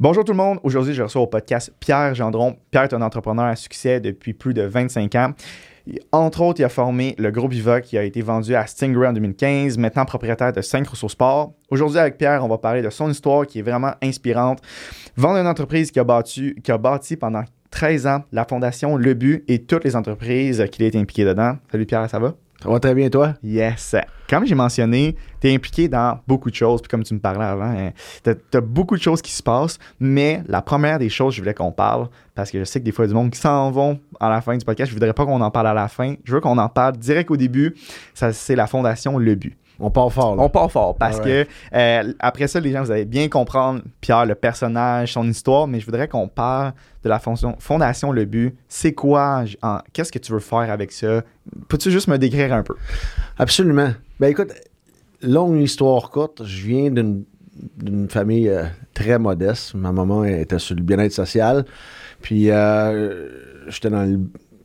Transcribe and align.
Bonjour 0.00 0.22
tout 0.22 0.30
le 0.30 0.38
monde. 0.38 0.60
Aujourd'hui, 0.62 0.94
je 0.94 1.02
reçois 1.02 1.22
au 1.22 1.26
podcast 1.26 1.72
Pierre 1.80 2.14
Gendron. 2.14 2.54
Pierre 2.70 2.84
est 2.84 2.94
un 2.94 3.02
entrepreneur 3.02 3.46
à 3.46 3.56
succès 3.56 3.98
depuis 3.98 4.32
plus 4.32 4.54
de 4.54 4.62
25 4.62 5.12
ans. 5.16 5.32
Entre 6.12 6.40
autres, 6.40 6.60
il 6.60 6.64
a 6.64 6.68
formé 6.68 7.16
le 7.18 7.32
groupe 7.32 7.50
Viva 7.50 7.80
qui 7.80 7.98
a 7.98 8.04
été 8.04 8.22
vendu 8.22 8.54
à 8.54 8.64
Stingray 8.68 9.08
en 9.08 9.12
2015, 9.12 9.76
maintenant 9.76 10.04
propriétaire 10.04 10.52
de 10.52 10.60
Synchro 10.60 11.08
Sport. 11.08 11.52
Aujourd'hui, 11.68 11.98
avec 11.98 12.16
Pierre, 12.16 12.44
on 12.44 12.48
va 12.48 12.58
parler 12.58 12.80
de 12.80 12.90
son 12.90 13.10
histoire 13.10 13.44
qui 13.44 13.58
est 13.58 13.62
vraiment 13.62 13.90
inspirante. 14.00 14.60
Vendre 15.16 15.38
une 15.40 15.48
entreprise 15.48 15.90
qui 15.90 15.98
a, 15.98 16.04
battu, 16.04 16.54
qui 16.62 16.70
a 16.70 16.78
bâti 16.78 17.16
pendant 17.16 17.42
13 17.72 18.06
ans 18.06 18.22
la 18.30 18.44
fondation 18.44 18.96
Le 18.96 19.14
But 19.14 19.42
et 19.48 19.64
toutes 19.64 19.82
les 19.82 19.96
entreprises 19.96 20.64
qu'il 20.70 20.84
a 20.84 20.86
été 20.86 20.98
impliqué 21.00 21.24
dedans. 21.24 21.56
Salut 21.72 21.86
Pierre, 21.86 22.08
ça 22.08 22.20
va? 22.20 22.34
Ça 22.60 22.68
va 22.68 22.80
très 22.80 22.92
bien, 22.92 23.08
toi? 23.08 23.34
Yes. 23.44 23.94
Comme 24.28 24.44
j'ai 24.44 24.56
mentionné, 24.56 25.14
tu 25.40 25.48
es 25.48 25.54
impliqué 25.54 25.86
dans 25.86 26.18
beaucoup 26.26 26.50
de 26.50 26.56
choses. 26.56 26.82
Puis 26.82 26.88
comme 26.88 27.04
tu 27.04 27.14
me 27.14 27.20
parlais 27.20 27.44
avant, 27.44 27.70
hein, 27.70 27.92
tu 28.24 28.30
as, 28.30 28.60
beaucoup 28.60 28.96
de 28.96 29.00
choses 29.00 29.22
qui 29.22 29.30
se 29.30 29.42
passent. 29.44 29.78
Mais 30.00 30.42
la 30.48 30.60
première 30.60 30.98
des 30.98 31.08
choses, 31.08 31.34
je 31.34 31.40
voulais 31.40 31.54
qu'on 31.54 31.70
parle, 31.70 32.08
parce 32.34 32.50
que 32.50 32.58
je 32.58 32.64
sais 32.64 32.80
que 32.80 32.84
des 32.84 32.90
fois, 32.90 33.04
il 33.04 33.08
y 33.08 33.10
a 33.10 33.14
du 33.14 33.14
monde 33.14 33.30
qui 33.30 33.38
s'en 33.38 33.70
vont 33.70 34.00
à 34.18 34.28
la 34.28 34.40
fin 34.40 34.56
du 34.56 34.64
podcast. 34.64 34.90
Je 34.90 34.94
voudrais 34.94 35.12
pas 35.12 35.24
qu'on 35.24 35.40
en 35.40 35.52
parle 35.52 35.68
à 35.68 35.74
la 35.74 35.86
fin. 35.86 36.16
Je 36.24 36.34
veux 36.34 36.40
qu'on 36.40 36.58
en 36.58 36.68
parle 36.68 36.96
direct 36.96 37.30
au 37.30 37.36
début. 37.36 37.76
Ça, 38.12 38.32
c'est 38.32 38.56
la 38.56 38.66
fondation 38.66 39.18
Le 39.18 39.36
But. 39.36 39.56
On 39.80 39.90
part 39.90 40.12
fort. 40.12 40.36
On 40.38 40.48
part 40.48 40.72
fort 40.72 40.96
parce 40.96 41.20
que 41.20 41.46
euh, 41.72 42.12
après 42.18 42.48
ça, 42.48 42.58
les 42.58 42.72
gens, 42.72 42.82
vous 42.82 42.90
allez 42.90 43.04
bien 43.04 43.28
comprendre 43.28 43.82
Pierre, 44.00 44.26
le 44.26 44.34
personnage, 44.34 45.12
son 45.12 45.28
histoire, 45.28 45.68
mais 45.68 45.78
je 45.78 45.86
voudrais 45.86 46.08
qu'on 46.08 46.26
parle 46.26 46.72
de 47.04 47.08
la 47.08 47.20
fondation 47.20 48.10
Le 48.10 48.24
But. 48.24 48.56
C'est 48.66 48.92
quoi? 48.92 49.44
Qu'est-ce 49.92 50.10
que 50.10 50.18
tu 50.18 50.32
veux 50.32 50.40
faire 50.40 50.70
avec 50.70 50.90
ça? 50.90 51.22
Peux-tu 51.68 51.92
juste 51.92 52.08
me 52.08 52.18
décrire 52.18 52.52
un 52.52 52.64
peu? 52.64 52.74
Absolument. 53.38 53.90
Ben 54.18 54.28
écoute, 54.28 54.52
longue 55.22 55.60
histoire 55.60 56.10
courte, 56.10 56.44
je 56.44 56.66
viens 56.66 56.90
d'une 56.90 58.08
famille 58.08 58.48
euh, 58.48 58.64
très 58.94 59.18
modeste. 59.20 59.74
Ma 59.74 59.92
maman 59.92 60.24
était 60.24 60.58
sur 60.58 60.74
le 60.74 60.82
bien-être 60.82 61.12
social. 61.12 61.64
Puis 62.20 62.50
euh, 62.50 63.28
j'étais 63.68 63.90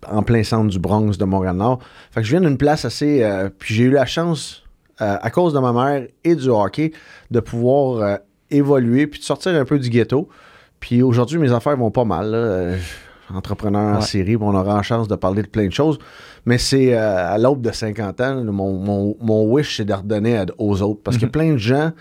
en 0.10 0.24
plein 0.24 0.44
centre 0.44 0.72
du 0.72 0.80
Bronx 0.80 1.20
de 1.20 1.26
Montréal-Nord. 1.26 1.80
Fait 2.10 2.22
que 2.22 2.26
je 2.26 2.32
viens 2.32 2.42
d'une 2.42 2.58
place 2.58 2.84
assez. 2.84 3.24
puis 3.60 3.76
j'ai 3.76 3.84
eu 3.84 3.92
la 3.92 4.08
chance 4.08 4.63
euh, 5.02 5.18
à 5.20 5.32
cause 5.32 5.54
de 5.54 5.60
ma 5.60 5.74
mère 5.74 6.08
et 6.24 6.36
du 6.36 6.50
hockey, 6.50 6.92
de 7.32 7.40
pouvoir 7.40 7.98
euh, 7.98 8.18
évoluer 8.52 9.08
puis 9.08 9.20
de 9.20 9.26
sortir 9.26 9.56
un 9.56 9.66
peu 9.66 9.80
du 9.80 9.90
ghetto. 9.90 10.30
Puis 10.80 11.02
aujourd'hui, 11.02 11.40
mes 11.40 11.52
affaires 11.52 11.76
vont 11.78 11.90
pas 11.90 12.06
mal. 12.06 12.32
Euh, 12.34 12.78
entrepreneur 13.34 13.98
en 13.98 14.02
série, 14.02 14.36
on 14.36 14.54
aura 14.54 14.76
la 14.76 14.82
chance 14.84 15.08
de 15.08 15.16
parler 15.16 15.42
de 15.42 15.48
plein 15.48 15.66
de 15.66 15.74
choses. 15.74 15.98
Mais 16.46 16.60
c'est 16.60 16.94
à 16.94 17.38
l'aube 17.40 17.62
de 17.62 17.72
50 17.72 18.22
ans, 18.22 18.44
mon, 18.44 19.16
mon, 19.20 19.44
wish, 19.46 19.78
c'est 19.78 19.86
de 19.86 19.94
redonner 19.94 20.44
aux 20.60 20.84
autres. 20.84 21.02
Parce 21.02 21.18
qu'il 21.18 21.24
y 21.24 21.26
a 21.26 21.28
mhm. 21.28 21.32
plein 21.32 21.54
de 21.54 21.58
gens 21.58 21.92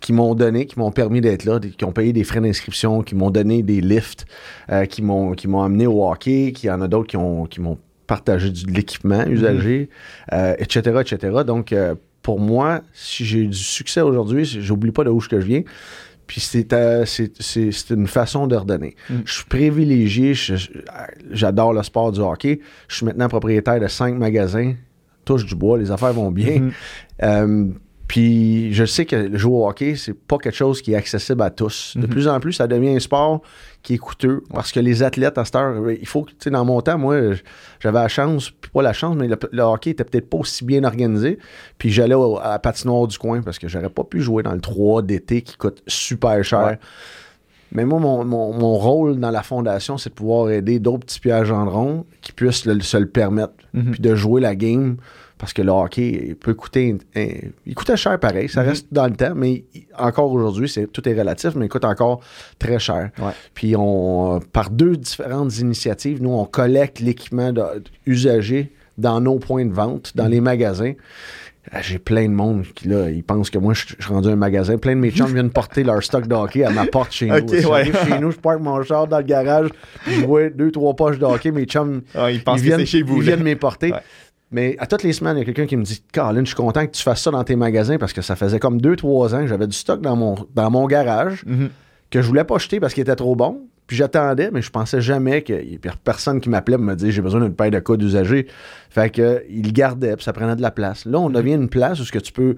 qui 0.00 0.12
m'ont 0.12 0.34
donné, 0.34 0.66
qui 0.66 0.78
m'ont 0.78 0.90
permis 0.90 1.20
d'être 1.20 1.44
là, 1.44 1.60
qui 1.60 1.84
ont 1.84 1.92
payé 1.92 2.12
des 2.12 2.24
frais 2.24 2.40
d'inscription, 2.40 3.02
qui 3.02 3.14
m'ont 3.14 3.30
donné 3.30 3.62
des 3.62 3.80
lifts, 3.80 4.26
qui 4.88 5.02
m'ont 5.02 5.32
qui 5.32 5.46
m'ont 5.46 5.62
amené 5.62 5.86
au 5.86 6.10
hockey, 6.10 6.52
qui 6.52 6.66
y 6.66 6.70
en 6.70 6.80
a 6.80 6.88
d'autres 6.88 7.08
qui 7.08 7.16
ont 7.16 7.44
qui 7.44 7.60
m'ont 7.60 7.78
partagé 8.08 8.50
de 8.50 8.72
l'équipement 8.72 9.24
usagé, 9.26 9.90
etc., 10.32 11.02
etc. 11.02 11.42
Donc, 11.46 11.72
pour 12.28 12.40
moi, 12.40 12.82
si 12.92 13.24
j'ai 13.24 13.46
du 13.46 13.56
succès 13.56 14.02
aujourd'hui, 14.02 14.44
j'oublie 14.44 14.90
pas 14.90 15.02
de 15.02 15.08
où 15.08 15.18
je 15.18 15.34
viens. 15.34 15.62
Puis 16.26 16.42
c'est, 16.42 16.74
euh, 16.74 17.06
une 17.88 18.06
façon 18.06 18.46
de 18.46 18.54
redonner. 18.54 18.96
Mm. 19.08 19.14
Je 19.24 19.32
suis 19.32 19.46
privilégié, 19.46 20.34
j'adore 21.30 21.72
le 21.72 21.82
sport 21.82 22.12
du 22.12 22.20
hockey. 22.20 22.60
Je 22.86 22.96
suis 22.96 23.06
maintenant 23.06 23.28
propriétaire 23.30 23.80
de 23.80 23.86
cinq 23.86 24.14
magasins. 24.18 24.74
Touche 25.24 25.46
du 25.46 25.54
bois, 25.54 25.78
les 25.78 25.90
affaires 25.90 26.12
vont 26.12 26.30
bien. 26.30 26.58
Mm-hmm. 26.58 26.72
Euh, 27.22 27.68
puis 28.08 28.72
je 28.72 28.86
sais 28.86 29.04
que 29.04 29.36
jouer 29.36 29.52
au 29.52 29.68
hockey, 29.68 29.94
c'est 29.94 30.14
pas 30.14 30.38
quelque 30.38 30.56
chose 30.56 30.80
qui 30.80 30.92
est 30.92 30.96
accessible 30.96 31.42
à 31.42 31.50
tous. 31.50 31.92
De 31.94 32.06
mhm. 32.06 32.08
plus 32.08 32.26
en 32.26 32.40
plus, 32.40 32.54
ça 32.54 32.66
devient 32.66 32.96
un 32.96 33.00
sport 33.00 33.42
qui 33.82 33.94
est 33.94 33.98
coûteux 33.98 34.42
parce 34.52 34.72
que 34.72 34.80
les 34.80 35.02
athlètes 35.02 35.36
à 35.36 35.44
cette 35.44 35.56
heure, 35.56 35.90
il 35.90 36.06
faut 36.06 36.22
que, 36.22 36.30
tu 36.30 36.36
sais, 36.40 36.50
dans 36.50 36.64
mon 36.64 36.80
temps, 36.80 36.96
moi, 36.96 37.16
j'avais 37.80 37.98
la 37.98 38.08
chance, 38.08 38.50
puis 38.50 38.70
pas 38.70 38.80
la 38.80 38.94
chance, 38.94 39.14
mais 39.14 39.28
le, 39.28 39.62
hockey 39.62 39.90
était 39.90 40.04
peut-être 40.04 40.28
pas 40.30 40.38
aussi 40.38 40.64
bien 40.64 40.84
organisé. 40.84 41.38
Puis 41.76 41.90
j'allais 41.90 42.14
à 42.42 42.52
la 42.52 42.58
patinoire 42.58 43.06
du 43.06 43.18
coin 43.18 43.42
parce 43.42 43.58
que 43.58 43.68
j'aurais 43.68 43.90
pas 43.90 44.04
pu 44.04 44.22
jouer 44.22 44.42
dans 44.42 44.54
le 44.54 44.60
3 44.60 45.02
d'été 45.02 45.42
qui 45.42 45.58
coûte 45.58 45.82
super 45.86 46.42
cher. 46.42 46.78
Mais 47.72 47.84
moi, 47.84 48.00
mon, 48.00 48.78
rôle 48.78 49.20
dans 49.20 49.30
la 49.30 49.42
fondation, 49.42 49.98
c'est 49.98 50.08
de 50.08 50.14
pouvoir 50.14 50.48
aider 50.48 50.78
d'autres 50.78 51.04
petits 51.04 51.20
pièges 51.20 51.52
en 51.52 51.68
rond 51.68 52.06
qui 52.22 52.32
puissent 52.32 52.62
se 52.62 52.96
le 52.96 53.08
permettre, 53.08 53.52
mhm. 53.74 53.90
puis 53.90 54.00
de 54.00 54.14
jouer 54.14 54.40
la 54.40 54.56
game 54.56 54.96
parce 55.38 55.52
que 55.52 55.62
le 55.62 55.70
hockey 55.70 56.36
peut 56.38 56.54
coûter. 56.54 56.96
il 57.66 57.74
coûtait 57.74 57.96
cher 57.96 58.18
pareil, 58.18 58.48
ça 58.48 58.62
mhm. 58.62 58.68
reste 58.68 58.86
dans 58.92 59.06
le 59.06 59.14
temps, 59.14 59.34
mais 59.34 59.64
encore 59.96 60.32
aujourd'hui, 60.32 60.68
c'est, 60.68 60.86
tout 60.86 61.08
est 61.08 61.18
relatif, 61.18 61.54
mais 61.54 61.66
il 61.66 61.68
coûte 61.68 61.84
encore 61.84 62.20
très 62.58 62.78
cher. 62.78 63.10
Puis 63.54 63.74
on, 63.76 64.40
par 64.52 64.70
deux 64.70 64.96
différentes 64.96 65.58
initiatives, 65.58 66.22
nous, 66.22 66.32
on 66.32 66.44
collecte 66.44 67.00
l'équipement 67.00 67.52
usagé 68.06 68.72
dans 68.96 69.20
nos 69.20 69.38
points 69.38 69.64
de 69.64 69.72
vente, 69.72 70.12
dans 70.16 70.24
mhm. 70.24 70.30
les 70.30 70.40
magasins. 70.40 70.92
Ah, 71.70 71.82
j'ai 71.82 71.98
plein 71.98 72.24
de 72.24 72.32
monde 72.32 72.64
qui, 72.74 72.88
là, 72.88 73.10
ils 73.10 73.22
pensent 73.22 73.50
que 73.50 73.58
moi, 73.58 73.74
je, 73.74 73.80
suis 73.86 73.96
rendu 74.08 74.28
un 74.28 74.36
magasin. 74.36 74.78
Plein 74.78 74.94
de 74.94 75.00
mes 75.00 75.10
chums 75.10 75.32
viennent 75.32 75.50
porter 75.50 75.84
leur 75.84 76.02
stock 76.02 76.26
de 76.26 76.34
hockey 76.34 76.64
à 76.64 76.70
ma 76.70 76.86
porte 76.86 77.12
chez 77.12 77.26
nous. 77.28 77.48
chez 77.48 78.18
nous, 78.20 78.30
je 78.30 78.38
parque 78.38 78.60
mon 78.60 78.82
char 78.82 79.06
dans 79.06 79.18
le 79.18 79.24
garage, 79.24 79.68
je 80.06 80.24
vois 80.24 80.48
deux, 80.48 80.70
trois 80.70 80.94
poches 80.94 81.18
de 81.18 81.26
hockey. 81.26 81.50
Mes 81.50 81.64
chums, 81.64 82.02
ah, 82.14 82.30
ils, 82.30 82.42
viennent, 82.56 82.86
chez 82.86 83.02
vous, 83.02 83.18
ils 83.18 83.24
viennent 83.24 83.42
m'importer. 83.42 83.92
Mais 84.50 84.76
à 84.78 84.86
toutes 84.86 85.02
les 85.02 85.12
semaines, 85.12 85.36
il 85.36 85.40
y 85.40 85.42
a 85.42 85.44
quelqu'un 85.44 85.66
qui 85.66 85.76
me 85.76 85.82
dit 85.82 86.02
Caroline, 86.12 86.46
je 86.46 86.48
suis 86.48 86.56
content 86.56 86.86
que 86.86 86.92
tu 86.92 87.02
fasses 87.02 87.22
ça 87.22 87.30
dans 87.30 87.44
tes 87.44 87.56
magasins 87.56 87.98
parce 87.98 88.12
que 88.12 88.22
ça 88.22 88.34
faisait 88.34 88.58
comme 88.58 88.80
deux, 88.80 88.96
trois 88.96 89.34
ans 89.34 89.40
que 89.40 89.46
j'avais 89.46 89.66
du 89.66 89.76
stock 89.76 90.00
dans 90.00 90.16
mon, 90.16 90.36
dans 90.54 90.70
mon 90.70 90.86
garage 90.86 91.44
mhm. 91.46 91.68
que 92.10 92.22
je 92.22 92.26
voulais 92.26 92.44
pas 92.44 92.56
acheter 92.56 92.80
parce 92.80 92.94
qu'il 92.94 93.02
était 93.02 93.16
trop 93.16 93.36
bon. 93.36 93.60
Puis 93.86 93.96
j'attendais, 93.96 94.50
mais 94.50 94.60
je 94.60 94.70
pensais 94.70 95.00
jamais 95.00 95.42
qu'il 95.42 95.64
y 95.64 95.74
ait 95.74 95.80
personne 96.04 96.42
qui 96.42 96.50
m'appelait 96.50 96.76
pour 96.76 96.84
me 96.84 96.94
dire 96.94 97.10
j'ai 97.10 97.22
besoin 97.22 97.40
d'une 97.40 97.54
paire 97.54 97.70
de 97.70 97.78
codes 97.78 98.02
usagés. 98.02 98.46
Fait 98.90 99.10
que 99.10 99.42
il 99.48 99.72
gardait, 99.72 100.14
puis 100.14 100.24
ça 100.24 100.34
prenait 100.34 100.56
de 100.56 100.62
la 100.62 100.70
place. 100.70 101.06
Là, 101.06 101.18
on 101.18 101.30
devient 101.30 101.54
une 101.54 101.70
place 101.70 101.98
où 101.98 102.04
ce 102.04 102.12
que 102.12 102.18
tu 102.18 102.32
peux 102.32 102.56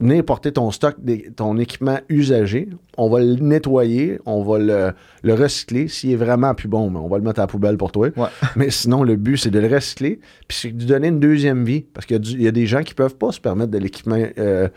venir 0.00 0.24
porter 0.24 0.52
ton 0.52 0.70
stock, 0.70 0.96
ton 1.36 1.58
équipement 1.58 1.98
usagé, 2.08 2.68
on 2.96 3.08
va 3.08 3.20
le 3.20 3.34
nettoyer, 3.34 4.20
on 4.26 4.42
va 4.42 4.58
le, 4.58 5.34
recycler. 5.34 5.88
S'il 5.88 6.12
est 6.12 6.16
vraiment 6.16 6.54
plus 6.54 6.68
bon, 6.68 6.92
on 6.94 7.08
va 7.08 7.18
le 7.18 7.24
mettre 7.24 7.40
à 7.40 7.44
la 7.44 7.46
poubelle 7.46 7.76
pour 7.76 7.92
toi. 7.92 8.08
Mais 8.56 8.70
sinon, 8.70 9.02
le 9.02 9.16
but, 9.16 9.36
c'est 9.36 9.50
de 9.50 9.58
le 9.58 9.72
recycler, 9.72 10.20
puis 10.48 10.58
c'est 10.60 10.72
de 10.72 10.78
lui 10.78 10.86
donner 10.86 11.08
une 11.08 11.20
deuxième 11.20 11.64
vie. 11.64 11.84
Parce 11.92 12.06
qu'il 12.06 12.40
y, 12.40 12.48
a 12.48 12.52
des 12.52 12.66
gens 12.66 12.82
qui 12.82 12.92
ne 12.92 12.96
peuvent 12.96 13.16
pas 13.16 13.32
se 13.32 13.40
permettre 13.40 13.70
de 13.70 13.78
l'équipement 13.78 14.22
euh, 14.38 14.68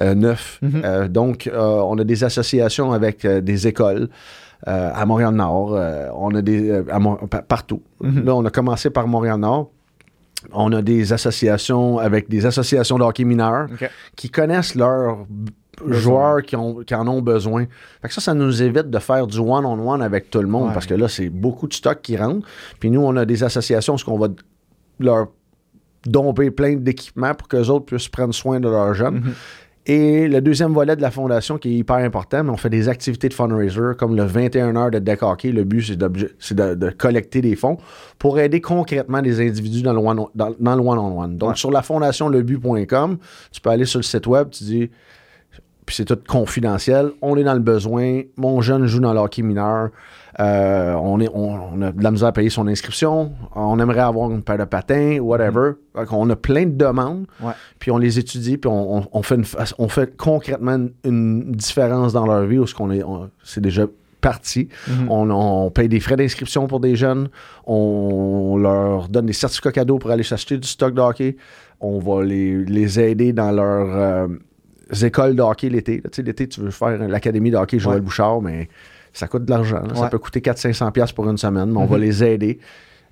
euh, 0.00 0.14
neuf. 0.14 0.60
Mm-hmm. 0.62 0.84
Euh, 0.84 1.08
donc, 1.08 1.50
on 1.52 1.98
a 1.98 2.04
des 2.04 2.24
associations 2.24 2.92
avec 2.92 3.26
des 3.26 3.66
écoles. 3.66 4.08
à 4.66 5.04
Montréal-Nord, 5.04 5.78
on 6.16 6.34
a 6.34 6.42
des 6.42 6.82
partout. 7.48 7.82
Mm-hmm. 8.02 8.24
Là, 8.24 8.34
on 8.34 8.44
a 8.44 8.50
commencé 8.50 8.90
par 8.90 9.06
Montréal-Nord. 9.06 9.70
On 10.52 10.72
a 10.72 10.82
des 10.82 11.12
associations 11.12 11.98
avec 11.98 12.28
des 12.28 12.46
associations 12.46 12.98
de 12.98 13.04
hockey 13.04 13.24
mineurs 13.24 13.68
qui 14.16 14.30
connaissent 14.30 14.74
leurs 14.74 15.26
joueurs 15.86 16.42
qui, 16.42 16.56
ont, 16.56 16.80
en 16.92 17.08
ont 17.08 17.22
besoin. 17.22 17.66
ça, 18.08 18.20
ça 18.20 18.34
nous 18.34 18.62
évite 18.62 18.90
de 18.90 18.98
faire 18.98 19.26
du 19.26 19.38
one-on-one 19.38 20.02
avec 20.02 20.30
tout 20.30 20.40
le 20.40 20.46
monde 20.46 20.72
parce 20.72 20.86
que 20.86 20.94
là, 20.94 21.08
c'est 21.08 21.28
beaucoup 21.28 21.66
de 21.66 21.74
stock 21.74 22.00
qui 22.02 22.16
rentre. 22.16 22.46
Puis 22.78 22.90
nous, 22.90 23.00
on 23.00 23.16
a 23.16 23.24
des 23.24 23.42
associations 23.42 23.96
où 23.96 24.10
on 24.10 24.18
va 24.18 24.28
leur 25.00 25.28
domper 26.06 26.50
plein 26.50 26.76
d'équipements 26.76 27.34
pour 27.34 27.48
que 27.48 27.56
les 27.56 27.70
autres 27.70 27.86
puissent 27.86 28.08
prendre 28.08 28.34
soin 28.34 28.60
de 28.60 28.68
leurs 28.68 28.94
jeunes. 28.94 29.20
Mm-hmm. 29.20 29.32
Et 29.86 30.28
le 30.28 30.40
deuxième 30.40 30.72
volet 30.72 30.96
de 30.96 31.02
la 31.02 31.10
fondation 31.10 31.58
qui 31.58 31.68
est 31.68 31.78
hyper 31.78 31.96
important, 31.96 32.42
mais 32.42 32.50
on 32.50 32.56
fait 32.56 32.70
des 32.70 32.88
activités 32.88 33.28
de 33.28 33.34
fundraiser 33.34 33.94
comme 33.98 34.16
le 34.16 34.24
21 34.24 34.76
heures 34.76 34.90
de 34.90 34.98
deck 34.98 35.22
hockey. 35.22 35.52
Le 35.52 35.64
but, 35.64 35.82
c'est, 36.38 36.54
de, 36.54 36.90
collecter 36.90 37.42
des 37.42 37.54
fonds 37.54 37.76
pour 38.18 38.38
aider 38.38 38.62
concrètement 38.62 39.20
des 39.20 39.46
individus 39.46 39.82
dans 39.82 39.92
le 39.92 39.98
one-on-one. 39.98 41.36
Donc, 41.36 41.58
sur 41.58 41.70
la 41.70 41.82
fondation 41.82 42.30
lebu.com, 42.30 43.18
tu 43.52 43.60
peux 43.60 43.70
aller 43.70 43.84
sur 43.84 43.98
le 43.98 44.04
site 44.04 44.26
web, 44.26 44.48
tu 44.50 44.64
dis 44.64 44.90
puis 45.86 45.96
c'est 45.96 46.04
tout 46.04 46.18
confidentiel. 46.26 47.10
On 47.20 47.36
est 47.36 47.44
dans 47.44 47.54
le 47.54 47.60
besoin. 47.60 48.22
Mon 48.36 48.60
jeune 48.60 48.86
joue 48.86 49.00
dans 49.00 49.12
le 49.12 49.20
hockey 49.20 49.42
mineur. 49.42 49.90
Euh, 50.40 50.94
on, 50.94 51.20
est, 51.20 51.28
on, 51.32 51.80
a 51.82 51.92
de 51.92 52.02
la 52.02 52.10
misère 52.10 52.28
à 52.28 52.32
payer 52.32 52.50
son 52.50 52.66
inscription. 52.66 53.32
On 53.54 53.78
aimerait 53.78 54.00
avoir 54.00 54.30
une 54.30 54.42
paire 54.42 54.58
de 54.58 54.64
patins, 54.64 55.18
whatever. 55.20 55.72
Mm-hmm. 55.94 56.06
On 56.12 56.30
a 56.30 56.36
plein 56.36 56.66
de 56.66 56.76
demandes. 56.76 57.26
Puis 57.78 57.90
on 57.90 57.98
les 57.98 58.18
étudie, 58.18 58.56
puis 58.56 58.70
on, 58.70 59.22
fait, 59.22 59.40
on 59.78 59.88
fait 59.88 60.16
concrètement 60.16 60.86
une 61.04 61.52
différence 61.52 62.12
dans 62.12 62.26
leur 62.26 62.44
vie 62.46 62.58
où 62.58 62.66
ce 62.66 62.74
qu'on 62.74 62.90
est, 62.90 63.02
c'est 63.42 63.60
déjà 63.60 63.86
parti. 64.20 64.68
Mm-hmm. 64.88 65.08
on, 65.10 65.70
paye 65.70 65.88
des 65.88 66.00
frais 66.00 66.16
d'inscription 66.16 66.66
pour 66.66 66.80
des 66.80 66.96
jeunes. 66.96 67.28
On 67.66 68.56
leur 68.56 69.08
donne 69.08 69.26
des 69.26 69.34
certificats 69.34 69.72
cadeaux 69.72 69.98
pour 69.98 70.10
aller 70.10 70.22
s'acheter 70.22 70.56
du 70.56 70.66
stock 70.66 70.94
de 70.94 71.00
hockey. 71.00 71.36
On 71.80 71.98
va 71.98 72.24
les, 72.24 73.00
aider 73.00 73.34
dans 73.34 73.52
leur... 73.52 73.86
Euh, 73.94 74.28
écoles 75.02 75.36
de 75.36 75.42
hockey 75.42 75.68
l'été. 75.68 76.02
L'été, 76.18 76.48
tu 76.48 76.60
veux 76.60 76.70
faire 76.70 76.98
l'académie 77.08 77.50
de 77.50 77.56
hockey 77.56 77.78
Joël 77.78 78.00
Bouchard, 78.00 78.40
mais 78.40 78.68
ça 79.12 79.28
coûte 79.28 79.44
de 79.44 79.50
l'argent. 79.50 79.82
Ça 79.94 80.08
peut 80.08 80.18
coûter 80.18 80.40
400-500$ 80.40 81.14
pour 81.14 81.28
une 81.28 81.38
semaine, 81.38 81.70
mais 81.70 81.78
on 81.78 81.86
va 81.86 81.96
mhm. 81.96 82.02
les 82.02 82.24
aider. 82.24 82.58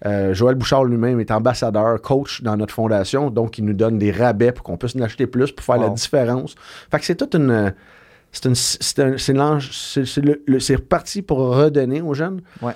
Euh, 0.05 0.35
Joël 0.35 0.57
Bouchard 0.57 0.85
lui-même 0.85 1.21
est 1.21 1.31
ambassadeur, 1.31 2.01
coach 2.03 2.43
dans 2.43 2.57
notre 2.57 2.75
fondation, 2.75 3.31
donc 3.31 3.59
il 3.59 3.65
nous 3.65 3.73
donne 3.73 3.99
des 3.99 4.11
rabais 4.11 4.51
pour 4.51 4.65
qu'on 4.65 4.77
puisse 4.77 4.97
en 4.97 5.01
acheter 5.01 5.29
plus 5.29 5.53
pour 5.53 5.65
faire 5.65 5.79
la 5.79 5.91
différence. 5.91 6.57
Fait 6.91 6.99
que 6.99 7.05
c'est 7.05 7.15
toute 7.15 7.37
une 7.37 7.73
c'est 8.33 8.47
une- 8.47 10.59
c'est 10.59 10.75
reparti 10.75 11.23
pour 11.23 11.39
redonner 11.39 12.01
aux 12.01 12.15
jeunes. 12.15 12.41
Ouais. 12.63 12.73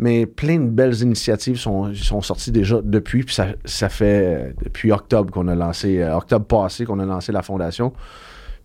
Mais 0.00 0.26
plein 0.26 0.58
de 0.58 0.68
belles 0.68 1.00
initiatives 1.02 1.56
sont, 1.56 1.92
sont 1.94 2.20
sorties 2.20 2.52
déjà 2.52 2.80
depuis. 2.82 3.24
Puis 3.24 3.34
ça, 3.34 3.48
ça 3.64 3.88
fait 3.88 4.24
euh, 4.24 4.52
depuis 4.62 4.92
octobre 4.92 5.32
qu'on 5.32 5.48
a 5.48 5.54
lancé, 5.54 6.00
euh, 6.00 6.16
octobre 6.16 6.46
passé 6.46 6.84
qu'on 6.84 7.00
a 7.00 7.04
lancé 7.04 7.32
la 7.32 7.42
fondation. 7.42 7.92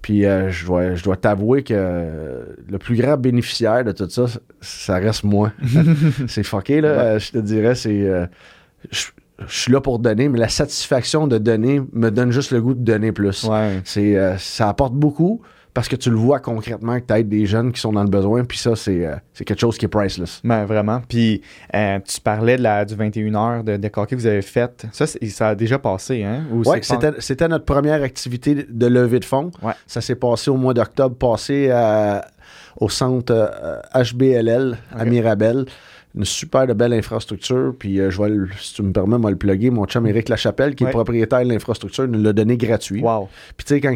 Puis 0.04 0.26
euh, 0.26 0.52
je 0.52 0.66
dois, 0.66 0.96
je 0.96 1.04
dois 1.04 1.16
t'avouer 1.16 1.64
que 1.64 1.74
euh, 1.74 2.44
le 2.70 2.78
plus 2.78 2.98
grand 2.98 3.16
bénéficiaire 3.16 3.86
de 3.86 3.94
tout 3.94 4.08
ça, 4.10 4.26
ça 4.60 4.98
reste 4.98 5.24
moi. 5.24 5.54
c'est 6.28 6.44
fucké, 6.44 6.82
là. 6.82 6.92
Ouais. 6.92 7.04
Euh, 7.04 7.20
je 7.20 7.32
te 7.32 7.38
dirais, 7.38 7.74
c'est. 7.74 8.06
je, 8.92 9.06
je 9.48 9.60
suis 9.60 9.72
là 9.72 9.80
pour 9.80 10.00
donner, 10.00 10.28
mais 10.28 10.40
la 10.40 10.50
satisfaction 10.50 11.26
de 11.26 11.38
donner 11.38 11.82
me 11.94 12.12
donne 12.12 12.32
juste 12.32 12.52
le 12.52 12.62
goût 12.62 12.74
de 12.74 12.84
donner 12.84 13.14
plus. 13.14 13.46
Ouais. 13.46 13.82
C'est, 13.86 14.38
ça 14.38 14.68
apporte 14.68 14.94
beaucoup 14.94 15.42
parce 15.74 15.88
que 15.88 15.96
tu 15.96 16.10
le 16.12 16.16
vois 16.16 16.40
concrètement 16.40 17.00
que 17.00 17.06
tu 17.08 17.14
aides 17.14 17.30
des 17.30 17.46
jeunes 17.48 17.72
qui 17.72 17.82
sont 17.82 17.92
dans 17.94 18.04
le 18.04 18.10
besoin. 18.10 18.44
Puis 18.46 18.58
ça, 18.60 18.76
c'est, 18.76 19.06
euh, 19.06 19.16
c'est 19.34 19.44
quelque 19.44 19.60
chose 19.60 19.78
qui 19.78 19.86
est 19.86 19.88
priceless. 19.88 20.40
Ben, 20.44 20.66
vraiment. 20.66 21.02
Puis, 21.08 21.42
euh, 21.76 22.00
tu 22.08 22.22
parlais 22.22 22.58
de 22.58 22.62
la, 22.62 22.86
du 22.86 22.94
21 22.96 23.34
heures 23.36 23.64
de 23.64 23.78
décoquer 23.78 24.16
que 24.16 24.22
vous 24.22 24.28
avez 24.28 24.42
fait. 24.44 24.86
Ça, 24.92 25.06
ça 25.08 25.48
a 25.50 25.56
déjà 25.56 25.80
passé, 25.80 26.24
hein? 26.24 26.44
Ou 26.52 26.60
Oui, 26.66 26.80
pas- 26.80 27.12
c'était, 27.20 27.48
notre 27.48 27.66
première 27.66 28.04
activité 28.04 28.66
de 28.70 28.86
levée 28.88 29.20
de 29.20 29.26
fonds. 29.26 29.50
Ouais. 29.64 29.74
Ça 29.88 30.00
s'est 30.02 30.16
passé 30.16 30.52
au 30.52 30.58
mois 30.58 30.74
d'octobre 30.76 31.16
passé 31.16 31.72
à- 31.72 32.26
au 32.80 32.90
centre 32.90 33.34
euh, 33.34 33.80
HBLL 33.96 34.78
à. 34.96 35.06
Mirabel. 35.06 35.66
Une 36.16 36.26
super 36.26 36.68
de 36.68 36.74
belle 36.74 36.94
infrastructure. 36.94 37.74
Puis 37.80 38.00
euh, 38.00 38.12
je 38.12 38.22
vais, 38.22 38.30
le- 38.30 38.48
si 38.60 38.76
tu 38.76 38.84
me 38.84 38.92
permets, 38.92 39.18
moi 39.18 39.32
le 39.32 39.38
plugger. 39.38 39.72
Mon 39.72 39.86
chum 39.86 40.06
Éric 40.06 40.30
Lachapelle, 40.30 40.76
qui 40.76 40.84
est 40.84 40.88
Ouais. 40.88 40.92
propriétaire 40.94 41.44
de 41.44 41.50
l'infrastructure, 41.50 42.08
nous 42.08 42.22
l'a 42.22 42.34
donné 42.34 42.58
gratuit. 42.58 43.02
Wow. 43.02 43.30
Puis 43.58 43.66
tu 43.66 43.74
sais, 43.74 43.82
quand, 43.82 43.96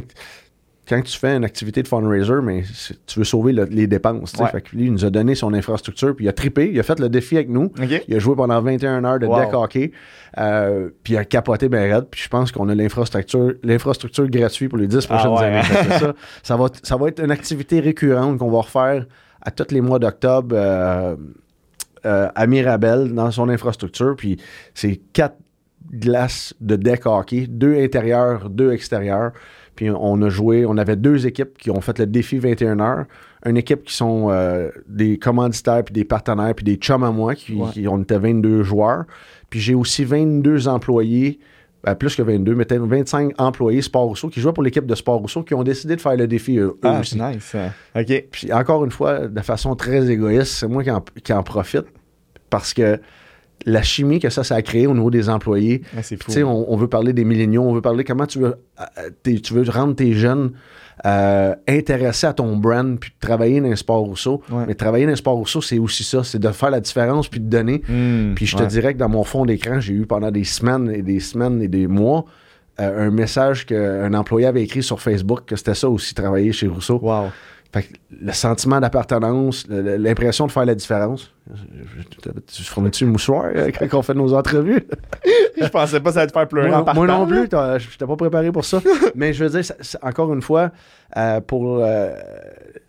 quand 0.88 1.02
tu 1.02 1.18
fais 1.18 1.36
une 1.36 1.44
activité 1.44 1.84
de 1.84 1.88
fundraiser, 1.88 2.42
mais 2.42 2.64
tu 3.06 3.20
veux 3.20 3.26
sauver 3.26 3.52
le- 3.54 3.66
les 3.66 3.88
dépenses. 3.88 4.32
tu 4.32 4.38
sais. 4.38 4.44
Ouais. 4.44 4.50
Fait 4.50 4.62
que 4.62 4.76
lui, 4.76 4.86
il 4.86 4.92
nous 4.94 5.04
a 5.06 5.10
donné 5.10 5.36
son 5.36 5.54
infrastructure, 5.54 6.16
puis 6.16 6.26
il 6.26 6.30
a 6.30 6.34
trippé, 6.34 6.70
il 6.72 6.80
a 6.80 6.84
fait 6.84 7.00
le 7.00 7.10
défi 7.10 7.36
avec 7.36 7.50
nous. 7.50 7.72
Il 8.08 8.16
a 8.16 8.20
joué 8.20 8.36
pendant 8.36 8.62
21 8.62 9.04
heures 9.04 9.20
de 9.20 9.26
Wow. 9.26 9.40
deck 9.40 9.54
hockey, 9.54 9.92
euh, 10.38 10.90
puis 11.04 11.14
il 11.14 11.18
a 11.18 11.26
capoté 11.26 11.68
ben 11.70 11.92
raide. 11.94 12.06
Puis 12.10 12.22
je 12.24 12.30
pense 12.30 12.52
qu'on 12.52 12.70
a 12.70 12.76
l'infrastructure, 12.76 13.54
l'infrastructure 13.64 14.28
gratuite 14.30 14.70
pour 14.70 14.78
les 14.78 14.88
10 14.88 15.06
Ah 15.10 15.16
prochaines 15.18 15.32
ouais. 15.34 15.58
années. 15.58 16.00
Ça, 16.00 16.14
ça, 16.44 16.56
va, 16.56 16.68
ça 16.84 16.96
va 16.98 17.08
être 17.10 17.24
une 17.24 17.32
activité 17.32 17.80
récurrente 17.80 18.38
qu'on 18.38 18.50
va 18.52 18.60
refaire 18.62 19.06
à 19.42 19.52
tous 19.52 19.72
les 19.74 19.82
mois 19.82 20.00
d'octobre 20.00 20.56
euh, 20.58 21.16
euh, 22.06 22.30
à 22.34 22.48
Mirabel 22.48 23.14
dans 23.14 23.32
son 23.32 23.50
infrastructure. 23.50 24.16
Puis 24.16 24.38
c'est 24.74 25.02
quatre 25.14 25.38
glaces 25.92 26.54
de 26.62 26.76
deck 26.76 27.06
hockey, 27.06 27.48
deux 27.48 27.78
intérieurs, 27.82 28.50
deux 28.50 28.72
extérieurs. 28.72 29.32
Puis 29.78 29.90
on 29.90 30.22
a 30.22 30.28
joué, 30.30 30.66
on 30.66 30.76
avait 30.78 30.98
deux 30.98 31.26
équipes 31.26 31.58
qui 31.58 31.72
ont 31.72 31.80
fait 31.80 31.98
le 32.00 32.06
défi 32.08 32.38
21 32.38 32.80
heures. 32.82 33.06
Une 33.46 33.56
équipe 33.56 33.84
qui 33.84 33.94
sont 33.94 34.28
euh, 34.30 34.70
des 34.90 35.18
commanditaires, 35.18 35.84
puis 35.86 35.94
des 35.94 36.04
partenaires, 36.04 36.54
puis 36.54 36.66
des 36.66 36.76
chums 36.76 37.04
à 37.04 37.12
moi, 37.12 37.34
qui, 37.36 37.54
Ouais. 37.56 37.70
qui- 37.72 37.88
on 37.88 38.02
était 38.02 38.18
22 38.18 38.64
joueurs. 38.64 39.06
Puis 39.50 39.62
j'ai 39.62 39.74
aussi 39.76 40.04
22 40.04 40.68
employés, 40.68 41.40
ben, 41.84 41.96
plus 41.96 42.16
que 42.16 42.22
22, 42.24 42.56
mais 42.56 42.66
peut-être 42.66 42.82
25 42.84 43.32
employés 43.38 43.82
Sport 43.84 44.06
Rousseau 44.08 44.28
qui 44.28 44.42
jouaient 44.42 44.52
pour 44.52 44.64
l'équipe 44.64 44.86
de 44.86 44.96
Sport 44.96 45.20
Rousseau 45.20 45.44
qui 45.44 45.54
ont 45.54 45.64
décidé 45.64 45.96
de 45.96 46.02
faire 46.02 46.18
le 46.18 46.28
défi 46.28 46.58
eux, 46.58 46.64
eux 46.74 46.80
Ah, 46.84 47.00
aussi. 47.00 47.18
c'est 47.18 47.36
nice. 47.36 47.56
OK. 47.96 48.26
Puis 48.32 48.52
encore 48.52 48.84
une 48.84 48.92
fois, 48.92 49.28
de 49.28 49.42
façon 49.42 49.76
très 49.76 50.10
égoïste, 50.10 50.52
c'est 50.54 50.68
moi 50.68 50.84
qui 50.84 50.92
en, 50.92 51.04
qui 51.24 51.32
en 51.32 51.44
profite 51.44 51.86
parce 52.50 52.74
que 52.74 53.00
la 53.66 53.82
chimie 53.82 54.20
que 54.20 54.30
ça, 54.30 54.44
ça 54.44 54.56
a 54.56 54.62
créé 54.62 54.88
au 54.88 54.94
niveau 54.94 55.12
des 55.12 55.30
employés, 55.30 55.82
Ah, 55.98 56.02
fou. 56.04 56.16
on, 56.44 56.66
on 56.70 56.78
veut 56.78 56.88
parler 56.88 57.14
des 57.14 57.26
milléniaux, 57.26 57.64
on 57.64 57.74
veut 57.74 57.82
parler 57.82 58.04
comment 58.04 58.26
tu 58.26 58.40
veux, 58.40 58.56
euh, 58.80 59.10
tu 59.24 59.54
veux 59.54 59.70
rendre 59.70 59.96
tes 59.96 60.14
jeunes 60.14 60.52
euh, 61.06 61.54
intéressés 61.68 62.28
à 62.28 62.34
ton 62.34 62.56
brand, 62.58 63.00
puis 63.00 63.12
de 63.12 63.16
travailler 63.26 63.62
dans 63.62 63.70
un 63.70 63.76
sport 63.76 64.00
Rousseau. 64.00 64.42
Ouais. 64.52 64.64
Mais 64.68 64.74
travailler 64.74 65.06
dans 65.06 65.12
un 65.12 65.16
sport 65.18 65.36
Rousseau, 65.36 65.62
c'est 65.62 65.78
aussi 65.80 66.04
ça, 66.04 66.24
c'est 66.24 66.40
de 66.40 66.50
faire 66.50 66.72
la 66.72 66.80
différence, 66.80 67.28
puis 67.28 67.40
de 67.40 67.50
donner. 67.50 67.84
Hmm, 67.88 68.34
Puis 68.36 68.46
je 68.48 68.56
te 68.58 68.62
ouais. 68.64 68.68
dirais 68.68 68.94
que 68.94 69.00
dans 69.00 69.10
mon 69.10 69.24
fond 69.24 69.46
d'écran, 69.46 69.80
j'ai 69.80 69.94
eu 69.94 70.06
pendant 70.06 70.32
des 70.32 70.44
semaines 70.44 70.90
et 70.92 71.02
des 71.04 71.20
semaines 71.20 71.62
et 71.62 71.68
des 71.68 71.88
mois 71.88 72.26
euh, 72.80 73.08
un 73.08 73.12
message 73.12 73.66
qu'un 73.66 74.14
employé 74.14 74.46
avait 74.48 74.64
écrit 74.64 74.84
sur 74.84 75.02
Facebook 75.02 75.42
que 75.46 75.56
c'était 75.56 75.74
ça 75.76 75.90
aussi, 75.90 76.14
travailler 76.14 76.52
chez 76.52 76.68
Rousseau. 76.68 77.00
Wow. 77.02 77.26
Fait 77.74 77.84
que 77.84 77.94
le 78.22 78.32
sentiment 78.32 78.80
d'appartenance, 78.80 79.66
l'impression 79.70 80.48
de 80.48 80.52
faire 80.52 80.66
la 80.66 80.76
différence. 80.76 81.34
Tu 82.48 82.64
fournis-tu 82.64 83.06
le 83.06 83.12
mouchoir 83.12 83.46
euh, 83.56 83.70
quand 83.90 84.00
on 84.00 84.02
fait 84.02 84.14
nos 84.14 84.34
entrevues? 84.34 84.88
Je 85.62 85.68
pensais 85.68 86.00
pas 86.00 86.10
que 86.10 86.14
ça 86.14 86.20
allait 86.22 86.28
te 86.28 86.34
faire 86.34 86.48
pleurer 86.48 86.70
moi, 86.70 86.78
en 86.80 86.84
partant. 86.84 87.00
moi 87.04 87.08
non 87.08 87.26
plus, 87.28 87.48
je 87.52 87.90
n'étais 87.92 88.06
pas 88.06 88.16
préparé 88.16 88.52
pour 88.52 88.64
ça. 88.64 88.80
Mais 89.16 89.34
je 89.34 89.44
veux 89.46 89.50
dire, 89.62 89.74
encore 90.02 90.34
une 90.34 90.42
fois, 90.42 90.72
euh, 91.18 91.42
pour 91.42 91.80
euh, 91.80 92.12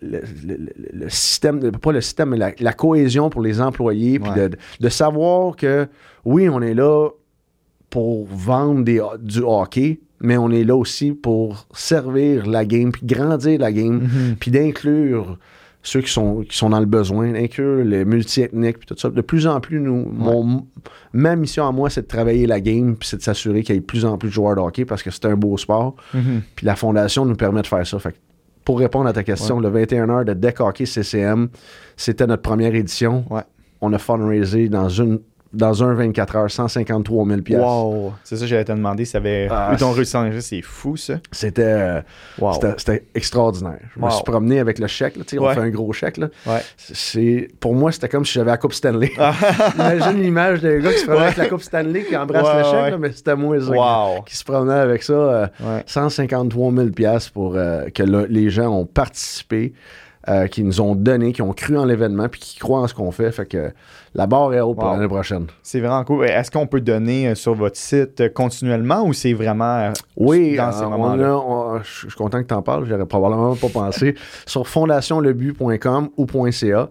le, 0.02 0.20
le- 0.46 0.56
le- 0.56 0.72
le 0.92 1.08
système, 1.08 1.72
pas 1.72 1.92
le 1.92 2.00
système, 2.00 2.30
mais 2.30 2.36
la, 2.36 2.52
la 2.60 2.72
cohésion 2.72 3.30
pour 3.30 3.40
les 3.42 3.60
employés, 3.60 4.18
puis 4.18 4.30
Ouais. 4.30 4.48
de, 4.50 4.56
de 4.80 4.88
savoir 4.88 5.56
que 5.56 5.88
oui, 6.24 6.48
on 6.48 6.60
est 6.60 6.74
là 6.74 7.08
pour 7.90 8.26
vendre 8.26 8.84
des, 8.84 9.02
du 9.20 9.40
hockey, 9.40 10.00
mais 10.20 10.36
on 10.36 10.50
est 10.50 10.64
là 10.64 10.76
aussi 10.76 11.12
pour 11.12 11.66
servir 11.72 12.46
la 12.46 12.64
game, 12.64 12.92
puis 12.92 13.02
grandir 13.04 13.58
la 13.60 13.72
game, 13.72 14.00
Mhm. 14.02 14.36
puis 14.38 14.50
d'inclure 14.50 15.38
ceux 15.82 16.00
qui 16.00 16.10
sont, 16.12 16.44
qui 16.46 16.56
sont 16.56 16.70
dans 16.70 16.80
le 16.80 16.86
besoin, 16.86 17.32
d'inclure 17.32 17.84
les 17.84 18.04
multi-ethniques, 18.04 18.78
puis 18.78 18.86
tout 18.86 18.96
ça. 18.98 19.08
De 19.10 19.20
plus 19.20 19.46
en 19.46 19.60
plus, 19.60 19.80
nous, 19.80 20.06
mon, 20.12 20.66
ma 21.12 21.36
mission 21.36 21.66
à 21.66 21.72
moi, 21.72 21.88
c'est 21.88 22.02
de 22.02 22.06
travailler 22.08 22.46
la 22.46 22.60
game, 22.60 22.96
puis 22.96 23.08
c'est 23.08 23.16
de 23.18 23.22
s'assurer 23.22 23.62
qu'il 23.62 23.74
y 23.74 23.78
ait 23.78 23.80
de 23.80 23.86
plus 23.86 24.04
en 24.04 24.18
plus 24.18 24.28
de 24.28 24.34
joueurs 24.34 24.56
de 24.56 24.60
hockey 24.60 24.84
parce 24.84 25.02
que 25.02 25.10
c'est 25.10 25.24
un 25.26 25.36
beau 25.36 25.56
sport. 25.56 25.94
Mhm. 26.12 26.42
Puis 26.56 26.66
la 26.66 26.74
fondation 26.76 27.24
nous 27.24 27.36
permet 27.36 27.62
de 27.62 27.66
faire 27.68 27.86
ça. 27.86 27.98
Fait 28.00 28.12
que 28.12 28.16
pour 28.64 28.80
répondre 28.80 29.06
à 29.08 29.12
ta 29.14 29.22
question, 29.22 29.60
le 29.60 29.68
21 29.70 30.10
heures 30.10 30.24
de 30.26 30.34
Deck 30.34 30.60
Hockey 30.60 30.84
CCM, 30.84 31.48
c'était 31.96 32.26
notre 32.26 32.42
première 32.42 32.74
édition. 32.74 33.24
Ouais. 33.30 33.42
On 33.80 33.92
a 33.94 33.98
fundraisé 33.98 34.68
dans 34.68 34.88
une 34.90 35.20
dans 35.52 35.82
un 35.82 35.94
24 35.94 36.36
heures 36.36 36.50
153 36.50 37.26
000 37.26 37.40
pièces. 37.40 37.58
Wow. 37.60 38.12
C'est 38.22 38.36
ça 38.36 38.42
que 38.42 38.48
j'allais 38.48 38.64
te 38.64 38.72
demander. 38.72 39.04
Ça 39.06 39.18
avait 39.18 39.48
Ah, 39.50 39.70
eu 39.72 39.76
ton 39.76 39.90
c'est- 39.92 39.96
réussi 39.96 40.16
à. 40.16 40.40
C'est 40.40 40.62
fou, 40.62 40.96
ça. 40.96 41.14
C'était 41.32 41.62
euh, 41.64 42.00
Wow. 42.38 42.52
c'était- 42.54 42.74
c'était 42.76 43.04
extraordinaire. 43.14 43.78
Je 43.96 44.04
me 44.04 44.10
suis 44.10 44.22
promené 44.24 44.58
avec 44.60 44.78
le 44.78 44.86
chèque. 44.86 45.16
là, 45.16 45.22
On 45.40 45.54
fait 45.54 45.60
un 45.60 45.70
gros 45.70 45.92
chèque. 45.92 46.18
Là. 46.18 46.28
Ouais. 46.46 46.60
C'est, 46.76 47.48
pour 47.60 47.74
moi, 47.74 47.92
c'était 47.92 48.08
comme 48.08 48.24
si 48.26 48.34
j'avais 48.34 48.50
la 48.50 48.56
Coupe 48.58 48.74
Stanley. 48.74 49.12
Ah. 49.18 49.32
Imagine 49.74 50.20
l'image 50.22 50.60
d'un 50.60 50.78
gars 50.80 50.92
qui 50.92 50.98
se 50.98 51.04
promenait 51.06 51.24
avec 51.26 51.36
la 51.38 51.46
Coupe 51.48 51.62
Stanley 51.62 52.04
qui 52.04 52.16
embrasse 52.16 52.56
le 52.56 52.64
chèque, 52.64 52.90
là, 52.92 52.98
mais 52.98 53.12
c'était 53.12 53.36
moi 53.36 53.58
ça, 53.60 53.70
Wow. 53.70 54.22
qui 54.22 54.36
se 54.36 54.44
promenait 54.44 54.74
avec 54.80 55.02
ça. 55.02 55.12
euh, 55.12 55.46
Ouais. 55.60 55.82
153 55.86 56.72
000 56.72 56.88
pièces 56.90 57.28
pour 57.30 57.54
euh, 57.56 57.86
que 57.94 58.02
le- 58.02 58.26
les 58.26 58.50
gens 58.50 58.68
ont 58.68 58.84
participé, 58.86 59.72
euh, 60.28 60.46
qui 60.46 60.62
nous 60.62 60.80
ont 60.80 60.94
donné, 60.94 61.32
qui 61.32 61.42
ont 61.42 61.52
cru 61.52 61.78
en 61.78 61.84
l'événement, 61.84 62.28
puis 62.28 62.40
qui 62.40 62.58
croient 62.58 62.80
en 62.80 62.86
ce 62.88 62.94
qu'on 62.94 63.10
fait. 63.10 63.32
Fait 63.32 63.46
que 63.46 63.72
la 64.14 64.26
barre 64.26 64.52
est 64.54 64.60
haute 64.60 64.78
pour 64.78 64.90
l'année 64.90 65.08
prochaine. 65.08 65.46
C'est 65.62 65.80
vraiment 65.80 66.04
cool. 66.04 66.24
Est-ce 66.24 66.50
qu'on 66.50 66.66
peut 66.66 66.80
donner 66.80 67.28
euh, 67.28 67.34
sur 67.34 67.54
votre 67.54 67.76
site 67.76 68.20
euh, 68.20 68.28
continuellement 68.28 69.04
ou 69.04 69.12
c'est 69.12 69.32
vraiment 69.32 69.76
euh, 69.78 69.92
Oui, 70.16 70.56
dans 70.56 70.68
euh, 70.68 70.72
ces 70.72 70.84
moments-là? 70.84 71.80
je 71.82 72.08
suis 72.08 72.16
content 72.16 72.42
que 72.42 72.48
tu 72.48 72.54
en 72.54 72.62
parles, 72.62 72.86
j'aurais 72.86 73.06
probablement 73.06 73.54
pas 73.54 73.68
pensé. 73.68 74.14
Sur 74.46 74.66
fondationlebu.com 74.66 76.08
ou 76.16 76.26
.ca, 76.50 76.88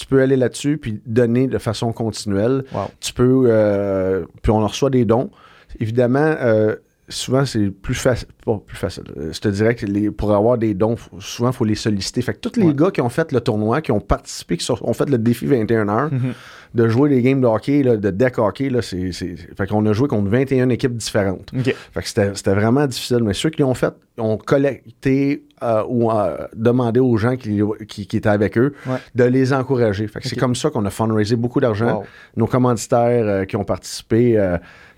tu 0.00 0.06
peux 0.06 0.22
aller 0.22 0.36
là-dessus 0.36 0.78
puis 0.78 1.00
donner 1.06 1.46
de 1.46 1.58
façon 1.58 1.92
continuelle. 1.92 2.64
Wow. 2.72 2.90
Tu 3.00 3.12
peux, 3.12 3.44
euh, 3.46 4.24
puis 4.42 4.50
on 4.50 4.66
reçoit 4.66 4.90
des 4.90 5.04
dons. 5.04 5.30
Évidemment, 5.78 6.34
euh, 6.40 6.76
souvent 7.10 7.44
c'est 7.44 7.70
plus 7.70 7.94
facile, 7.94 8.28
pas 8.46 8.58
plus 8.64 8.76
facile. 8.76 9.04
Euh, 9.18 9.32
Je 9.32 9.40
te 9.40 9.48
dirais 9.48 9.74
que 9.74 9.84
les- 9.86 10.10
pour 10.10 10.32
avoir 10.34 10.56
des 10.58 10.72
dons, 10.74 10.96
faut- 10.96 11.20
souvent 11.20 11.50
il 11.50 11.54
faut 11.54 11.64
les 11.64 11.74
solliciter. 11.74 12.22
Fait 12.22 12.34
que 12.34 12.38
tous 12.40 12.58
les 12.58 12.68
Ouais. 12.68 12.74
gars 12.74 12.90
qui 12.90 13.00
ont 13.02 13.08
fait 13.08 13.30
le 13.32 13.40
tournoi, 13.40 13.80
qui 13.82 13.92
ont 13.92 14.00
participé, 14.00 14.56
qui 14.56 14.64
sont- 14.64 14.78
ont 14.80 14.92
fait 14.94 15.08
le 15.10 15.18
défi 15.18 15.46
21 15.46 15.88
heures, 15.88 16.10
Mhm. 16.12 16.32
de 16.74 16.88
jouer 16.88 17.08
des 17.10 17.20
games 17.22 17.40
de 17.40 17.46
hockey, 17.46 17.82
là, 17.82 17.96
de 17.96 18.10
deck 18.10 18.38
hockey, 18.38 18.70
là, 18.70 18.80
c'est, 18.80 19.10
fait 19.12 19.66
qu'on 19.68 19.84
a 19.86 19.92
joué 19.92 20.08
contre 20.08 20.30
21 20.30 20.68
équipes 20.70 20.96
différentes. 20.96 21.50
Fait 21.92 22.02
que 22.02 22.08
c'était, 22.34 22.54
vraiment 22.54 22.86
difficile. 22.86 23.22
Mais 23.24 23.34
ceux 23.34 23.50
qui 23.50 23.60
l'ont 23.62 23.74
fait 23.74 23.92
ont 24.18 24.36
collecté 24.36 25.44
euh, 25.62 25.82
ou 25.88 26.10
euh, 26.10 26.38
demandé 26.56 27.00
aux 27.00 27.18
gens 27.18 27.36
qui, 27.36 27.60
qui, 27.86 28.06
qui 28.06 28.16
étaient 28.16 28.30
avec 28.30 28.56
eux 28.56 28.72
Ouais. 28.86 28.96
de 29.14 29.24
les 29.24 29.52
encourager. 29.52 30.08
Fait 30.08 30.18
que 30.20 30.26
c'est 30.26 30.36
comme 30.38 30.54
ça 30.54 30.70
qu'on 30.70 30.86
a 30.86 30.90
fundraisé 30.90 31.36
beaucoup 31.36 31.60
d'argent. 31.60 31.96
Wow. 31.98 32.04
Nos 32.36 32.46
commanditaires 32.46 33.26
euh, 33.26 33.44
qui 33.44 33.56
ont 33.56 33.64
participé, 33.64 34.38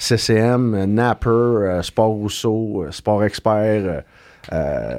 CCM, 0.03 0.75
euh, 0.75 0.87
Napper, 0.87 1.29
euh, 1.31 1.83
Sport 1.83 2.09
Rousseau, 2.11 2.83
euh, 2.83 2.91
Sport 2.91 3.23
Expert, 3.23 4.03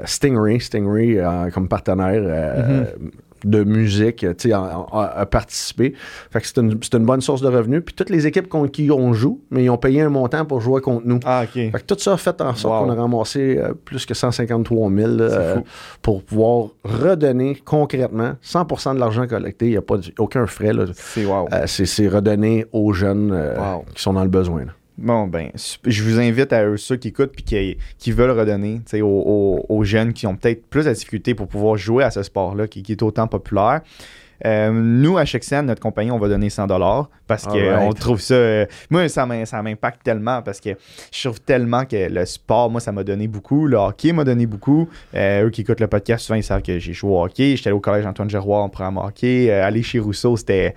Stingray, 0.06 0.60
Stingray 0.60 1.22
comme 1.54 1.68
partenaire 1.68 2.22
euh, 2.24 2.86
de 3.44 3.66
musique, 3.66 4.26
tu 4.38 4.50
sais. 4.52 5.94
Fait 6.32 6.40
que 6.40 6.48
c'est 6.48 6.58
une, 6.98 7.06
bonne 7.06 7.20
source 7.20 7.42
de 7.42 7.50
revenus. 7.50 7.82
Puis 7.86 7.94
toutes 7.94 8.10
les 8.10 8.26
équipes 8.26 8.48
contre 8.48 8.72
qui 8.72 8.90
on 8.90 9.12
joue, 9.12 9.42
mais 9.52 9.66
ils 9.66 9.70
ont 9.70 9.78
payé 9.78 10.02
un 10.02 10.10
montant 10.10 10.46
pour 10.46 10.62
jouer 10.62 10.80
contre 10.80 11.06
nous. 11.06 11.20
Ah, 11.26 11.44
OK. 11.44 11.52
Fait 11.52 11.72
que 11.72 11.84
tout 11.94 12.00
ça 12.00 12.14
a 12.14 12.18
fait 12.18 12.40
en 12.40 12.56
sorte 12.56 12.74
Wow. 12.82 12.86
qu'on 12.88 12.98
a 12.98 13.02
ramassé 13.02 13.58
euh, 13.60 13.74
plus 13.74 14.06
que 14.06 14.14
153 14.14 14.90
000 14.90 15.12
C'est 15.18 15.22
euh, 15.24 15.56
fou. 15.56 15.64
pour 16.02 16.24
pouvoir 16.24 16.70
redonner 16.86 17.56
concrètement 17.66 18.36
100% 18.42 18.96
de 18.96 19.00
l'argent 19.00 19.28
collecté. 19.28 19.66
Il 19.66 19.72
n'y 19.72 19.78
a 19.78 19.82
pas 19.82 19.98
aucun 20.20 20.48
frais. 20.48 20.72
C'est 20.94 21.26
wow. 21.26 21.48
Euh, 21.52 22.10
redonné 22.10 22.66
aux 22.72 22.94
jeunes 22.94 23.32
Wow. 23.34 23.84
qui 23.94 24.02
sont 24.02 24.14
dans 24.14 24.24
le 24.24 24.30
besoin. 24.30 24.62
là. 24.62 24.72
Bon, 24.98 25.26
ben, 25.28 25.50
je 25.86 26.04
vous 26.04 26.20
invite 26.20 26.54
à 26.54 26.66
eux, 26.66 26.78
ceux 26.78 26.98
qui 26.98 27.08
écoutent 27.08 27.32
puis 27.32 27.44
qui, 27.44 27.78
qui 27.98 28.12
veulent 28.12 28.38
redonner 28.38 28.82
aux, 29.02 29.66
aux, 29.68 29.84
jeunes 29.84 30.14
qui 30.14 30.28
ont 30.28 30.36
peut-être 30.36 30.68
plus 30.68 30.86
de 30.86 30.92
difficultés 30.92 31.34
pour 31.34 31.48
pouvoir 31.48 31.78
jouer 31.78 32.04
à 32.04 32.12
ce 32.12 32.22
sport-là 32.22 32.68
qui, 32.68 32.84
est 32.88 33.02
autant 33.02 33.28
populaire. 33.28 33.82
Euh, 34.46 34.72
nous, 34.72 35.18
à 35.18 35.26
scène, 35.26 35.68
notre 35.68 35.82
compagnie, 35.82 36.12
on 36.12 36.20
va 36.20 36.28
donner 36.28 36.50
100 36.50 36.68
dollars 36.68 37.10
parce 37.28 37.46
qu'on 37.46 37.94
trouve 37.94 38.20
ça. 38.20 38.36
Euh, 38.36 38.66
moi, 38.90 39.08
ça 39.08 39.26
m'impacte 39.26 40.04
tellement 40.04 40.42
parce 40.42 40.60
que 40.60 40.72
je 41.12 41.28
trouve 41.28 41.42
tellement 41.42 41.86
que 41.86 42.10
le 42.10 42.26
sport, 42.26 42.70
moi, 42.70 42.82
ça 42.82 42.92
m'a 42.92 43.04
donné 43.04 43.28
beaucoup. 43.28 43.68
Le 43.68 43.78
hockey 43.78 44.12
m'a 44.12 44.24
donné 44.24 44.46
beaucoup. 44.46 44.90
Euh, 45.16 45.46
eux 45.46 45.50
qui 45.50 45.62
écoutent 45.62 45.80
le 45.80 45.88
podcast, 45.88 46.26
souvent, 46.26 46.38
ils 46.38 46.44
savent 46.44 46.62
que 46.62 46.78
j'ai 46.78 46.94
joué 46.94 47.12
au 47.12 47.24
hockey. 47.24 47.56
J'étais 47.56 47.70
allé 47.70 47.78
au 47.78 47.80
collège 47.80 48.06
Antoine 48.06 48.30
Gerrois 48.30 48.60
en 48.60 48.70
programme 48.70 48.98
hockey. 48.98 49.50
aller 49.50 49.82
chez 49.82 50.00
Rousseau, 50.00 50.36
c'était 50.38 50.76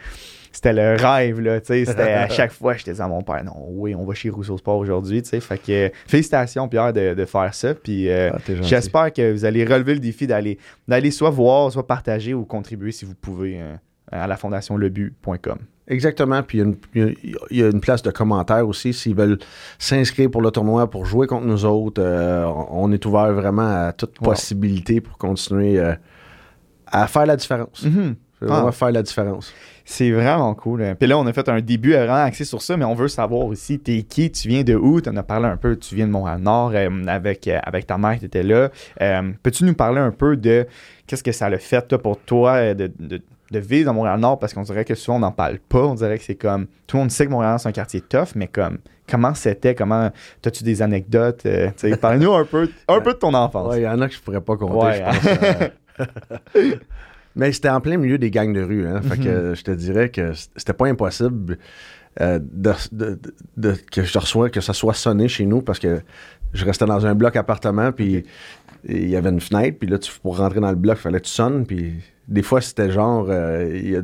c'était 0.56 0.72
le 0.72 0.96
rêve, 0.98 1.40
là, 1.40 1.60
tu 1.60 1.66
sais, 1.66 1.84
c'était 1.84 2.12
à 2.12 2.28
chaque 2.30 2.50
fois, 2.50 2.74
je 2.74 2.84
disais 2.84 3.02
à 3.02 3.08
mon 3.08 3.20
père, 3.20 3.44
non, 3.44 3.52
oui, 3.68 3.94
on 3.94 4.06
va 4.06 4.14
chez 4.14 4.30
Rousseau 4.30 4.56
Sport 4.56 4.78
aujourd'hui, 4.78 5.22
tu 5.22 5.28
sais, 5.28 5.40
fait 5.40 5.58
que 5.58 5.90
félicitations, 6.06 6.66
Pierre, 6.66 6.94
de, 6.94 7.12
de 7.12 7.24
faire 7.26 7.52
ça, 7.52 7.74
puis 7.74 8.08
euh, 8.08 8.30
ah, 8.32 8.38
j'espère 8.62 9.12
que 9.12 9.32
vous 9.32 9.44
allez 9.44 9.66
relever 9.66 9.92
le 9.92 10.00
défi 10.00 10.26
d'aller, 10.26 10.58
d'aller 10.88 11.10
soit 11.10 11.28
voir, 11.28 11.70
soit 11.70 11.86
partager 11.86 12.32
ou 12.32 12.46
contribuer 12.46 12.90
si 12.90 13.04
vous 13.04 13.14
pouvez 13.14 13.60
euh, 13.60 13.74
à 14.10 14.26
la 14.26 14.38
fondation 14.38 14.78
lebu.com. 14.78 15.58
Exactement. 15.88 16.42
Puis 16.42 16.62
il 16.94 17.36
y, 17.50 17.62
a 17.62 17.68
une 17.68 17.80
place 17.80 18.02
de 18.02 18.10
commentaires 18.10 18.66
aussi. 18.66 18.92
S'ils 18.94 19.14
veulent 19.14 19.38
s'inscrire 19.78 20.30
pour 20.30 20.40
le 20.40 20.50
tournoi, 20.50 20.90
pour 20.90 21.04
jouer 21.04 21.26
contre 21.26 21.46
nous 21.46 21.64
autres, 21.66 22.02
euh, 22.02 22.44
on 22.70 22.90
est 22.92 23.04
ouvert 23.04 23.32
vraiment 23.32 23.86
à 23.86 23.92
toute 23.92 24.18
possibilité 24.18 25.00
pour 25.02 25.18
continuer 25.18 25.80
à 26.86 27.06
faire 27.06 27.26
la 27.26 27.36
différence. 27.36 27.84
Mm-hmm. 28.40 28.46
Vraiment 28.46 28.68
ah. 28.68 28.72
faire 28.72 28.90
la 28.90 29.02
différence. 29.02 29.52
C'est 29.88 30.10
vraiment 30.10 30.52
cool. 30.54 30.82
Hein. 30.82 30.94
Puis 30.98 31.08
là, 31.08 31.16
on 31.16 31.24
a 31.26 31.32
fait 31.32 31.48
un 31.48 31.60
début 31.60 31.92
vraiment 31.92 32.24
axé 32.24 32.44
sur 32.44 32.60
ça, 32.60 32.76
mais 32.76 32.84
on 32.84 32.94
veut 32.94 33.06
savoir 33.06 33.46
aussi, 33.46 33.78
t'es 33.78 34.02
qui, 34.02 34.30
tu 34.32 34.48
viens 34.48 34.64
de 34.64 34.74
où, 34.74 35.00
tu 35.00 35.08
en 35.08 35.16
as 35.16 35.22
parlé 35.22 35.46
un 35.46 35.56
peu, 35.56 35.76
tu 35.76 35.94
viens 35.94 36.08
de 36.08 36.12
Montréal-Nord 36.12 36.72
euh, 36.74 37.06
avec, 37.06 37.46
euh, 37.46 37.60
avec 37.62 37.86
ta 37.86 37.96
mère, 37.96 38.18
tu 38.18 38.26
étais 38.26 38.42
là. 38.42 38.70
Euh, 39.00 39.30
peux-tu 39.44 39.64
nous 39.64 39.74
parler 39.74 40.00
un 40.00 40.10
peu 40.10 40.36
de 40.36 40.66
qu'est-ce 41.06 41.22
que 41.22 41.30
ça 41.30 41.46
a 41.46 41.58
fait 41.58 41.96
pour 41.98 42.18
toi 42.18 42.74
de, 42.74 42.90
vivre 43.52 43.86
dans 43.86 43.94
Montréal-Nord? 43.94 44.40
Parce 44.40 44.52
qu'on 44.52 44.62
dirait 44.62 44.84
que 44.84 44.96
souvent, 44.96 45.18
on 45.18 45.20
n'en 45.20 45.32
parle 45.32 45.60
pas. 45.60 45.84
On 45.84 45.94
dirait 45.94 46.18
que 46.18 46.24
c'est 46.24 46.34
comme, 46.34 46.66
tout 46.88 46.96
le 46.96 47.02
monde 47.04 47.12
sait 47.12 47.26
que 47.26 47.30
Montréal, 47.30 47.60
c'est 47.60 47.68
un 47.68 47.72
quartier 47.72 48.00
tough, 48.00 48.34
mais 48.34 48.48
comme, 48.48 48.78
comment 49.08 49.34
c'était, 49.34 49.76
comment, 49.76 50.10
as-tu 50.44 50.64
des 50.64 50.82
anecdotes? 50.82 51.46
Parle-nous 52.00 52.34
un 52.34 52.44
peu, 52.44 52.68
un 52.88 53.00
peu 53.00 53.12
de 53.12 53.18
ton 53.18 53.32
enfance. 53.34 53.74
il 53.76 53.82
y 53.82 53.88
en 53.88 54.00
a 54.00 54.08
que 54.08 54.14
je 54.14 54.20
pourrais 54.20 54.40
pas 54.40 54.56
compter, 54.56 54.98
je 54.98 55.64
pense. 55.64 55.70
Mais 57.36 57.52
c'était 57.52 57.68
en 57.68 57.80
plein 57.80 57.98
milieu 57.98 58.18
des 58.18 58.30
gangs 58.30 58.52
de 58.52 58.62
rue. 58.62 58.86
Hein. 58.86 59.00
Fait 59.02 59.18
que 59.18 59.50
mhm. 59.50 59.54
je 59.54 59.62
te 59.62 59.70
dirais 59.70 60.08
que 60.08 60.32
c'était 60.56 60.72
pas 60.72 60.86
impossible 60.86 61.58
euh, 62.20 62.38
de, 62.42 63.74
que 63.92 64.02
je 64.02 64.18
reçois, 64.18 64.48
que 64.48 64.62
ça 64.62 64.72
soit 64.72 64.94
sonné 64.94 65.28
chez 65.28 65.44
nous 65.44 65.60
parce 65.60 65.78
que 65.78 66.00
je 66.54 66.64
restais 66.64 66.86
dans 66.86 67.04
un 67.04 67.14
bloc 67.14 67.36
appartement, 67.36 67.92
puis 67.92 68.24
il 68.88 69.08
y 69.08 69.16
avait 69.16 69.28
une 69.28 69.40
fenêtre, 69.40 69.78
puis 69.78 69.88
là, 69.88 69.98
tu, 69.98 70.10
pour 70.20 70.38
rentrer 70.38 70.60
dans 70.60 70.70
le 70.70 70.76
bloc, 70.76 70.96
il 70.98 71.02
fallait 71.02 71.20
que 71.20 71.26
tu 71.26 71.32
sonnes, 71.32 71.66
puis 71.66 71.94
des 72.28 72.42
fois, 72.42 72.60
c'était 72.60 72.90
genre. 72.90 73.26
Euh, 73.28 74.02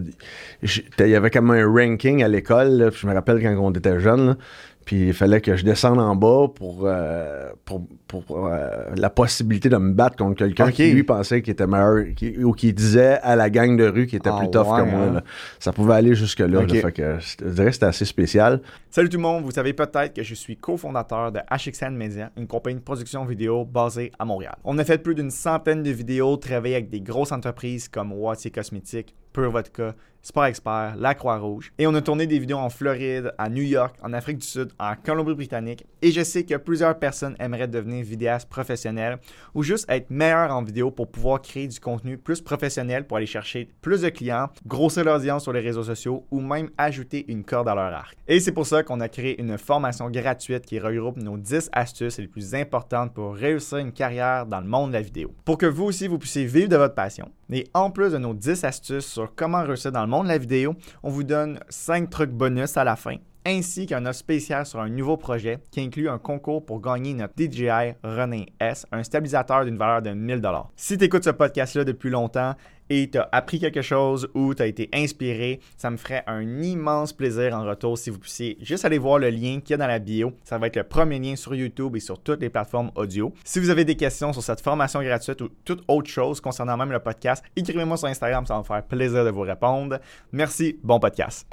il 0.62 1.07
y, 1.07 1.15
avait 1.15 1.31
comme 1.31 1.51
un 1.51 1.67
ranking 1.67 2.23
à 2.23 2.29
l'école, 2.29 2.93
je 2.95 3.07
me 3.07 3.15
rappelle 3.15 3.43
quand 3.43 3.57
on 3.59 3.73
était 3.73 3.99
jeunes, 3.99 4.37
puis 4.85 5.09
il 5.09 5.15
fallait 5.15 5.41
que 5.41 5.57
je 5.57 5.65
descende 5.65 5.99
en 5.99 6.17
bas 6.17 6.49
pour, 6.55 6.83
euh, 6.85 7.51
pour, 7.65 7.87
euh, 8.31 8.91
la 8.97 9.11
possibilité 9.11 9.69
de 9.69 9.77
me 9.77 9.93
battre 9.93 10.17
contre 10.17 10.37
quelqu'un 10.37 10.71
qui 10.71 10.91
lui 10.93 11.05
pensait 11.05 11.43
qu'il 11.43 11.53
était 11.53 11.67
meilleur 11.67 12.05
ou 12.43 12.53
qui 12.53 12.73
disait 12.73 13.19
à 13.23 13.37
la 13.37 13.49
gang 13.49 13.77
de 13.77 13.87
rue 13.87 14.07
qu'il 14.07 14.19
était 14.19 14.31
ah 14.33 14.39
plus 14.39 14.51
tough 14.51 14.65
que 14.65 14.83
moi. 14.83 15.19
Hein. 15.19 15.23
Ça 15.59 15.73
pouvait 15.73 15.95
aller 15.95 16.15
jusque-là. 16.15 16.67
fait 16.67 16.93
que, 16.93 17.19
je 17.19 17.49
dirais 17.51 17.67
que 17.67 17.73
c'était 17.73 17.87
assez 17.87 18.05
spécial. 18.05 18.61
Salut 18.91 19.09
tout 19.09 19.17
le 19.17 19.23
monde, 19.23 19.45
vous 19.45 19.53
savez 19.53 19.73
peut-être 19.73 20.15
que 20.15 20.23
je 20.23 20.35
suis 20.35 20.57
cofondateur 20.57 21.33
de 21.33 21.41
HXN 21.51 21.97
Media, 21.97 22.31
une 22.37 22.47
compagnie 22.47 22.77
de 22.77 22.85
production 22.85 23.25
vidéo 23.25 23.65
basée 23.65 24.12
à 24.19 24.25
Montréal. 24.25 24.57
On 24.65 24.77
a 24.79 24.85
fait 24.85 24.99
plus 24.99 25.15
d'une 25.15 25.31
centaine 25.31 25.83
de 25.83 25.91
vidéos, 25.91 26.37
travaillé 26.37 26.75
avec 26.75 26.91
des 26.91 27.01
grosses 27.01 27.33
entreprises 27.33 27.89
comme 27.89 28.12
Wattier 28.12 28.51
Cosmétiques, 28.51 29.15
Pure 29.33 29.51
Vodka, 29.51 29.95
Sport 30.23 30.45
Expert, 30.45 30.95
La 30.99 31.14
Croix-Rouge. 31.14 31.73
Et 31.79 31.87
on 31.88 31.95
a 31.95 32.00
tourné 32.00 32.29
des 32.29 32.38
vidéos 32.38 32.59
en 32.59 32.71
Floride, 32.71 33.35
à 33.38 33.49
New 33.49 33.62
York, 33.62 33.97
en 34.02 34.12
Afrique 34.12 34.38
du 34.38 34.47
Sud, 34.47 34.69
en 34.79 34.95
Colombie-Britannique. 34.95 35.85
Et 36.00 36.12
je 36.12 36.23
sais 36.23 36.45
que 36.45 36.55
plusieurs 36.57 36.97
personnes 36.97 37.35
aimeraient 37.41 37.67
devenir 37.67 38.05
vidéastes 38.05 38.49
professionnels 38.49 39.19
ou 39.55 39.64
juste 39.64 39.85
être 39.88 40.11
meilleurs 40.11 40.52
en 40.52 40.62
vidéo 40.62 40.93
pour 40.93 41.11
pouvoir 41.11 41.43
créer 41.43 41.67
du 41.67 41.81
contenu 41.81 42.19
plus 42.19 42.41
professionnel 42.41 43.05
pour 43.05 43.17
aller 43.17 43.26
chercher 43.26 43.69
plus 43.81 44.02
de 44.02 44.11
clients, 44.11 44.49
grossir 44.64 45.05
l'audience 45.05 45.43
sur 45.43 45.52
les 45.52 45.61
réseaux 45.61 45.83
sociaux 45.83 46.25
ou 46.31 46.41
même 46.41 46.71
ajouter 46.79 47.25
une 47.29 47.43
corde 47.43 47.69
à 47.69 47.75
leur 47.75 47.93
arc. 47.93 48.17
Et 48.29 48.38
c'est 48.38 48.52
pour 48.52 48.67
ça 48.67 48.85
qu'on 48.85 49.00
a 49.00 49.09
créé 49.09 49.41
une 49.41 49.59
formation 49.59 50.09
gratuite 50.09 50.64
qui 50.64 50.79
regroupe 50.79 51.17
nos 51.17 51.37
10 51.37 51.71
astuces 51.73 52.19
les 52.19 52.29
plus 52.29 52.55
importantes 52.55 53.12
pour 53.12 53.35
réussir 53.35 53.79
une 53.79 53.93
carrière 53.93 54.47
dans 54.47 54.61
le 54.61 54.69
monde 54.69 54.91
de 54.91 54.95
la 54.95 55.02
vidéo. 55.02 55.35
Pour 55.45 55.59
que 55.59 55.67
vous 55.67 55.85
aussi 55.85 56.07
vous 56.07 56.19
puissiez 56.19 56.45
vivre 56.45 56.69
de 56.69 56.76
votre 56.76 56.95
passion. 56.95 57.31
Et 57.55 57.69
en 57.75 57.91
plus 57.91 58.12
de 58.12 58.19
nos 58.19 58.33
10 58.33 58.64
astuces 58.64 59.07
sur 59.07 59.35
comment 59.35 59.62
réussir 59.62 59.93
dans 59.93 60.00
le 60.00 60.09
monde 60.12 60.25
de 60.25 60.28
la 60.28 60.38
vidéo, 60.38 60.75
on 61.02 61.09
vous 61.09 61.25
donne 61.25 61.59
5 61.71 62.11
trucs 62.11 62.31
bonus 62.31 62.76
à 62.76 62.85
la 62.85 62.97
fin 62.97 63.16
ainsi 63.45 63.87
qu'un 63.87 64.07
offre 64.07 64.19
spécial 64.19 64.67
sur 64.67 64.81
un 64.81 64.89
nouveau 64.89 65.17
projet 65.17 65.59
qui 65.71 65.81
inclut 65.81 66.09
un 66.09 66.19
concours 66.19 66.65
pour 66.65 66.81
gagner 66.81 67.15
notre 67.15 67.35
DJI 67.37 67.95
Running 68.03 68.47
S, 68.61 68.87
un 68.93 69.03
stabilisateur 69.03 69.65
d'une 69.65 69.77
valeur 69.77 70.03
de 70.03 70.11
1000 70.11 70.43
Si 70.77 70.99
tu 70.99 71.05
écoutes 71.05 71.25
ce 71.25 71.31
podcast-là 71.31 71.85
depuis 71.85 72.11
longtemps 72.11 72.55
et 72.91 73.09
tu 73.11 73.19
as 73.19 73.29
appris 73.33 73.59
quelque 73.59 73.83
chose 73.83 74.29
ou 74.35 74.55
tu 74.55 74.63
as 74.63 74.67
été 74.67 74.89
inspiré, 74.93 75.61
ça 75.77 75.91
me 75.91 75.97
ferait 75.97 76.25
un 76.27 76.63
immense 76.63 77.13
plaisir 77.13 77.55
en 77.55 77.65
retour 77.65 77.97
si 77.97 78.11
vous 78.11 78.19
puissiez 78.19 78.59
juste 78.61 78.85
aller 78.85 78.99
voir 78.99 79.19
le 79.19 79.31
lien 79.31 79.61
qu'il 79.61 79.71
y 79.71 79.75
a 79.75 79.77
dans 79.79 79.87
la 79.87 79.99
bio. 79.99 80.33
Ça 80.45 80.59
va 80.59 80.67
être 80.67 80.77
le 80.77 80.85
premier 80.85 81.19
lien 81.19 81.37
sur 81.37 81.55
YouTube 81.55 81.97
et 81.97 82.01
sur 82.01 82.21
toutes 82.21 82.41
les 82.41 82.51
plateformes 82.51 82.91
audio. 82.95 83.33
Si 83.45 83.61
vous 83.61 83.71
avez 83.71 83.85
des 83.85 83.97
questions 83.97 84.33
sur 84.33 84.43
cette 84.43 84.61
formation 84.61 85.03
gratuite 85.03 85.41
ou 85.41 85.49
toute 85.65 85.83
autre 85.89 86.11
chose 86.11 86.41
concernant 86.41 86.77
même 86.77 86.93
le 86.93 87.01
podcast, 87.01 87.43
écrivez-moi 87.57 87.97
sur 87.97 88.09
Instagram, 88.09 88.47
ça 88.47 88.55
va 88.55 88.61
me 88.61 88.65
faire 88.65 88.83
plaisir 88.85 89.25
de 89.25 89.31
vous 89.31 89.41
répondre. 89.41 89.99
Merci, 90.33 90.79
bon 90.83 91.01
podcast. 91.01 91.47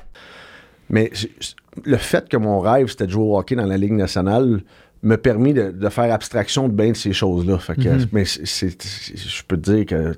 Mais 0.90 1.12
le 1.86 1.98
fait 1.98 2.28
que 2.28 2.38
mon 2.38 2.60
rêve, 2.60 2.88
c'était 2.88 3.06
de 3.06 3.12
jouer 3.12 3.24
au 3.24 3.38
hockey 3.38 3.56
dans 3.56 3.66
la 3.66 3.78
Ligue 3.78 3.94
nationale, 3.94 4.62
m'a 5.02 5.18
permis 5.18 5.54
de, 5.54 5.90
faire 5.90 6.14
abstraction 6.14 6.68
de 6.68 6.74
bien 6.74 6.92
de 6.92 6.98
ces 6.98 7.14
choses-là. 7.14 7.60
Mhm. 7.78 8.08
Mais 8.12 8.26
je 8.26 9.44
peux 9.48 9.58
te 9.58 9.72
dire 9.72 9.86
que, 9.86 10.14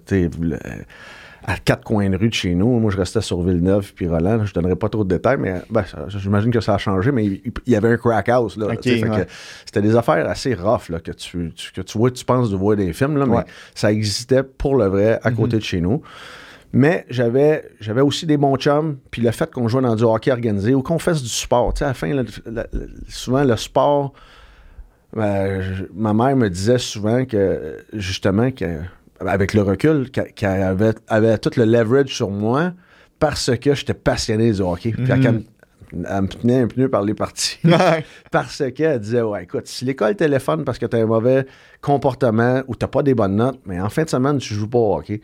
à 1.43 1.57
quatre 1.57 1.83
coins 1.83 2.09
de 2.09 2.17
rue 2.17 2.29
de 2.29 2.33
chez 2.33 2.53
nous, 2.53 2.79
moi, 2.79 2.91
je 2.91 2.97
restais 2.97 3.21
sur 3.21 3.41
Villeneuve 3.41 3.93
puis 3.95 4.07
Roland. 4.07 4.45
Je 4.45 4.53
donnerai 4.53 4.75
pas 4.75 4.89
trop 4.89 5.03
de 5.03 5.09
détails, 5.09 5.37
mais 5.39 5.61
ben, 5.69 5.83
j'imagine 6.07 6.51
que 6.51 6.61
ça 6.61 6.75
a 6.75 6.77
changé, 6.77 7.11
mais 7.11 7.25
il, 7.25 7.41
y 7.65 7.75
avait 7.75 7.89
un 7.89 7.97
crack 7.97 8.29
house. 8.29 8.57
C'était 9.65 9.81
des 9.81 9.95
affaires 9.95 10.29
assez 10.29 10.53
rough 10.53 10.89
là, 10.89 10.99
que, 10.99 11.11
tu, 11.11 11.51
que 11.73 11.81
tu 11.81 11.97
vois, 11.97 12.11
tu 12.11 12.23
penses 12.25 12.51
de 12.51 12.55
voir 12.55 12.75
des 12.75 12.93
films, 12.93 13.17
là, 13.17 13.25
mais 13.25 13.43
ça 13.73 13.91
existait 13.91 14.43
pour 14.43 14.75
le 14.75 14.85
vrai 14.85 15.19
à 15.23 15.31
côté 15.31 15.55
mhm. 15.55 15.59
de 15.59 15.63
chez 15.63 15.81
nous. 15.81 16.01
Mais 16.73 17.05
j'avais, 17.09 17.69
j'avais 17.79 18.01
aussi 18.01 18.25
des 18.25 18.37
bons 18.37 18.55
chums, 18.55 18.97
puis 19.11 19.21
le 19.21 19.31
fait 19.31 19.51
qu'on 19.51 19.67
joue 19.67 19.81
dans 19.81 19.95
du 19.95 20.03
hockey 20.03 20.31
organisé 20.31 20.73
ou 20.73 20.81
qu'on 20.81 20.99
fasse 20.99 21.21
du 21.21 21.29
sport. 21.29 21.73
Tu 21.73 21.79
sais, 21.79 21.85
à 21.85 21.89
la 21.89 21.93
fin, 21.93 22.23
souvent, 23.09 23.43
le 23.43 23.57
sport, 23.57 24.13
ben, 25.13 25.61
ma 25.93 26.13
mère 26.13 26.35
me 26.37 26.49
disait 26.49 26.77
souvent 26.77 27.25
que, 27.25 27.83
justement, 27.93 28.51
que, 28.51 28.79
avec 29.19 29.53
le 29.53 29.61
recul, 29.61 30.09
qu'elle 30.11 30.61
avait, 30.61 30.93
avait 31.07 31.37
tout 31.37 31.51
le 31.57 31.65
leverage 31.65 32.15
sur 32.15 32.29
moi 32.29 32.73
parce 33.19 33.55
que 33.57 33.75
j'étais 33.75 33.93
passionné 33.93 34.51
du 34.51 34.61
hockey. 34.61 34.91
Puis 34.91 35.11
elle, 35.11 35.43
me 36.21 36.27
tenait 36.27 36.61
un 36.61 36.67
peu 36.67 36.89
par 36.89 37.03
les 37.03 37.13
parties. 37.13 37.59
parce 38.31 38.63
qu'elle 38.73 38.99
disait 38.99 39.21
Ouais, 39.21 39.43
écoute, 39.43 39.67
si 39.67 39.83
l'école 39.83 40.15
téléphone 40.15 40.63
parce 40.63 40.79
que 40.79 40.85
tu 40.85 40.95
as 40.95 40.99
un 40.99 41.05
mauvais 41.05 41.45
comportement 41.81 42.63
ou 42.67 42.75
tu 42.75 42.87
pas 42.87 43.03
des 43.03 43.13
bonnes 43.13 43.35
notes, 43.35 43.59
mais 43.65 43.79
en 43.79 43.89
fin 43.89 44.03
de 44.03 44.09
semaine, 44.09 44.37
tu 44.37 44.53
joues 44.53 44.69
pas 44.69 44.79
au 44.79 44.97
hockey. 44.97 45.21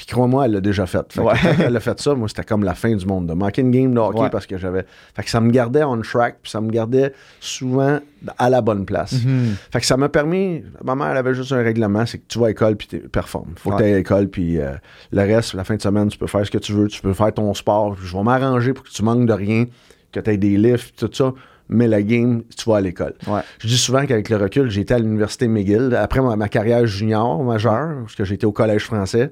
Puis 0.00 0.06
crois-moi, 0.06 0.46
elle 0.46 0.52
l'a 0.52 0.60
déjà 0.62 0.86
fait. 0.86 1.14
elle 1.62 1.76
a 1.76 1.80
fait 1.80 2.00
ça, 2.00 2.14
moi, 2.14 2.26
c'était 2.26 2.42
comme 2.42 2.64
la 2.64 2.74
fin 2.74 2.96
du 2.96 3.04
monde. 3.04 3.26
De 3.26 3.34
manquer 3.34 3.60
une 3.60 3.70
game 3.70 3.92
de 3.92 4.00
hockey 4.00 4.30
parce 4.32 4.46
que 4.46 4.56
j'avais. 4.56 4.86
Fait 5.14 5.22
que 5.22 5.28
ça 5.28 5.42
me 5.42 5.50
gardait 5.50 5.84
on 5.84 6.00
track, 6.00 6.38
puis 6.40 6.50
ça 6.50 6.62
me 6.62 6.70
gardait 6.70 7.12
souvent 7.38 7.98
à 8.38 8.48
la 8.48 8.62
bonne 8.62 8.86
place. 8.86 9.12
Mm-hmm. 9.12 9.52
Fait 9.70 9.80
que 9.80 9.84
ça 9.84 9.98
m'a 9.98 10.08
permis. 10.08 10.64
Ma 10.82 10.94
mère, 10.94 11.08
elle 11.08 11.18
avait 11.18 11.34
juste 11.34 11.52
un 11.52 11.62
règlement 11.62 12.06
c'est 12.06 12.16
que 12.16 12.24
tu 12.28 12.38
vas 12.38 12.46
à 12.46 12.48
l'école, 12.48 12.76
puis 12.76 12.86
tu 12.88 13.00
performes. 13.00 13.52
Faut 13.56 13.72
que 13.72 13.76
tu 13.76 13.82
à 13.82 13.96
l'école, 13.96 14.28
puis 14.28 14.58
euh, 14.58 14.72
le 15.12 15.20
reste, 15.20 15.52
la 15.52 15.64
fin 15.64 15.76
de 15.76 15.82
semaine, 15.82 16.08
tu 16.08 16.16
peux 16.16 16.26
faire 16.26 16.46
ce 16.46 16.50
que 16.50 16.56
tu 16.56 16.72
veux, 16.72 16.88
tu 16.88 17.02
peux 17.02 17.12
faire 17.12 17.34
ton 17.34 17.52
sport. 17.52 17.94
Je 18.02 18.16
vais 18.16 18.22
m'arranger 18.22 18.72
pour 18.72 18.84
que 18.84 18.90
tu 18.90 19.02
manques 19.02 19.26
de 19.26 19.34
rien, 19.34 19.66
que 20.12 20.20
tu 20.20 20.30
aies 20.30 20.38
des 20.38 20.56
lifts, 20.56 20.94
tout 20.96 21.10
ça 21.12 21.34
mais 21.70 21.86
la 21.86 22.02
game, 22.02 22.42
tu 22.56 22.68
vas 22.68 22.78
à 22.78 22.80
l'école. 22.80 23.14
Je 23.60 23.68
dis 23.68 23.78
souvent 23.78 24.04
qu'avec 24.04 24.28
le 24.28 24.36
recul, 24.36 24.68
j'ai 24.68 24.80
été 24.80 24.92
à 24.92 24.98
l'université 24.98 25.46
McGill. 25.46 25.94
Après 25.96 26.20
ma, 26.20 26.48
carrière 26.48 26.84
junior 26.84 27.42
majeure, 27.44 28.00
parce 28.00 28.16
que 28.16 28.24
j'étais 28.24 28.44
au 28.44 28.52
collège 28.52 28.84
français, 28.84 29.30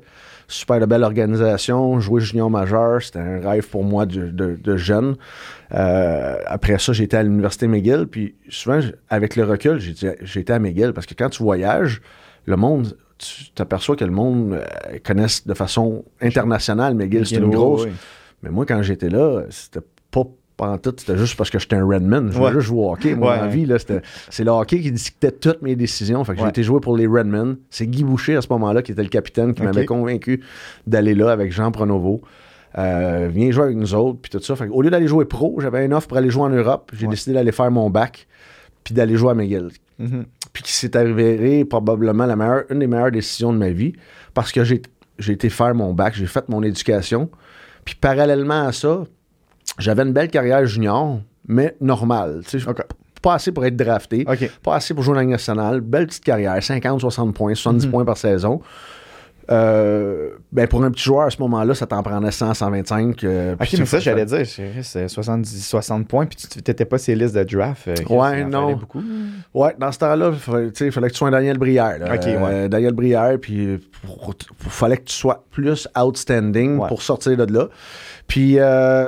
super 0.48 0.80
de 0.80 0.86
belle 0.86 1.04
organisation, 1.04 2.00
jouer 2.00 2.22
junior 2.22 2.50
majeur, 2.50 3.02
c'était 3.02 3.18
un 3.18 3.38
rêve 3.40 3.68
pour 3.68 3.84
moi 3.84 4.06
de, 4.06 4.76
jeune. 4.76 5.16
Euh, 5.74 6.36
après 6.46 6.78
ça, 6.78 6.92
j'étais 6.94 7.18
à 7.18 7.22
l'université 7.22 7.68
McGill, 7.68 8.06
puis 8.10 8.34
souvent, 8.48 8.80
avec 9.10 9.36
le 9.36 9.44
recul, 9.44 9.78
j'étais 9.78 10.52
à 10.52 10.58
McGill 10.58 10.92
parce 10.94 11.06
que 11.06 11.14
quand 11.14 11.28
tu 11.28 11.42
voyages, 11.42 12.00
le 12.46 12.56
monde, 12.56 12.96
tu 13.18 13.50
t'aperçois 13.50 13.94
que 13.94 14.04
le 14.04 14.10
monde 14.10 14.54
euh, 14.54 14.98
connaisse 15.04 15.46
de 15.46 15.54
façon 15.54 16.04
internationale 16.22 16.94
McGill, 16.94 17.26
c'est 17.26 17.36
une 17.36 17.50
grosse. 17.50 17.86
Mais 18.42 18.50
moi, 18.50 18.64
quand 18.64 18.82
j'étais 18.82 19.10
là, 19.10 19.42
c'était 19.50 19.84
pas 20.10 20.24
pas 20.58 20.68
en 20.68 20.76
tout, 20.76 20.92
c'était 20.98 21.16
juste 21.16 21.36
parce 21.36 21.48
que 21.48 21.58
j'étais 21.58 21.76
un 21.76 21.86
Redman. 21.86 22.30
Je 22.30 22.36
voulais 22.36 22.52
juste 22.52 22.66
jouer 22.66 22.80
au 22.84 22.92
hockey. 22.92 23.14
Moi, 23.14 23.32
Ouais. 23.32 23.40
ma 23.40 23.46
vie, 23.46 23.66
c'est 24.28 24.44
le 24.44 24.50
hockey 24.50 24.80
qui 24.80 24.92
dictait 24.92 25.30
toutes 25.30 25.62
mes 25.62 25.74
décisions. 25.76 26.22
Fait 26.24 26.34
que 26.34 26.40
j'ai 26.42 26.48
été 26.48 26.62
jouer 26.62 26.80
pour 26.80 26.96
les 26.96 27.06
Redmen. 27.06 27.56
C'est 27.70 27.86
Guy 27.86 28.04
Boucher, 28.04 28.36
à 28.36 28.42
ce 28.42 28.48
moment-là, 28.50 28.82
qui 28.82 28.92
était 28.92 29.02
le 29.02 29.08
capitaine, 29.08 29.54
qui 29.54 29.62
m'avait 29.62 29.86
convaincu 29.86 30.42
d'aller 30.86 31.14
là 31.14 31.30
avec 31.30 31.50
Jean 31.52 31.70
Pronovo. 31.70 32.20
Euh, 32.76 33.30
viens 33.32 33.50
jouer 33.50 33.64
avec 33.64 33.76
nous 33.78 33.94
autres, 33.94 34.18
puis 34.20 34.30
tout 34.30 34.40
ça. 34.42 34.54
Fait 34.54 34.66
que 34.66 34.72
au 34.72 34.82
lieu 34.82 34.90
d'aller 34.90 35.08
jouer 35.08 35.24
pro, 35.24 35.56
j'avais 35.58 35.86
une 35.86 35.94
offre 35.94 36.06
pour 36.08 36.18
aller 36.18 36.28
jouer 36.30 36.42
en 36.42 36.50
Europe. 36.50 36.90
J'ai 36.92 37.06
Ouais. 37.06 37.10
décidé 37.10 37.32
d'aller 37.34 37.52
faire 37.52 37.70
mon 37.70 37.88
bac, 37.88 38.26
puis 38.84 38.94
d'aller 38.94 39.16
jouer 39.16 39.30
à 39.30 39.34
McGill 39.34 39.68
Mhm. 39.98 40.24
puis 40.52 40.62
qui 40.62 40.72
s'est 40.72 40.96
avéré 40.96 41.64
probablement 41.64 42.26
la 42.26 42.36
meilleure, 42.36 42.64
une 42.70 42.80
des 42.80 42.86
meilleures 42.86 43.10
décisions 43.10 43.52
de 43.52 43.58
ma 43.58 43.70
vie 43.70 43.94
parce 44.34 44.52
que 44.52 44.64
j'ai 44.64 44.82
été 45.32 45.48
faire 45.50 45.74
mon 45.74 45.94
bac, 45.94 46.14
j'ai 46.14 46.26
fait 46.26 46.48
mon 46.48 46.62
éducation. 46.62 47.30
Puis 47.84 47.94
parallèlement 47.94 48.66
à 48.66 48.72
ça, 48.72 49.04
j'avais 49.78 50.02
une 50.02 50.12
belle 50.12 50.28
carrière 50.28 50.64
junior, 50.66 51.20
mais 51.46 51.76
normale. 51.80 52.42
Pas 53.22 53.34
assez 53.34 53.50
pour 53.50 53.64
être 53.66 53.74
drafté, 53.76 54.24
pas 54.62 54.76
assez 54.76 54.94
pour 54.94 55.02
jouer 55.02 55.14
dans 55.14 55.16
la 55.20 55.22
Ligue 55.22 55.32
nationale. 55.32 55.80
Belle 55.80 56.06
petite 56.06 56.22
carrière, 56.24 56.62
50, 56.62 57.00
60 57.00 57.34
points, 57.34 57.54
70 57.54 57.86
Mhm. 57.86 57.90
points 57.92 58.04
par 58.04 58.16
saison. 58.16 58.60
Euh, 59.50 60.32
ben 60.52 60.66
pour 60.68 60.84
un 60.84 60.90
petit 60.90 61.04
joueur 61.04 61.22
à 61.26 61.30
ce 61.30 61.40
moment-là, 61.40 61.74
ça 61.74 61.86
t'en 61.86 62.02
prenait 62.02 62.30
100, 62.30 62.52
125. 62.52 63.24
euh, 63.24 63.54
Ok, 63.54 63.68
mais 63.78 63.86
ça, 63.86 63.98
j'allais 63.98 64.26
dire, 64.26 64.46
c'est- 64.46 64.82
c'est 64.82 65.08
70, 65.08 65.66
60 65.66 66.06
points, 66.06 66.26
puis 66.26 66.36
tu 66.36 66.60
t'étais 66.62 66.84
pas 66.84 66.98
ces 66.98 67.14
listes 67.14 67.34
de 67.34 67.44
draft. 67.44 67.88
euh, 67.88 67.94
Ouais, 68.10 68.44
non. 68.44 68.74
beaucoup. 68.74 69.02
Ouais, 69.54 69.74
dans 69.78 69.90
ce 69.90 69.98
temps-là, 70.00 70.32
il 70.34 70.38
fallait, 70.38 70.70
que 70.70 71.06
tu 71.08 71.14
sois 71.14 71.28
un 71.28 71.30
Daniel 71.30 71.56
Brière. 71.56 71.98
là. 71.98 72.14
Ok, 72.14 72.24
ouais. 72.26 72.36
Euh, 72.44 72.68
Daniel 72.68 72.92
Brière, 72.92 73.38
puis 73.40 73.54
il 73.74 73.80
fallait 74.68 74.98
que 74.98 75.04
tu 75.04 75.14
sois 75.14 75.42
plus 75.50 75.88
outstanding 75.98 76.76
Ouais. 76.76 76.88
pour 76.88 77.00
sortir 77.00 77.34
de 77.38 77.50
là. 77.50 77.68
Puis, 78.26 78.58
euh, 78.58 79.06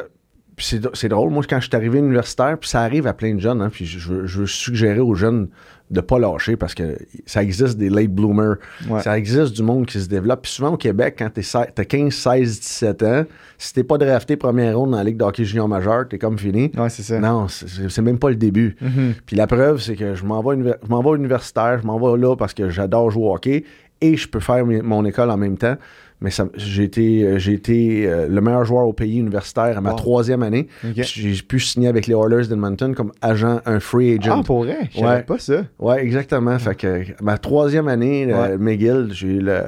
puis 0.61 0.67
c'est, 0.79 0.95
c'est 0.95 1.09
drôle, 1.09 1.31
moi, 1.31 1.43
quand 1.49 1.59
je 1.59 1.69
suis 1.69 1.75
arrivé 1.75 1.99
universitaire, 2.01 2.59
puis 2.59 2.69
ça 2.69 2.83
arrive 2.83 3.07
à 3.07 3.15
plein 3.15 3.35
de 3.35 3.41
jeunes, 3.41 3.63
hein, 3.63 3.71
puis 3.73 3.87
je, 3.87 3.99
veux- 4.13 4.27
je 4.27 4.41
veux 4.41 4.47
suggérer 4.47 4.99
aux 5.01 5.15
jeunes 5.15 5.49
de 5.91 6.03
pas 6.03 6.19
lâcher 6.19 6.55
parce 6.57 6.75
que 6.75 6.99
ça 7.25 7.43
existe 7.43 7.79
des 7.79 7.89
late 7.89 8.11
bloomers. 8.15 8.57
Ouais. 8.91 9.01
Ça 9.01 9.17
existe 9.19 9.57
du 9.57 9.63
monde 9.63 9.87
qui 9.87 9.99
se 9.99 10.07
développe. 10.07 10.43
Puis 10.43 10.53
souvent 10.53 10.75
au 10.75 10.77
Québec, 10.77 11.17
quand 11.19 11.31
se- 11.43 11.73
t'as 11.75 11.85
15, 11.85 12.13
16, 12.13 12.61
17 12.61 13.03
ans, 13.05 13.25
si 13.57 13.73
t'es 13.73 13.83
pas 13.85 13.97
drafté 13.97 14.37
première 14.37 14.77
ronde 14.79 14.91
dans 14.91 14.99
la 14.99 15.05
Ligue 15.05 15.17
de 15.17 15.25
hockey 15.25 15.45
junior 15.45 15.67
majeur, 15.67 16.07
t'es 16.09 16.19
comme 16.19 16.39
fini. 16.39 16.71
Ouais, 16.77 16.91
c'est 16.91 17.03
ça. 17.03 17.19
Non, 17.19 17.49
c'est, 17.49 18.03
même 18.03 18.19
pas 18.19 18.29
le 18.29 18.37
début. 18.37 18.77
Mhm. 18.83 19.15
Puis 19.25 19.35
la 19.35 19.47
preuve, 19.47 19.81
c'est 19.81 19.97
que 19.97 20.15
je 20.15 20.25
m'en 20.25 20.43
vais, 20.43 20.57
vais 20.63 21.17
universitaire, 21.17 21.81
je 21.81 21.87
m'en 21.87 21.99
vais 21.99 22.21
là 22.21 22.37
parce 22.37 22.53
que 22.53 22.69
j'adore 22.69 23.11
jouer 23.11 23.25
au 23.25 23.35
hockey 23.35 23.65
et 24.03 24.17
je 24.17 24.29
peux 24.29 24.41
faire 24.41 24.65
mon 24.67 25.05
école 25.07 25.31
en 25.31 25.37
même 25.39 25.57
temps. 25.57 25.77
Mais 26.23 26.31
j'ai 26.57 26.85
été, 26.85 27.25
euh, 27.25 27.39
j'ai 27.39 27.53
été 27.55 28.07
euh, 28.07 28.29
le 28.29 28.41
meilleur 28.43 28.65
joueur 28.67 28.87
au 28.87 28.93
pays 28.93 29.19
universitaire 29.19 29.79
à 29.79 29.81
ma 29.81 29.91
Wow. 29.93 29.97
troisième 29.97 30.43
année. 30.43 30.69
J'ai 30.95 31.33
pu 31.43 31.59
signer 31.61 31.89
avec 31.89 32.07
les 32.07 32.15
Oilers 32.15 32.47
d'Edmonton 32.47 32.95
comme 32.95 33.13
agent, 33.23 33.61
un 33.65 33.81
free 33.81 34.19
agent. 34.21 34.41
Ah, 34.41 34.43
pour 34.45 34.65
vrai? 34.65 34.91
Je 34.95 35.01
Ouais. 35.03 35.23
pas 35.23 35.39
ça. 35.39 35.63
Ouais, 35.79 36.03
exactement. 36.05 36.59
Fait 36.59 36.75
que 36.75 37.05
ma 37.23 37.39
troisième 37.39 37.89
année, 37.89 38.31
euh, 38.31 38.51
Ouais. 38.51 38.59
McGill, 38.59 39.09
j'ai 39.13 39.29
eu 39.29 39.41
le. 39.41 39.63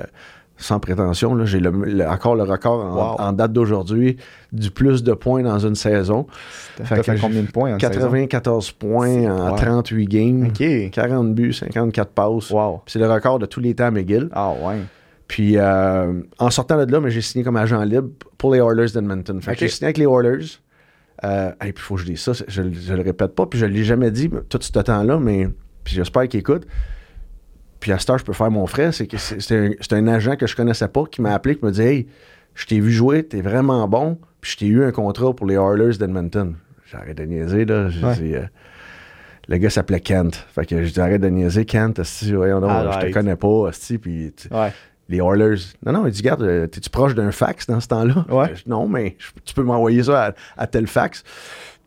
Sans 0.59 0.79
prétention, 0.79 1.45
j'ai 1.45 1.59
le- 1.59 1.71
le- 1.71 2.07
encore 2.07 2.37
le 2.37 2.45
record 2.45 2.85
en, 2.85 2.95
Wow. 2.95 3.17
en 3.19 3.33
date 3.33 3.53
d'aujourd'hui 3.53 4.19
du 4.53 4.71
plus 4.71 5.03
de 5.03 5.13
points 5.13 5.43
dans 5.43 5.59
une 5.59 5.75
saison. 5.75 6.27
Fait 6.85 7.03
fait 7.03 7.19
combien 7.19 7.43
de 7.43 7.51
points 7.51 7.75
en 7.75 7.79
saison? 7.81 7.93
94 7.93 8.71
points 8.71 9.25
en 9.29 9.51
Wow. 9.53 9.57
38 9.57 10.07
games. 10.07 10.47
OK. 10.49 10.91
40 10.93 11.35
buts, 11.35 11.53
54 11.55 12.11
passes. 12.13 12.51
Wow. 12.51 12.83
C'est 12.87 13.01
le 13.01 13.11
record 13.11 13.41
de 13.41 13.47
tous 13.47 13.59
les 13.59 13.75
temps 13.75 13.87
à 13.87 13.91
McGill. 13.91 14.29
Ah, 14.33 14.53
ouais. 14.53 14.77
Puis 15.33 15.57
euh, 15.57 16.21
en 16.39 16.51
sortant 16.51 16.85
de 16.85 16.93
là, 16.93 17.01
mais 17.01 17.11
j'ai 17.11 17.23
signé 17.23 17.43
comme 17.43 17.57
agent 17.57 17.83
libre 17.85 18.11
pour 18.37 18.53
les 18.53 18.59
Oilers 18.61 18.93
d'Edmonton. 18.93 19.41
Fait 19.41 19.55
que 19.55 19.61
j'ai 19.61 19.69
signé 19.69 19.87
avec 19.87 19.97
les 19.97 20.05
Oilers. 20.05 20.45
Euh, 21.25 21.53
et 21.65 21.73
puis 21.73 21.75
il 21.77 21.81
faut 21.81 21.95
que 21.95 22.03
je 22.03 22.07
dise 22.07 22.21
ça, 22.21 22.33
je, 22.33 22.45
je 22.71 22.93
le 22.93 23.01
répète 23.03 23.35
pas, 23.35 23.47
puis 23.47 23.59
je 23.59 23.65
l'ai 23.65 23.83
jamais 23.83 24.11
dit 24.11 24.29
tout 24.51 24.59
ce 24.61 24.71
temps-là, 24.79 25.19
mais 25.19 25.49
puis 25.85 25.95
j'espère 25.95 26.29
qu'il 26.29 26.41
écoute. 26.41 26.67
Puis 27.81 27.93
à 27.93 27.99
cette 27.99 28.11
heure, 28.11 28.19
je 28.19 28.25
peux 28.25 28.35
faire 28.35 28.51
mon 28.51 28.67
frère, 28.67 28.93
c'est 28.93 29.07
que 29.07 29.17
c'est 29.17 29.57
un, 29.57 29.71
un 29.97 30.07
agent 30.09 30.37
que 30.37 30.47
je 30.47 30.55
connaissais 30.55 30.89
pas 30.89 31.05
qui 31.11 31.23
m'a 31.23 31.33
appelé, 31.33 31.57
qui 31.57 31.65
m'a 31.65 31.71
dit 31.71 31.81
Hey, 31.83 32.07
je 32.55 32.67
t'ai 32.67 32.79
vu 32.81 32.93
jouer, 32.93 33.23
t'es 33.25 33.41
vraiment 33.41 33.89
bon, 33.89 34.19
puis 34.43 34.51
je 34.53 34.57
t'ai 34.59 34.67
eu 34.67 34.85
un 34.85 34.93
contrat 34.93 35.35
pour 35.35 35.47
les 35.47 35.55
Oilers 35.55 35.97
d'Edmonton. 35.97 36.57
J'arrête 36.91 37.17
de 37.17 37.25
niaiser, 37.25 37.65
là. 37.65 37.89
J'ai 37.89 38.05
Ouais. 38.05 38.17
dit, 38.17 38.35
euh, 38.35 38.43
le 39.49 39.57
gars 39.57 39.71
s'appelait 39.71 40.01
Kent. 40.01 40.45
Fait 40.55 40.67
que 40.67 40.85
je 40.85 40.93
dis 40.93 41.01
arrête 41.01 41.23
de 41.23 41.29
niaiser, 41.29 41.65
Kent, 41.65 41.99
esti, 42.01 42.33
voyons 42.35 42.61
donc, 42.61 42.71
je 43.01 43.07
te 43.07 43.13
connais 43.13 43.37
pas, 43.37 43.69
esti, 43.71 43.97
puis 43.99 44.35
Ouais. 44.51 44.73
Les 45.09 45.19
Oilers. 45.19 45.57
Non, 45.85 45.93
non, 45.93 46.07
il 46.07 46.13
dit, 46.13 46.21
regarde, 46.23 46.43
euh, 46.43 46.67
t'es-tu 46.67 46.89
proche 46.91 47.15
d'un 47.15 47.33
fax 47.33 47.67
dans 47.67 47.81
ce 47.81 47.89
temps-là? 47.89 48.25
Ouais. 48.31 48.53
Je- 48.55 48.63
non, 48.67 48.89
mais 48.89 49.17
je- 49.19 49.31
tu 49.45 49.55
peux 49.55 49.63
m'envoyer 49.63 50.03
ça 50.03 50.27
à, 50.27 50.33
à 50.57 50.67
tel 50.67 50.87
fax. 50.87 51.23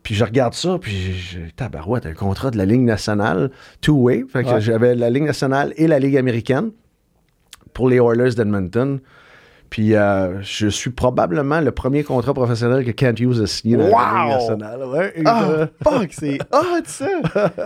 Puis 0.02 0.14
je 0.14 0.24
regarde 0.24 0.54
ça, 0.54 0.78
puis 0.80 1.12
je 1.14 1.38
tabarouette, 1.56 2.06
un 2.06 2.12
contrat 2.14 2.52
de 2.52 2.56
la 2.58 2.64
Ligue 2.64 2.82
nationale, 2.82 3.50
two-way. 3.80 4.24
Fait 4.32 4.44
que 4.44 4.50
Ouais. 4.50 4.60
j'avais 4.60 4.94
la 4.94 5.10
Ligue 5.10 5.24
nationale 5.24 5.72
et 5.76 5.88
la 5.88 5.98
Ligue 5.98 6.16
américaine 6.16 6.70
pour 7.72 7.88
les 7.88 7.96
Oilers 7.96 8.34
d'Edmonton. 8.36 9.00
Puis 9.68 9.96
euh, 9.96 10.40
je 10.42 10.68
suis 10.68 10.90
probablement 10.90 11.60
le 11.60 11.72
premier 11.72 12.04
contrat 12.04 12.32
professionnel 12.34 12.84
que 12.84 12.92
Kent 12.92 13.18
Hughes 13.18 13.40
a 13.42 13.46
signé 13.48 13.76
dans 13.76 13.88
la! 13.88 14.24
Ligue 14.26 14.34
nationale. 14.36 14.84
Ouais, 14.84 15.12
Ah, 15.24 15.66
fuck, 15.82 16.08
c'est 16.12 16.38
hot, 16.52 16.84
ça! 16.84 17.08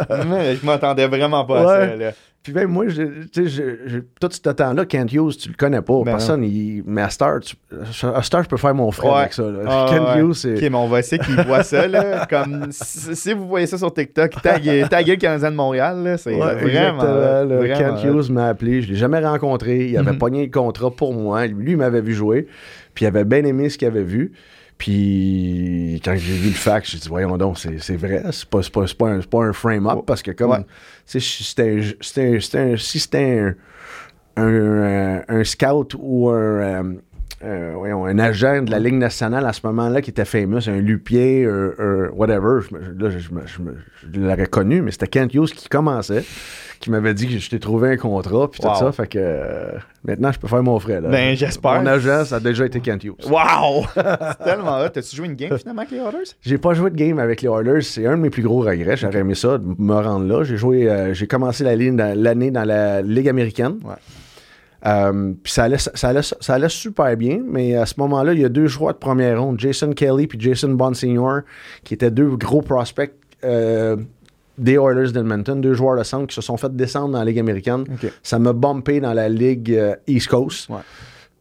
Mais 0.27 0.57
je 0.57 0.65
m'attendais 0.65 1.07
vraiment 1.09 1.45
pas 1.45 1.61
à 1.61 1.67
ça, 1.67 1.97
là. 1.97 2.13
Puis 2.43 2.55
même 2.55 2.71
moi, 2.71 2.89
je- 2.89 3.03
tu 3.03 3.29
sais, 3.35 3.47
je- 3.49 3.87
je- 3.87 3.99
tout 4.19 4.29
ce 4.31 4.41
temps-là, 4.41 4.87
Kent 4.87 5.13
Hughes, 5.13 5.37
tu 5.37 5.51
le 5.51 5.55
connais 5.57 5.83
pas. 5.83 5.93
Ben 5.99 6.13
Personne, 6.13 6.43
il, 6.43 6.83
mais 6.87 7.03
à 7.03 7.11
Star, 7.11 7.41
tu- 7.41 7.55
à 8.07 8.23
Star, 8.23 8.43
je 8.45 8.49
peux 8.49 8.57
faire 8.57 8.75
mon 8.75 8.91
frère 8.91 9.13
Ouais. 9.13 9.19
avec 9.21 9.35
ça. 9.35 9.43
là. 9.43 9.59
Ah, 9.67 9.87
Kent 9.91 10.01
ouais. 10.17 10.21
Hughes, 10.23 10.33
c'est... 10.35 10.55
Ok, 10.55 10.61
mais 10.63 10.75
on 10.75 10.89
va 10.89 11.01
essayer 11.01 11.21
qu'ils 11.23 11.35
voient 11.43 11.63
ça, 11.63 11.87
là. 11.87 12.27
Comme, 12.31 12.69
si, 12.71 13.15
si 13.15 13.33
vous 13.35 13.47
voyez 13.47 13.67
ça 13.67 13.77
sur 13.77 13.93
TikTok, 13.93 14.41
taguez, 14.43 14.87
taguez 14.89 15.13
le 15.13 15.19
Canadien 15.19 15.51
de 15.51 15.57
Montréal, 15.57 16.03
là. 16.03 16.17
C'est 16.17 16.35
Ouais, 16.35 16.55
vraiment. 16.55 17.03
là. 17.03 17.45
vraiment 17.45 17.77
Kent 17.79 18.05
Hughes 18.05 18.31
m'a 18.33 18.47
appelé, 18.49 18.81
je 18.81 18.89
l'ai 18.89 18.97
jamais 18.97 19.19
rencontré. 19.21 19.89
Il 19.89 19.99
avait 19.99 20.13
Mhm. 20.13 20.19
pogné 20.19 20.45
le 20.47 20.51
contrat 20.51 20.91
pour 20.91 21.13
moi. 21.13 21.47
Lui, 21.47 21.73
il 21.73 21.77
m'avait 21.77 22.01
vu 22.01 22.15
jouer. 22.15 22.47
Puis 22.95 23.05
il 23.05 23.09
avait 23.09 23.25
bien 23.25 23.45
aimé 23.45 23.69
ce 23.69 23.77
qu'il 23.77 23.87
avait 23.87 24.03
vu. 24.03 24.33
Puis 24.81 26.01
quand 26.03 26.17
j'ai 26.17 26.33
vu 26.33 26.49
le 26.49 26.55
fax, 26.55 26.91
j'ai 26.91 26.99
dit 26.99 27.09
voyons 27.09 27.37
donc, 27.37 27.59
c'est 27.59 27.79
c'est 27.83 27.97
vrai, 27.97 28.23
c'est 28.33 28.49
pas, 28.49 28.63
c'est 28.63 28.73
pas, 28.73 28.87
c'est 28.87 28.97
pas 28.97 29.11
un, 29.11 29.21
c'est 29.21 29.29
pas 29.29 29.45
un 29.45 29.53
frame-up 29.53 30.01
parce 30.07 30.23
que 30.23 30.31
comme 30.31 30.53
Ouais. 30.53 30.65
tu 31.07 31.21
sais, 31.21 31.21
si 31.21 32.99
c'était 32.99 33.39
un, 33.39 34.43
un, 34.43 35.23
un 35.29 35.45
scout 35.45 35.95
ou 35.99 36.31
un, 36.31 36.95
euh, 37.43 37.47
euh, 37.71 37.73
voyons, 37.77 38.05
un 38.07 38.19
agent 38.19 38.63
de 38.63 38.71
la 38.71 38.79
Ligue 38.79 38.95
nationale 38.95 39.47
à 39.47 39.53
ce 39.53 39.61
moment-là 39.65 40.03
qui 40.03 40.11
était 40.11 40.25
famous, 40.25 40.69
un 40.69 40.79
lupier, 40.81 41.47
un, 41.47 41.71
un 41.79 42.09
whatever, 42.11 42.61
je, 42.69 42.75
là, 43.05 43.11
je, 43.11 44.19
l'aurais 44.19 44.47
connu, 44.47 44.83
mais 44.83 44.91
c'était 44.91 45.07
Kent 45.07 45.35
Hughes 45.35 45.51
qui 45.55 45.69
commençait, 45.69 46.25
qui 46.81 46.91
m'avait 46.91 47.15
dit 47.15 47.27
que 47.29 47.39
je 47.39 47.51
t'ai 47.51 47.59
trouvé 47.59 47.91
un 47.91 47.97
contrat, 47.97 48.51
puis 48.51 48.61
Wow. 48.63 48.73
tout 48.73 48.79
ça, 48.79 48.93
fait 48.93 49.07
que 49.07 49.19
euh, 49.19 49.73
maintenant 50.05 50.33
je 50.33 50.39
peux 50.39 50.49
faire 50.49 50.63
mon 50.63 50.79
frère. 50.79 51.01
Là. 51.01 51.09
Ben, 51.09 51.35
j'espère. 51.37 51.81
Mon 51.81 51.87
agent, 51.87 52.27
ça 52.27 52.37
a 52.37 52.41
déjà 52.41 52.67
été 52.67 52.81
Kent 52.81 53.05
Hughes. 53.05 53.15
Wow! 53.29 53.85
c'est 53.95 54.45
tellement 54.45 54.79
hot. 54.81 54.89
T'as-tu 54.91 55.17
joué 55.17 55.27
une 55.27 55.35
game 55.35 55.57
finalement 55.59 55.83
avec 55.83 55.93
les 55.93 55.99
Oilers? 55.99 56.31
J'ai 56.43 56.59
pas 56.59 56.75
joué 56.75 56.91
de 56.91 56.97
game 56.97 57.19
avec 57.19 57.43
les 57.43 57.49
Oilers. 57.49 57.83
C'est 57.83 58.07
un 58.07 58.17
de 58.17 58.23
mes 58.23 58.31
plus 58.31 58.43
gros 58.43 58.61
regrets. 58.61 58.97
J'aurais 58.97 59.19
aimé 59.21 59.35
ça, 59.35 59.59
de 59.59 59.65
me 59.79 59.95
rendre 59.95 60.27
là. 60.27 60.45
J'ai 60.45 60.57
joué, 60.57 60.91
euh, 60.91 61.15
j'ai 61.15 61.27
commencé 61.27 61.65
la 61.65 61.75
ligne 61.77 61.97
dans- 61.97 62.19
l'année 62.19 62.51
dans 62.51 62.65
la 62.65 63.03
Ligue 63.03 63.29
américaine. 63.29 63.79
Ouais. 63.85 63.95
Euh, 64.87 65.33
puis 65.43 65.53
ça 65.53 65.65
allait, 65.65 65.79
ça, 65.79 66.09
allait, 66.09 66.23
ça 66.23 66.55
allait 66.55 66.69
super 66.69 67.17
bien, 67.17 67.41
mais 67.47 67.75
à 67.77 67.85
ce 67.87 67.95
moment-là, 67.99 68.33
il 68.33 68.41
y 68.41 68.45
a 68.45 68.49
deux 68.49 68.67
joueurs 68.67 68.95
de 68.95 68.99
première 68.99 69.43
ronde, 69.43 69.61
Jason 69.61 69.93
Kelly 69.93 70.27
puis 70.27 70.41
Jason 70.41 70.71
Bonsignor, 70.71 71.41
qui 71.85 71.95
étaient 71.95 72.11
deux 72.11 72.37
gros 72.37 72.63
prospects 72.63 73.13
euh, 73.45 73.97
des 74.57 74.75
Oilers 74.75 75.13
d'Edmonton, 75.13 75.61
deux 75.61 75.75
joueurs 75.75 75.97
de 75.99 76.03
centre 76.03 76.27
qui 76.29 76.35
se 76.35 76.41
sont 76.43 76.57
fait 76.57 76.75
descendre 76.75 77.13
dans 77.13 77.19
la 77.19 77.25
Ligue 77.27 77.39
américaine. 77.39 77.85
Ça 78.23 78.39
m'a 78.39 78.53
bumpé 78.53 79.01
dans 79.01 79.13
la 79.13 79.29
Ligue 79.29 79.73
euh, 79.73 79.97
East 80.07 80.29
Coast. 80.29 80.69
Ouais. 80.71 80.79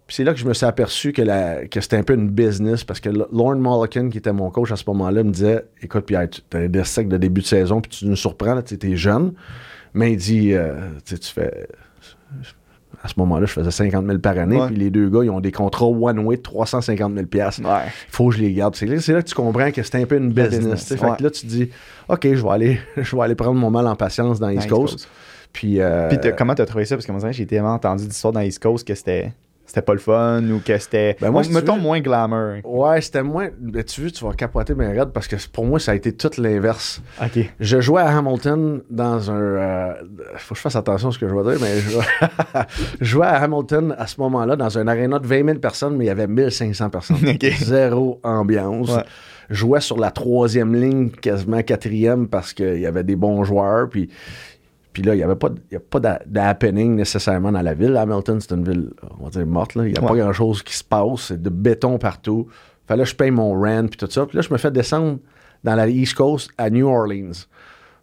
Puis 0.07 0.15
c'est 0.15 0.23
là 0.23 0.33
que 0.33 0.39
je 0.39 0.45
me 0.47 0.53
suis 0.55 0.65
aperçu 0.65 1.11
que, 1.13 1.21
la- 1.21 1.67
que 1.67 1.81
c'était 1.81 1.97
un 1.97 2.03
peu 2.03 2.15
une 2.15 2.29
business 2.29 2.83
parce 2.83 2.99
que 2.99 3.09
Lorne 3.09 3.61
Mulliken, 3.61 4.09
qui 4.09 4.17
était 4.17 4.33
mon 4.33 4.49
coach 4.49 4.71
à 4.71 4.75
ce 4.75 4.83
moment-là, 4.87 5.23
me 5.23 5.31
disait 5.31 5.65
Écoute, 5.83 6.05
Pierre, 6.05 6.27
tu 6.29 6.41
as 6.57 6.67
des 6.67 6.83
secs 6.83 7.07
de 7.07 7.17
début 7.17 7.41
de 7.41 7.45
saison, 7.45 7.79
puis 7.79 7.91
tu 7.91 8.05
nous 8.07 8.15
surprends, 8.15 8.59
tu 8.63 8.75
es 8.81 8.95
jeune. 8.95 9.33
Mais 9.93 10.13
il 10.13 10.17
dit 10.17 10.53
euh, 10.53 10.73
tu 11.05 11.15
fais. 11.21 11.67
À 13.01 13.07
ce 13.07 13.13
moment-là, 13.17 13.45
je 13.45 13.53
faisais 13.53 13.71
50 13.71 14.05
000 14.05 14.19
par 14.19 14.37
année, 14.37 14.59
puis 14.67 14.75
les 14.75 14.89
deux 14.89 15.09
gars, 15.09 15.23
ils 15.23 15.29
ont 15.29 15.39
des 15.39 15.53
contrats 15.53 15.87
one-way 15.87 16.37
de 16.37 16.41
350 16.41 17.13
000 17.13 17.25
piastres. 17.27 17.61
Ouais. 17.63 17.89
faut 18.09 18.29
que 18.29 18.35
je 18.35 18.41
les 18.41 18.51
garde. 18.51 18.75
C'est 18.75 18.85
là, 18.85 18.95
là 18.95 19.21
que 19.21 19.27
tu 19.27 19.35
comprends 19.35 19.71
que 19.71 19.83
c'est 19.83 19.95
un 19.95 20.05
peu 20.05 20.17
une 20.17 20.31
business. 20.33 20.87
Fait 20.87 20.97
que 20.97 21.23
là, 21.23 21.29
tu 21.29 21.41
te 21.41 21.47
dis 21.47 21.69
OK, 22.09 22.27
je 22.33 22.43
vais 22.43 22.49
aller, 22.49 22.79
je 22.97 23.15
vais 23.15 23.21
aller 23.21 23.35
prendre 23.35 23.59
mon 23.59 23.71
mal 23.71 23.87
en 23.87 23.95
patience 23.95 24.39
dans 24.39 24.49
East 24.49 24.69
Coast. 24.69 25.07
Puis, 25.53 25.81
euh, 25.81 26.09
Puis 26.09 26.31
comment 26.37 26.53
t'as 26.53 26.65
trouvé 26.65 26.85
ça? 26.85 26.95
Parce 26.95 27.05
que 27.05 27.11
moi, 27.11 27.31
j'ai 27.31 27.45
tellement 27.45 27.73
entendu 27.73 28.05
d'histoires 28.05 28.33
dans 28.33 28.41
East 28.41 28.61
Coast 28.61 28.87
que 28.87 28.93
c'était 28.93 29.31
c'était 29.69 29.83
pas 29.83 29.93
le 29.93 29.99
fun 29.99 30.41
ou 30.49 30.59
que 30.65 30.75
c'était. 30.79 31.15
Ben, 31.21 31.29
moi, 31.29 31.43
si 31.43 31.51
mettons 31.53 31.75
veux- 31.75 31.81
moins 31.81 31.99
glamour. 32.01 32.55
Ouais, 32.63 32.99
c'était 33.01 33.21
moins. 33.21 33.49
Ben, 33.59 33.83
tu 33.83 34.01
veux, 34.01 34.09
tu 34.09 34.25
vas 34.25 34.33
capoter 34.33 34.73
bien 34.73 34.89
raide 34.89 35.09
parce 35.13 35.27
que 35.27 35.35
pour 35.53 35.63
moi, 35.65 35.79
ça 35.79 35.91
a 35.91 35.95
été 35.95 36.11
tout 36.11 36.31
l'inverse. 36.39 37.03
Ok. 37.23 37.39
Je 37.59 37.79
jouais 37.79 38.01
à 38.01 38.17
Hamilton 38.17 38.81
dans 38.89 39.29
un. 39.29 39.35
euh, 39.39 39.93
faut 40.37 40.55
que 40.55 40.57
je 40.57 40.61
fasse 40.63 40.75
attention 40.75 41.09
à 41.09 41.11
ce 41.11 41.19
que 41.19 41.29
je 41.29 41.35
vais 41.35 41.43
dire, 41.51 41.59
mais 41.61 41.79
je 41.81 41.89
jouais, 41.91 42.05
je 42.99 43.05
jouais 43.05 43.27
à 43.27 43.35
Hamilton 43.43 43.93
à 43.97 44.07
ce 44.07 44.19
moment-là 44.21 44.55
dans 44.55 44.75
un 44.79 44.87
aréna 44.87 45.19
de 45.19 45.27
20 45.27 45.45
000 45.45 45.59
personnes, 45.59 45.95
mais 45.97 46.05
il 46.05 46.07
y 46.07 46.11
avait 46.11 46.25
1500 46.27 46.89
personnes. 46.89 47.17
Zéro 47.59 48.19
ambiance. 48.23 48.89
Ouais. 48.89 49.03
jouait 49.51 49.81
sur 49.81 49.97
la 49.99 50.09
troisième 50.09 50.73
ligne, 50.73 51.09
quasiment 51.11 51.61
quatrième, 51.61 52.27
parce 52.27 52.53
qu'il 52.53 52.79
y 52.79 52.85
avait 52.87 53.03
des 53.03 53.15
bons 53.15 53.43
joueurs. 53.43 53.87
Puis, 53.89 54.09
puis 54.99 55.07
là, 55.07 55.15
il 55.15 55.17
n'y 55.19 55.23
avait 55.23 55.37
pas, 55.37 55.49
y 55.71 55.77
a 55.77 55.79
pas 55.79 56.01
d'happening 56.25 56.93
nécessairement 56.95 57.53
dans 57.53 57.61
la 57.61 57.73
ville. 57.73 57.95
Hamilton, 57.95 58.41
c'est 58.41 58.53
une 58.53 58.65
ville, 58.65 58.89
on 59.17 59.23
va 59.23 59.29
dire, 59.29 59.45
morte. 59.45 59.71
Il 59.75 59.83
n'y 59.83 59.97
a 59.97 60.01
pas 60.01 60.15
grand-chose 60.15 60.61
qui 60.61 60.75
se 60.75 60.83
passe. 60.83 61.27
C'est 61.27 61.41
de 61.41 61.49
béton 61.49 61.97
partout. 61.97 62.47
Fallait 62.85 63.03
que 63.03 63.09
je 63.09 63.15
paye 63.15 63.31
mon 63.31 63.53
rent, 63.53 63.87
puis 63.87 63.97
tout 63.97 64.11
ça. 64.11 64.25
Puis 64.25 64.35
là, 64.35 64.41
je 64.41 64.51
me 64.51 64.57
fais 64.57 64.71
descendre 64.71 65.19
dans 65.63 65.75
la 65.75 65.87
East 65.87 66.15
Coast 66.15 66.51
à 66.57 66.69
New 66.69 66.85
Orleans. 66.85 67.31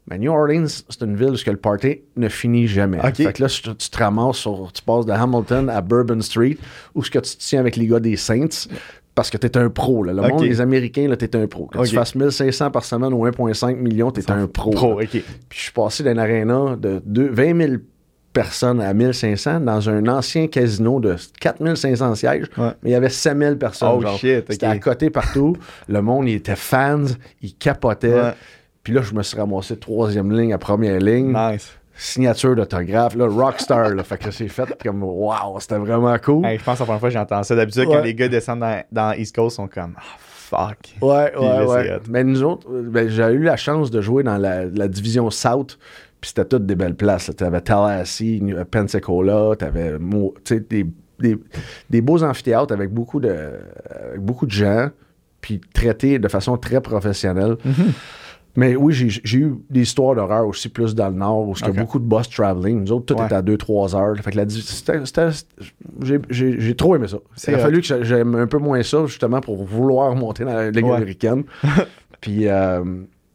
Mais 0.09 0.19
New 0.19 0.33
Orleans, 0.33 0.69
c'est 0.89 1.03
une 1.03 1.17
ville 1.17 1.33
où 1.33 1.51
le 1.51 1.57
party 1.57 2.01
ne 2.17 2.31
finit 2.31 2.67
jamais. 2.67 2.99
Fait 3.13 3.33
que 3.35 3.43
là, 3.43 3.49
tu, 3.49 3.91
te 3.91 3.99
ramasses 3.99 4.39
sur, 4.39 4.73
tu 4.73 4.81
passes 4.81 5.05
de 5.05 5.13
Hamilton 5.13 5.69
à 5.69 5.83
Bourbon 5.83 6.23
Street, 6.23 6.57
où 6.95 7.05
ce 7.05 7.11
que 7.11 7.19
tu 7.19 7.37
te 7.37 7.43
tiens 7.43 7.61
avec 7.61 7.77
les 7.77 7.87
gars 7.87 8.01
des 8.01 8.17
Saints, 8.17 8.69
parce 9.17 9.31
que 9.31 9.39
tu 9.39 9.47
es 9.47 9.57
un 9.57 9.71
pro. 9.71 10.05
Là. 10.05 10.13
Le 10.13 10.23
monde 10.29 10.43
des 10.43 10.61
Américains, 10.61 11.13
tu 11.19 11.25
es 11.25 11.37
un 11.37 11.47
pro. 11.49 11.69
Quand 11.73 11.83
tu 11.83 11.97
fasses 11.97 12.15
1500 12.15 12.71
par 12.71 12.85
semaine 12.85 13.13
ou 13.13 13.27
1,5 13.27 13.75
million, 13.75 14.13
tu 14.13 14.21
es 14.21 14.31
un 14.31 14.47
pro. 14.47 14.71
pro 14.71 14.97
Puis 14.97 15.25
je 15.51 15.61
suis 15.61 15.73
passé 15.73 16.05
d'un 16.05 16.19
aréna 16.19 16.77
de 16.77 17.01
20 17.05 17.57
000 17.61 17.73
personnes 18.33 18.83
à 18.83 18.93
1500 18.93 19.61
dans 19.61 19.89
un 19.89 20.07
ancien 20.09 20.47
casino 20.47 21.01
de 21.01 21.17
4500 21.41 22.15
sièges, 22.17 22.47
mais 22.59 22.73
il 22.85 22.91
y 22.91 22.95
avait 22.95 23.09
5000 23.09 23.57
personnes. 23.57 24.05
Oh 24.07 24.17
shit, 24.19 24.45
C'était 24.51 24.67
à 24.67 24.79
côté 24.79 25.09
partout. 25.09 25.57
le 25.89 26.03
monde, 26.03 26.29
il 26.29 26.35
était 26.35 26.55
fans, 26.55 27.07
il 27.41 27.55
capotait. 27.55 28.35
Puis 28.83 28.93
là, 28.93 29.01
je 29.01 29.15
me 29.15 29.23
suis 29.23 29.39
ramassé 29.39 29.77
troisième 29.79 30.31
ligne 30.31 30.53
à 30.53 30.59
première 30.59 31.01
ligne. 31.01 31.33
Nice. 31.33 31.71
Signature 31.99 32.55
d'autographe, 32.55 33.15
là, 33.15 33.27
rockstar. 33.27 33.95
là, 33.95 34.03
fait 34.03 34.19
que 34.19 34.31
c'est 34.31 34.49
fait 34.49 34.69
comme 34.83 35.03
wow, 35.03 35.59
c'était 35.61 35.79
vraiment 35.79 36.17
cool. 36.19 36.47
je 36.47 36.63
pense 36.63 36.77
que 36.77 36.83
la 36.83 36.87
première 36.87 37.01
fois 37.01 37.09
que 37.09 37.15
j'entends 37.15 37.43
ça. 37.43 37.57
D'habitude, 37.57 37.87
quand 37.87 38.03
les 38.03 38.15
gars 38.15 38.29
descendent 38.29 38.61
dans, 38.61 38.83
dans 38.93 39.13
East 39.13 39.35
Coast, 39.35 39.57
sont 39.57 39.67
comme 39.67 39.95
ah, 39.97 40.03
fuck. 40.19 40.95
Ouais, 41.01 41.33
ouais, 41.37 41.67
ouais. 41.67 41.99
Mais 42.09 42.23
nous 42.25 42.43
autres, 42.43 42.69
ben, 42.71 43.09
j'ai 43.09 43.25
eu 43.25 43.43
la 43.43 43.57
chance 43.57 43.91
de 43.91 44.01
jouer 44.01 44.23
dans 44.23 44.39
la, 44.39 44.89
division 44.89 45.31
South. 45.31 45.79
Puis 46.21 46.29
c'était 46.29 46.45
toutes 46.45 46.67
des 46.67 46.77
belles 46.77 46.95
places. 46.95 47.31
Tu 47.37 47.45
avais 47.45 47.61
Tallahassee, 47.61 48.43
Pensacola, 48.71 49.55
tu 49.59 49.65
avais 49.65 49.99
des, 50.69 50.87
des, 51.19 51.39
des, 51.91 52.01
beaux 52.01 52.23
amphithéâtres 52.23 52.73
avec 52.73 52.91
beaucoup 52.91 53.21
de, 53.21 53.35
avec 53.91 54.21
beaucoup 54.21 54.47
de 54.47 54.51
gens, 54.51 54.89
puis 55.41 55.61
traités 55.75 56.19
de 56.19 56.29
façon 56.29 56.57
très 56.57 56.81
professionnelle. 56.81 57.57
Mm-hmm. 57.67 57.93
Mais 58.57 58.75
oui, 58.75 58.95
j'ai 58.95 59.39
eu 59.39 59.55
des 59.69 59.83
histoires 59.83 60.15
d'horreur 60.15 60.47
aussi 60.47 60.71
plus 60.71 60.95
dans 60.95 61.09
le 61.09 61.15
nord, 61.15 61.49
où 61.49 61.55
il 61.61 61.67
y 61.67 61.69
a 61.69 61.73
beaucoup 61.73 61.99
de 61.99 62.05
bus 62.05 62.29
traveling. 62.29 62.81
Nous 62.81 62.93
autres, 62.93 63.15
tout 63.15 63.23
est 63.23 63.33
à 63.33 63.43
2-3 63.43 63.95
heures. 63.95 64.17
Fait 64.17 64.33
que 64.33 65.33
j'ai 66.31 66.75
trop 66.75 66.97
aimé 66.97 67.07
ça. 67.07 67.19
Il 67.49 67.55
a 67.55 67.59
fallu 67.59 67.83
que 67.83 68.03
j'aime 68.03 68.35
un 68.35 68.47
peu 68.47 68.59
moins 68.59 68.83
ça, 68.83 69.05
justement, 69.07 69.41
pour 69.41 69.63
vouloir 69.65 70.15
monter 70.15 70.45
dans 70.45 70.55
la 70.55 70.71
Ligue 70.71 70.87
américaine. 70.87 71.45
Puis, 72.21 72.49
euh, 72.49 72.83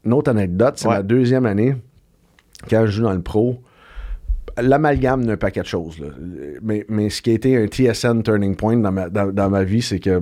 une 0.03 0.13
autre 0.13 0.31
anecdote, 0.31 0.73
c'est 0.77 0.87
ma 0.87 1.03
deuxième 1.03 1.45
année, 1.45 1.75
quand 2.69 2.85
je 2.85 2.91
joue 2.91 3.03
dans 3.03 3.13
le 3.13 3.21
pro. 3.21 3.61
L'amalgame 4.57 5.25
d'un 5.25 5.37
paquet 5.37 5.61
de 5.61 5.67
choses. 5.67 6.03
Mais, 6.61 6.85
mais 6.89 7.09
ce 7.09 7.21
qui 7.21 7.29
a 7.29 7.33
été 7.33 7.55
un 7.55 7.67
TSN 7.67 8.21
turning 8.21 8.55
point 8.55 8.75
dans 8.75 8.91
ma, 8.91 9.09
dans 9.09 9.49
ma 9.49 9.63
vie, 9.63 9.81
c'est 9.81 9.99
que 9.99 10.21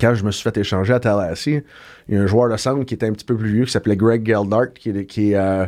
quand 0.00 0.14
je 0.14 0.24
me 0.24 0.30
suis 0.30 0.42
fait 0.42 0.56
échanger 0.56 0.92
à 0.92 1.00
Tallahassee, 1.00 1.62
il 2.08 2.14
y 2.14 2.18
a 2.18 2.22
un 2.22 2.26
joueur 2.26 2.50
de 2.50 2.56
centre 2.56 2.84
qui 2.84 2.94
était 2.94 3.06
un 3.06 3.12
petit 3.12 3.24
peu 3.24 3.36
plus 3.36 3.52
vieux 3.52 3.64
qui 3.64 3.72
s'appelait 3.72 3.96
Greg 3.96 4.26
Geldart, 4.26 4.72
qui, 4.74 5.06
qui, 5.06 5.34
euh, 5.34 5.66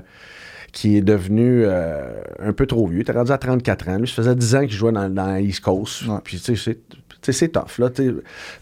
qui 0.72 0.96
est 0.96 1.02
devenu 1.02 1.64
euh, 1.64 2.22
un 2.38 2.52
peu 2.52 2.66
trop 2.66 2.86
vieux. 2.86 2.98
Il 2.98 3.02
était 3.02 3.12
rendu 3.12 3.32
à 3.32 3.38
34 3.38 3.88
ans. 3.88 3.98
Lui, 3.98 4.08
ça 4.08 4.14
faisait 4.14 4.34
10 4.34 4.54
ans 4.56 4.60
qu'il 4.60 4.72
jouait 4.72 4.92
dans, 4.92 5.08
dans 5.08 5.36
East 5.36 5.60
Coast. 5.60 6.04
Puis, 6.24 6.38
tu 6.38 6.56
sais, 6.56 6.78
c'est 7.22 7.48
tough. 7.48 7.78
Là, 7.78 7.90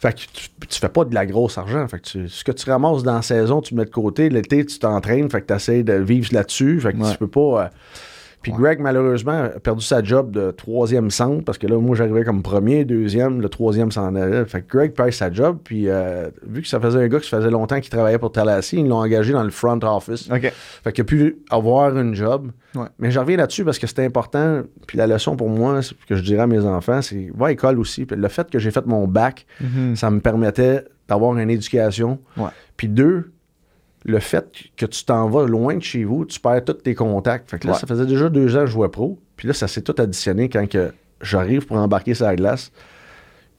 fait 0.00 0.12
que 0.12 0.18
tu, 0.18 0.48
tu, 0.68 0.80
fais 0.80 0.88
pas 0.88 1.04
de 1.04 1.14
la 1.14 1.26
grosse 1.26 1.58
argent. 1.58 1.86
Fait 1.88 2.00
que 2.00 2.26
ce 2.28 2.44
que 2.44 2.52
tu 2.52 2.70
ramasses 2.70 3.02
dans 3.02 3.14
la 3.14 3.22
saison, 3.22 3.60
tu 3.60 3.74
mets 3.74 3.84
de 3.84 3.90
côté. 3.90 4.28
L'été, 4.28 4.64
tu 4.64 4.78
t'entraînes. 4.78 5.30
Fait 5.30 5.42
que 5.42 5.46
tu 5.46 5.54
essaies 5.54 5.82
de 5.82 5.94
vivre 5.94 6.28
là-dessus. 6.32 6.80
Fait 6.80 6.92
que 6.92 7.10
tu 7.10 7.18
peux 7.18 7.28
pas. 7.28 7.64
Euh, 7.64 7.68
puis 8.42 8.52
Greg, 8.52 8.78
malheureusement, 8.78 9.44
a 9.56 9.60
perdu 9.60 9.84
sa 9.84 10.02
job 10.02 10.30
de 10.30 10.52
troisième 10.52 11.10
centre 11.10 11.44
parce 11.44 11.58
que 11.58 11.66
là, 11.66 11.76
moi, 11.78 11.96
j'arrivais 11.96 12.24
comme 12.24 12.42
premier, 12.42 12.84
deuxième, 12.84 13.40
le 13.40 13.48
troisième 13.48 13.90
s'en 13.90 14.14
allait. 14.14 14.44
Fait 14.44 14.62
que 14.62 14.76
Greg 14.76 14.92
perd 14.92 15.12
sa 15.12 15.32
job. 15.32 15.58
Puis 15.64 15.88
euh, 15.88 16.28
vu 16.46 16.62
que 16.62 16.68
ça 16.68 16.78
faisait 16.78 17.02
un 17.02 17.08
gars 17.08 17.18
qui 17.18 17.28
faisait 17.28 17.50
longtemps 17.50 17.80
qu'il 17.80 17.90
travaillait 17.90 18.18
pour 18.18 18.30
Tallahassee, 18.30 18.78
ils 18.78 18.86
l'ont 18.86 18.98
engagé 18.98 19.32
dans 19.32 19.42
le 19.42 19.50
front 19.50 19.78
office. 19.82 20.28
Fait 20.84 20.92
qu'il 20.92 21.02
a 21.02 21.04
pu 21.04 21.38
avoir 21.50 21.96
une 21.96 22.14
job. 22.14 22.52
Mais 22.98 23.10
j'en 23.10 23.22
reviens 23.22 23.38
là-dessus 23.38 23.64
parce 23.64 23.78
que 23.78 23.88
c'était 23.88 24.04
important. 24.04 24.62
Puis 24.86 24.98
la 24.98 25.08
leçon 25.08 25.34
pour 25.34 25.48
moi, 25.48 25.80
que 26.06 26.14
je 26.14 26.22
dirais 26.22 26.42
à 26.42 26.46
mes 26.46 26.64
enfants, 26.64 27.02
c'est 27.02 27.30
va 27.34 27.46
à 27.46 27.48
l'école 27.48 27.78
aussi. 27.80 28.06
Puis 28.06 28.16
le 28.16 28.28
fait 28.28 28.48
que 28.48 28.58
j'ai 28.60 28.70
fait 28.70 28.86
mon 28.86 29.08
bac, 29.08 29.46
mm-hmm. 29.60 29.96
ça 29.96 30.10
me 30.10 30.20
permettait 30.20 30.84
d'avoir 31.08 31.36
une 31.36 31.50
éducation. 31.50 32.20
Puis 32.76 32.88
deux, 32.88 33.32
le 34.08 34.20
fait 34.20 34.50
que 34.76 34.86
tu 34.86 35.04
t'en 35.04 35.28
vas 35.28 35.46
loin 35.46 35.76
de 35.76 35.82
chez 35.82 36.04
vous, 36.04 36.24
tu 36.24 36.40
perds 36.40 36.64
tous 36.64 36.72
tes 36.72 36.94
contacts. 36.94 37.50
Fait 37.50 37.58
que 37.58 37.66
là, 37.66 37.74
ça 37.74 37.86
faisait 37.86 38.06
déjà 38.06 38.28
deux 38.28 38.56
ans 38.56 38.60
que 38.60 38.66
je 38.66 38.72
jouais 38.72 38.88
pro. 38.88 39.18
Puis 39.36 39.46
là, 39.46 39.54
ça 39.54 39.68
s'est 39.68 39.82
tout 39.82 39.94
additionné 39.98 40.48
quand 40.48 40.68
que 40.68 40.92
j'arrive 41.20 41.66
pour 41.66 41.76
embarquer 41.76 42.14
sur 42.14 42.26
la 42.26 42.34
glace. 42.34 42.72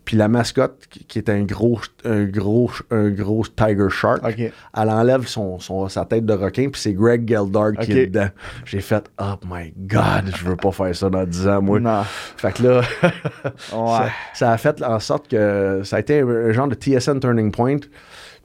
Puis 0.05 0.17
la 0.17 0.27
mascotte, 0.27 0.87
qui 1.07 1.19
est 1.19 1.29
un 1.29 1.43
gros, 1.43 1.79
un 2.03 2.25
gros, 2.25 2.71
un 2.89 3.09
gros 3.09 3.45
Tiger 3.45 3.89
Shark, 3.89 4.23
elle 4.25 4.53
enlève 4.89 5.27
son, 5.27 5.59
sa 5.87 6.03
tête 6.05 6.25
de 6.25 6.33
requin, 6.33 6.69
puis 6.69 6.81
c'est 6.81 6.93
Greg 6.93 7.29
Geldard 7.29 7.73
qui 7.73 7.91
est 7.91 8.07
dedans. 8.07 8.29
J'ai 8.65 8.81
fait, 8.81 9.07
oh 9.21 9.35
my 9.47 9.71
God, 9.77 10.33
je 10.35 10.45
veux 10.45 10.55
pas 10.55 10.71
faire 10.71 10.95
ça 10.95 11.11
dans 11.11 11.25
10 11.25 11.47
ans, 11.47 11.61
moi. 11.61 11.79
Non. 11.79 12.01
Fait 12.37 12.53
que 12.53 12.63
là, 12.63 12.81
ça, 14.33 14.51
a 14.51 14.57
fait 14.57 14.81
en 14.81 14.99
sorte 14.99 15.27
que 15.27 15.81
ça 15.83 15.97
a 15.97 15.99
été 15.99 16.21
un 16.21 16.51
genre 16.53 16.67
de 16.67 16.75
TSN 16.75 17.19
Turning 17.19 17.51
Point. 17.51 17.81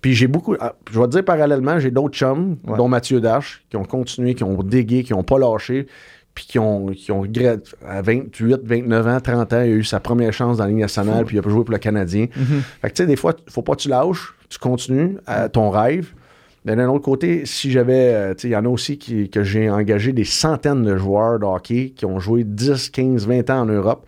Puis 0.04 0.12
j'ai 0.12 0.26
beaucoup, 0.26 0.54
ah, 0.60 0.74
je 0.92 1.00
vais 1.00 1.06
te 1.06 1.12
dire 1.12 1.24
parallèlement, 1.24 1.80
j'ai 1.80 1.90
d'autres 1.90 2.14
chums, 2.14 2.58
dont 2.76 2.88
Mathieu 2.88 3.22
Dash, 3.22 3.64
qui 3.70 3.78
ont 3.78 3.86
continué, 3.86 4.34
qui 4.34 4.44
ont 4.44 4.62
dégué, 4.62 5.02
qui 5.02 5.14
n'ont 5.14 5.22
pas 5.22 5.38
lâché, 5.38 5.86
puis 6.34 6.44
qui 6.46 6.58
ont, 6.58 6.88
qui 6.88 7.10
ont 7.10 7.24
à 7.88 8.02
28, 8.02 8.60
29 8.64 9.06
ans, 9.06 9.20
30 9.22 9.52
ans, 9.54 9.62
il 9.62 9.72
a 9.72 9.76
eu 9.76 9.82
sa 9.82 10.00
première 10.00 10.34
chance 10.34 10.58
dans 10.58 10.64
la 10.64 10.68
Ligue 10.68 10.80
nationale, 10.80 11.24
puis 11.24 11.38
il 11.38 11.40
a 11.40 11.48
joué 11.48 11.64
pour 11.64 11.72
le 11.72 11.78
Canadien. 11.78 12.24
Mm-hmm. 12.26 12.60
Fait 12.82 12.90
que 12.90 12.94
tu 12.94 13.02
sais, 13.02 13.06
des 13.06 13.16
fois, 13.16 13.32
faut 13.48 13.62
pas 13.62 13.76
que 13.76 13.80
tu 13.80 13.88
lâches, 13.88 14.34
tu 14.50 14.58
continues 14.58 15.16
à 15.24 15.48
ton 15.48 15.70
rêve. 15.70 16.12
Mais 16.66 16.76
d'un 16.76 16.90
autre 16.90 17.04
côté, 17.06 17.46
si 17.46 17.70
j'avais, 17.70 18.12
euh, 18.12 18.34
tu 18.34 18.42
sais, 18.42 18.48
il 18.48 18.52
y 18.52 18.56
en 18.56 18.66
a 18.66 18.68
aussi 18.68 18.98
qui, 18.98 19.30
que 19.30 19.42
j'ai 19.42 19.70
engagé 19.70 20.12
des 20.12 20.24
centaines 20.24 20.82
de 20.82 20.98
joueurs 20.98 21.38
de 21.38 21.46
hockey 21.46 21.94
qui 21.96 22.04
ont 22.04 22.20
joué 22.20 22.44
10, 22.44 22.90
15, 22.90 23.26
20 23.26 23.48
ans 23.48 23.60
en 23.62 23.66
Europe. 23.66 24.06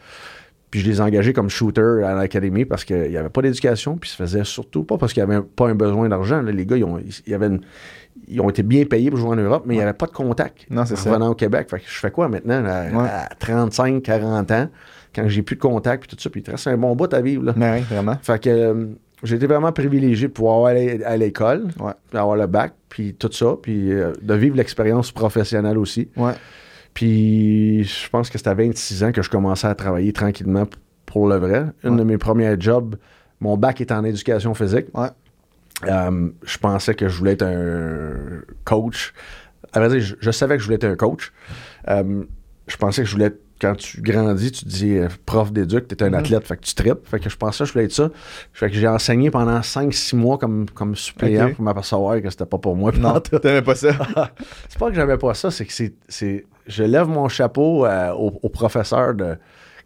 Puis 0.70 0.80
je 0.80 0.86
les 0.86 1.00
engagés 1.00 1.32
comme 1.32 1.48
shooter 1.48 2.02
à 2.04 2.14
l'académie 2.14 2.64
parce 2.64 2.84
qu'il 2.84 3.08
n'y 3.08 3.16
avait 3.16 3.28
pas 3.28 3.42
d'éducation, 3.42 3.96
puis 3.96 4.10
ça 4.10 4.16
faisait 4.16 4.44
surtout 4.44 4.82
pas 4.84 4.98
parce 4.98 5.12
qu'il 5.12 5.24
n'y 5.24 5.32
avait 5.32 5.44
pas 5.44 5.68
un 5.68 5.74
besoin 5.74 6.08
d'argent. 6.08 6.42
Les 6.42 6.66
gars, 6.66 6.76
ils 6.76 6.84
ont, 6.84 6.98
ils, 8.28 8.40
ont 8.40 8.50
été 8.50 8.62
bien 8.62 8.84
payés 8.84 9.10
pour 9.10 9.18
jouer 9.18 9.30
en 9.30 9.36
Europe, 9.36 9.62
mais 9.66 9.74
il 9.74 9.76
n'y 9.78 9.82
avait 9.82 9.92
pas 9.92 10.06
de 10.06 10.12
contact 10.12 10.66
non, 10.70 10.84
c'est 10.84 11.08
au 11.08 11.34
Québec. 11.34 11.68
Fait 11.70 11.78
que 11.78 11.84
je 11.86 11.98
fais 11.98 12.10
quoi 12.10 12.28
maintenant 12.28 12.64
à, 12.66 13.28
35, 13.38 14.02
40 14.02 14.50
ans, 14.50 14.68
quand 15.14 15.28
j'ai 15.28 15.42
plus 15.42 15.56
de 15.56 15.60
contact, 15.60 16.06
puis 16.06 16.16
tout 16.16 16.22
ça, 16.22 16.30
puis 16.30 16.40
il 16.40 16.44
te 16.44 16.50
reste 16.50 16.66
un 16.66 16.76
bon 16.76 16.94
bout 16.96 17.12
à 17.12 17.20
vivre. 17.20 17.44
Là. 17.44 17.52
Ben 17.56 17.82
vraiment. 17.82 18.16
Fait 18.22 18.42
que 18.42 18.50
euh, 18.50 18.86
j'ai 19.22 19.36
été 19.36 19.46
vraiment 19.46 19.72
privilégié 19.72 20.28
de 20.28 20.32
pouvoir 20.32 20.66
aller 20.66 21.02
à 21.04 21.16
l'école, 21.16 21.68
avoir 22.12 22.36
le 22.36 22.46
bac, 22.46 22.74
puis 22.88 23.14
tout 23.14 23.30
ça, 23.32 23.54
puis 23.60 23.92
euh, 23.92 24.12
de 24.20 24.34
vivre 24.34 24.56
l'expérience 24.56 25.12
professionnelle 25.12 25.78
aussi. 25.78 26.08
Ouais. 26.96 27.06
Puis 27.06 27.84
je 27.84 28.08
pense 28.08 28.30
que 28.30 28.38
c'était 28.38 28.50
à 28.50 28.54
26 28.54 29.04
ans 29.04 29.12
que 29.12 29.22
je 29.22 29.28
commençais 29.28 29.66
à 29.66 29.74
travailler 29.74 30.12
tranquillement 30.12 30.66
pour 31.04 31.28
le 31.28 31.36
vrai. 31.36 31.66
Une 31.84 31.96
de 31.96 32.04
mes 32.04 32.18
premiers 32.18 32.56
jobs, 32.58 32.96
mon 33.40 33.56
bac 33.56 33.80
était 33.80 33.94
en 33.94 34.04
éducation 34.04 34.54
physique. 34.54 34.86
Euh, 35.84 36.30
je 36.42 36.58
pensais 36.58 36.94
que 36.94 37.08
je 37.08 37.18
voulais 37.18 37.32
être 37.32 37.42
un 37.42 38.40
coach. 38.64 39.12
À 39.72 39.80
vrai 39.80 39.98
dire, 39.98 40.16
je, 40.18 40.30
savais 40.30 40.56
que 40.56 40.60
je 40.60 40.66
voulais 40.66 40.76
être 40.76 40.84
un 40.84 40.96
coach. 40.96 41.32
Euh, 41.88 42.24
je 42.66 42.76
pensais 42.76 43.02
que 43.02 43.08
je 43.08 43.12
voulais 43.12 43.26
être, 43.26 43.40
quand 43.60 43.74
tu 43.74 44.00
grandis, 44.00 44.52
tu 44.52 44.64
dis 44.64 44.96
euh, 44.96 45.08
prof 45.26 45.52
d'éduc, 45.52 45.88
tu 45.88 45.94
es 45.94 46.02
un 46.02 46.10
mm-hmm. 46.10 46.18
athlète, 46.18 46.46
fait 46.46 46.56
que 46.56 46.62
tu 46.62 46.74
tripes. 46.74 47.06
Fait 47.06 47.20
que 47.20 47.28
je 47.28 47.36
pensais 47.36 47.64
que 47.64 47.68
je 47.68 47.72
voulais 47.74 47.84
être 47.84 47.92
ça. 47.92 48.10
Fait 48.54 48.70
que 48.70 48.74
j'ai 48.74 48.88
enseigné 48.88 49.30
pendant 49.30 49.60
5-6 49.60 50.16
mois 50.16 50.38
comme, 50.38 50.66
comme 50.70 50.96
suppléant 50.96 51.52
pour 51.52 51.62
m'apercevoir 51.62 52.22
que 52.22 52.30
c'était 52.30 52.46
pas 52.46 52.58
pour 52.58 52.74
moi. 52.74 52.90
Non, 52.92 53.20
t'aimais 53.42 53.62
pas 53.62 53.74
ça. 53.74 53.90
c'est 54.68 54.78
pas 54.78 54.88
que 54.88 54.94
j'avais 54.94 55.18
pas 55.18 55.34
ça, 55.34 55.50
c'est 55.50 55.66
que 55.66 55.72
c'est 55.72 56.46
je 56.66 56.84
lève 56.84 57.08
mon 57.08 57.28
chapeau 57.28 57.86
euh, 57.86 58.12
aux, 58.12 58.48
professeurs 58.48 59.14
de, 59.14 59.36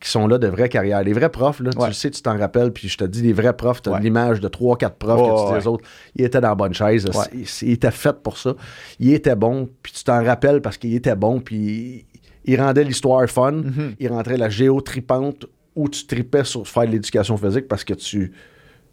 qui 0.01 0.09
sont 0.09 0.27
là 0.27 0.39
de 0.39 0.47
vraies 0.47 0.69
carrières. 0.69 1.03
Les 1.03 1.13
vrais 1.13 1.29
profs, 1.29 1.61
là, 1.61 1.71
tu 1.73 1.93
sais, 1.93 2.11
tu 2.11 2.23
t'en 2.23 2.39
rappelles, 2.39 2.73
puis 2.73 2.89
je 2.89 2.97
te 2.97 3.05
dis, 3.05 3.23
les 3.23 3.33
vrais 3.33 3.57
profs, 3.57 3.83
tu 3.83 3.91
as 3.91 3.99
l'image 3.99 4.41
de 4.41 4.49
3-4 4.49 4.91
profs 4.99 5.21
que 5.21 5.43
tu 5.43 5.53
dis 5.53 5.59
les 5.59 5.67
autres, 5.67 5.85
ils 6.17 6.25
étaient 6.25 6.41
dans 6.41 6.49
la 6.49 6.55
bonne 6.55 6.75
chaise. 6.75 7.07
Ils 7.63 7.73
étaient 7.73 7.91
faits 7.91 8.23
pour 8.23 8.39
ça. 8.39 8.55
Ils 8.99 9.13
étaient 9.13 9.37
bons, 9.37 9.69
puis 9.83 9.93
tu 9.93 10.05
t'en 10.05 10.25
rappelles 10.25 10.63
parce 10.63 10.79
qu'ils 10.79 10.95
étaient 10.95 11.17
bons, 11.17 11.41
puis 11.41 12.07
ils 12.45 12.61
rendaient 12.61 12.85
l'histoire 12.85 13.29
fun. 13.29 13.53
Mm-hmm. 13.53 13.95
Ils 13.99 14.09
rentraient 14.09 14.39
la 14.39 14.49
géo 14.49 14.81
tripante 14.81 15.47
où 15.77 15.89
tu 15.89 16.07
tripais 16.07 16.45
sur 16.45 16.67
faire 16.67 16.87
de 16.87 16.93
l'éducation 16.93 17.37
physique 17.37 17.69
parce 17.69 17.85
que 17.85 17.95
tu. 17.95 18.33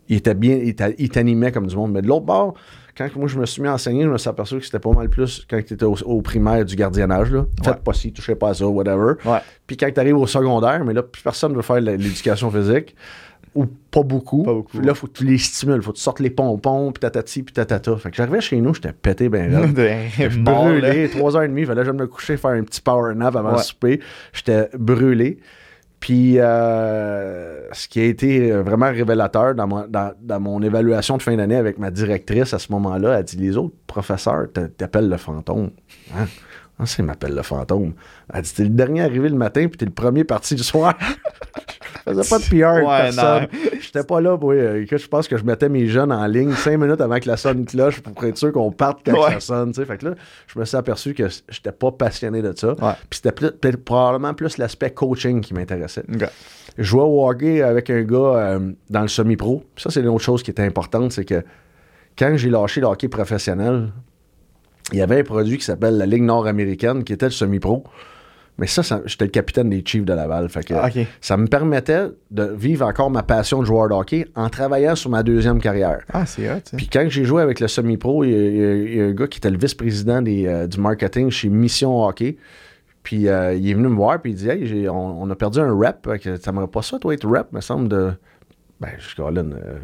Ils 0.10 0.18
étaient 0.18 0.36
bien, 0.36 0.58
ils 0.98 1.10
t'animaient 1.10 1.52
comme 1.52 1.68
du 1.68 1.76
monde. 1.76 1.92
Mais 1.92 2.02
de 2.02 2.08
l'autre 2.08 2.26
bord, 2.26 2.54
quand 2.98 3.16
moi 3.16 3.28
je 3.28 3.38
me 3.40 3.46
suis 3.46 3.62
mis 3.62 3.68
à 3.68 3.74
enseigner, 3.74 4.04
je 4.04 4.10
me 4.10 4.18
suis 4.18 4.30
aperçu 4.30 4.58
que 4.58 4.66
c'était 4.66 4.80
pas 4.80 4.92
mal 4.92 5.10
plus 5.10 5.46
quand 5.50 5.62
tu 5.66 5.74
étais 5.76 5.86
au, 5.86 6.22
primaire 6.22 6.66
du 6.66 6.76
gardiennage. 6.76 7.32
Là. 7.32 7.46
Faites 7.64 7.84
pas 7.84 7.94
ci, 7.94 8.12
touchez 8.12 8.36
pas 8.36 8.50
à 8.50 8.54
ça, 8.54 8.68
whatever. 8.68 9.14
Puis 9.68 9.78
quand 9.78 9.90
tu 9.94 10.00
arrives 10.00 10.18
au 10.18 10.28
secondaire, 10.28 10.84
mais 10.84 10.94
là, 10.94 11.04
plus 11.04 11.22
personne 11.22 11.52
ne 11.52 11.58
veut 11.58 11.62
faire 11.62 11.80
l'éducation 11.82 12.50
physique. 12.52 12.96
ou 13.56 13.66
pas 13.66 14.04
beaucoup. 14.04 14.44
Pas 14.44 14.54
beaucoup. 14.54 14.80
Là, 14.82 14.94
faut 14.94 15.08
que 15.08 15.14
tu 15.14 15.26
les 15.26 15.38
stimules, 15.38 15.82
faut 15.82 15.92
que 15.92 15.98
tu 15.98 16.04
sortes 16.04 16.20
les 16.20 16.30
pompons, 16.30 16.92
puis 16.92 17.00
tatati, 17.00 17.42
puis 17.44 17.54
tatata. 17.54 17.96
Fait 17.98 18.12
que 18.12 18.16
j'arrivais 18.16 18.42
chez 18.42 18.60
nous, 18.62 18.74
j'étais 18.74 18.94
pété 18.94 19.30
ben 19.30 19.52
là. 19.52 19.68
brûlé, 20.38 21.08
3h30, 21.08 21.58
il 21.58 21.66
fallait 21.66 21.82
que 21.82 21.88
je 21.88 21.92
me 21.92 22.08
coucher, 22.08 22.38
faire 22.38 22.52
un 22.52 22.64
petit 22.64 22.82
power 22.82 23.16
nap 23.16 23.36
avant 23.36 23.50
Ouais. 23.52 23.58
le 23.58 23.64
souper. 23.64 24.00
J'étais 24.34 24.70
brûlé. 24.78 25.40
Puis, 26.00 26.36
euh, 26.40 27.68
ce 27.74 27.88
qui 27.88 28.00
a 28.00 28.04
été 28.04 28.52
euh, 28.52 28.62
vraiment 28.62 28.86
révélateur 28.88 29.56
dans, 29.56 29.68
mon- 29.68 29.88
dans- 29.88 30.14
mon 30.40 30.62
évaluation 30.62 31.18
de 31.18 31.24
fin 31.24 31.36
d'année 31.36 31.56
avec 31.56 31.80
ma 31.80 31.90
directrice 31.92 32.54
à 32.54 32.60
ce 32.60 32.72
moment-là, 32.72 33.18
elle 33.20 33.24
dit 33.26 33.38
Les 33.38 33.58
autres 33.58 33.74
professeurs 33.88 34.46
t'a- 34.54 34.68
t'appellent 34.68 35.10
le 35.10 35.18
fantôme. 35.18 35.72
Hein? 36.16 36.26
Ah, 36.80 36.86
c'est 36.86 37.02
m'appelle 37.02 37.34
le 37.34 37.42
fantôme. 37.42 37.94
Elle 38.32 38.44
dit 38.44 38.54
T'es 38.54 38.64
le 38.64 38.70
dernier 38.70 39.02
arrivé 39.02 39.28
le 39.30 39.36
matin, 39.36 39.68
puis 39.68 39.78
t'es 39.78 39.86
le 39.86 39.92
premier 39.92 40.24
parti 40.24 40.54
du 40.56 40.64
soir. 40.64 40.94
je 42.08 42.14
faisais 42.14 42.30
pas 42.30 42.40
de 42.40 42.44
PR 42.62 42.68
avec 42.68 42.88
Ouais, 42.88 42.98
personne. 43.02 43.48
J'étais 43.82 44.04
pas 44.04 44.22
là 44.22 44.38
pour. 44.38 44.52
euh, 44.52 44.82
écoute, 44.82 44.98
je 44.98 45.08
pense 45.08 45.28
que 45.28 45.38
je 45.38 45.44
mettais 45.44 45.70
mes 45.70 45.88
jeunes 45.88 46.12
en 46.12 46.26
ligne 46.28 46.54
cinq 46.54 46.78
minutes 46.78 47.02
avant 47.02 47.20
que 47.20 47.28
la 47.28 47.38
sonne 47.38 47.66
cloche 47.66 48.02
pour 48.02 48.24
être 48.26 48.38
sûr 48.38 48.52
qu'on 48.52 48.72
parte 48.72 49.00
quand 49.06 49.14
Ouais. 49.14 49.34
ça 49.34 49.40
sonne. 49.40 49.74
Fait 49.74 49.98
que 49.98 50.06
là, 50.10 50.16
je 50.48 50.60
me 50.60 50.66
suis 50.66 50.78
aperçu 50.78 51.14
que 51.14 51.28
j'étais 51.50 51.72
pas 51.72 51.92
passionné 51.92 52.42
de 52.42 52.54
ça. 52.56 52.70
Ouais. 52.70 52.94
Puis 53.10 53.22
c'était 53.24 53.78
probablement 53.78 54.34
plus 54.34 54.58
l'aspect 54.58 54.92
coaching 54.92 55.42
qui 55.42 55.54
m'intéressait. 55.54 56.04
Je 56.78 56.84
jouais 56.84 57.02
au 57.04 57.28
hockey 57.28 57.62
avec 57.62 57.90
un 57.90 58.04
gars 58.04 58.18
euh, 58.18 58.72
dans 58.90 59.02
le 59.02 59.08
semi-pro. 59.08 59.64
Ça, 59.78 59.90
c'est 59.90 60.02
une 60.02 60.08
autre 60.10 60.24
chose 60.24 60.44
qui 60.44 60.52
était 60.52 60.64
importante, 60.64 61.12
c'est 61.12 61.26
que 61.26 61.44
quand 62.18 62.34
j'ai 62.36 62.50
lâché 62.50 62.82
le 62.82 62.88
hockey 62.88 63.08
professionnel, 63.08 63.90
il 64.94 65.00
y 65.00 65.02
avait 65.02 65.20
un 65.20 65.24
produit 65.24 65.58
qui 65.58 65.66
s'appelle 65.66 65.98
la 65.98 66.06
Ligue 66.06 66.24
nord-américaine, 66.24 67.04
qui 67.04 67.14
était 67.14 67.26
le 67.26 67.32
semi-pro. 67.32 67.84
Mais 68.60 68.66
ça, 68.68 68.82
ça- 68.82 69.02
j'étais 69.06 69.26
le 69.26 69.32
capitaine 69.32 69.70
des 69.70 69.84
Chiefs 69.86 70.04
de 70.06 70.14
Laval. 70.14 70.50
Fait 70.50 70.64
que 70.64 70.74
Ah, 70.74 70.90
ça 71.22 71.38
me 71.38 71.46
permettait 71.48 72.08
de 72.32 72.44
vivre 72.44 72.86
encore 72.88 73.12
ma 73.12 73.22
passion 73.24 73.60
de 73.62 73.66
joueur 73.66 73.90
de 73.90 73.94
hockey 73.94 74.26
en 74.36 74.50
travaillant 74.50 74.96
sur 74.96 75.10
ma 75.12 75.22
deuxième 75.24 75.60
carrière. 75.62 76.00
Ah, 76.12 76.26
c'est 76.26 76.50
hot, 76.50 76.60
ça. 76.66 76.76
Puis 76.78 76.88
quand 76.88 77.06
j'ai 77.08 77.24
joué 77.24 77.42
avec 77.44 77.60
le 77.60 77.68
semi-pro, 77.68 78.24
il 78.24 78.32
y, 78.32 78.34
a- 78.36 78.76
y 78.76 78.96
y 78.98 79.02
un 79.02 79.12
gars 79.12 79.28
qui 79.28 79.38
était 79.38 79.52
le 79.52 79.58
vice-président 79.60 80.24
euh, 80.26 80.66
du 80.68 80.80
marketing 80.80 81.30
chez 81.30 81.50
Mission 81.50 82.04
Hockey. 82.04 82.38
Puis 83.04 83.28
euh, 83.30 83.54
il 83.54 83.70
est 83.70 83.74
venu 83.74 83.88
me 83.90 83.96
voir, 83.96 84.20
puis 84.22 84.32
il 84.32 84.36
dit 84.36 84.50
Hey, 84.50 84.90
on, 84.90 85.22
on 85.22 85.30
a 85.30 85.36
perdu 85.36 85.60
un 85.60 85.72
rep. 85.74 86.02
Que 86.20 86.36
T'aimerais 86.38 86.68
pas 86.68 86.82
ça, 86.82 86.98
toi, 87.00 87.14
être 87.14 87.28
rep, 87.28 87.54
me 87.54 87.62
semble, 87.62 87.88
de. 87.88 88.12
Ben, 88.82 88.90
je 88.98 89.06
suis 89.08 89.16
Colin, 89.16 89.52
euh, 89.52 89.78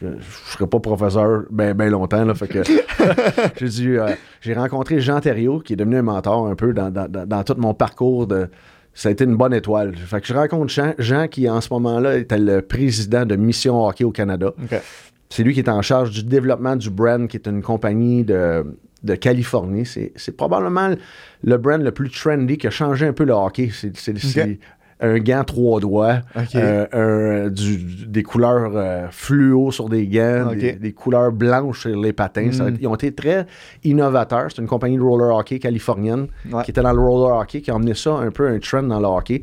je, 0.00 0.06
je 0.18 0.52
serais 0.52 0.66
pas 0.66 0.80
professeur 0.80 1.44
ben, 1.50 1.74
ben 1.74 1.90
longtemps, 1.90 2.24
là. 2.24 2.34
Fait 2.34 2.48
que 2.48 2.62
j'ai 3.56 3.68
dû. 3.68 4.00
euh, 4.00 4.08
j'ai 4.40 4.54
rencontré 4.54 5.00
Jean 5.00 5.20
Thériault, 5.20 5.60
qui 5.60 5.72
est 5.74 5.76
devenu 5.76 5.96
un 5.96 6.02
mentor 6.02 6.46
un 6.46 6.54
peu 6.54 6.72
dans, 6.72 6.90
dans- 6.90 7.08
dans- 7.26 7.42
tout 7.44 7.54
mon 7.58 7.74
parcours 7.74 8.26
de. 8.26 8.48
Ça 8.94 9.10
a 9.10 9.12
été 9.12 9.24
une 9.24 9.36
bonne 9.36 9.52
étoile. 9.52 9.94
Fait 9.94 10.20
que 10.22 10.26
je 10.26 10.32
rencontre 10.32 10.68
Jean, 10.72 10.94
Jean 10.98 11.28
qui 11.28 11.48
en 11.50 11.60
ce 11.60 11.68
moment-là 11.74 12.16
était 12.16 12.38
le 12.38 12.62
président 12.62 13.26
de 13.26 13.36
Mission 13.36 13.86
Hockey 13.86 14.04
au 14.04 14.10
Canada. 14.10 14.52
C'est 15.28 15.42
lui 15.42 15.52
qui 15.52 15.60
est 15.60 15.68
en 15.68 15.82
charge 15.82 16.12
du 16.12 16.22
développement 16.22 16.76
du 16.76 16.88
brand, 16.88 17.28
qui 17.28 17.36
est 17.36 17.46
une 17.46 17.60
compagnie 17.60 18.24
de, 18.24 18.64
de 19.02 19.14
Californie. 19.14 19.84
C'est 19.84 20.36
probablement 20.36 20.94
le 21.44 21.56
brand 21.58 21.82
le 21.82 21.90
plus 21.90 22.08
trendy 22.10 22.56
qui 22.56 22.66
a 22.68 22.70
changé 22.70 23.06
un 23.06 23.12
peu 23.12 23.24
le 23.24 23.34
hockey. 23.34 23.70
C'est 23.72 24.14
un 25.00 25.18
gant 25.18 25.44
trois 25.44 25.78
doigts, 25.80 26.20
euh, 26.54 26.86
un- 27.46 27.50
du- 27.50 27.76
du- 27.76 28.06
des 28.06 28.22
couleurs 28.22 28.72
euh, 28.74 29.06
fluo 29.10 29.70
sur 29.70 29.88
des 29.90 30.06
gants, 30.06 30.54
des, 30.54 30.72
des 30.72 30.92
couleurs 30.92 31.32
blanches 31.32 31.80
sur 31.82 32.00
les 32.00 32.12
patins. 32.14 32.50
Ça- 32.52 32.70
Mm. 32.70 32.78
ils 32.80 32.86
ont 32.86 32.94
été 32.94 33.12
très 33.12 33.46
innovateurs. 33.84 34.46
C'est 34.50 34.62
une 34.62 34.68
compagnie 34.68 34.96
de 34.96 35.02
roller 35.02 35.36
hockey 35.36 35.58
californienne 35.58 36.28
Ouais. 36.50 36.62
qui 36.64 36.70
était 36.70 36.82
dans 36.82 36.92
le 36.92 37.00
roller 37.00 37.36
hockey, 37.38 37.60
qui 37.60 37.70
a 37.70 37.74
emmené 37.74 37.94
ça 37.94 38.12
un 38.12 38.30
peu 38.30 38.48
un 38.48 38.58
trend 38.58 38.84
dans 38.84 38.98
le 39.00 39.06
hockey. 39.06 39.42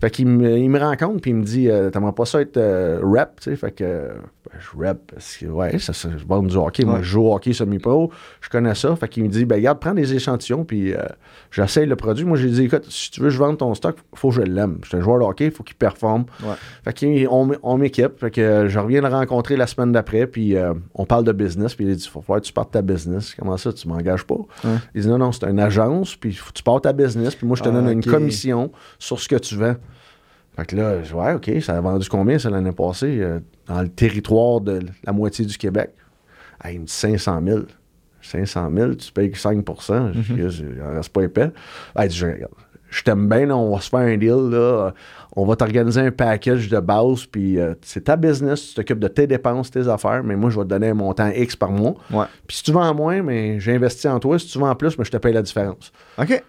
Fait 0.00 0.10
qu'il 0.10 0.26
me, 0.26 0.56
il 0.56 0.70
me 0.70 0.78
rencontre 0.78 1.20
puis 1.20 1.30
il 1.30 1.36
me 1.36 1.44
dit 1.44 1.68
euh, 1.68 1.90
T'aimerais 1.90 2.12
pas 2.12 2.24
ça 2.24 2.40
être 2.40 2.56
euh, 2.56 3.00
rep, 3.02 3.32
tu 3.40 3.50
sais? 3.50 3.56
Fait 3.56 3.70
que 3.70 3.84
euh, 3.84 4.08
ben, 4.50 4.58
je 4.58 4.78
rep 4.82 4.98
parce 5.12 5.36
que 5.36 5.44
ouais, 5.46 5.78
ça, 5.78 5.92
ça 5.92 6.08
je 6.16 6.24
bande 6.24 6.46
du 6.46 6.56
hockey. 6.56 6.84
Moi, 6.84 6.94
Ouais. 6.94 7.00
je 7.02 7.08
joue 7.10 7.22
au 7.26 7.34
hockey 7.34 7.52
semi-pro, 7.52 8.10
je 8.40 8.48
connais 8.48 8.74
ça. 8.74 8.96
Fait 8.96 9.08
qu'il 9.08 9.24
me 9.24 9.28
dit 9.28 9.44
Ben 9.44 9.56
regarde, 9.56 9.78
prends 9.78 9.92
des 9.92 10.14
échantillons 10.14 10.64
puis 10.64 10.94
euh, 10.94 11.02
j'essaye 11.50 11.84
le 11.86 11.96
produit. 11.96 12.24
Moi, 12.24 12.38
j'ai 12.38 12.48
dit 12.48 12.64
Écoute, 12.64 12.86
si 12.88 13.10
tu 13.10 13.20
veux 13.20 13.26
que 13.28 13.34
je 13.34 13.38
vende 13.38 13.58
ton 13.58 13.74
stock, 13.74 13.96
faut 14.14 14.30
que 14.30 14.36
je 14.36 14.40
l'aime. 14.42 14.78
Je 14.84 14.88
suis 14.88 14.96
un 14.96 15.00
joueur 15.02 15.18
de 15.18 15.24
hockey, 15.24 15.46
il 15.46 15.50
faut 15.50 15.62
qu'il 15.64 15.76
performe. 15.76 16.24
Ouais. 16.42 16.54
Fait 16.82 16.98
qu'on 17.26 17.50
on 17.62 17.76
m'équipe. 17.76 18.18
Fait 18.18 18.30
que 18.30 18.66
je 18.68 18.78
reviens 18.78 19.02
le 19.02 19.08
rencontrer 19.08 19.56
la 19.58 19.66
semaine 19.66 19.92
d'après, 19.92 20.26
puis 20.26 20.56
on 20.94 21.04
parle 21.04 21.24
de 21.24 21.32
business. 21.32 21.74
Puis 21.74 21.84
il 21.84 21.94
dit 21.94 22.08
Faut 22.08 22.22
falloir 22.22 22.40
que 22.40 22.46
tu 22.46 22.52
partes 22.54 22.70
ta 22.72 22.80
business. 22.80 23.34
Comment 23.38 23.58
ça, 23.58 23.70
tu 23.72 23.86
m'engages 23.86 24.24
pas? 24.24 24.36
Ouais. 24.64 24.76
Il 24.94 25.02
dit 25.02 25.08
Non, 25.08 25.18
non, 25.18 25.30
c'est 25.32 25.44
une 25.46 25.60
agence, 25.60 26.16
puis 26.16 26.38
tu 26.54 26.62
partes 26.62 26.84
ta 26.84 26.94
business, 26.94 27.34
puis 27.34 27.46
moi, 27.46 27.54
je 27.56 27.62
te 27.62 27.68
Ah, 27.68 27.72
donne 27.72 27.90
une 27.90 28.02
commission 28.02 28.72
sur 28.98 29.20
ce 29.20 29.28
que 29.28 29.36
tu 29.36 29.56
vends. 29.56 29.76
Fait 30.60 30.66
que 30.66 30.76
là, 30.76 31.02
je 31.02 31.14
ouais, 31.14 31.32
OK, 31.32 31.50
ça 31.62 31.78
a 31.78 31.80
vendu 31.80 32.06
combien, 32.10 32.38
ça, 32.38 32.50
l'année 32.50 32.72
passée, 32.72 33.16
euh, 33.20 33.40
dans 33.66 33.80
le 33.80 33.88
territoire 33.88 34.60
de 34.60 34.80
la 35.04 35.12
moitié 35.12 35.46
du 35.46 35.56
Québec? 35.56 35.94
Ah, 36.60 36.70
il 36.70 36.80
me 36.80 36.84
dit 36.84 36.92
500 36.92 37.40
000. 37.42 37.60
500 38.20 38.70
000, 38.76 38.94
tu 38.96 39.10
payes 39.10 39.30
que 39.30 39.38
5 39.38 39.64
Je 39.86 40.48
dis, 40.48 40.64
il 40.76 40.82
en 40.82 40.92
reste 40.92 41.08
pas 41.14 41.22
épais. 41.22 41.50
Ah, 41.94 42.04
il 42.04 42.10
dit, 42.10 42.16
je, 42.16 42.26
regarde, 42.26 42.52
je 42.90 43.02
t'aime 43.02 43.26
bien, 43.26 43.46
là, 43.46 43.56
on 43.56 43.74
va 43.74 43.80
se 43.80 43.88
faire 43.88 44.00
un 44.00 44.18
deal, 44.18 44.50
là. 44.50 44.92
On 45.34 45.46
va 45.46 45.56
t'organiser 45.56 46.02
un 46.02 46.10
package 46.10 46.68
de 46.68 46.78
base, 46.78 47.24
puis 47.24 47.58
euh, 47.58 47.72
c'est 47.80 48.04
ta 48.04 48.16
business, 48.16 48.68
tu 48.68 48.74
t'occupes 48.74 48.98
de 48.98 49.08
tes 49.08 49.26
dépenses, 49.26 49.70
tes 49.70 49.88
affaires, 49.88 50.22
mais 50.22 50.36
moi, 50.36 50.50
je 50.50 50.58
vais 50.58 50.64
te 50.64 50.68
donner 50.68 50.90
un 50.90 50.94
montant 50.94 51.30
X 51.34 51.56
par 51.56 51.70
mois. 51.70 51.94
Ouais. 52.10 52.26
Puis 52.46 52.58
si 52.58 52.64
tu 52.64 52.72
vends 52.72 52.94
moins, 52.94 53.22
mais 53.22 53.58
j'ai 53.60 53.74
investi 53.74 54.08
en 54.08 54.20
toi. 54.20 54.38
Si 54.38 54.48
tu 54.48 54.58
vends 54.58 54.74
plus, 54.74 54.98
mais 54.98 55.06
je 55.06 55.10
te 55.10 55.16
paye 55.16 55.32
la 55.32 55.40
différence. 55.40 55.90
OK. 56.18 56.42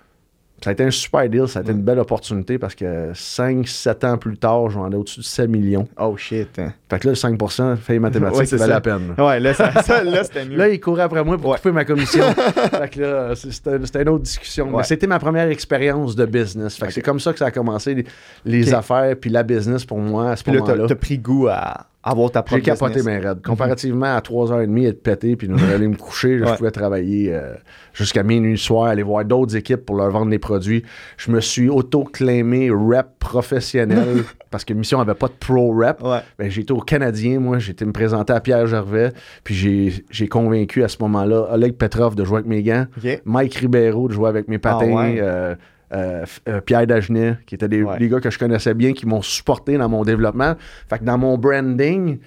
Ça 0.63 0.69
a 0.69 0.73
été 0.73 0.83
un 0.83 0.91
super 0.91 1.27
deal, 1.27 1.47
ça 1.47 1.59
a 1.59 1.61
été 1.63 1.71
une 1.71 1.81
belle 1.81 1.97
opportunité 1.97 2.59
parce 2.59 2.75
que 2.75 3.11
5-7 3.13 4.05
ans 4.05 4.17
plus 4.17 4.37
tard, 4.37 4.69
je 4.69 4.77
vendais 4.77 4.95
au-dessus 4.95 5.21
de 5.21 5.25
7 5.25 5.49
millions. 5.49 5.87
Oh 5.99 6.15
shit. 6.17 6.49
hein. 6.59 6.71
Fait 6.87 6.99
que 6.99 7.07
là, 7.07 7.11
le 7.11 7.15
5 7.15 7.35
fait 7.79 7.97
mathématiques, 7.97 8.39
Ouais, 8.39 8.45
ça 8.45 8.57
valait 8.57 8.73
la 8.73 8.81
peine. 8.81 9.15
Ouais, 9.17 9.39
là, 9.39 9.53
ça, 9.55 9.81
ça- 9.81 10.03
là 10.03 10.23
c'était 10.23 10.45
mieux. 10.45 10.57
Là, 10.57 10.69
il 10.69 10.79
courait 10.79 11.01
après 11.03 11.23
moi 11.23 11.37
pour 11.39 11.49
Ouais. 11.51 11.57
couper 11.57 11.71
ma 11.71 11.83
commission. 11.83 12.23
fait 12.33 12.89
que 12.93 13.01
là, 13.01 13.33
c'était 13.35 14.01
une 14.03 14.09
autre 14.09 14.23
discussion. 14.23 14.67
Ouais. 14.69 14.77
Mais 14.77 14.83
c'était 14.83 15.07
ma 15.07 15.17
première 15.17 15.47
expérience 15.47 16.15
de 16.15 16.25
business. 16.25 16.77
Fait 16.77 16.87
que 16.87 16.93
c'est 16.93 17.01
comme 17.01 17.19
ça 17.19 17.33
que 17.33 17.39
ça 17.39 17.47
a 17.47 17.51
commencé, 17.51 18.05
les, 18.45 18.73
affaires 18.73 19.15
puis 19.19 19.29
la 19.31 19.41
business 19.43 19.83
pour 19.85 19.97
moi 19.97 20.31
à 20.31 20.35
ce 20.35 20.43
Puis 20.43 20.53
là, 20.53 20.59
moment-là. 20.59 20.85
t'as 20.87 20.95
pris 20.95 21.17
goût 21.17 21.47
à 21.47 21.87
avoir 22.03 22.31
ta 22.31 22.41
propre 22.41 22.57
J'ai 22.63 22.71
capoté 22.71 23.03
mes 23.03 23.17
raides. 23.19 23.41
Comparativement 23.43 24.15
à 24.15 24.19
3h30 24.19 24.87
être 24.87 25.03
pété, 25.03 25.35
puis 25.35 25.47
nous 25.47 25.57
aller 25.73 25.87
me 25.87 25.95
coucher, 25.95 26.39
Ouais. 26.41 26.47
je 26.47 26.53
pouvais 26.55 26.71
travailler 26.71 27.33
euh, 27.33 27.53
jusqu'à 27.93 28.23
minuit 28.23 28.57
soir, 28.57 28.85
aller 28.87 29.03
voir 29.03 29.23
d'autres 29.25 29.55
équipes 29.55 29.85
pour 29.85 29.95
leur 29.97 30.09
vendre 30.09 30.31
les 30.31 30.39
produits. 30.39 30.83
Je 31.17 31.31
me 31.31 31.39
suis 31.41 31.69
auto-claimé 31.69 32.69
rep 32.71 33.07
professionnel 33.19 34.23
parce 34.49 34.65
que 34.65 34.73
Mission 34.73 34.99
avait 34.99 35.13
pas 35.13 35.27
de 35.27 35.33
pro 35.39 35.73
rep. 35.77 36.01
Ouais. 36.03 36.19
Ben, 36.39 36.49
j'ai 36.49 36.61
été 36.61 36.73
au 36.73 36.79
Canadien, 36.79 37.39
moi, 37.39 37.59
j'ai 37.59 37.71
été 37.73 37.85
me 37.85 37.91
présenter 37.91 38.33
à 38.33 38.39
Pierre 38.39 38.65
Gervais, 38.67 39.11
puis 39.43 39.53
j'ai, 39.55 40.05
j'ai 40.09 40.27
convaincu 40.27 40.83
à 40.83 40.87
ce 40.87 40.97
moment-là 41.01 41.47
Oleg 41.51 41.73
Petrov 41.73 42.15
de 42.15 42.23
jouer 42.25 42.37
avec 42.37 42.47
mes 42.47 42.63
gants. 42.63 42.85
Mike 43.25 43.55
Ribeiro 43.55 44.07
de 44.07 44.13
jouer 44.13 44.29
avec 44.29 44.47
mes 44.47 44.57
patins, 44.57 44.89
Ah 44.91 44.95
ouais. 44.95 45.17
euh, 45.21 45.55
euh, 45.93 46.25
euh, 46.47 46.61
Pierre 46.61 46.87
Dagenet, 46.87 47.37
qui 47.45 47.55
étaient 47.55 47.67
des, 47.67 47.83
Ouais. 47.83 47.97
des 47.99 48.07
gars 48.09 48.19
que 48.19 48.29
je 48.29 48.39
connaissais 48.39 48.73
bien, 48.73 48.93
qui 48.93 49.05
m'ont 49.05 49.21
supporté 49.21 49.77
dans 49.77 49.89
mon 49.89 50.03
développement. 50.03 50.55
Fait 50.89 50.99
que 50.99 51.03
dans 51.03 51.17
mon 51.17 51.37
branding, 51.37 52.19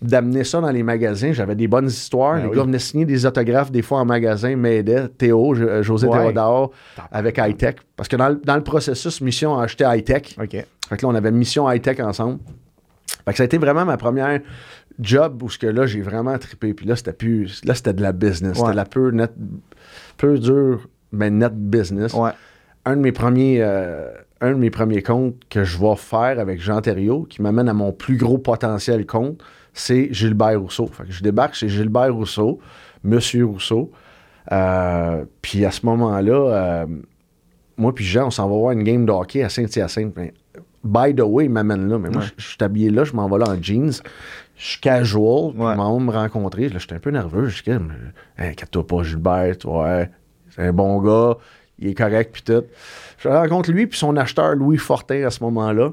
d'amener 0.00 0.44
ça 0.44 0.60
dans 0.60 0.70
les 0.70 0.82
magasins, 0.82 1.32
j'avais 1.32 1.56
des 1.56 1.66
bonnes 1.66 1.86
histoires. 1.88 2.34
Ben 2.36 2.42
les 2.44 2.48
oui. 2.50 2.56
gars 2.56 2.62
venaient 2.64 2.78
signer 2.78 3.04
des 3.04 3.26
autographes 3.26 3.72
des 3.72 3.82
fois 3.82 3.98
en 4.00 4.04
magasin, 4.04 4.54
m'aidaient. 4.56 5.08
Théo, 5.08 5.54
euh, 5.56 5.82
José 5.82 6.06
Ouais. 6.06 6.18
Théodore, 6.18 6.70
avec 7.10 7.38
Hightech. 7.38 7.78
Parce 7.96 8.08
que 8.08 8.16
dans 8.16 8.28
le, 8.28 8.40
dans 8.44 8.56
le 8.56 8.62
processus, 8.62 9.20
Mission 9.20 9.58
a 9.58 9.64
acheté 9.64 9.84
Hightech. 9.84 10.36
OK. 10.40 10.50
Fait 10.50 10.96
que 10.96 11.02
là, 11.02 11.08
on 11.08 11.14
avait 11.14 11.30
Mission 11.32 11.66
Hightech 11.66 11.98
ensemble. 12.00 12.38
Fait 13.24 13.32
que 13.32 13.36
ça 13.38 13.42
a 13.42 13.46
été 13.46 13.58
vraiment 13.58 13.84
ma 13.84 13.96
première 13.96 14.40
job 15.00 15.42
où 15.42 15.50
ce 15.50 15.58
que 15.58 15.66
là, 15.66 15.86
j'ai 15.86 16.00
vraiment 16.00 16.36
trippé. 16.38 16.74
Puis 16.74 16.86
là, 16.86 16.94
c'était 16.96 17.12
plus. 17.12 17.64
Là, 17.64 17.74
c'était 17.74 17.92
de 17.92 18.02
la 18.02 18.12
business. 18.12 18.52
Ouais. 18.52 18.58
C'était 18.58 18.70
de 18.72 18.76
la 18.76 18.84
pure 18.84 19.12
net. 19.12 19.32
Peu 20.16 20.38
dur, 20.38 20.88
mais 21.12 21.30
net 21.30 21.54
business. 21.54 22.12
Ouais. 22.14 22.30
Un 22.88 22.96
de 22.96 23.00
mes 23.02 23.12
premiers. 23.12 23.58
euh, 23.60 24.10
un 24.40 24.50
de 24.52 24.54
mes 24.56 24.70
premiers 24.70 25.02
comptes 25.02 25.34
que 25.50 25.64
je 25.64 25.78
vais 25.78 25.96
faire 25.96 26.38
avec 26.38 26.60
Jean 26.60 26.80
Thériault, 26.80 27.24
qui 27.28 27.42
m'amène 27.42 27.68
à 27.68 27.74
mon 27.74 27.90
plus 27.92 28.16
gros 28.16 28.38
potentiel 28.38 29.04
compte, 29.04 29.42
c'est 29.72 30.08
Gilbert 30.12 30.60
Rousseau. 30.60 30.86
Fait 30.86 31.02
que 31.04 31.10
je 31.12 31.22
débarque 31.24 31.54
chez 31.54 31.68
Gilbert 31.68 32.14
Rousseau, 32.14 32.60
Monsieur 33.02 33.44
Rousseau. 33.46 33.90
Euh, 34.52 35.24
puis 35.42 35.64
à 35.64 35.70
ce 35.72 35.84
moment-là, 35.86 36.32
euh, 36.32 36.86
moi 37.76 37.92
puis 37.94 38.04
Jean, 38.04 38.28
on 38.28 38.30
s'en 38.30 38.48
va 38.48 38.56
voir 38.56 38.72
une 38.72 38.84
game 38.84 39.04
de 39.04 39.10
hockey 39.12 39.42
à 39.42 39.48
Saint-Hyacinthe. 39.48 40.14
By 40.84 41.14
the 41.16 41.20
way, 41.22 41.46
il 41.46 41.50
m'amène 41.50 41.88
là. 41.88 41.98
Mais 41.98 42.08
moi, 42.08 42.22
Ouais. 42.22 42.28
je 42.36 42.46
suis 42.46 42.56
habillé 42.60 42.90
là, 42.90 43.02
je 43.04 43.12
m'en 43.14 43.28
vais 43.28 43.38
là 43.38 43.50
en 43.50 43.60
jeans. 43.60 43.90
Je 44.56 44.64
suis 44.64 44.80
casual. 44.80 45.50
Puis 45.52 45.60
Ouais. 45.62 45.74
me 45.76 46.10
rencontrer. 46.12 46.68
Là, 46.68 46.78
j'étais 46.78 46.94
un 46.94 47.00
peu 47.00 47.10
nerveux. 47.10 47.46
Je 47.48 47.56
suis 47.56 47.64
comme, 47.64 47.92
hey, 48.38 48.50
inquiète-toi 48.50 48.86
pas, 48.86 49.02
Gilbert. 49.02 49.56
Ouais, 49.64 50.10
c'est 50.50 50.62
un 50.62 50.72
bon 50.72 51.02
gars. 51.02 51.36
Il 51.78 51.88
est 51.88 51.94
correct, 51.94 52.30
puis 52.32 52.42
tout. 52.42 52.64
Je 53.18 53.28
rencontre 53.28 53.70
lui, 53.70 53.86
puis 53.86 53.98
son 53.98 54.16
acheteur, 54.16 54.54
Louis 54.54 54.78
Fortin, 54.78 55.24
à 55.24 55.30
ce 55.30 55.42
moment-là. 55.44 55.90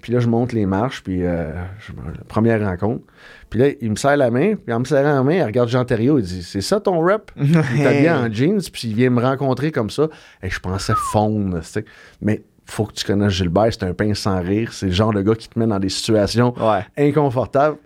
Puis 0.00 0.12
là, 0.12 0.18
je 0.20 0.26
monte 0.28 0.52
les 0.52 0.66
marches, 0.66 1.02
puis 1.02 1.24
euh, 1.24 1.50
je- 1.78 1.92
première 2.28 2.60
rencontre. 2.64 3.02
Puis 3.48 3.60
là, 3.60 3.68
il 3.80 3.90
me 3.90 3.96
serre 3.96 4.16
la 4.16 4.30
main, 4.30 4.54
puis 4.56 4.72
en 4.74 4.80
me 4.80 4.84
serrant 4.84 5.14
la 5.14 5.22
main, 5.22 5.34
il 5.34 5.42
regarde 5.44 5.68
Jean 5.68 5.84
Thériault, 5.84 6.18
il 6.18 6.24
dit 6.24 6.42
C'est 6.42 6.60
ça 6.60 6.80
ton 6.80 6.98
rep? 7.00 7.30
Il 7.36 7.56
est 7.56 7.86
habillé 7.86 8.10
en 8.10 8.30
jeans, 8.32 8.60
puis 8.72 8.88
il 8.88 8.94
vient 8.96 9.10
me 9.10 9.20
rencontrer 9.22 9.70
comme 9.70 9.90
ça. 9.90 10.08
Et 10.42 10.50
je 10.50 10.58
pensais 10.58 10.94
fondre, 10.96 11.60
tu 11.60 11.66
sais. 11.66 11.84
Mais 12.20 12.42
faut 12.66 12.86
que 12.86 12.92
tu 12.94 13.04
connaisses 13.04 13.32
Gilbert, 13.34 13.68
c'est 13.70 13.84
un 13.84 13.94
pain 13.94 14.12
sans 14.14 14.40
rire. 14.42 14.72
C'est 14.72 14.86
le 14.86 14.92
genre 14.92 15.12
de 15.12 15.22
gars 15.22 15.34
qui 15.36 15.48
te 15.48 15.58
met 15.58 15.66
dans 15.66 15.78
des 15.78 15.88
situations 15.90 16.52
Ouais. 16.58 16.84
inconfortables. 16.98 17.76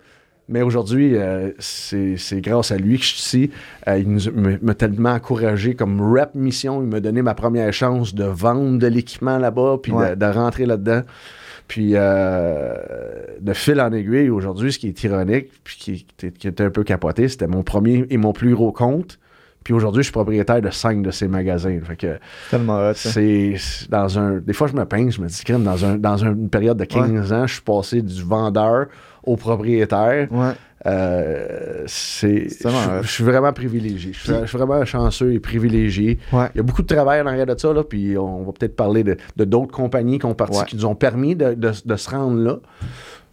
Mais 0.49 0.61
aujourd'hui, 0.63 1.15
euh, 1.15 1.51
c'est 1.59 2.41
grâce 2.41 2.71
à 2.71 2.77
lui 2.77 2.97
que 2.97 3.03
je 3.03 3.09
suis 3.09 3.19
ici. 3.19 3.51
Euh, 3.87 3.99
il 3.99 4.59
m'a 4.61 4.73
tellement 4.73 5.11
encouragé 5.13 5.75
comme 5.75 6.01
rep 6.01 6.33
mission. 6.35 6.81
Il 6.81 6.87
m'a 6.89 6.99
donné 6.99 7.21
ma 7.21 7.35
première 7.35 7.71
chance 7.71 8.15
de 8.15 8.23
vendre 8.25 8.79
de 8.79 8.87
l'équipement 8.87 9.37
là-bas, 9.37 9.77
puis 9.81 9.91
de- 9.91 9.97
Ouais. 9.97 10.15
de, 10.15 10.25
rentrer 10.25 10.65
là-dedans. 10.65 11.01
Puis 11.67 11.91
euh, 11.93 12.73
de 13.39 13.53
fil 13.53 13.79
en 13.79 13.91
aiguille, 13.91 14.29
aujourd'hui, 14.29 14.73
ce 14.73 14.79
qui 14.79 14.87
est 14.87 15.03
ironique, 15.03 15.51
puis 15.63 15.75
qui, 15.77 16.07
qui- 16.17 16.47
était 16.47 16.63
un 16.63 16.71
peu 16.71 16.83
capoté, 16.83 17.27
c'était 17.27 17.47
mon 17.47 17.61
premier 17.63 18.05
et 18.09 18.17
mon 18.17 18.33
plus 18.33 18.53
gros 18.55 18.71
compte. 18.71 19.19
Puis 19.63 19.73
aujourd'hui, 19.73 20.01
je 20.01 20.05
suis 20.05 20.13
propriétaire 20.13 20.61
de 20.61 20.69
cinq 20.71 21.01
de 21.03 21.11
ces 21.11 21.27
magasins. 21.27 21.77
Fait 21.83 21.95
que 21.97 22.17
Tellement 22.49 22.89
hot, 22.89 22.93
ça. 22.95 23.11
c'est 23.11 23.55
dans 23.89 24.17
un. 24.17 24.37
Des 24.37 24.53
fois, 24.53 24.67
je 24.67 24.73
me 24.73 24.85
peins, 24.85 25.09
je 25.11 25.21
me 25.21 25.27
dis, 25.27 25.43
crème, 25.43 25.63
dans, 25.63 25.85
un, 25.85 25.97
dans 25.97 26.17
une 26.17 26.49
période 26.49 26.77
de 26.77 26.85
15 26.85 27.33
ans, 27.33 27.45
je 27.45 27.53
suis 27.55 27.61
passé 27.61 28.01
du 28.01 28.23
vendeur 28.23 28.87
au 29.31 29.35
propriétaire. 29.37 30.27
Ouais. 30.31 30.51
Euh, 30.85 31.83
c'est. 31.87 32.47
Je 33.01 33.07
suis 33.07 33.23
vraiment 33.23 33.51
privilégié. 33.53 34.13
Je 34.13 34.45
suis, 34.45 34.57
vraiment 34.57 34.83
chanceux 34.85 35.33
et 35.33 35.39
privilégié. 35.39 36.19
Ouais. 36.31 36.47
Il 36.53 36.57
y 36.57 36.59
a 36.61 36.63
beaucoup 36.63 36.81
de 36.83 36.87
travail 36.93 37.21
en 37.21 37.25
arrière 37.25 37.45
de 37.45 37.57
ça, 37.57 37.73
là, 37.73 37.83
puis 37.83 38.17
on 38.17 38.43
va 38.43 38.51
peut-être 38.53 38.75
parler 38.75 39.03
de 39.03 39.17
d'autres 39.37 39.71
compagnies 39.73 40.19
qui 40.19 40.25
ont 40.25 40.33
parti, 40.35 40.59
Ouais. 40.59 40.65
qui 40.65 40.75
nous 40.77 40.85
ont 40.85 40.95
permis 40.95 41.35
de, 41.35 41.53
de- 41.53 41.71
de 41.85 41.95
se 41.95 42.09
rendre 42.09 42.37
là. 42.41 42.57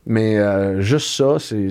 Mais 0.09 0.39
euh, 0.39 0.81
juste 0.83 1.09
ça, 1.09 1.39
c'est, 1.41 1.67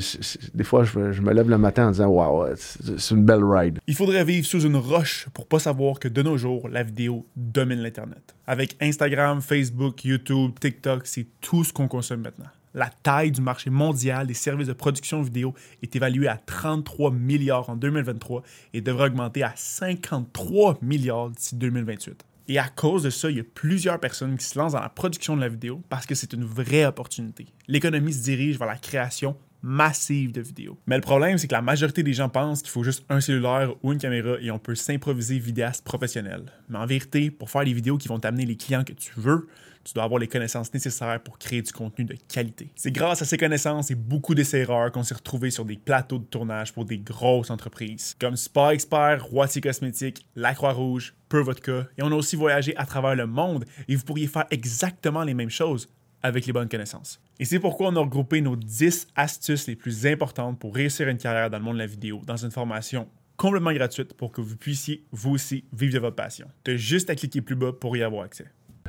des 0.54 0.66
fois, 0.66 0.84
je 0.84 1.00
me, 1.00 1.12
je 1.14 1.22
me 1.22 1.32
lève 1.34 1.50
le 1.50 1.58
matin 1.58 1.88
en 1.88 1.92
disant, 1.92 2.08
waouh, 2.08 2.48
c'est 2.58 3.00
c'est 3.00 3.16
une 3.16 3.24
belle 3.24 3.44
ride. 3.46 3.80
Il 3.88 3.96
faudrait 3.96 4.26
vivre 4.26 4.46
sous 4.46 4.62
une 4.62 4.76
roche 4.76 5.28
pour 5.34 5.46
pas 5.48 5.60
savoir 5.60 6.00
que 6.00 6.10
de 6.10 6.22
nos 6.22 6.38
jours, 6.38 6.68
la 6.68 6.84
vidéo 6.84 7.26
domine 7.38 7.80
l'Internet. 7.80 8.36
Avec 8.46 8.76
Instagram, 8.82 9.40
Facebook, 9.42 10.04
YouTube, 10.04 10.52
TikTok, 10.60 11.02
c'est 11.06 11.28
tout 11.40 11.64
ce 11.64 11.72
qu'on 11.72 11.88
consomme 11.88 12.22
maintenant. 12.22 12.50
La 12.76 12.90
taille 12.90 13.32
du 13.32 13.40
marché 13.40 13.70
mondial 13.70 14.28
des 14.28 14.34
services 14.34 14.68
de 14.68 14.74
production 14.74 15.22
vidéo 15.22 15.54
est 15.82 15.96
évaluée 15.96 16.28
à 16.28 16.36
33 16.36 17.10
milliards 17.10 17.70
en 17.70 17.78
2023 17.78 18.44
et 18.74 18.82
devrait 18.82 19.08
augmenter 19.08 19.44
à 19.44 19.54
53 19.56 20.80
milliards 20.82 21.30
d'ici 21.30 21.56
2028. 21.56 22.26
Et 22.50 22.60
à 22.60 22.68
cause 22.68 23.04
de 23.04 23.10
ça, 23.10 23.32
il 23.32 23.38
y 23.38 23.40
a 23.40 23.46
plusieurs 23.46 23.98
personnes 23.98 24.38
qui 24.38 24.44
se 24.44 24.60
lancent 24.60 24.74
dans 24.74 24.82
la 24.82 24.90
production 24.90 25.38
de 25.38 25.42
la 25.42 25.48
vidéo 25.48 25.82
parce 25.88 26.06
que 26.06 26.16
c'est 26.16 26.34
une 26.34 26.44
vraie 26.44 26.86
opportunité. 26.86 27.46
L'économie 27.70 28.12
se 28.12 28.24
dirige 28.24 28.60
vers 28.60 28.68
la 28.68 28.78
création 28.78 29.38
massive 29.66 30.32
de 30.32 30.42
vidéos. 30.42 30.78
Mais 30.86 30.96
le 30.96 31.02
problème, 31.02 31.40
c'est 31.40 31.48
que 31.48 31.54
la 31.54 31.62
majorité 31.62 32.04
des 32.04 32.14
gens 32.14 32.30
pensent 32.30 32.62
qu'il 32.62 32.70
faut 32.70 32.84
juste 32.84 33.04
un 33.10 33.20
cellulaire 33.20 33.74
ou 33.82 33.92
une 33.92 33.98
caméra 33.98 34.36
et 34.40 34.52
on 34.52 34.60
peut 34.60 34.76
s'improviser 34.76 35.40
vidéaste 35.40 35.84
professionnel. 35.84 36.44
Mais 36.70 36.78
en 36.78 36.86
vérité, 36.86 37.32
pour 37.32 37.50
faire 37.50 37.64
les 37.64 37.74
vidéos 37.74 37.98
qui 37.98 38.08
vont 38.08 38.20
t'amener 38.20 38.46
les 38.46 38.58
clients 38.58 38.84
que 38.84 38.94
tu 38.94 39.12
veux, 39.18 39.48
tu 39.84 39.94
dois 39.94 40.04
avoir 40.04 40.20
les 40.20 40.28
connaissances 40.28 40.72
nécessaires 40.74 41.20
pour 41.22 41.40
créer 41.40 41.64
du 41.64 41.72
contenu 41.72 42.06
de 42.06 42.16
qualité. 42.32 42.70
C'est 42.76 42.92
grâce 42.92 43.22
à 43.24 43.26
ces 43.26 43.38
connaissances 43.38 43.90
et 43.90 43.96
beaucoup 43.96 44.36
d'essais-erreurs 44.36 44.92
qu'on 44.92 45.04
s'est 45.04 45.16
retrouvés 45.16 45.52
sur 45.52 45.66
des 45.66 45.78
plateaux 45.78 46.20
de 46.20 46.26
tournage 46.26 46.72
pour 46.72 46.86
des 46.86 46.98
grosses 46.98 47.50
entreprises, 47.50 48.16
comme 48.20 48.36
Spa 48.36 48.74
Expert, 48.74 49.26
Roitier 49.26 49.62
Cosmétique, 49.62 50.28
La 50.36 50.54
Croix-Rouge, 50.54 51.16
Peu 51.28 51.40
Vodka, 51.40 51.88
et 51.98 52.04
on 52.04 52.12
a 52.12 52.16
aussi 52.16 52.36
voyagé 52.36 52.76
à 52.78 52.86
travers 52.86 53.16
le 53.16 53.28
monde 53.28 53.66
et 53.88 53.96
vous 53.96 54.04
pourriez 54.04 54.28
faire 54.28 54.46
exactement 54.52 55.24
les 55.24 55.34
mêmes 55.34 55.50
choses 55.50 55.88
avec 56.26 56.46
les 56.46 56.54
bonnes 56.54 56.70
connaissances. 56.70 57.20
Et 57.40 57.46
c'est 57.46 57.60
pourquoi 57.60 57.90
on 57.90 57.96
a 57.96 58.00
regroupé 58.00 58.42
nos 58.42 58.56
10 58.56 59.08
astuces 59.16 59.68
les 59.68 59.76
plus 59.76 60.06
importantes 60.08 60.60
pour 60.60 60.74
réussir 60.74 61.08
une 61.08 61.18
carrière 61.18 61.50
dans 61.50 61.58
le 61.58 61.64
monde 61.64 61.76
de 61.76 61.80
la 61.80 61.88
vidéo 61.88 62.22
dans 62.26 62.38
une 62.38 62.52
formation 62.52 63.08
complètement 63.38 63.74
gratuite 63.74 64.14
pour 64.14 64.32
que 64.32 64.42
vous 64.42 64.56
puissiez, 64.56 65.04
vous 65.12 65.32
aussi, 65.32 65.66
vivre 65.74 65.94
de 65.94 66.00
votre 66.00 66.16
passion. 66.16 66.48
T'as 66.64 66.78
juste 66.78 67.10
à 67.10 67.16
cliquer 67.16 67.42
plus 67.42 67.56
bas 67.56 67.74
pour 67.74 67.96
y 67.98 68.04
avoir 68.04 68.24
accès. 68.24 68.46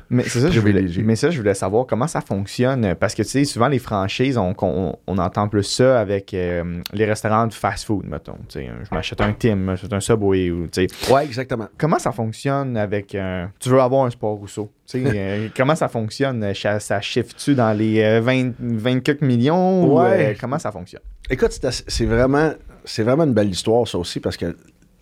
Mais 0.09 0.23
ça, 0.23 0.38
je 0.51 0.61
voulais, 0.61 0.73
Privilégié. 0.73 1.03
mais 1.03 1.16
ça, 1.16 1.31
je 1.31 1.38
voulais 1.38 1.55
savoir 1.55 1.85
comment 1.87 2.07
ça 2.07 2.21
fonctionne. 2.21 2.95
Parce 2.95 3.14
que, 3.14 3.23
tu 3.23 3.29
sais, 3.29 3.45
souvent, 3.45 3.66
les 3.69 3.81
franchises, 3.81 4.38
on, 4.38 4.55
on, 4.62 4.95
on 5.07 5.19
entend 5.19 5.49
plus 5.49 5.64
ça 5.64 5.99
avec 6.01 6.33
euh, 6.33 6.81
les 6.92 7.05
restaurants 7.05 7.47
de 7.49 7.53
fast-food, 7.53 8.07
mettons. 8.07 8.37
Tu 8.49 8.61
sais, 8.61 8.69
je 8.88 8.95
m'achète 8.95 9.21
un 9.21 9.33
Tim, 9.33 9.51
je 9.51 9.55
m'achète 9.57 9.92
un 9.92 10.01
Subway. 10.01 10.51
Ou. 10.51 10.69
Ouais, 11.11 11.25
exactement. 11.25 11.66
comment 11.77 11.99
ça 11.99 12.12
fonctionne 12.12 12.77
avec 12.77 13.14
un... 13.16 13.51
Tu 13.59 13.69
veux 13.69 13.81
avoir 13.81 14.05
un 14.07 14.11
sport 14.11 14.37
Rousseau. 14.37 14.71
Tu 14.87 15.03
sais, 15.03 15.11
euh, 15.16 15.49
comment 15.57 15.75
ça 15.75 15.88
fonctionne? 15.88 16.55
Ça, 16.55 16.79
ça 16.79 17.01
chiffre-tu 17.01 17.55
dans 17.57 17.77
les 17.77 18.01
euh, 18.03 18.21
20, 18.21 18.53
20 18.61 19.01
quelques 19.01 19.23
millions? 19.23 19.85
ou, 19.87 20.01
Ouais. 20.01 20.33
euh, 20.33 20.35
comment 20.40 20.59
ça 20.61 20.71
fonctionne? 20.71 21.03
Écoute, 21.29 21.51
c'est 21.88 22.05
vraiment, 22.07 22.53
vraiment 22.99 23.25
une 23.25 23.35
belle 23.35 23.51
histoire, 23.51 23.88
ça 23.88 23.99
aussi, 23.99 24.21
parce 24.21 24.37
que, 24.37 24.47
tu 24.53 24.57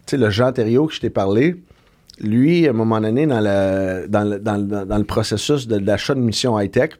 sais, 0.06 0.16
le 0.16 0.30
Jean 0.30 0.50
Thériault 0.52 0.86
que 0.86 0.94
je 0.94 1.00
t'ai 1.00 1.10
parlé, 1.10 1.56
lui, 2.20 2.66
à 2.66 2.70
un 2.70 2.74
moment 2.74 3.00
donné, 3.00 3.26
dans 3.26 3.40
le, 3.40 4.06
dans 4.08 4.24
le, 4.24 4.38
dans 4.38 4.56
le- 4.56 4.84
dans 4.86 4.98
le 4.98 5.04
processus 5.04 5.66
de 5.66 5.76
l'achat 5.78 6.14
de 6.14 6.20
mission 6.20 6.58
high-tech, 6.58 6.90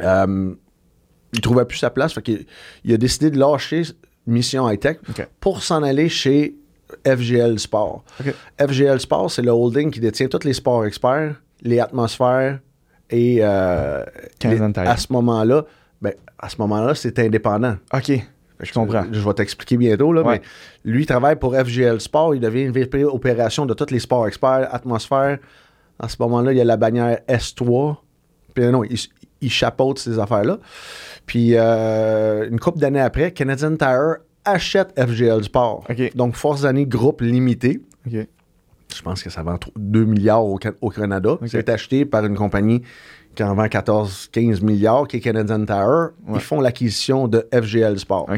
euh, 0.00 0.54
il 1.32 1.40
trouvait 1.40 1.64
plus 1.64 1.78
sa 1.78 1.90
place, 1.90 2.12
fait 2.14 2.22
qu'il 2.22 2.46
il 2.84 2.92
a 2.94 2.96
décidé 2.96 3.30
de 3.30 3.38
lâcher 3.38 3.82
mission 4.26 4.68
high-tech 4.70 4.98
pour 5.40 5.62
s'en 5.62 5.82
aller 5.82 6.08
chez 6.08 6.54
FGL 7.06 7.58
Sport. 7.58 8.04
FGL 8.60 9.00
Sport, 9.00 9.30
c'est 9.30 9.42
le 9.42 9.50
holding 9.50 9.90
qui 9.90 10.00
détient 10.00 10.28
tous 10.28 10.44
les 10.44 10.54
sports 10.54 10.84
experts, 10.86 11.34
les 11.62 11.80
atmosphères 11.80 12.60
et 13.10 13.38
euh, 13.40 14.04
les- 14.50 14.56
à 14.90 14.96
ce 14.96 15.12
moment-là, 15.12 15.64
ben, 16.00 16.12
à 16.38 16.48
ce 16.48 16.56
moment-là, 16.58 16.94
c'est 16.94 17.18
indépendant. 17.18 17.76
OK, 17.92 18.12
je 18.60 18.72
comprends. 18.72 19.04
Je 19.12 19.20
vais 19.20 19.34
t'expliquer 19.34 19.76
bientôt, 19.76 20.12
là, 20.12 20.22
Ouais. 20.22 20.40
mais 20.84 20.90
lui, 20.92 21.02
il 21.02 21.06
travaille 21.06 21.36
pour 21.36 21.54
FGL 21.54 22.00
Sport. 22.00 22.34
Il 22.34 22.40
devient 22.40 22.62
une 22.62 22.72
VP 22.72 23.04
opération 23.04 23.66
de 23.66 23.74
tous 23.74 23.90
les 23.90 23.98
sports 24.00 24.26
experts, 24.26 24.68
atmosphère. 24.72 25.38
À 25.98 26.08
ce 26.08 26.16
moment-là, 26.20 26.52
il 26.52 26.58
y 26.58 26.60
a 26.60 26.64
la 26.64 26.76
bannière 26.76 27.18
S3. 27.28 27.96
Puis 28.54 28.64
non, 28.66 28.84
il, 28.84 28.96
il 29.40 29.50
chapeaute 29.50 29.98
ces 29.98 30.18
affaires-là. 30.18 30.58
Puis 31.26 31.50
euh, 31.54 32.48
une 32.48 32.58
couple 32.58 32.78
d'années 32.78 33.00
après, 33.00 33.32
Canadian 33.32 33.76
Tire 33.76 34.16
achète 34.44 34.98
FGL 34.98 35.44
Sport. 35.44 35.84
Donc, 36.14 36.34
Force 36.34 36.64
Annie 36.64 36.86
Groupe 36.86 37.20
Limité. 37.20 37.80
Je 38.06 39.02
pense 39.02 39.22
que 39.22 39.28
ça 39.28 39.42
vend 39.42 39.58
tro- 39.58 39.70
2 39.76 40.04
milliards 40.06 40.44
au, 40.46 40.58
au 40.80 40.88
Canada. 40.90 41.32
OK. 41.32 41.46
C'est 41.46 41.68
acheté 41.68 42.04
par 42.06 42.24
une 42.24 42.34
compagnie 42.36 42.82
en 43.44 43.54
vend 43.54 43.66
14-15 43.66 44.62
milliards, 44.62 45.06
qui 45.08 45.18
est 45.18 45.20
Canadian 45.20 45.64
Tire. 45.64 46.10
Ouais. 46.26 46.34
Ils 46.36 46.40
font 46.40 46.60
l'acquisition 46.60 47.28
de 47.28 47.46
FGL 47.52 47.98
Sport. 47.98 48.28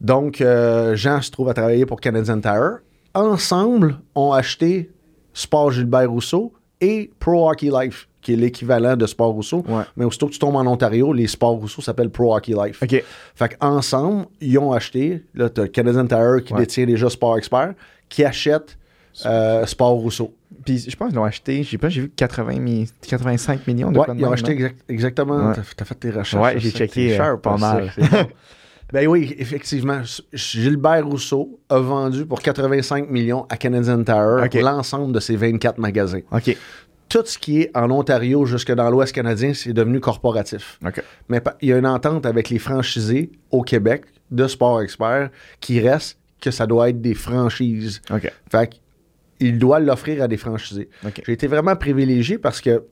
Donc, 0.00 0.40
euh, 0.40 0.94
Jean 0.96 1.22
se 1.22 1.30
trouve 1.30 1.48
à 1.48 1.54
travailler 1.54 1.86
pour 1.86 2.00
Canadian 2.00 2.40
Tire. 2.40 2.78
Ensemble, 3.14 3.98
ont 4.14 4.32
acheté 4.32 4.90
Sport 5.32 5.70
Gilbert 5.72 6.10
Rousseau 6.10 6.52
et 6.80 7.10
Pro 7.18 7.48
Hockey 7.50 7.70
Life, 7.70 8.08
qui 8.20 8.34
est 8.34 8.36
l'équivalent 8.36 8.96
de 8.96 9.06
Sport 9.06 9.30
Rousseau. 9.32 9.64
Ouais. 9.66 9.84
Mais 9.96 10.04
aussitôt 10.04 10.26
que 10.26 10.32
tu 10.32 10.38
tombes 10.38 10.56
en 10.56 10.66
Ontario, 10.66 11.12
les 11.14 11.26
Sports 11.26 11.54
Rousseau 11.56 11.80
s'appellent 11.80 12.10
Pro 12.10 12.36
Hockey 12.36 12.52
Life. 12.52 12.82
OK. 12.82 13.02
Fait 13.34 13.56
qu'ensemble, 13.56 14.26
ils 14.42 14.58
ont 14.58 14.72
acheté. 14.72 15.24
Là, 15.34 15.48
tu 15.48 15.62
as 15.62 15.68
Canadian 15.68 16.06
Tire 16.06 16.44
qui 16.44 16.52
Ouais. 16.52 16.60
détient 16.60 16.84
déjà 16.84 17.08
Sport 17.08 17.38
Expert, 17.38 17.72
qui 18.10 18.22
achète 18.24 18.76
euh, 19.24 19.64
Sport 19.64 19.92
Rousseau. 19.94 20.34
Puis 20.66 20.84
je 20.90 20.94
pense 20.96 21.08
qu'ils 21.08 21.16
l'ont 21.16 21.24
acheté, 21.24 21.62
j'ai 21.62 21.78
pas, 21.78 21.88
j'ai 21.88 22.02
vu 22.02 22.10
80 22.10 22.58
mi- 22.60 22.90
85 23.08 23.66
millions 23.66 23.90
de 23.90 23.98
Ouais, 23.98 24.04
ils 24.08 24.12
ont 24.12 24.14
même, 24.16 24.32
acheté 24.34 24.52
exact- 24.52 24.84
exactement. 24.90 25.48
Ouais. 25.48 25.54
T'as, 25.76 25.84
fait 25.86 25.94
tes 25.94 26.10
recherches. 26.10 26.34
Ouais, 26.54 26.60
j'ai 26.60 26.70
checké, 26.70 27.08
t'es 27.16 27.20
euh, 27.20 27.36
pas 27.38 27.56
mal. 27.56 27.90
ça, 27.98 28.26
ben 28.92 29.06
oui, 29.08 29.34
effectivement. 29.38 30.02
Gilbert 30.32 31.06
Rousseau 31.06 31.58
a 31.70 31.78
vendu 31.78 32.26
pour 32.26 32.42
85 32.42 33.08
millions 33.10 33.46
à 33.48 33.56
Canadian 33.56 34.02
Tire 34.04 34.42
Ok. 34.44 34.54
l'ensemble 34.54 35.12
de 35.12 35.20
ses 35.20 35.36
24 35.36 35.78
magasins. 35.78 36.20
OK. 36.30 36.56
Tout 37.08 37.22
ce 37.24 37.38
qui 37.38 37.60
est 37.62 37.70
en 37.76 37.88
Ontario 37.92 38.44
jusque 38.46 38.72
dans 38.72 38.90
l'Ouest 38.90 39.14
canadien, 39.14 39.54
c'est 39.54 39.72
devenu 39.72 40.00
corporatif. 40.00 40.78
Mais 41.28 41.40
il 41.62 41.68
y 41.68 41.72
a 41.72 41.78
une 41.78 41.86
entente 41.86 42.26
avec 42.26 42.50
les 42.50 42.58
franchisés 42.58 43.30
au 43.52 43.62
Québec 43.62 44.02
de 44.32 44.48
Sport 44.48 44.82
Expert 44.82 45.30
qui 45.60 45.78
reste 45.80 46.18
que 46.40 46.50
ça 46.50 46.66
doit 46.66 46.88
être 46.90 47.00
des 47.00 47.14
franchises. 47.14 48.02
OK. 48.10 48.30
Fait 48.50 48.80
qu'il 49.38 49.58
doit 49.58 49.80
l'offrir 49.80 50.22
à 50.22 50.28
des 50.28 50.36
franchisés. 50.36 50.88
J'ai 51.24 51.32
été 51.32 51.46
vraiment 51.46 51.76
privilégié 51.76 52.38
parce 52.38 52.60
que 52.60 52.84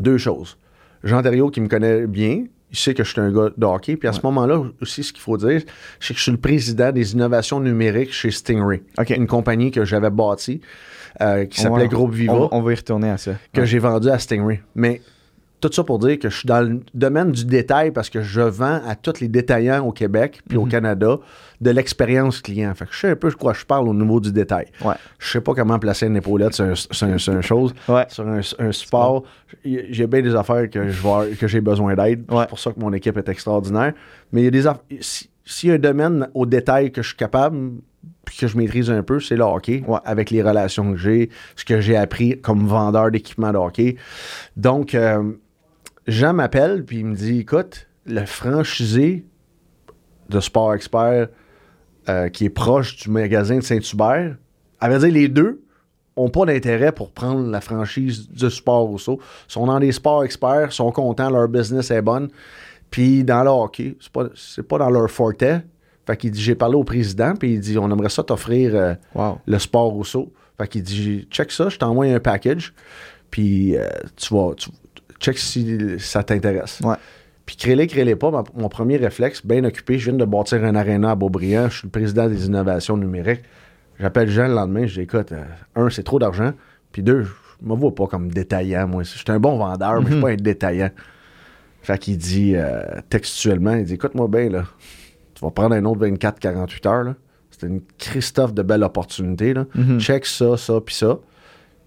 deux 0.00 0.18
choses. 0.18 0.56
Jean 1.04 1.22
Thériault, 1.22 1.50
qui 1.50 1.60
me 1.60 1.68
connaît 1.68 2.06
bien, 2.06 2.44
il 2.70 2.76
sait 2.76 2.92
que 2.92 3.02
je 3.04 3.10
suis 3.12 3.20
un 3.20 3.32
gars 3.32 3.50
de 3.56 3.64
hockey. 3.66 3.96
Puis 3.96 4.08
à 4.08 4.12
ce 4.12 4.20
moment-là 4.24 4.60
aussi, 4.82 5.02
ce 5.02 5.12
qu'il 5.12 5.22
faut 5.22 5.36
dire, 5.36 5.62
c'est 6.00 6.12
que 6.12 6.18
je 6.18 6.22
suis 6.24 6.32
le 6.32 6.38
président 6.38 6.92
des 6.92 7.12
innovations 7.14 7.60
numériques 7.60 8.12
chez 8.12 8.30
Stingray, 8.30 8.82
une 9.16 9.26
compagnie 9.26 9.70
que 9.70 9.84
j'avais 9.84 10.10
bâtie 10.10 10.60
euh, 11.20 11.46
qui 11.46 11.60
s'appelait 11.60 11.88
Groupe 11.88 12.12
Viva, 12.12 12.34
On, 12.34 12.48
on 12.52 12.62
va 12.62 12.72
y 12.72 12.74
retourner 12.74 13.10
à 13.10 13.16
ça. 13.16 13.32
que 13.52 13.60
Ouais. 13.60 13.66
j'ai 13.66 13.78
vendu 13.78 14.08
à 14.10 14.18
Stingray. 14.18 14.60
Mais 14.74 15.00
tout 15.60 15.70
ça 15.72 15.82
pour 15.84 15.98
dire 15.98 16.18
que 16.18 16.28
je 16.30 16.36
suis 16.38 16.46
dans 16.46 16.60
le 16.60 16.80
domaine 16.94 17.32
du 17.32 17.44
détail 17.44 17.90
parce 17.90 18.10
que 18.10 18.22
je 18.22 18.40
vends 18.40 18.80
à 18.86 18.94
tous 18.94 19.20
les 19.20 19.28
détaillants 19.28 19.84
au 19.84 19.92
Québec 19.92 20.40
puis 20.48 20.56
au 20.56 20.64
Mhm. 20.64 20.70
Canada 20.70 21.18
de 21.60 21.70
l'expérience 21.70 22.40
client. 22.40 22.72
Fait 22.74 22.84
que 22.86 22.92
je 22.92 22.98
sais 22.98 23.08
un 23.10 23.16
peu 23.16 23.28
de 23.30 23.34
quoi 23.34 23.52
je 23.54 23.64
parle 23.64 23.88
au 23.88 23.94
niveau 23.94 24.20
du 24.20 24.30
détail. 24.32 24.66
Ouais. 24.84 24.94
Je 25.18 25.28
sais 25.28 25.40
pas 25.40 25.54
comment 25.54 25.78
placer 25.78 26.06
une 26.06 26.16
épaulette 26.16 26.54
sur 26.54 26.64
un, 26.66 26.74
sur 26.74 27.06
un- 27.06 27.18
sur 27.18 27.32
une 27.32 27.42
chose. 27.42 27.74
Ouais. 27.88 28.04
Sur 28.08 28.26
un, 28.28 28.40
un 28.60 28.72
sport, 28.72 29.24
j'ai 29.64 30.06
bien 30.06 30.22
des 30.22 30.34
affaires 30.34 30.70
que 30.70 30.88
je 30.88 31.00
vois, 31.00 31.26
que 31.38 31.48
j'ai 31.48 31.60
besoin 31.60 31.94
d'aide. 31.94 32.24
Ouais. 32.30 32.42
C'est 32.42 32.48
pour 32.48 32.58
ça 32.58 32.72
que 32.72 32.78
mon 32.80 32.92
équipe 32.92 33.16
est 33.16 33.28
extraordinaire. 33.28 33.92
Mais 34.32 34.42
il 34.42 34.44
y 34.44 34.48
a 34.48 34.50
des 34.50 34.66
aff- 34.66 34.80
si- 35.00 35.28
S'il 35.50 35.70
y 35.70 35.72
a 35.72 35.76
un 35.76 35.78
domaine 35.78 36.28
au 36.34 36.44
détail 36.44 36.92
que 36.92 37.00
je 37.00 37.08
suis 37.08 37.16
capable, 37.16 37.56
puis 38.26 38.36
que 38.36 38.46
je 38.46 38.54
maîtrise 38.58 38.90
un 38.90 39.02
peu, 39.02 39.18
c'est 39.18 39.34
le 39.34 39.44
hockey, 39.44 39.82
Ouais. 39.88 39.98
avec 40.04 40.28
les 40.30 40.42
relations 40.42 40.92
que 40.92 40.98
j'ai, 40.98 41.30
ce 41.56 41.64
que 41.64 41.80
j'ai 41.80 41.96
appris 41.96 42.38
comme 42.42 42.66
vendeur 42.66 43.10
d'équipement 43.10 43.50
de 43.50 43.56
hockey. 43.56 43.96
Donc, 44.58 44.94
euh, 44.94 45.22
Jean 46.08 46.32
m'appelle, 46.32 46.84
puis 46.84 46.98
il 46.98 47.06
me 47.06 47.14
dit 47.14 47.40
Écoute, 47.40 47.86
le 48.06 48.24
franchisé 48.24 49.24
de 50.28 50.40
Sport 50.40 50.74
Expert 50.74 51.28
euh, 52.08 52.28
qui 52.30 52.46
est 52.46 52.50
proche 52.50 52.96
du 52.96 53.10
magasin 53.10 53.56
de 53.58 53.62
Saint-Hubert, 53.62 54.36
à 54.80 54.88
vrai 54.88 54.98
dire, 54.98 55.12
les 55.12 55.28
deux 55.28 55.60
ont 56.16 56.30
pas 56.30 56.46
d'intérêt 56.46 56.90
pour 56.92 57.12
prendre 57.12 57.48
la 57.48 57.60
franchise 57.60 58.28
du 58.28 58.50
sport 58.50 58.86
Rousseau. 58.86 59.20
Ils 59.48 59.52
sont 59.52 59.66
dans 59.66 59.78
des 59.78 59.92
sports 59.92 60.24
experts, 60.24 60.72
sont 60.72 60.90
contents, 60.90 61.30
leur 61.30 61.46
business 61.48 61.90
est 61.92 62.02
bonne. 62.02 62.28
Puis 62.90 63.22
dans 63.22 63.44
le 63.44 63.50
hockey, 63.50 63.96
c'est 64.00 64.10
pas, 64.12 64.24
pas 64.68 64.78
dans 64.78 64.90
leur 64.90 65.10
forte. 65.10 65.44
Fait 66.06 66.16
qu'il 66.16 66.30
dit 66.30 66.40
J'ai 66.40 66.54
parlé 66.54 66.74
au 66.74 66.84
président, 66.84 67.34
puis 67.34 67.52
il 67.54 67.60
dit 67.60 67.76
On 67.78 67.90
aimerait 67.90 68.08
ça 68.08 68.22
t'offrir 68.24 68.74
euh, 68.74 68.94
Wow. 69.14 69.38
le 69.46 69.58
sport 69.58 69.90
Rousseau. 69.90 70.32
Fait 70.58 70.66
qu'il 70.66 70.82
dit 70.82 71.28
Check 71.30 71.52
ça, 71.52 71.68
je 71.68 71.76
t'envoie 71.78 72.06
un 72.06 72.18
package, 72.18 72.72
puis 73.30 73.76
euh, 73.76 73.86
tu 74.16 74.34
vas. 74.34 74.54
tu- 74.56 74.70
check 75.20 75.38
si 75.38 75.78
ça 75.98 76.22
t'intéresse. 76.22 76.80
Ouais. 76.84 76.96
Puis 77.46 77.56
créez-les, 77.56 77.86
créez-les 77.86 78.16
pas. 78.16 78.30
ma- 78.30 78.44
mon 78.54 78.68
premier 78.68 78.96
réflexe, 78.98 79.44
bien 79.44 79.64
occupé, 79.64 79.98
je 79.98 80.10
viens 80.10 80.18
de 80.18 80.24
bâtir 80.24 80.62
un 80.64 80.74
aréna 80.74 81.12
à 81.12 81.14
Beaubriand, 81.14 81.68
je 81.70 81.78
suis 81.78 81.86
le 81.86 81.90
président 81.90 82.28
des 82.28 82.46
innovations 82.46 82.96
numériques. 82.96 83.42
J'appelle 83.98 84.28
Jean 84.30 84.48
le 84.48 84.54
lendemain, 84.54 84.86
je 84.86 84.94
dis 84.94 85.00
écoute, 85.00 85.32
euh, 85.32 85.42
un, 85.74 85.90
c'est 85.90 86.02
trop 86.04 86.18
d'argent, 86.18 86.52
puis 86.92 87.02
deux, 87.02 87.22
je 87.24 87.30
me 87.66 87.74
vois 87.74 87.94
pas 87.94 88.06
comme 88.06 88.30
détaillant, 88.30 88.86
moi. 88.86 89.02
Je 89.02 89.08
suis 89.16 89.24
un 89.28 89.40
bon 89.40 89.56
vendeur, 89.58 90.00
mais 90.00 90.06
je 90.08 90.12
suis 90.12 90.22
pas 90.22 90.30
un 90.30 90.36
détaillant. 90.36 90.90
Fait 91.82 91.98
qu'il 91.98 92.18
dit 92.18 92.52
euh, 92.54 92.82
textuellement, 93.08 93.74
il 93.74 93.84
dit 93.84 93.94
écoute-moi 93.94 94.28
bien, 94.28 94.50
là, 94.50 94.64
tu 95.34 95.44
vas 95.44 95.50
prendre 95.50 95.74
un 95.74 95.84
autre 95.84 96.06
24-48 96.06 96.88
heures, 96.88 97.04
là. 97.04 97.14
C'est 97.50 97.66
une 97.66 97.80
Christophe 97.98 98.52
de 98.54 98.62
belle 98.62 98.84
opportunité, 98.84 99.52
là. 99.54 99.64
Mhm. 99.74 99.98
Check 99.98 100.26
ça, 100.26 100.56
ça, 100.56 100.80
puis 100.84 100.94
ça. 100.94 101.18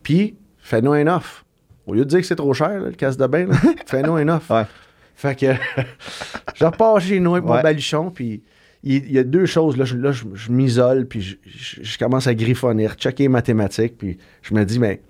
Puis, 0.04 0.36
fais-nous 0.58 0.92
un 0.92 1.08
offre. 1.08 1.46
Au 1.92 1.94
lieu 1.94 2.06
de 2.06 2.10
dire 2.10 2.22
que 2.22 2.26
c'est 2.26 2.38
trop 2.38 2.54
cher, 2.54 2.70
là, 2.80 2.86
le 2.88 2.92
casse 2.94 3.18
de 3.18 3.28
bain, 3.28 3.48
là, 3.48 3.56
fais-nous 3.86 4.14
un 4.16 4.28
offre. 4.30 4.56
Ouais. 4.56 4.66
Fait 5.14 5.36
que 5.38 5.48
je 6.56 6.64
repars 6.64 7.02
chez 7.02 7.20
nous 7.20 7.34
avec 7.34 7.44
mon 7.44 7.56
Ouais. 7.56 7.62
baluchon, 7.62 8.12
puis 8.12 8.42
il 8.82 9.12
y, 9.12 9.20
a 9.20 9.24
deux 9.26 9.46
choses. 9.46 9.76
Là, 9.76 9.84
je, 9.84 9.98
là, 9.98 10.14
je, 10.14 10.24
je 10.34 10.52
m'isole, 10.54 11.06
puis 11.06 11.38
je, 11.46 11.98
commence 12.00 12.28
à 12.28 12.34
griffonner, 12.34 12.88
checker 12.96 13.24
les 13.24 13.30
mathématiques, 13.30 13.98
puis 13.98 14.18
je 14.42 14.54
me 14.54 14.64
dis, 14.64 14.80
mais 14.80 15.02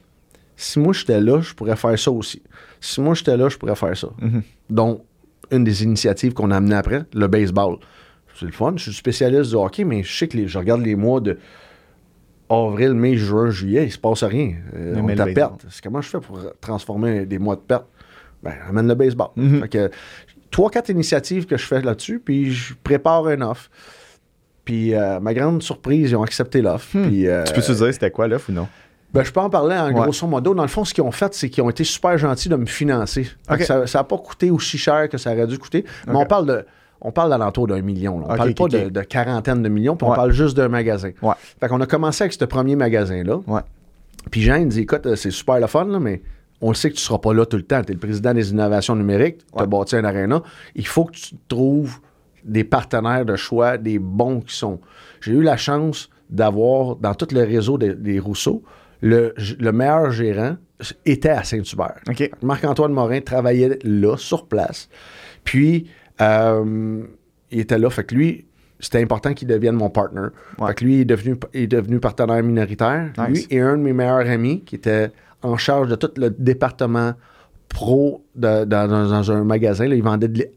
si 0.55 0.79
moi 0.79 0.91
j'étais 0.93 1.21
là, 1.21 1.39
je 1.39 1.53
pourrais 1.53 1.75
faire 1.75 1.97
ça 1.99 2.09
aussi. 2.11 2.41
Si 2.79 2.99
moi 2.99 3.13
j'étais 3.13 3.37
là, 3.37 3.47
je 3.47 3.57
pourrais 3.57 3.75
faire 3.75 3.95
ça. 3.95 4.09
Mhm. 4.19 4.41
Donc, 4.71 5.03
une 5.51 5.63
des 5.63 5.83
initiatives 5.83 6.33
qu'on 6.33 6.49
a 6.49 6.57
amenées 6.57 6.75
après, 6.75 7.03
le 7.13 7.27
baseball. 7.27 7.77
C'est 8.39 8.45
le 8.47 8.51
fun. 8.53 8.73
Je 8.75 8.83
suis 8.85 8.93
spécialiste 8.93 9.51
du 9.51 9.55
hockey, 9.55 9.83
mais 9.83 10.01
je 10.01 10.17
sais 10.17 10.27
que 10.27 10.35
les- 10.35 10.47
je 10.47 10.57
regarde 10.57 10.81
les 10.81 10.95
mois 10.95 11.19
de 11.21 11.37
avril, 12.51 12.93
mai, 12.93 13.15
juin, 13.17 13.49
juillet, 13.49 13.85
il 13.85 13.91
se 13.91 13.97
passe 13.97 14.23
rien. 14.23 14.53
Euh, 14.75 14.95
on 15.01 15.07
est 15.09 15.19
à 15.19 15.25
perte. 15.27 15.65
C'est 15.69 15.83
comment 15.83 16.01
je 16.01 16.09
fais 16.09 16.19
pour 16.19 16.39
transformer 16.59 17.25
des 17.25 17.39
mois 17.39 17.55
de 17.55 17.61
perte? 17.61 17.85
Ben, 18.43 18.53
amène 18.67 18.87
le 18.87 18.95
baseball. 18.95 19.27
Mhm. 19.35 19.61
Fait 19.61 19.69
que 19.69 19.91
trois, 20.49 20.69
quatre 20.69 20.89
initiatives 20.89 21.45
que 21.45 21.57
je 21.57 21.65
fais 21.65 21.81
là-dessus, 21.81 22.19
puis 22.19 22.51
je 22.51 22.73
prépare 22.83 23.27
un 23.27 23.41
offre. 23.41 23.69
Puis, 24.65 24.93
euh, 24.93 25.19
ma 25.19 25.33
grande 25.33 25.61
surprise, 25.63 26.11
ils 26.11 26.15
ont 26.15 26.23
accepté 26.23 26.61
l'offre. 26.61 26.95
Hmm. 26.97 27.09
Euh, 27.25 27.43
Tu 27.45 27.53
peux-tu 27.53 27.73
dire 27.73 27.93
c'était 27.93 28.11
quoi 28.11 28.27
l'offre 28.27 28.49
ou 28.49 28.53
non? 28.53 28.67
ben, 29.13 29.23
je 29.23 29.31
peux 29.31 29.39
en 29.39 29.49
parler 29.49 29.75
en 29.75 29.87
Ouais. 29.87 29.93
grosso 29.93 30.25
modo. 30.27 30.53
Dans 30.53 30.61
le 30.61 30.67
fond, 30.69 30.85
ce 30.85 30.93
qu'ils 30.93 31.03
ont 31.03 31.11
fait, 31.11 31.33
c'est 31.33 31.49
qu'ils 31.49 31.63
ont 31.63 31.69
été 31.69 31.83
super 31.83 32.17
gentils 32.17 32.47
de 32.47 32.55
me 32.55 32.65
financer. 32.65 33.27
Ça 33.65 33.83
n'a 33.93 34.03
pas 34.03 34.17
coûté 34.17 34.49
aussi 34.51 34.77
cher 34.77 35.09
que 35.09 35.17
ça 35.17 35.33
aurait 35.33 35.47
dû 35.47 35.57
coûter. 35.57 35.83
Mais 36.07 36.15
on 36.15 36.25
parle 36.25 36.45
de. 36.45 36.65
On 37.01 37.11
parle 37.11 37.29
d'alentour 37.31 37.67
d'un 37.67 37.81
million. 37.81 38.19
là. 38.19 38.25
On 38.29 38.31
Ok, 38.31 38.37
parle 38.37 38.53
pas. 38.53 38.67
De, 38.67 38.89
de 38.89 39.01
quarantaine 39.01 39.63
de 39.63 39.69
millions, 39.69 39.95
puis 39.95 40.07
on 40.07 40.13
parle 40.13 40.31
juste 40.31 40.55
d'un 40.55 40.67
magasin. 40.69 41.11
Ouais. 41.21 41.33
Fait 41.59 41.67
qu'on 41.67 41.81
a 41.81 41.85
commencé 41.85 42.23
avec 42.23 42.33
ce 42.33 42.45
premier 42.45 42.75
magasin-là. 42.75 43.39
Ouais. 43.47 43.61
Puis 44.29 44.41
Jean, 44.41 44.55
il 44.57 44.67
dit 44.67 44.81
écoute, 44.81 45.05
euh, 45.07 45.15
c'est 45.15 45.31
super 45.31 45.59
le 45.59 45.67
fun, 45.67 45.85
là, 45.85 45.99
mais 45.99 46.21
on 46.61 46.69
le 46.69 46.75
sait 46.75 46.91
que 46.91 46.95
tu 46.95 47.01
seras 47.01 47.17
pas 47.17 47.33
là 47.33 47.45
tout 47.45 47.57
le 47.57 47.63
temps. 47.63 47.81
Tu 47.83 47.91
es 47.91 47.93
le 47.95 47.99
président 47.99 48.33
des 48.35 48.51
innovations 48.51 48.95
numériques, 48.95 49.39
tu 49.55 49.63
as 49.63 49.65
bâti 49.65 49.95
un 49.95 50.03
aréna. 50.03 50.43
Il 50.75 50.85
faut 50.85 51.05
que 51.05 51.13
tu 51.13 51.35
trouves 51.47 51.99
des 52.43 52.63
partenaires 52.63 53.25
de 53.25 53.35
choix, 53.35 53.77
des 53.77 53.97
bons 53.97 54.41
qui 54.41 54.55
sont. 54.55 54.79
J'ai 55.21 55.31
eu 55.33 55.41
la 55.41 55.57
chance 55.57 56.09
d'avoir, 56.29 56.95
dans 56.97 57.15
tout 57.15 57.27
le 57.31 57.41
réseau 57.41 57.77
des, 57.79 57.95
des 57.95 58.19
Rousseau, 58.19 58.61
le, 59.01 59.33
le 59.59 59.71
meilleur 59.71 60.11
gérant 60.11 60.55
était 61.05 61.29
à 61.29 61.43
Saint-Hubert. 61.43 61.95
Marc-Antoine 62.43 62.93
Morin 62.93 63.21
travaillait 63.21 63.79
là, 63.83 64.15
sur 64.17 64.45
place. 64.47 64.87
Puis, 65.43 65.87
euh, 66.21 67.03
il 67.51 67.59
était 67.59 67.77
là. 67.77 67.89
Fait 67.89 68.03
que 68.03 68.15
lui, 68.15 68.45
c'était 68.79 69.01
important 69.01 69.33
qu'il 69.33 69.47
devienne 69.47 69.75
mon 69.75 69.89
partner. 69.89 70.27
Ouais. 70.59 70.67
Fait 70.67 70.73
que 70.75 70.83
lui, 70.85 70.95
il 70.95 71.01
est 71.01 71.05
devenu, 71.05 71.37
est 71.53 71.67
devenu 71.67 71.99
partenaire 71.99 72.41
minoritaire. 72.43 73.11
Nice. 73.17 73.47
Lui 73.47 73.57
et 73.57 73.61
un 73.61 73.77
de 73.77 73.83
mes 73.83 73.93
meilleurs 73.93 74.29
amis 74.29 74.61
qui 74.61 74.75
était 74.75 75.11
en 75.41 75.57
charge 75.57 75.87
de 75.87 75.95
tout 75.95 76.11
le 76.17 76.29
département 76.29 77.13
pro 77.73 78.23
de- 78.35 78.65
dans, 78.65 78.87
dans- 78.87 79.09
dans 79.09 79.31
un 79.31 79.43
magasin. 79.43 79.87
là. 79.87 79.95
il 79.95 80.03
vendait 80.03 80.27
de 80.27 80.47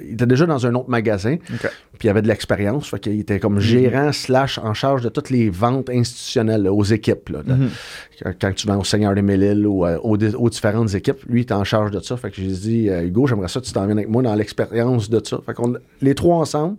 il 0.00 0.12
était 0.14 0.26
déjà 0.26 0.46
dans 0.46 0.66
un 0.66 0.74
autre 0.74 0.88
magasin. 0.90 1.36
Puis 1.98 2.06
il 2.06 2.08
avait 2.08 2.22
de 2.22 2.28
l'expérience. 2.28 2.88
Fait 2.88 2.98
qu'il 2.98 3.20
était 3.20 3.40
comme 3.40 3.60
gérant 3.60 4.12
slash 4.12 4.58
en 4.58 4.74
charge 4.74 5.02
de 5.02 5.08
toutes 5.08 5.30
les 5.30 5.48
ventes 5.50 5.88
institutionnelles 5.90 6.62
là, 6.64 6.72
aux 6.72 6.84
équipes. 6.84 7.28
là. 7.30 7.38
Mhm. 7.46 7.68
Quand- 8.22 8.32
Quand 8.40 8.54
tu 8.54 8.66
vends 8.66 8.78
au 8.80 8.84
Seigneur 8.84 9.14
des 9.14 9.22
Mille-Îles 9.22 9.66
ou 9.66 9.86
euh, 9.86 9.98
aux, 10.02 10.16
aux 10.16 10.50
différentes 10.50 10.94
équipes, 10.94 11.22
lui, 11.28 11.40
il 11.40 11.42
était 11.42 11.54
en 11.54 11.64
charge 11.64 11.90
de 11.90 12.00
ça. 12.00 12.16
Fait 12.16 12.30
que 12.30 12.36
j'ai 12.36 12.46
dit, 12.48 12.88
euh, 12.90 13.02
Hugo, 13.04 13.26
j'aimerais 13.26 13.48
ça 13.48 13.60
que 13.60 13.66
tu 13.66 13.72
t'en 13.72 13.86
viennes 13.86 13.98
avec 13.98 14.10
moi 14.10 14.22
dans 14.22 14.34
l'expérience 14.34 15.08
de 15.10 15.20
ça. 15.24 15.38
Fait 15.44 15.54
qu'on 15.54 15.74
les 16.02 16.14
trois 16.14 16.36
ensemble, 16.36 16.76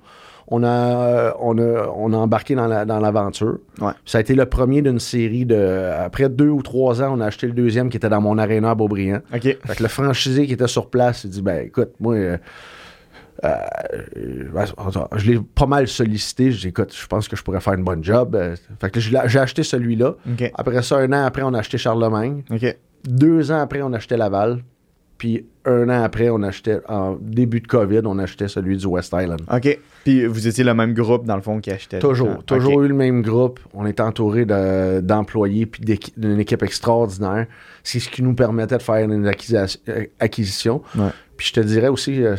on 0.49 0.63
a, 0.63 0.67
euh, 0.67 1.31
on 1.39 1.57
a, 1.57 1.87
on 1.95 2.13
a 2.13 2.17
embarqué 2.17 2.55
dans 2.55 2.67
la- 2.67 2.85
dans 2.85 2.99
l'aventure. 2.99 3.57
Ouais. 3.81 3.91
Ça 4.05 4.17
a 4.17 4.21
été 4.21 4.33
le 4.33 4.45
premier 4.45 4.81
d'une 4.81 4.99
série 4.99 5.45
de. 5.45 5.91
Après 5.99 6.29
deux 6.29 6.49
ou 6.49 6.61
trois 6.61 7.01
ans, 7.01 7.15
on 7.17 7.21
a 7.21 7.25
acheté 7.25 7.47
le 7.47 7.53
deuxième 7.53 7.89
qui 7.89 7.97
était 7.97 8.09
dans 8.09 8.21
mon 8.21 8.37
aréna 8.37 8.71
à 8.71 8.75
Beaubriand. 8.75 9.19
Fait 9.65 9.75
que 9.75 9.83
le 9.83 9.89
franchisé 9.89 10.47
qui 10.47 10.53
était 10.53 10.67
sur 10.67 10.89
place, 10.89 11.23
il 11.25 11.29
dit 11.31 11.41
ben 11.41 11.65
écoute, 11.65 11.89
moi, 11.99 12.15
euh, 12.15 12.37
euh, 13.43 13.57
je 15.17 15.31
l'ai 15.31 15.39
pas 15.39 15.65
mal 15.65 15.87
sollicité. 15.87 16.51
Je 16.51 16.61
dis 16.61 16.67
écoute, 16.69 16.93
je 16.95 17.07
pense 17.07 17.27
que 17.27 17.35
je 17.35 17.43
pourrais 17.43 17.59
faire 17.59 17.73
une 17.73 17.83
bonne 17.83 18.03
job. 18.03 18.37
Fait 18.79 18.89
que 18.89 18.99
j'ai 18.99 19.17
acheté 19.39 19.63
celui-là. 19.63 20.15
Après 20.55 20.81
ça, 20.81 20.97
un 20.97 21.11
an 21.13 21.25
après, 21.25 21.43
on 21.43 21.53
a 21.53 21.59
acheté 21.59 21.77
Charlemagne. 21.77 22.43
Deux 23.07 23.51
ans 23.51 23.59
après, 23.59 23.81
on 23.81 23.93
a 23.93 23.97
acheté 23.97 24.17
Laval. 24.17 24.59
Puis 25.17 25.45
un 25.65 25.89
an 25.89 26.03
après, 26.03 26.29
on 26.29 26.41
achetait, 26.43 26.79
en 26.87 27.17
début 27.19 27.59
de 27.59 27.67
COVID, 27.67 28.01
on 28.05 28.19
achetait 28.19 28.47
celui 28.47 28.77
du 28.77 28.85
West 28.85 29.13
Island. 29.17 29.41
OK. 29.51 29.79
Puis 30.03 30.25
vous 30.25 30.47
étiez 30.47 30.63
le 30.63 30.73
même 30.73 30.93
groupe, 30.93 31.25
dans 31.25 31.35
le 31.35 31.41
fond, 31.41 31.59
qui 31.59 31.71
achetait. 31.71 31.99
Toujours, 31.99 32.29
Ah, 32.37 32.43
toujours 32.45 32.83
eu 32.83 32.87
le 32.87 32.93
même 32.93 33.21
groupe. 33.21 33.59
On 33.73 33.85
est 33.85 33.99
entouré 33.99 34.45
de- 34.45 35.01
d'employés 35.01 35.65
puis 35.65 35.81
d'une 36.15 36.39
équipe 36.39 36.63
extraordinaire. 36.63 37.47
C'est 37.83 37.99
ce 37.99 38.09
qui 38.09 38.23
nous 38.23 38.33
permettait 38.33 38.77
de 38.77 38.83
faire 38.83 39.09
une 39.09 39.27
acquisition. 39.27 39.79
euh, 39.89 40.05
acquisition. 40.19 40.81
Ouais. 40.97 41.09
Puis 41.37 41.47
je 41.49 41.53
te 41.53 41.59
dirais 41.59 41.87
aussi, 41.87 42.23
euh, 42.23 42.35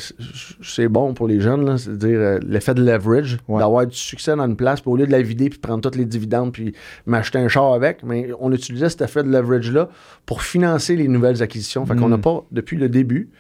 c'est 0.63 0.89
bon 0.89 1.15
pour 1.15 1.29
les 1.29 1.41
jeunes, 1.41 1.79
c'est-à-dire 1.79 2.19
euh, 2.19 2.39
l'effet 2.47 2.75
de 2.75 2.83
leverage, 2.85 3.39
Ouais. 3.49 3.61
d'avoir 3.61 3.87
du 3.87 3.97
succès 3.97 4.35
dans 4.35 4.45
une 4.47 4.57
place, 4.57 4.81
puis 4.81 4.91
au 4.91 4.97
lieu 4.97 5.07
de 5.07 5.13
la 5.13 5.23
vider 5.23 5.49
puis 5.51 5.59
prendre 5.61 5.89
tous 5.89 5.97
les 5.97 6.05
dividendes 6.05 6.53
puis 6.53 6.75
m'acheter 7.07 7.39
un 7.39 7.47
char 7.49 7.73
avec, 7.75 8.03
mais 8.03 8.29
on 8.41 8.51
utilisait 8.53 8.89
cet 8.89 9.03
effet 9.03 9.23
de 9.23 9.31
leverage-là 9.31 9.89
pour 10.27 10.43
financer 10.43 10.97
les 10.97 11.07
nouvelles 11.09 11.43
acquisitions. 11.43 11.87
Fait 11.87 11.95
qu'on 11.95 12.09
Mm. 12.09 12.11
n'a 12.11 12.19
pas, 12.19 12.45
depuis 12.51 12.77
le 12.77 12.89
début, 12.89 13.31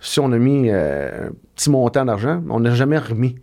si 0.00 0.18
on 0.18 0.32
a 0.32 0.38
mis 0.38 0.68
euh, 0.68 1.28
un 1.28 1.32
petit 1.54 1.70
montant 1.70 2.04
d'argent, 2.04 2.42
on 2.50 2.58
n'a 2.60 2.74
jamais 2.74 2.98
remis. 2.98 3.36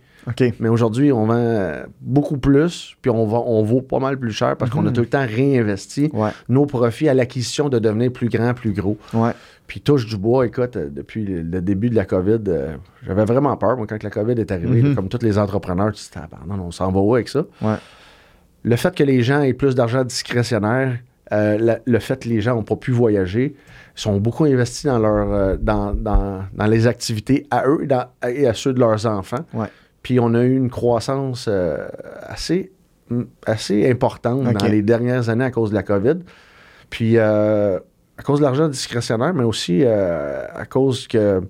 Mais 0.60 0.68
aujourd'hui, 0.68 1.12
on 1.12 1.26
vend 1.26 1.72
beaucoup 2.00 2.38
plus, 2.38 2.96
puis 3.02 3.10
on, 3.10 3.26
va, 3.26 3.38
on 3.38 3.62
vaut 3.62 3.82
pas 3.82 3.98
mal 3.98 4.18
plus 4.18 4.32
cher 4.32 4.56
parce 4.56 4.70
qu'on 4.70 4.80
a 4.86 4.88
Mhm. 4.88 4.92
tout 4.92 5.00
le 5.00 5.06
temps 5.08 5.26
réinvesti 5.26 6.10
Ouais. 6.12 6.30
nos 6.48 6.66
profits 6.66 7.08
à 7.08 7.14
l'acquisition 7.14 7.68
de 7.68 7.78
devenir 7.78 8.12
plus 8.12 8.28
grand, 8.28 8.54
plus 8.54 8.72
gros. 8.72 8.96
Ouais. 9.14 9.32
Puis 9.66 9.80
touche 9.80 10.06
du 10.06 10.16
bois, 10.16 10.46
écoute, 10.46 10.76
euh, 10.76 10.88
depuis 10.90 11.24
le, 11.24 11.60
début 11.60 11.90
de 11.90 11.94
la 11.94 12.04
COVID, 12.04 12.40
euh, 12.48 12.74
j'avais 13.06 13.24
vraiment 13.24 13.56
peur. 13.56 13.76
Moi, 13.76 13.86
quand 13.88 14.02
la 14.02 14.10
COVID 14.10 14.32
est 14.32 14.50
arrivée, 14.50 14.82
Mhm. 14.82 14.88
là, 14.90 14.94
comme 14.96 15.08
tous 15.08 15.22
les 15.22 15.38
entrepreneurs, 15.38 15.92
tu 15.92 16.04
te 16.04 16.18
dis, 16.18 16.24
Ah, 16.32 16.38
non, 16.48 16.64
on 16.64 16.70
s'en 16.70 16.90
va 16.90 17.00
où 17.00 17.14
avec 17.14 17.28
ça? 17.28 17.44
Ouais. 17.62 17.76
Le 18.62 18.76
fait 18.76 18.94
que 18.94 19.04
les 19.04 19.22
gens 19.22 19.42
aient 19.42 19.52
plus 19.54 19.74
d'argent 19.74 20.04
discrétionnaire, 20.04 20.98
euh, 21.32 21.56
la- 21.58 21.78
le 21.84 21.98
fait 22.00 22.22
que 22.24 22.28
les 22.28 22.40
gens 22.40 22.56
n'ont 22.56 22.62
pas 22.64 22.76
pu 22.76 22.90
voyager, 22.90 23.54
sont 23.94 24.18
beaucoup 24.18 24.44
investis 24.44 24.84
dans, 24.86 24.98
leur, 24.98 25.32
euh, 25.32 25.56
dans, 25.60 25.94
dans- 25.94 26.42
dans 26.52 26.66
les 26.66 26.86
activités 26.86 27.46
à 27.50 27.66
eux 27.68 27.80
et, 27.82 27.86
dans- 27.86 28.06
et 28.28 28.46
à 28.46 28.54
ceux 28.54 28.72
de 28.72 28.80
leurs 28.80 29.06
enfants. 29.06 29.44
Ouais. 29.54 29.68
Puis 30.02 30.18
on 30.20 30.34
a 30.34 30.42
eu 30.42 30.56
une 30.56 30.70
croissance 30.70 31.46
euh, 31.48 31.86
assez, 32.22 32.72
mm, 33.10 33.22
assez 33.46 33.90
importante 33.90 34.44
dans 34.44 34.66
les 34.66 34.82
dernières 34.82 35.28
années 35.28 35.44
à 35.44 35.50
cause 35.50 35.70
de 35.70 35.74
la 35.74 35.82
COVID. 35.82 36.18
Puis 36.88 37.16
euh, 37.18 37.78
à 38.18 38.22
cause 38.22 38.38
de 38.40 38.44
l'argent 38.44 38.68
discrétionnaire, 38.68 39.34
mais 39.34 39.44
aussi 39.44 39.80
euh, 39.84 40.44
à 40.54 40.64
cause 40.66 41.06
que 41.08 41.42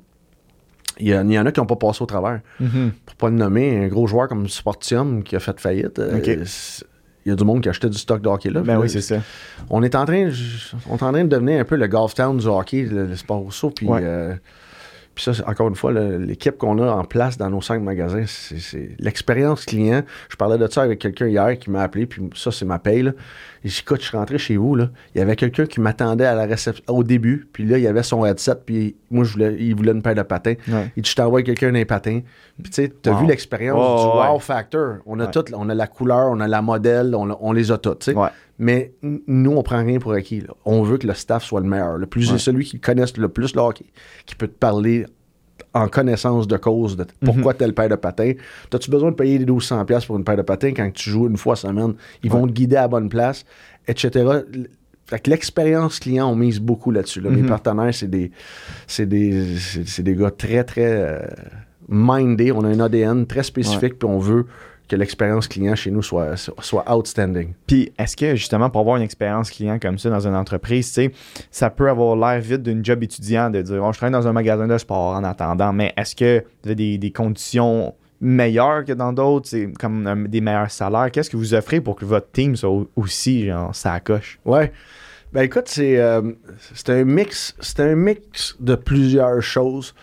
il 0.98 1.06
y, 1.06 1.10
y 1.12 1.38
en 1.38 1.46
a 1.46 1.52
qui 1.52 1.60
n'ont 1.60 1.66
pas 1.66 1.76
passé 1.76 2.02
au 2.02 2.06
travers. 2.06 2.40
Mhm. 2.60 2.92
Pour 3.06 3.16
pas 3.16 3.30
le 3.30 3.36
nommer, 3.36 3.84
un 3.84 3.88
gros 3.88 4.06
joueur 4.06 4.28
comme 4.28 4.48
Sportium 4.48 5.22
qui 5.22 5.34
a 5.34 5.40
fait 5.40 5.58
faillite, 5.58 5.98
euh, 5.98 6.18
il 7.24 7.30
y 7.30 7.32
a 7.32 7.36
du 7.36 7.44
monde 7.44 7.62
qui 7.62 7.68
achetait 7.68 7.88
du 7.88 7.96
stock 7.98 8.20
de 8.20 8.28
hockey 8.28 8.50
là. 8.50 8.60
Ben 8.60 8.78
oui, 8.78 8.88
c'est 8.90 9.00
ça. 9.00 9.16
on 9.70 9.82
est 9.82 9.94
en 9.94 10.04
train, 10.04 10.30
on 10.88 10.96
est 10.96 11.02
en 11.02 11.12
train 11.12 11.24
de 11.24 11.28
devenir 11.28 11.60
un 11.60 11.64
peu 11.64 11.76
le 11.76 11.86
golf 11.86 12.14
town 12.14 12.36
du 12.36 12.46
hockey, 12.46 12.82
le, 12.82 13.06
le 13.06 13.16
sport 13.16 13.38
Rousseau. 13.38 13.70
Puis 13.70 13.86
Ouais. 13.86 14.02
Puis 15.14 15.24
ça, 15.24 15.32
encore 15.46 15.68
une 15.68 15.74
fois, 15.74 15.92
l'équipe 15.92 16.56
qu'on 16.56 16.78
a 16.78 16.90
en 16.90 17.04
place 17.04 17.36
dans 17.36 17.50
nos 17.50 17.60
cinq 17.60 17.82
magasins, 17.82 18.24
c'est 18.26 18.90
l'expérience 18.98 19.64
client. 19.64 20.02
Je 20.28 20.36
parlais 20.36 20.56
de 20.56 20.66
ça 20.70 20.82
avec 20.82 20.98
quelqu'un 21.00 21.26
hier 21.26 21.58
qui 21.58 21.70
m'a 21.70 21.82
appelé, 21.82 22.06
puis 22.06 22.30
ça, 22.34 22.50
c'est 22.52 22.64
ma 22.64 22.78
paye. 22.78 23.10
Et 23.62 23.68
j'ai 23.68 23.74
dit, 23.74 23.80
écoute, 23.82 24.00
je 24.00 24.06
suis 24.06 24.16
rentré 24.16 24.38
chez 24.38 24.56
vous, 24.56 24.74
là. 24.74 24.88
il 25.14 25.18
y 25.18 25.20
avait 25.20 25.36
quelqu'un 25.36 25.66
qui 25.66 25.80
m'attendait 25.80 26.24
à 26.24 26.34
la 26.34 26.46
réception 26.46 26.82
au 26.88 27.04
début, 27.04 27.46
puis 27.52 27.66
là, 27.66 27.76
il 27.76 27.84
y 27.84 27.86
avait 27.86 28.02
son 28.02 28.24
headset, 28.24 28.56
puis 28.64 28.96
moi, 29.10 29.24
je 29.24 29.32
voulais, 29.32 29.54
il 29.58 29.74
voulait 29.74 29.92
une 29.92 30.00
paire 30.02 30.14
de 30.14 30.22
patins. 30.22 30.54
Ouais. 30.68 30.90
Il 30.96 31.02
dit, 31.02 31.10
je 31.10 31.14
t'envoie 31.16 31.42
quelqu'un 31.42 31.70
d'un 31.72 31.84
patin. 31.84 32.20
Puis 32.62 32.70
tu 32.70 32.82
sais, 32.82 32.92
tu 33.02 33.08
as 33.08 33.12
Wow. 33.12 33.18
vu 33.20 33.26
l'expérience 33.26 33.78
Oh, 33.78 34.12
du 34.14 34.18
ouais. 34.20 34.28
wow 34.32 34.38
factor. 34.38 34.96
On 35.04 35.20
a 35.20 35.26
Ouais. 35.26 35.30
tout, 35.30 35.44
on 35.54 35.68
a 35.68 35.74
la 35.74 35.86
couleur, 35.86 36.30
on 36.30 36.40
a 36.40 36.48
la 36.48 36.62
modèle, 36.62 37.14
on, 37.14 37.30
a- 37.30 37.38
on 37.40 37.52
les 37.52 37.70
a 37.70 37.76
toutes, 37.78 37.98
tu 38.00 38.12
sais. 38.12 38.16
Ouais. 38.16 38.28
Mais 38.58 38.92
nous, 39.02 39.52
on 39.52 39.62
prend 39.62 39.82
rien 39.84 39.98
pour 39.98 40.12
acquis. 40.12 40.40
là. 40.40 40.48
On 40.64 40.82
veut 40.82 40.98
que 40.98 41.06
le 41.06 41.14
staff 41.14 41.44
soit 41.44 41.60
le 41.60 41.66
meilleur. 41.66 41.96
Le 41.96 42.06
plus 42.06 42.36
celui 42.38 42.64
qui 42.66 42.78
connaisse 42.80 43.16
le 43.16 43.28
plus 43.28 43.54
le 43.54 43.60
hockey, 43.62 43.86
qui 44.26 44.34
peut 44.34 44.48
te 44.48 44.52
parler 44.58 45.06
en 45.74 45.88
connaissance 45.88 46.46
de 46.48 46.56
cause 46.56 46.96
de 46.96 47.02
Mhm. 47.04 47.08
pourquoi 47.26 47.54
telle 47.54 47.74
paire 47.74 47.88
de 47.88 47.94
patins. 47.96 48.32
T'as-tu 48.70 48.90
besoin 48.90 49.10
de 49.10 49.16
payer 49.16 49.38
des 49.38 49.44
1200$ 49.46 49.84
piastres 49.84 50.06
pour 50.08 50.16
une 50.16 50.24
paire 50.24 50.36
de 50.36 50.42
patins 50.42 50.72
quand 50.74 50.90
tu 50.92 51.10
joues 51.10 51.26
une 51.28 51.36
fois 51.36 51.56
semaine? 51.56 51.94
Ils 52.22 52.30
vont 52.30 52.46
te 52.46 52.52
guider 52.52 52.76
à 52.76 52.82
la 52.82 52.88
bonne 52.88 53.08
place, 53.08 53.44
etc. 53.88 54.10
Fait 55.06 55.18
que 55.18 55.30
l'expérience 55.30 55.98
client, 55.98 56.30
on 56.30 56.36
mise 56.36 56.60
beaucoup 56.60 56.90
là-dessus. 56.92 57.20
là. 57.20 57.30
Mes 57.30 57.42
Mhm. 57.42 57.48
partenaires, 57.48 57.92
c'est 57.94 58.08
des, 58.08 58.30
c'est 58.86 59.06
des, 59.06 59.56
c'est, 59.58 59.88
c'est 59.88 60.02
des 60.04 60.14
gars 60.14 60.30
très, 60.30 60.62
très 60.64 60.82
euh, 60.86 61.18
mindés. 61.88 62.52
On 62.52 62.64
a 62.64 62.68
un 62.68 62.80
ADN 62.80 63.26
très 63.26 63.42
spécifique, 63.42 63.98
puis 63.98 64.08
on 64.08 64.18
veut 64.18 64.46
que 64.90 64.96
l'expérience 64.96 65.48
client 65.48 65.74
chez 65.76 65.90
nous 65.90 66.02
soit, 66.02 66.36
soit 66.36 66.84
outstanding. 66.94 67.54
Puis, 67.66 67.92
est-ce 67.98 68.16
que 68.16 68.34
justement, 68.34 68.68
pour 68.68 68.80
avoir 68.82 68.96
une 68.96 69.02
expérience 69.02 69.50
client 69.50 69.78
comme 69.78 69.98
ça 69.98 70.10
dans 70.10 70.26
une 70.26 70.34
entreprise, 70.34 70.98
ça 71.50 71.70
peut 71.70 71.88
avoir 71.88 72.16
l'air 72.16 72.40
vite 72.40 72.62
d'une 72.62 72.84
job 72.84 73.02
étudiant 73.02 73.48
de 73.48 73.62
dire, 73.62 73.82
oh, 73.82 73.92
je 73.92 73.98
travaille 73.98 74.12
dans 74.20 74.26
un 74.28 74.32
magasin 74.32 74.66
de 74.66 74.76
sport 74.76 75.14
en 75.14 75.24
attendant, 75.24 75.72
mais 75.72 75.94
est-ce 75.96 76.14
que 76.16 76.40
vous 76.62 76.68
avez 76.68 76.74
des, 76.74 76.98
des 76.98 77.12
conditions 77.12 77.94
meilleures 78.20 78.84
que 78.84 78.92
dans 78.92 79.12
d'autres, 79.12 79.48
c'est 79.48 79.72
comme 79.78 80.06
un- 80.06 80.16
des 80.16 80.40
meilleurs 80.40 80.70
salaires? 80.70 81.10
Qu'est-ce 81.10 81.30
que 81.30 81.36
vous 81.36 81.54
offrez 81.54 81.80
pour 81.80 81.96
que 81.96 82.04
votre 82.04 82.30
team 82.32 82.56
soit 82.56 82.68
au- 82.68 82.90
aussi, 82.96 83.46
genre, 83.46 83.74
ça 83.74 83.98
coche? 84.00 84.38
Ouais. 84.44 84.72
Ben 85.32 85.42
écoute, 85.42 85.68
c'est 85.68 85.96
euh, 85.98 86.20
c'est 86.74 86.90
un 86.90 87.04
mix, 87.04 87.54
c'est 87.60 87.78
un 87.80 87.94
mix 87.94 88.56
de 88.58 88.74
plusieurs 88.74 89.40
choses. 89.40 89.94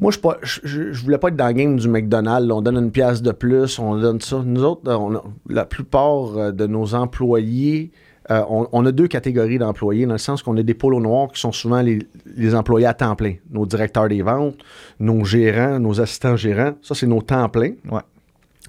Moi, 0.00 0.10
je, 0.10 0.18
pas- 0.18 0.38
je, 0.42 0.90
voulais 1.02 1.18
pas 1.18 1.28
être 1.28 1.36
dans 1.36 1.46
le 1.48 1.52
game 1.52 1.76
du 1.76 1.88
McDonald's. 1.88 2.48
là. 2.48 2.54
On 2.54 2.62
donne 2.62 2.76
une 2.78 2.90
pièce 2.90 3.20
de 3.22 3.30
plus, 3.32 3.78
on 3.78 3.96
donne 4.00 4.20
ça. 4.20 4.42
Nous 4.44 4.64
autres, 4.64 4.90
on 4.90 5.14
a- 5.16 5.24
la 5.48 5.64
plupart 5.64 6.36
euh, 6.36 6.50
de 6.50 6.66
nos 6.66 6.94
employés, 6.94 7.90
euh, 8.30 8.42
on, 8.48 8.66
on 8.72 8.86
a 8.86 8.92
deux 8.92 9.06
catégories 9.08 9.58
d'employés, 9.58 10.06
dans 10.06 10.12
le 10.12 10.18
sens 10.18 10.42
qu'on 10.42 10.56
a 10.56 10.62
des 10.62 10.74
polos 10.74 11.02
noirs 11.02 11.28
qui 11.32 11.40
sont 11.40 11.52
souvent 11.52 11.82
les, 11.82 11.98
les 12.36 12.54
employés 12.54 12.86
à 12.86 12.94
temps 12.94 13.14
plein. 13.16 13.34
Nos 13.50 13.66
directeurs 13.66 14.08
des 14.08 14.22
ventes, 14.22 14.56
nos 14.98 15.24
gérants, 15.24 15.78
nos 15.78 16.00
assistants 16.00 16.36
gérants, 16.36 16.72
ça, 16.82 16.94
c'est 16.94 17.06
nos 17.06 17.20
temps 17.20 17.48
pleins. 17.48 17.72
Ouais. 17.90 18.00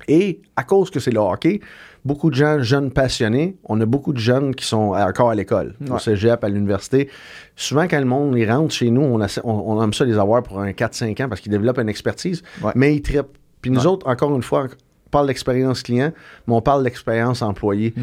Et 0.08 0.42
à 0.56 0.64
cause 0.64 0.90
que 0.90 1.00
c'est 1.00 1.12
le 1.12 1.20
hockey, 1.20 1.62
beaucoup 2.06 2.30
de 2.30 2.36
gens 2.36 2.62
jeunes 2.62 2.92
passionnés, 2.92 3.56
on 3.66 3.80
a 3.82 3.86
beaucoup 3.86 4.14
de 4.14 4.18
jeunes 4.20 4.54
qui 4.56 4.66
sont 4.66 4.94
encore 4.94 5.30
à 5.30 5.36
l'école, 5.36 5.76
au 5.90 6.00
cégep, 6.00 6.44
à 6.44 6.50
l'université. 6.50 7.10
Souvent, 7.56 7.84
quand 7.84 8.00
le 8.00 8.06
monde 8.06 8.36
rentre 8.48 8.74
chez 8.74 8.90
nous, 8.90 9.02
on, 9.02 9.20
essa- 9.22 9.42
on- 9.44 9.74
on 9.78 9.84
aime 9.84 9.94
ça 9.94 10.04
les 10.06 10.18
avoir 10.18 10.44
pour 10.44 10.60
un 10.60 10.72
4-5 10.72 11.20
ans 11.24 11.30
parce 11.30 11.40
qu'ils 11.42 11.52
développent 11.52 11.80
une 11.80 11.90
expertise, 11.90 12.44
Ouais. 12.62 12.72
mais 12.76 12.96
ils 12.96 13.02
trippent. 13.02 13.38
Puis 13.62 13.72
nous 13.72 13.88
autres, 13.88 14.08
encore 14.08 14.36
une 14.36 14.42
fois, 14.44 14.66
on 14.66 15.10
parle 15.10 15.28
d'expérience 15.28 15.84
client, 15.84 16.12
mais 16.48 16.54
on 16.54 16.62
parle 16.62 16.84
d'expérience 16.84 17.42
employé. 17.42 17.94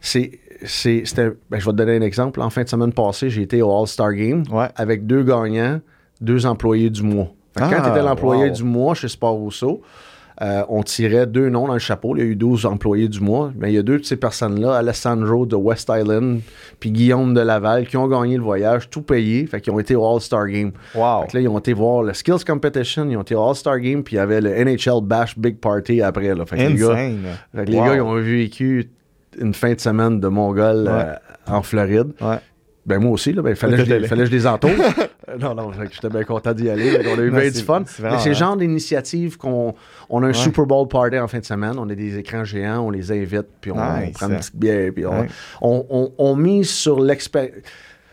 C'est, 0.00 0.38
c'est, 0.64 1.02
c'était- 1.04 1.32
ben, 1.50 1.58
je 1.58 1.64
vais 1.64 1.72
te 1.72 1.76
donner 1.76 1.96
un 1.96 2.02
exemple. 2.02 2.40
En 2.40 2.50
fin 2.50 2.62
de 2.62 2.68
semaine 2.68 2.92
passée, 2.92 3.30
j'ai 3.30 3.42
été 3.42 3.62
au 3.62 3.76
All-Star 3.76 4.12
Game 4.14 4.44
Ouais. 4.52 4.68
avec 4.76 5.06
deux 5.06 5.22
gagnants, 5.24 5.80
deux 6.20 6.46
employés 6.46 6.90
du 6.90 7.02
mois. 7.02 7.28
Quand 7.56 7.68
Ah, 7.72 7.80
tu 7.82 7.90
étais 7.90 8.02
l'employé 8.02 8.44
wow. 8.50 8.54
du 8.54 8.62
mois 8.62 8.94
chez 8.94 9.08
Sport 9.08 9.34
Rousseau, 9.34 9.82
euh, 10.40 10.62
on 10.68 10.82
tirait 10.84 11.26
deux 11.26 11.48
noms 11.48 11.66
dans 11.66 11.72
le 11.72 11.78
chapeau. 11.80 12.14
Il 12.16 12.20
y 12.20 12.22
a 12.22 12.26
eu 12.26 12.36
12 12.36 12.64
employés 12.66 13.08
du 13.08 13.20
mois. 13.20 13.50
Mais 13.56 13.72
il 13.72 13.74
y 13.74 13.78
a 13.78 13.82
deux 13.82 13.98
de 13.98 14.04
ces 14.04 14.16
personnes-là, 14.16 14.74
Alessandro 14.76 15.46
de 15.46 15.56
West 15.56 15.90
Island, 15.92 16.40
puis 16.78 16.92
Guillaume 16.92 17.34
de 17.34 17.40
Laval, 17.40 17.86
qui 17.86 17.96
ont 17.96 18.06
gagné 18.06 18.36
le 18.36 18.42
voyage, 18.42 18.88
tout 18.88 19.02
payé. 19.02 19.46
Fait 19.46 19.60
qu'ils 19.60 19.72
ont 19.72 19.80
été 19.80 19.96
au 19.96 20.06
All-Star 20.06 20.46
Game. 20.46 20.70
Wow. 20.94 21.22
Fait 21.22 21.28
que 21.28 21.36
là, 21.38 21.42
ils 21.42 21.48
ont 21.48 21.58
été 21.58 21.72
voir 21.72 22.02
le 22.04 22.14
Skills 22.14 22.44
Competition, 22.46 23.08
ils 23.10 23.16
ont 23.16 23.22
été 23.22 23.34
au 23.34 23.42
All-Star 23.48 23.80
Game, 23.80 24.02
puis 24.04 24.14
il 24.14 24.18
y 24.18 24.20
avait 24.20 24.40
le 24.40 24.50
NHL 24.64 25.02
Bash 25.02 25.36
Big 25.38 25.58
Party 25.58 26.02
après. 26.02 26.34
Là. 26.34 26.46
Fait 26.46 26.56
que 26.56 26.62
les 26.62 26.74
gars, 26.74 26.90
Insane. 26.92 27.18
fait 27.54 27.64
que 27.64 27.70
les 27.70 27.78
Wow. 27.78 27.84
gars, 27.86 27.94
ils 27.96 28.00
ont 28.02 28.14
vécu 28.20 28.90
une 29.40 29.54
fin 29.54 29.72
de 29.74 29.80
semaine 29.80 30.20
de 30.20 30.28
Mongol 30.28 30.86
euh, 30.88 31.14
en 31.48 31.62
Floride. 31.62 32.12
Ouais. 32.20 32.36
Ben 32.88 32.98
moi 32.98 33.12
aussi, 33.12 33.34
là, 33.34 33.42
ben, 33.42 33.54
fallait, 33.54 33.76
que 33.76 33.84
je 33.84 33.94
les, 33.94 34.08
fallait 34.08 34.24
que 34.24 34.30
je 34.30 34.34
les 34.34 34.46
entoure. 34.46 34.70
Euh, 35.30 35.36
non, 35.36 35.54
non, 35.54 35.70
j'étais 35.92 36.08
bien 36.08 36.24
content 36.24 36.54
d'y 36.54 36.70
aller. 36.70 36.90
là, 37.02 37.10
on 37.14 37.18
a 37.18 37.22
eu 37.22 37.30
bien 37.30 37.50
du 37.50 37.60
fun. 37.60 37.82
c'est 37.86 38.30
le 38.30 38.34
genre 38.34 38.56
d'initiative 38.56 39.36
qu'on 39.36 39.74
on 40.08 40.22
a 40.22 40.24
un 40.24 40.28
Ouais. 40.28 40.32
Super 40.34 40.64
Bowl 40.64 40.88
party 40.88 41.18
en 41.18 41.28
fin 41.28 41.38
de 41.40 41.44
semaine. 41.44 41.74
On 41.78 41.86
a 41.90 41.94
des 41.94 42.16
écrans 42.16 42.44
géants, 42.44 42.78
on 42.86 42.90
les 42.90 43.12
invite, 43.12 43.44
puis 43.60 43.70
on, 43.70 43.74
prend 43.74 44.26
une 44.28 44.36
petite 44.38 44.56
bière, 44.56 44.90
puis 44.94 45.04
on, 45.04 45.20
Ouais. 45.20 45.26
on, 45.60 46.12
on- 46.16 46.34
mise 46.34 46.70
sur 46.70 46.98
l'expérience. 46.98 47.56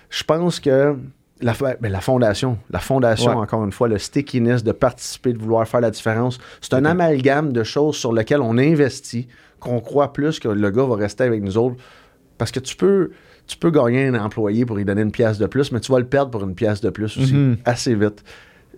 Je 0.10 0.24
pense 0.26 0.60
que 0.60 0.98
la, 1.40 1.54
ben, 1.80 1.90
la 1.90 2.02
fondation, 2.02 2.58
la 2.70 2.80
fondation, 2.80 3.32
Ouais. 3.32 3.38
encore 3.44 3.64
une 3.64 3.72
fois, 3.72 3.88
le 3.88 3.98
stickiness 3.98 4.62
de 4.66 4.74
participer, 4.74 5.32
de 5.32 5.38
vouloir 5.40 5.66
faire 5.70 5.80
la 5.80 5.92
différence, 5.92 6.38
c'est 6.60 6.74
un 6.74 6.84
amalgame 6.84 7.54
de 7.54 7.64
choses 7.64 7.96
sur 7.96 8.12
lesquelles 8.12 8.42
on 8.42 8.58
investit, 8.58 9.30
qu'on 9.62 9.80
croit 9.80 10.12
plus 10.12 10.38
que 10.42 10.50
le 10.50 10.70
gars 10.70 10.84
va 10.84 10.96
rester 10.98 11.24
avec 11.24 11.42
nous 11.42 11.58
autres. 11.58 11.78
Parce 12.38 12.52
que 12.52 12.60
tu 12.60 12.76
peux, 12.76 13.12
tu 13.48 13.58
peux 13.58 13.72
gagner 13.72 14.08
un 14.08 14.16
employé 14.16 14.66
pour 14.66 14.76
lui 14.78 14.86
donner 14.86 15.02
une 15.02 15.12
pièce 15.12 15.38
de 15.38 15.46
plus, 15.48 15.72
mais 15.72 15.80
tu 15.80 15.92
vas 15.92 16.00
le 16.00 16.06
perdre 16.08 16.32
pour 16.32 16.44
une 16.44 16.56
pièce 16.56 16.82
de 16.82 16.90
plus 16.90 17.18
aussi, 17.18 17.34
Mhm. 17.34 17.58
assez 17.66 17.94
vite. 17.96 18.24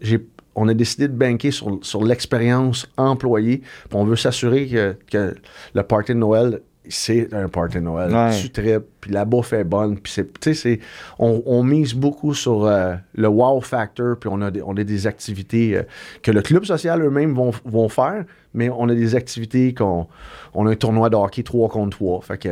J'ai- 0.01 0.25
on 0.55 0.67
a 0.67 0.73
décidé 0.73 1.07
de 1.07 1.13
banquer 1.13 1.51
sur, 1.51 1.79
sur 1.83 2.03
l'expérience 2.03 2.87
employée. 2.97 3.57
puis 3.59 3.93
on 3.97 4.03
veut 4.05 4.15
s'assurer 4.15 4.67
que, 4.67 4.95
que 5.11 5.35
le 5.73 5.83
party 5.83 6.13
de 6.13 6.17
Noël, 6.17 6.61
c'est 6.89 7.33
un 7.33 7.47
party 7.49 7.75
de 7.77 7.81
Noël. 7.83 8.11
Ouais. 8.13 8.31
Tu 8.41 8.49
tripes, 8.49 8.85
puis 9.01 9.11
la 9.11 9.25
bouffe 9.25 9.51
est 9.53 9.63
bonne. 9.65 9.99
Puis 9.99 10.13
c'est, 10.53 10.79
on, 11.19 11.43
on 11.45 11.61
mise 11.63 11.93
beaucoup 11.93 12.33
sur 12.33 12.65
euh, 12.65 12.95
le 13.13 13.27
wow 13.27 13.59
factor, 13.61 14.15
puis 14.17 14.29
on 14.31 14.41
a 14.41 14.49
des, 14.51 14.61
on 14.61 14.75
a 14.77 14.83
des 14.83 15.05
activités 15.05 15.77
euh, 15.77 15.83
que 16.23 16.31
le 16.31 16.41
club 16.41 16.63
social 16.65 17.01
eux-mêmes 17.03 17.33
vont, 17.33 17.51
vont 17.65 17.89
faire, 17.89 18.23
mais 18.57 18.69
on 18.69 18.89
a 18.89 18.93
des 18.95 19.15
activités 19.15 19.73
qu'on 19.73 20.07
on 20.53 20.67
a 20.67 20.71
un 20.71 20.75
tournoi 20.75 21.09
de 21.09 21.15
hockey 21.15 21.43
3 21.43 21.69
contre 21.69 21.95
3. 21.97 22.21
Fait 22.21 22.37
que 22.37 22.49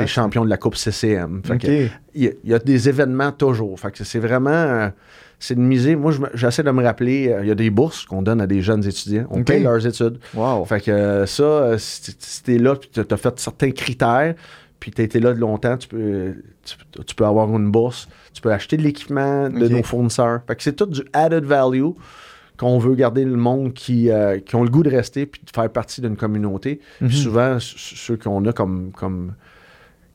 les 0.00 0.06
champions 0.06 0.44
de 0.44 0.50
la 0.50 0.56
Coupe 0.58 0.74
CCM. 0.76 1.40
Fait 1.44 1.56
que, 1.58 1.66
il 2.14 2.24
y, 2.24 2.26
a- 2.28 2.32
il 2.44 2.50
y 2.50 2.54
a 2.54 2.58
des 2.58 2.88
événements 2.88 3.32
toujours. 3.32 3.78
Fait 3.80 3.90
que 3.92 4.04
c'est 4.04 4.18
vraiment. 4.18 4.50
euh, 4.50 4.88
c'est 5.38 5.54
de 5.54 5.60
miser. 5.60 5.96
Moi, 5.96 6.12
j'essaie 6.34 6.62
de 6.62 6.70
me 6.70 6.82
rappeler. 6.82 7.28
euh, 7.30 7.42
Il 7.42 7.48
y 7.48 7.50
a 7.50 7.54
des 7.54 7.68
bourses 7.70 8.04
qu'on 8.06 8.22
donne 8.22 8.40
à 8.40 8.46
des 8.46 8.62
jeunes 8.62 8.84
étudiants. 8.86 9.26
On 9.30 9.44
paye 9.44 9.62
leurs 9.62 9.86
études. 9.86 10.18
Wow. 10.34 10.64
Fait 10.64 10.80
que 10.80 10.90
euh, 10.90 11.26
ça, 11.26 11.76
si 11.78 12.42
t'es 12.42 12.58
là, 12.58 12.74
puis 12.74 12.88
t'as 12.90 13.16
fait 13.18 13.38
certains 13.38 13.70
critères, 13.70 14.34
puis 14.80 14.90
t'as 14.90 15.02
été 15.02 15.20
là 15.20 15.32
de 15.34 15.38
longtemps, 15.38 15.76
tu 15.76 15.88
peux, 15.88 16.34
tu, 16.64 16.76
tu 17.04 17.14
peux 17.14 17.26
avoir 17.26 17.48
une 17.54 17.70
bourse. 17.70 18.08
Tu 18.32 18.40
peux 18.40 18.50
acheter 18.52 18.76
de 18.78 18.82
l'équipement 18.82 19.48
de 19.50 19.68
nos 19.68 19.82
fournisseurs. 19.82 20.40
Fait 20.46 20.56
que 20.56 20.62
c'est 20.62 20.72
tout 20.74 20.86
du 20.86 21.02
added 21.12 21.44
value 21.44 21.90
qu'on 22.58 22.78
veut 22.78 22.94
garder 22.94 23.24
le 23.24 23.36
monde 23.36 23.72
qui, 23.74 24.10
euh, 24.10 24.38
qui 24.40 24.54
ont 24.56 24.62
le 24.64 24.70
goût 24.70 24.82
de 24.82 24.90
rester 24.90 25.26
puis 25.26 25.42
de 25.44 25.50
faire 25.50 25.70
partie 25.70 26.00
d'une 26.00 26.16
communauté. 26.16 26.80
Puis 26.98 27.06
Mhm. 27.06 27.10
souvent, 27.12 27.56
ceux 27.60 28.16
qu'on 28.16 28.44
a 28.46 28.52
comme, 28.52 28.92
comme, 28.92 29.34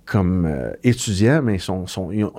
comme 0.06 0.46
euh, 0.46 0.72
étudiants, 0.84 1.42
mais 1.42 1.58
sont, 1.58 1.88
sont- 1.88 2.12
ils 2.12 2.24
ont- 2.26 2.34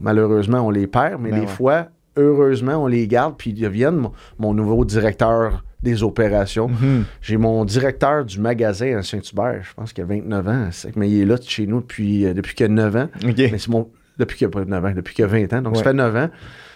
malheureusement, 0.00 0.60
on 0.66 0.70
les 0.70 0.86
perd, 0.86 1.20
mais 1.20 1.30
Ben 1.30 1.40
des 1.40 1.46
ouais. 1.46 1.52
fois, 1.52 1.86
heureusement, 2.16 2.76
on 2.84 2.86
les 2.86 3.06
garde, 3.06 3.34
puis 3.36 3.50
ils 3.50 3.60
deviennent 3.60 3.96
mon, 3.96 4.12
mon 4.38 4.54
nouveau 4.54 4.84
directeur 4.84 5.64
des 5.82 6.02
opérations. 6.02 6.68
Mhm. 6.68 7.04
J'ai 7.20 7.36
mon 7.36 7.64
directeur 7.64 8.24
du 8.24 8.38
magasin 8.40 8.98
à 8.98 9.02
Saint-Hubert, 9.02 9.62
je 9.62 9.74
pense 9.74 9.92
qu'il 9.92 10.04
a 10.04 10.06
29 10.06 10.48
ans, 10.48 10.68
c'est- 10.70 10.94
mais 10.96 11.10
il 11.10 11.20
est 11.22 11.24
là 11.24 11.36
chez 11.40 11.66
nous 11.66 11.80
depuis, 11.80 12.24
euh, 12.26 12.34
depuis 12.34 12.62
a 12.64 12.68
9 12.68 12.94
ans. 12.96 13.08
Mais 13.24 13.34
c'est 13.58 13.68
mon. 13.68 13.88
Depuis 14.18 14.46
pas 14.46 14.64
9 14.64 14.84
ans, 14.84 14.92
depuis 14.94 15.14
qu'il 15.14 15.24
a 15.24 15.28
20 15.28 15.52
ans. 15.54 15.62
Donc, 15.62 15.76
ça 15.76 15.82
fait 15.84 15.92
9 15.94 16.14
ans. 16.14 16.28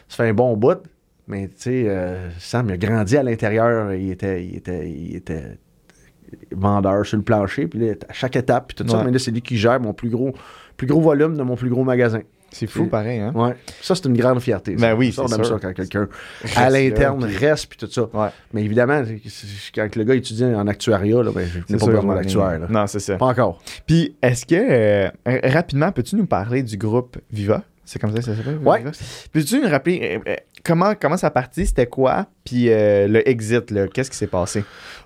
Ça 0.08 0.16
fait 0.24 0.30
un 0.30 0.34
bon 0.34 0.56
bout. 0.56 0.78
Mais, 1.28 1.48
tu 1.48 1.54
sais, 1.56 1.84
euh, 1.88 2.30
Sam, 2.38 2.68
il 2.68 2.72
a 2.72 2.76
grandi 2.76 3.16
à 3.16 3.22
l'intérieur. 3.22 3.92
Il 3.94 4.10
était, 4.10 4.44
il, 4.44 4.56
était, 4.56 4.88
il 4.88 5.16
était 5.16 5.58
vendeur 6.52 7.04
sur 7.06 7.16
le 7.16 7.22
plancher. 7.24 7.66
Puis 7.66 7.78
là, 7.80 7.94
à 8.08 8.12
chaque 8.12 8.36
étape, 8.36 8.68
puis 8.74 8.84
tout 8.84 8.88
ça. 8.90 9.02
Mais 9.04 9.10
là, 9.10 9.18
c'est 9.18 9.30
lui 9.30 9.42
qui 9.42 9.56
gère 9.56 9.80
mon 9.80 9.92
plus 9.92 10.08
gros, 10.10 10.32
plus 10.76 10.86
gros 10.86 11.00
volume 11.00 11.36
de 11.36 11.42
mon 11.42 11.56
plus 11.56 11.68
gros 11.70 11.84
magasin. 11.84 12.20
C'est 12.52 12.68
fou, 12.68 12.86
pareil, 12.86 13.18
hein? 13.18 13.32
Ouais. 13.34 13.54
Ça, 13.82 13.94
c'est 13.96 14.06
une 14.06 14.16
grande 14.16 14.40
fierté. 14.40 14.78
ça. 14.78 14.86
Ben 14.92 14.96
oui, 14.96 15.12
ça, 15.12 15.22
on 15.24 15.26
c'est 15.28 15.34
aime 15.34 15.44
sûr. 15.44 15.54
ça 15.60 15.60
quand 15.60 15.74
quelqu'un 15.74 16.08
à 16.56 16.70
l'interne 16.70 17.24
reste, 17.24 17.66
puis 17.66 17.76
tout 17.76 17.90
ça. 17.90 18.08
Ouais. 18.14 18.28
Mais 18.52 18.64
évidemment, 18.64 19.02
c'est- 19.04 19.20
c'est- 19.28 19.72
quand 19.74 19.94
le 19.96 20.04
gars 20.04 20.14
étudie 20.14 20.44
en 20.44 20.66
actuariat, 20.68 21.22
là, 21.24 21.32
ben, 21.32 21.44
je 21.46 21.58
n'ai 21.58 21.64
C'est 21.66 21.78
pas 21.78 21.86
besoin 21.86 22.14
d'actuaire. 22.14 22.60
Non, 22.70 22.86
c'est 22.86 23.00
ça. 23.00 23.16
Pas 23.16 23.26
encore. 23.26 23.60
Puis, 23.84 24.16
est-ce 24.22 24.46
que, 24.46 24.54
euh, 24.54 25.08
rapidement, 25.26 25.90
peux-tu 25.90 26.14
nous 26.16 26.26
parler 26.26 26.62
du 26.62 26.76
groupe 26.76 27.18
Viva? 27.32 27.64
C'est 27.86 27.98
comme 28.00 28.10
ça 28.10 28.18
que 28.18 28.24
ça 28.24 28.34
s'appelle? 28.34 28.58
Ouais. 28.58 28.84
Peux-tu 29.32 29.60
nous 29.60 29.68
rappeler 29.68 30.18
euh, 30.26 30.30
euh, 30.32 30.36
comment, 30.64 30.92
comment 31.00 31.16
ça 31.16 31.28
a 31.28 31.30
parti? 31.30 31.64
C'était 31.66 31.86
quoi? 31.86 32.26
Puis 32.44 32.70
euh, 32.70 33.06
le 33.06 33.26
exit, 33.28 33.72
qu'est-ce 33.94 34.10
qui 34.10 34.16
s'est 34.16 34.26
passé? 34.26 34.64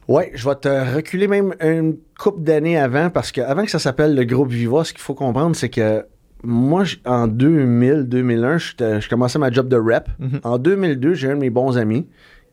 Oui, 0.09 0.25
je 0.35 0.49
vais 0.49 0.55
te 0.57 0.95
reculer 0.97 1.29
même 1.29 1.55
une 1.61 1.97
couple 2.19 2.43
d'années 2.43 2.79
avant, 2.79 3.11
parce 3.11 3.31
que 3.33 3.43
avant 3.43 3.65
que 3.65 3.71
ça 3.71 3.79
s'appelle 3.79 4.15
le 4.17 4.25
groupe 4.25 4.51
Viva, 4.51 4.83
ce 4.83 4.93
qu'il 4.93 5.03
faut 5.03 5.15
comprendre, 5.15 5.55
c'est 5.55 5.69
que 5.69 6.05
moi, 6.43 6.85
en 7.05 7.27
2000, 7.29 8.05
2001, 8.09 8.57
j'étais- 8.59 9.01
je 9.03 9.09
commençais 9.11 9.39
ma 9.39 9.51
job 9.51 9.69
de 9.69 9.77
rep. 9.77 10.09
Mhm. 10.19 10.41
En 10.43 10.57
2002, 10.59 11.13
j'ai 11.15 11.29
un 11.31 11.35
de 11.35 11.41
mes 11.41 11.51
bons 11.51 11.77
amis 11.77 12.09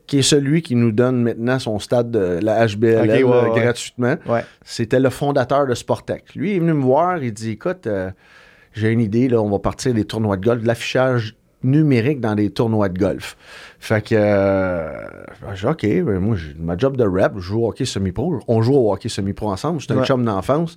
qui 0.06 0.18
est 0.18 0.22
celui 0.22 0.60
qui 0.62 0.74
nous 0.74 0.92
donne 0.92 1.22
maintenant 1.22 1.58
son 1.58 1.78
stade 1.78 2.10
de 2.10 2.38
la 2.42 2.66
HBL 2.66 3.08
ouais, 3.08 3.22
ouais. 3.24 3.60
gratuitement. 3.60 4.16
Ouais. 4.26 4.44
C'était 4.62 5.00
le 5.00 5.08
fondateur 5.10 5.66
de 5.66 5.74
Sportec. 5.74 6.34
Lui, 6.34 6.50
il 6.52 6.56
est 6.56 6.58
venu 6.60 6.74
me 6.74 6.82
voir, 6.82 7.22
il 7.22 7.32
dit 7.32 7.52
Écoute, 7.52 7.86
euh, 7.86 8.10
j'ai 8.72 8.90
une 8.90 9.00
idée, 9.00 9.28
là, 9.28 9.40
on 9.42 9.50
va 9.50 9.58
partir 9.58 9.94
des 9.94 10.04
tournois 10.04 10.36
de 10.36 10.44
golf, 10.44 10.62
de 10.62 10.66
l'affichage 10.66 11.34
numérique 11.62 12.20
dans 12.20 12.34
des 12.34 12.50
tournois 12.50 12.88
de 12.88 12.98
golf. 12.98 13.36
Fait 13.80 14.00
que, 14.02 14.14
euh, 14.16 14.90
dit, 15.56 15.66
OK, 15.66 15.82
ben, 16.04 16.18
moi, 16.20 16.36
j'ai 16.36 16.54
ma 16.58 16.76
job 16.76 16.96
de 16.96 17.04
rep, 17.04 17.32
je 17.36 17.40
joue 17.40 17.64
au 17.64 17.68
hockey 17.68 17.84
semi-pro. 17.84 18.40
On 18.46 18.62
joue 18.62 18.74
au 18.74 18.92
hockey 18.92 19.08
semi-pro 19.08 19.50
ensemble, 19.50 19.80
c'est 19.80 19.92
un 19.92 19.98
Ouais. 19.98 20.04
chum 20.06 20.24
d'enfance. 20.24 20.76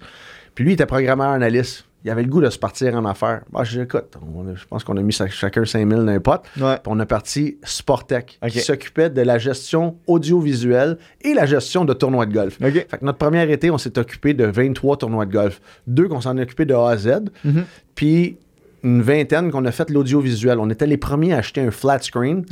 Puis 0.55 0.63
lui, 0.63 0.71
il 0.71 0.73
était 0.73 0.85
programmeur 0.85 1.29
analyste. 1.29 1.85
Il 2.03 2.09
avait 2.09 2.23
le 2.23 2.29
goût 2.29 2.41
de 2.41 2.49
se 2.49 2.57
partir 2.57 2.95
en 2.95 3.05
affaires. 3.05 3.41
Bah, 3.51 3.63
je 3.63 3.77
dis, 3.77 3.81
écoute, 3.83 4.17
on 4.21 4.55
je 4.55 4.65
pense 4.65 4.83
qu'on 4.83 4.97
a 4.97 5.01
mis 5.01 5.11
chacun 5.13 5.65
5000 5.65 5.97
dans 5.99 6.11
les 6.11 6.19
potes. 6.19 6.43
Ouais. 6.59 6.73
Puis 6.75 6.87
on 6.87 6.99
a 6.99 7.05
parti 7.05 7.57
Sportec, 7.63 8.39
OK. 8.43 8.49
qui 8.49 8.59
s'occupait 8.59 9.09
de 9.11 9.21
la 9.21 9.37
gestion 9.37 9.97
audiovisuelle 10.07 10.97
et 11.21 11.33
la 11.33 11.45
gestion 11.45 11.85
de 11.85 11.93
tournois 11.93 12.25
de 12.25 12.33
golf. 12.33 12.57
Fait 12.89 12.97
que 12.99 13.05
notre 13.05 13.17
premier 13.17 13.49
été, 13.51 13.69
on 13.71 13.77
s'est 13.77 13.97
occupé 13.99 14.33
de 14.33 14.45
23 14.45 14.97
tournois 14.97 15.25
de 15.25 15.31
golf. 15.31 15.61
Deux 15.87 16.07
qu'on 16.07 16.21
s'en 16.21 16.37
est 16.37 16.41
occupé 16.43 16.65
de 16.65 16.73
A 16.73 16.89
à 16.89 16.97
Z, 16.97 17.09
Mhm. 17.43 17.65
puis 17.95 18.37
une 18.83 19.03
vingtaine 19.03 19.51
qu'on 19.51 19.63
a 19.65 19.71
fait 19.71 19.91
l'audiovisuel. 19.91 20.57
On 20.59 20.69
était 20.71 20.87
les 20.87 20.97
premiers 20.97 21.33
à 21.33 21.37
acheter 21.37 21.61
un 21.61 21.69
flat 21.69 21.99
screen, 21.99 22.43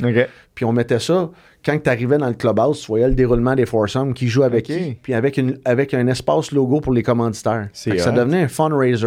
puis 0.54 0.64
on 0.64 0.72
mettait 0.72 1.00
ça. 1.00 1.30
Quand 1.64 1.78
tu 1.78 1.90
arrivais 1.90 2.16
dans 2.16 2.28
le 2.28 2.34
clubhouse, 2.34 2.80
tu 2.80 2.86
voyais 2.86 3.08
le 3.08 3.14
déroulement 3.14 3.54
des 3.54 3.66
foursomes, 3.66 4.14
qui 4.14 4.28
joue 4.28 4.42
avec 4.42 4.70
OK. 4.70 4.76
qui, 4.76 4.96
puis 5.02 5.12
avec, 5.12 5.36
une, 5.36 5.58
avec 5.64 5.92
un 5.92 6.06
espace 6.06 6.52
logo 6.52 6.80
pour 6.80 6.92
les 6.92 7.02
commanditaires. 7.02 7.68
Ça 7.72 8.12
devenait 8.12 8.42
un 8.42 8.48
fundraiser 8.48 9.06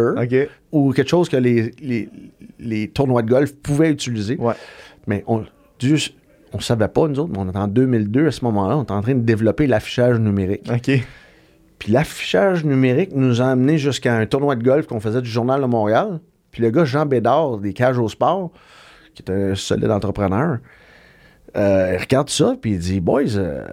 ou 0.70 0.92
quelque 0.92 1.08
chose 1.08 1.28
que 1.28 1.36
les, 1.36 1.72
les, 1.82 2.08
les 2.60 2.88
tournois 2.88 3.22
de 3.22 3.30
golf 3.30 3.54
pouvaient 3.56 3.90
utiliser. 3.90 4.36
Ouais. 4.36 4.54
Mais 5.06 5.24
on 5.26 5.44
Dieu, 5.78 5.96
on 6.52 6.60
savait 6.60 6.88
pas, 6.88 7.08
nous 7.08 7.18
autres, 7.18 7.32
mais 7.32 7.38
on 7.38 7.48
était 7.48 7.58
en 7.58 7.68
2002 7.68 8.28
à 8.28 8.30
ce 8.30 8.44
moment-là, 8.44 8.78
on 8.78 8.82
était 8.84 8.92
en 8.92 9.02
train 9.02 9.14
de 9.14 9.20
développer 9.20 9.66
l'affichage 9.66 10.18
numérique. 10.18 10.70
OK. 10.72 11.00
Puis 11.78 11.92
l'affichage 11.92 12.64
numérique 12.64 13.10
nous 13.14 13.42
a 13.42 13.46
amené 13.46 13.78
jusqu'à 13.78 14.14
un 14.16 14.26
tournoi 14.26 14.56
de 14.56 14.62
golf 14.62 14.86
qu'on 14.86 15.00
faisait 15.00 15.20
du 15.20 15.28
Journal 15.28 15.60
de 15.60 15.66
Montréal. 15.66 16.20
Puis 16.50 16.62
le 16.62 16.70
gars 16.70 16.84
Jean 16.84 17.04
Bédard, 17.04 17.58
des 17.58 17.72
Cages 17.72 17.98
au 17.98 18.08
Sport, 18.08 18.52
qui 19.14 19.22
est 19.22 19.30
un 19.30 19.54
solide 19.54 19.90
entrepreneur, 19.90 20.58
euh, 21.56 21.92
il 21.94 22.00
regarde 22.00 22.28
ça, 22.30 22.56
puis 22.60 22.72
il 22.72 22.78
dit 22.78 23.00
Boys, 23.00 23.36
euh, 23.36 23.64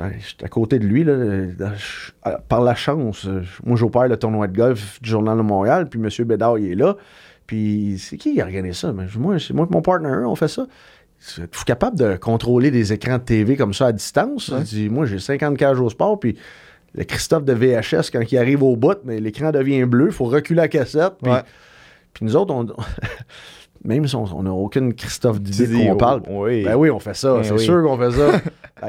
à- 0.00 0.10
j'étais 0.18 0.44
à 0.44 0.48
côté 0.48 0.78
de 0.78 0.86
lui, 0.86 1.04
là, 1.04 1.12
euh, 1.12 1.52
je- 1.76 2.30
par 2.48 2.60
la 2.62 2.74
chance. 2.74 3.26
moi, 3.64 3.76
j'opère 3.76 4.08
le 4.08 4.16
tournoi 4.16 4.46
de 4.46 4.56
golf 4.56 5.00
du 5.02 5.10
Journal 5.10 5.36
de 5.36 5.42
Montréal, 5.42 5.88
puis 5.88 6.00
M. 6.00 6.08
Bédard, 6.26 6.58
il 6.58 6.72
est 6.72 6.74
là. 6.76 6.96
Puis 7.46 7.96
c'est 7.98 8.16
qui 8.16 8.34
qui 8.34 8.40
a 8.40 8.44
organisé 8.44 8.72
ça? 8.74 8.94
Je- 9.06 9.18
Moi, 9.18 9.38
c'est 9.38 9.52
moi 9.52 9.66
et 9.70 9.72
mon 9.74 9.82
partner, 9.82 10.24
on 10.26 10.34
fait 10.36 10.48
ça. 10.48 10.66
Êtes-vous 11.38 11.64
capable 11.64 11.98
de 11.98 12.16
contrôler 12.16 12.70
des 12.70 12.92
écrans 12.92 13.18
de 13.18 13.22
TV 13.22 13.56
comme 13.56 13.72
ça 13.74 13.86
à 13.86 13.92
distance? 13.92 14.48
Ouais. 14.48 14.58
Il 14.60 14.64
dit, 14.64 14.88
moi, 14.88 15.06
j'ai 15.06 15.18
50 15.18 15.56
cages 15.56 15.80
au 15.80 15.88
sport, 15.90 16.20
puis 16.20 16.36
le 16.94 17.04
Christophe 17.04 17.44
de 17.44 17.52
VHS, 17.52 18.10
quand 18.12 18.20
il 18.30 18.38
arrive 18.38 18.62
au 18.62 18.76
bout, 18.76 18.98
mais 19.04 19.20
l'écran 19.20 19.50
devient 19.50 19.84
bleu, 19.84 20.06
il 20.06 20.12
faut 20.12 20.26
reculer 20.26 20.58
la 20.62 20.68
cassette. 20.68 21.14
Puis, 21.22 21.32
Ouais. 21.32 21.42
puis 22.12 22.24
nous 22.26 22.36
autres, 22.36 22.52
on, 22.54 22.66
même 23.84 24.06
si 24.08 24.16
on 24.16 24.42
n'a 24.42 24.52
aucune 24.52 24.94
Christophe 24.94 25.40
d'idée 25.40 25.66
Tu 25.66 25.72
de 25.72 25.76
dis, 25.76 25.82
quoi 25.84 25.90
on 25.92 25.94
oh, 25.94 25.98
parle. 25.98 26.22
oui. 26.28 26.64
Ben 26.64 26.74
oui, 26.76 26.90
on 26.90 26.98
fait 26.98 27.14
ça, 27.14 27.34
Ben 27.34 27.42
c'est 27.44 27.52
oui. 27.52 27.58
sûr 27.60 27.82
qu'on 27.82 27.98
fait 27.98 28.10
ça. 28.12 28.40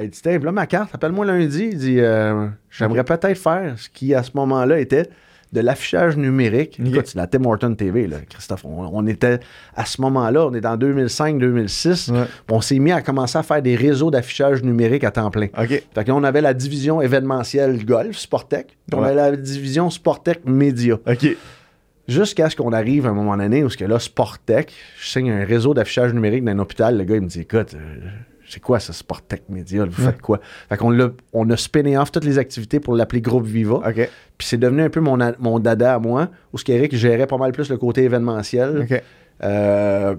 Il 0.02 0.10
dit, 0.10 0.20
tiens, 0.22 0.40
là, 0.40 0.52
ma 0.52 0.66
carte, 0.68 0.94
appelle-moi 0.96 1.26
lundi. 1.26 1.70
Il 1.72 1.78
dit, 1.78 2.00
euh, 2.00 2.48
j'aimerais 2.70 3.04
peut-être 3.04 3.38
faire 3.38 3.74
ce 3.78 3.90
qui, 3.90 4.14
à 4.14 4.24
ce 4.24 4.32
moment-là, 4.36 4.80
était 4.80 5.08
de 5.54 5.62
l'affichage 5.62 6.18
numérique. 6.18 6.78
Ok. 6.82 6.88
Écoute, 6.90 7.08
c'est 7.08 7.18
la 7.18 7.28
Tim 7.28 7.46
Horton 7.46 7.74
TV, 7.76 8.08
là, 8.08 8.18
Christophe. 8.30 8.66
On, 8.66 8.90
on 8.92 9.06
était, 9.08 9.40
à 9.76 9.86
ce 9.86 10.02
moment-là, 10.02 10.48
on 10.48 10.54
est 10.54 10.66
en 10.66 10.76
2005-2006. 10.76 12.12
Ouais. 12.12 12.24
On 12.50 12.62
s'est 12.62 12.80
mis 12.80 12.92
à 12.92 13.02
commencer 13.02 13.38
à 13.38 13.44
faire 13.44 13.62
des 13.62 13.76
réseaux 13.76 14.12
d'affichage 14.12 14.64
numérique 14.64 15.04
à 15.04 15.12
temps 15.12 15.32
plein. 15.32 15.48
OK. 15.58 15.68
Fait 15.70 15.84
que 16.04 16.08
là, 16.10 16.16
on 16.16 16.24
avait 16.24 16.42
la 16.42 16.54
division 16.54 17.02
événementielle 17.02 17.86
golf, 17.86 18.18
Sportec, 18.18 18.68
puis 18.90 19.00
on 19.00 19.04
avait 19.04 19.16
la 19.16 19.36
division 19.36 19.90
Sportec 19.90 20.42
Média. 20.46 20.96
OK. 21.08 21.28
Jusqu'à 22.08 22.50
ce 22.50 22.56
qu'on 22.56 22.72
arrive 22.72 23.08
à 23.08 23.10
un 23.10 23.14
moment 23.14 23.36
donné 23.36 23.64
où 23.64 23.70
ce 23.70 23.78
que 23.78 23.86
là, 23.86 23.98
Sportec, 24.00 24.72
je 25.00 25.08
signe 25.08 25.32
un 25.32 25.44
réseau 25.46 25.74
d'affichage 25.74 26.14
numérique 26.14 26.44
dans 26.44 26.52
un 26.52 26.60
hôpital. 26.60 26.98
Le 26.98 27.04
gars, 27.04 27.16
il 27.16 27.22
me 27.22 27.28
dit 27.28 27.42
Écoute, 27.42 27.74
euh, 27.74 28.10
c'est 28.48 28.60
quoi 28.60 28.80
ça, 28.80 28.94
Sportec 28.94 29.44
Média 29.50 29.86
Vous 29.86 30.04
Ouais. 30.06 30.12
faites 30.12 30.22
quoi? 30.22 30.40
Fait 30.70 30.78
qu'on 30.78 30.92
l'a, 30.92 31.10
on 31.34 31.50
a 31.50 31.58
spinné 31.58 31.98
off 31.98 32.12
toutes 32.12 32.26
les 32.26 32.38
activités 32.38 32.80
pour 32.80 32.96
l'appeler 32.96 33.22
Groupe 33.22 33.46
Viva. 33.46 33.80
Puis 34.38 34.48
c'est 34.48 34.58
devenu 34.58 34.84
un 34.84 34.90
peu 34.90 35.00
mon, 35.00 35.20
a- 35.20 35.34
mon 35.40 35.60
dada 35.60 35.96
à 35.96 36.00
moi, 36.00 36.30
où 36.54 36.58
ce 36.60 36.64
qu'Éric 36.64 36.96
gérait 36.96 37.26
pas 37.26 37.38
mal 37.38 37.52
plus 37.54 37.70
le 37.70 37.78
côté 37.78 38.04
événementiel. 38.04 38.86
Euh, 39.44 40.16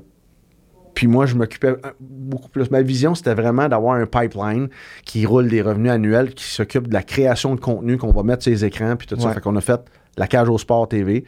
puis 0.95 1.07
moi, 1.07 1.27
je 1.27 1.35
m'occupais 1.35 1.69
euh, 1.69 1.77
beaucoup 2.01 2.49
plus. 2.49 2.71
Ma 2.71 2.81
vision, 2.83 3.15
c'était 3.15 3.35
vraiment 3.35 3.69
d'avoir 3.69 3.97
un 3.97 4.07
pipeline 4.07 4.69
qui 5.05 5.25
roule 5.27 5.47
des 5.49 5.61
revenus 5.63 5.93
annuels, 5.93 6.33
qui 6.35 6.45
s'occupe 6.45 6.89
de 6.89 6.95
la 6.95 7.03
création 7.03 7.55
de 7.55 7.61
contenu 7.61 7.97
qu'on 7.99 8.13
va 8.13 8.23
mettre 8.23 8.43
sur 8.43 8.51
les 8.51 8.65
écrans, 8.65 8.97
puis 8.97 9.07
tout 9.07 9.21
ça. 9.21 9.31
Fait 9.33 9.41
qu'on 9.41 9.55
a 9.57 9.61
fait 9.61 9.81
la 10.17 10.27
cage 10.27 10.49
au 10.49 10.57
sport 10.59 10.89
TV. 10.89 11.25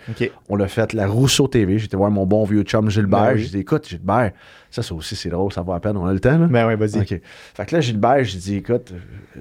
On 0.48 0.58
a 0.60 0.66
fait 0.68 0.92
la 0.92 1.06
Rousseau 1.06 1.46
TV. 1.48 1.78
J'étais 1.78 1.96
voir 1.96 2.10
mon 2.10 2.24
bon 2.26 2.44
vieux 2.44 2.62
chum 2.62 2.88
Gilbert. 2.90 3.20
Ben 3.26 3.32
oui. 3.34 3.40
J'ai 3.42 3.48
dit, 3.50 3.58
écoute, 3.58 3.88
Gilbert, 3.88 4.32
ça, 4.70 4.82
ça 4.82 4.94
aussi, 4.94 5.14
c'est 5.16 5.28
drôle, 5.28 5.52
ça 5.52 5.62
va 5.62 5.74
à 5.74 5.80
peine. 5.80 5.96
On 5.96 6.06
a 6.06 6.12
le 6.12 6.20
temps, 6.20 6.38
là? 6.38 6.46
Ben 6.46 6.66
ouais, 6.66 6.76
vas-y. 6.76 7.04
Fait 7.06 7.20
que 7.66 7.74
là, 7.74 7.80
Gilbert, 7.80 8.24
j'ai 8.24 8.38
dit, 8.38 8.56
écoute, 8.56 8.92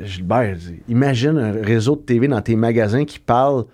Gilbert, 0.01 0.55
dit, 0.55 0.81
imagine 0.89 1.37
un 1.37 1.51
réseau 1.63 1.95
de 1.95 2.01
TV 2.01 2.27
dans 2.27 2.41
tes 2.41 2.55
magasins 2.55 3.05
qui 3.05 3.19
parle 3.19 3.65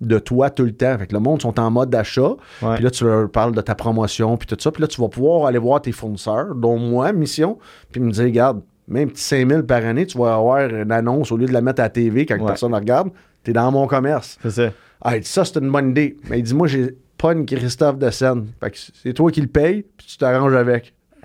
de 0.00 0.18
toi 0.18 0.50
tout 0.50 0.64
le 0.64 0.72
temps. 0.72 0.98
Fait 0.98 1.06
que 1.06 1.14
le 1.14 1.20
monde 1.20 1.40
sont 1.40 1.58
en 1.60 1.70
mode 1.70 1.88
d'achat. 1.90 2.32
Puis 2.58 2.82
là, 2.84 2.90
tu 2.90 3.04
leur 3.04 3.30
parles 3.30 3.54
de 3.54 3.60
ta 3.60 3.74
promotion, 3.74 4.36
puis 4.36 4.46
tout 4.48 4.56
ça. 4.58 4.70
Puis 4.72 4.82
là, 4.82 4.88
tu 4.88 5.00
vas 5.00 5.08
pouvoir 5.08 5.46
aller 5.46 5.58
voir 5.58 5.80
tes 5.80 5.92
fournisseurs, 5.92 6.54
dont 6.54 6.76
moi, 6.76 7.12
Mission, 7.12 7.58
puis 7.90 8.00
me 8.00 8.10
dire, 8.10 8.24
regarde, 8.24 8.62
même 8.88 9.10
petit 9.10 9.22
5000 9.22 9.62
par 9.62 9.84
année, 9.84 10.04
tu 10.06 10.18
vas 10.18 10.34
avoir 10.34 10.58
une 10.68 10.90
annonce 10.90 11.30
au 11.30 11.36
lieu 11.36 11.46
de 11.46 11.52
la 11.52 11.60
mettre 11.60 11.80
à 11.80 11.84
la 11.84 11.88
TV 11.88 12.26
quand 12.26 12.36
Ouais. 12.38 12.46
personne 12.46 12.72
ne 12.72 12.76
regarde. 12.76 13.10
T'es 13.44 13.52
dans 13.52 13.70
mon 13.70 13.86
commerce. 13.86 14.38
C'est 14.42 14.50
ça. 14.50 14.70
Ah, 15.04 15.16
il 15.16 15.22
dit 15.22 15.28
ça, 15.28 15.44
c'est 15.44 15.58
une 15.58 15.70
bonne 15.70 15.90
idée. 15.90 16.16
Mais 16.30 16.38
il 16.38 16.42
dit, 16.42 16.54
moi, 16.54 16.68
j'ai 16.68 16.96
pas 17.18 17.32
une 17.32 17.44
Christophe 17.46 17.98
de 17.98 18.10
scène. 18.10 18.48
Fait 18.60 18.70
que 18.70 18.76
c'est 19.02 19.12
toi 19.12 19.30
qui 19.30 19.40
le 19.40 19.48
payes, 19.48 19.84
puis 19.96 20.06
tu 20.06 20.16
t'arranges 20.16 20.54
avec. 20.54 20.94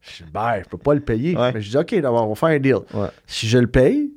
je 0.00 0.24
dis, 0.24 0.30
ben, 0.32 0.60
je 0.64 0.68
peux 0.68 0.78
pas 0.78 0.94
le 0.94 1.00
payer. 1.00 1.36
Ouais. 1.36 1.52
Mais 1.52 1.60
je 1.60 1.70
dis, 1.70 1.76
OK, 1.76 1.94
d'abord, 2.00 2.24
on 2.26 2.28
va 2.30 2.34
faire 2.34 2.48
un 2.50 2.58
deal. 2.58 2.76
Ouais. 2.94 3.08
Si 3.26 3.48
je 3.48 3.58
le 3.58 3.66
paye, 3.66 4.10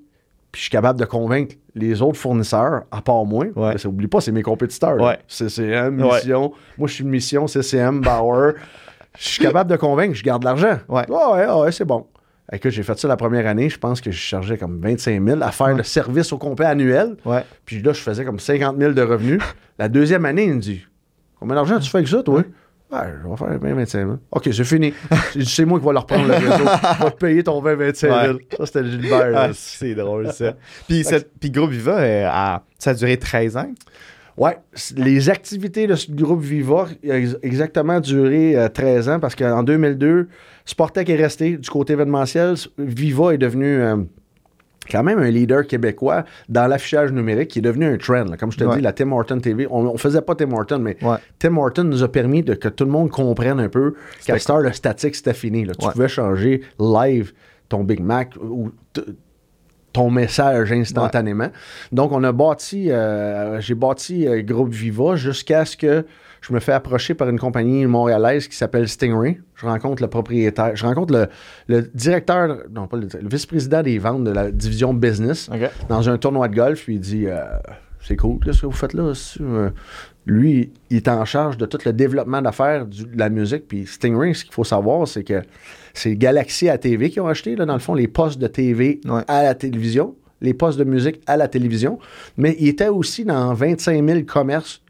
puis 0.51 0.59
je 0.59 0.61
suis 0.63 0.69
capable 0.71 0.99
de 0.99 1.05
convaincre 1.05 1.55
les 1.75 2.01
autres 2.01 2.17
fournisseurs, 2.17 2.83
à 2.91 3.01
part 3.01 3.25
moi, 3.25 3.45
Ouais. 3.55 3.75
que 3.75 3.87
oublie 3.87 4.07
pas, 4.07 4.21
c'est 4.21 4.31
mes 4.31 4.43
compétiteurs. 4.43 4.99
Ouais. 4.99 5.19
CCM. 5.27 5.95
Mission. 5.95 6.51
Moi, 6.77 6.87
je 6.87 6.93
suis 6.95 7.03
une 7.03 7.09
mission, 7.09 7.47
CCM, 7.47 8.01
Bauer. 8.01 8.53
Je 9.17 9.27
suis 9.27 9.43
capable 9.43 9.69
de 9.69 9.75
convaincre, 9.75 10.13
je 10.15 10.23
garde 10.23 10.43
l'argent. 10.43 10.79
Ouais. 10.87 11.03
Ah 11.09 11.31
ouais, 11.33 11.45
ah 11.47 11.59
ouais, 11.59 11.71
c'est 11.71 11.85
bon. 11.85 12.05
Écoute, 12.53 12.71
j'ai 12.71 12.83
fait 12.83 12.97
ça 12.99 13.07
la 13.07 13.15
première 13.17 13.47
année. 13.47 13.69
Je 13.69 13.77
pense 13.77 14.01
que 14.01 14.11
je 14.11 14.17
chargeais 14.19 14.57
comme 14.57 14.79
25 14.81 15.23
000 15.25 15.41
à 15.41 15.51
faire 15.51 15.67
Ouais. 15.67 15.75
le 15.75 15.83
service 15.83 16.33
au 16.33 16.37
complet 16.37 16.65
annuel. 16.65 17.15
Ouais. 17.25 17.45
Puis 17.65 17.81
là, 17.81 17.93
je 17.93 18.01
faisais 18.01 18.25
comme 18.25 18.39
50 18.39 18.77
000 18.77 18.91
de 18.93 19.01
revenus. 19.01 19.41
La 19.79 19.87
deuxième 19.87 20.25
année, 20.25 20.45
il 20.45 20.55
me 20.55 20.59
dit 20.59 20.85
Combien 21.39 21.55
d'argent 21.55 21.79
tu 21.79 21.89
fais 21.89 21.99
avec 21.99 22.07
ça, 22.09 22.21
toi? 22.23 22.43
Ouais, 22.91 22.99
je 23.23 23.29
vais 23.29 23.37
faire 23.37 23.57
20 23.57 23.73
25 23.73 23.99
000. 23.99 24.17
OK, 24.31 24.49
c'est 24.51 24.63
fini. 24.65 24.93
C'est 25.45 25.63
moi 25.63 25.79
qui 25.79 25.85
vais 25.85 25.93
leur 25.93 26.05
prendre 26.05 26.27
le 26.27 26.33
réseau. 26.33 26.49
Je 26.99 27.03
vais 27.05 27.11
te 27.11 27.15
payer 27.17 27.41
ton 27.43 27.61
20 27.61 27.75
25 27.75 28.07
000. 28.25 28.33
Ouais. 28.35 28.47
Ça, 28.57 28.65
c'était 28.65 28.83
Gilbert. 28.85 29.31
Ah, 29.33 29.49
c'est 29.53 29.95
drôle, 29.95 30.29
ça. 30.33 30.55
Puis, 30.89 31.05
cette- 31.05 31.31
puis 31.39 31.51
Groupe 31.51 31.71
Viva, 31.71 31.99
euh, 31.99 32.57
ça 32.77 32.89
a 32.89 32.93
duré 32.93 33.15
13 33.15 33.55
ans? 33.55 33.71
Ouais, 34.41 34.57
c- 34.73 34.95
les 34.97 35.29
activités 35.29 35.85
de 35.87 35.95
ce 35.95 36.11
groupe 36.11 36.41
Viva 36.41 36.85
ont 36.85 36.87
ex- 37.03 37.37
exactement 37.43 37.99
duré 37.99 38.57
euh, 38.57 38.69
13 38.69 39.09
ans 39.09 39.19
parce 39.19 39.35
qu'en 39.35 39.61
2002, 39.63 40.27
Sportec 40.65 41.09
est 41.09 41.15
resté 41.15 41.57
du 41.57 41.69
côté 41.69 41.93
événementiel. 41.93 42.55
Viva 42.77 43.33
est 43.33 43.37
devenu 43.37 43.65
euh, 43.67 43.97
quand 44.89 45.03
même 45.03 45.19
un 45.19 45.29
leader 45.29 45.67
québécois 45.67 46.25
dans 46.49 46.65
l'affichage 46.67 47.11
numérique 47.11 47.49
qui 47.49 47.59
est 47.59 47.61
devenu 47.61 47.85
un 47.85 47.97
trend. 47.97 48.23
là. 48.25 48.35
Comme 48.37 48.51
je 48.51 48.57
te 48.57 48.63
Ouais. 48.63 48.77
dis, 48.77 48.81
la 48.81 48.93
Tim 48.93 49.11
Horton 49.11 49.39
TV, 49.39 49.67
on, 49.69 49.85
on 49.85 49.97
faisait 49.97 50.21
pas 50.21 50.33
Tim 50.33 50.51
Horton, 50.53 50.79
mais 50.79 50.97
Ouais. 51.03 51.17
Tim 51.37 51.55
Horton 51.57 51.83
nous 51.83 52.01
a 52.01 52.11
permis 52.11 52.41
de 52.41 52.55
que 52.55 52.67
tout 52.67 52.85
le 52.85 52.91
monde 52.91 53.11
comprenne 53.11 53.59
un 53.59 53.69
peu 53.69 53.93
qu'à 54.25 54.33
le 54.59 54.71
statique, 54.73 55.15
c'était 55.15 55.35
fini. 55.35 55.65
là. 55.65 55.73
Tu 55.77 55.85
Ouais. 55.85 55.91
pouvais 55.93 56.07
changer 56.07 56.61
live 56.79 57.31
ton 57.69 57.83
Big 57.83 57.99
Mac 58.01 58.33
ou 58.41 58.71
ton 59.93 60.09
message 60.09 60.71
instantanément. 60.71 61.49
Donc, 61.91 62.11
on 62.11 62.23
a 62.23 62.31
bâti, 62.31 62.91
euh, 62.91 63.59
j'ai 63.59 63.75
bâti 63.75 64.27
euh, 64.27 64.41
Groupe 64.41 64.71
Viva 64.71 65.15
jusqu'à 65.15 65.65
ce 65.65 65.75
que 65.77 66.05
je 66.41 66.53
me 66.53 66.59
fais 66.59 66.71
approcher 66.71 67.13
par 67.13 67.29
une 67.29 67.37
compagnie 67.37 67.85
montréalaise 67.85 68.47
qui 68.47 68.55
s'appelle 68.55 68.87
Stingray. 68.87 69.39
Je 69.55 69.65
rencontre 69.67 70.01
le 70.01 70.07
propriétaire, 70.09 70.75
je 70.75 70.85
rencontre 70.85 71.13
le, 71.13 71.27
le 71.67 71.83
directeur, 71.93 72.63
non 72.73 72.87
pas 72.87 72.97
le, 72.97 73.07
le 73.21 73.29
vice-président 73.29 73.83
des 73.83 73.99
ventes 73.99 74.23
de 74.23 74.31
la 74.31 74.51
division 74.51 74.93
business 74.93 75.49
dans 75.87 76.09
un 76.09 76.17
tournoi 76.17 76.47
de 76.47 76.55
golf, 76.55 76.83
puis 76.83 76.95
il 76.95 76.99
dit 76.99 77.27
euh, 77.27 77.43
C'est 78.03 78.15
cool, 78.15 78.39
qu'est-ce 78.43 78.61
que 78.61 78.65
vous 78.65 78.71
faites 78.71 78.93
là 78.93 79.13
euh? 79.41 79.69
Lui, 80.25 80.71
il 80.89 80.97
est 80.97 81.07
en 81.07 81.25
charge 81.25 81.57
de 81.57 81.65
tout 81.65 81.79
le 81.85 81.93
développement 81.93 82.41
d'affaires 82.41 82.85
de 82.85 83.05
la 83.15 83.29
musique. 83.29 83.67
Puis 83.67 83.87
Stingray, 83.87 84.33
ce 84.35 84.43
qu'il 84.45 84.53
faut 84.53 84.63
savoir, 84.63 85.07
c'est 85.07 85.23
que 85.23 85.41
c'est 85.93 86.15
Galaxy 86.15 86.69
à 86.69 86.77
TV 86.77 87.09
qui 87.09 87.19
ont 87.19 87.27
acheté, 87.27 87.55
là, 87.55 87.65
dans 87.65 87.73
le 87.73 87.79
fond, 87.79 87.93
les 87.93 88.07
postes 88.07 88.39
de 88.39 88.47
TV 88.47 89.01
Ouais. 89.05 89.21
à 89.27 89.43
la 89.43 89.55
télévision, 89.55 90.15
les 90.41 90.53
postes 90.53 90.77
de 90.77 90.83
musique 90.83 91.21
à 91.25 91.37
la 91.37 91.47
télévision. 91.47 91.97
Mais 92.37 92.55
il 92.59 92.67
était 92.67 92.87
aussi 92.87 93.25
dans 93.25 93.53
25 93.53 94.07
000 94.07 94.21
commerces 94.23 94.81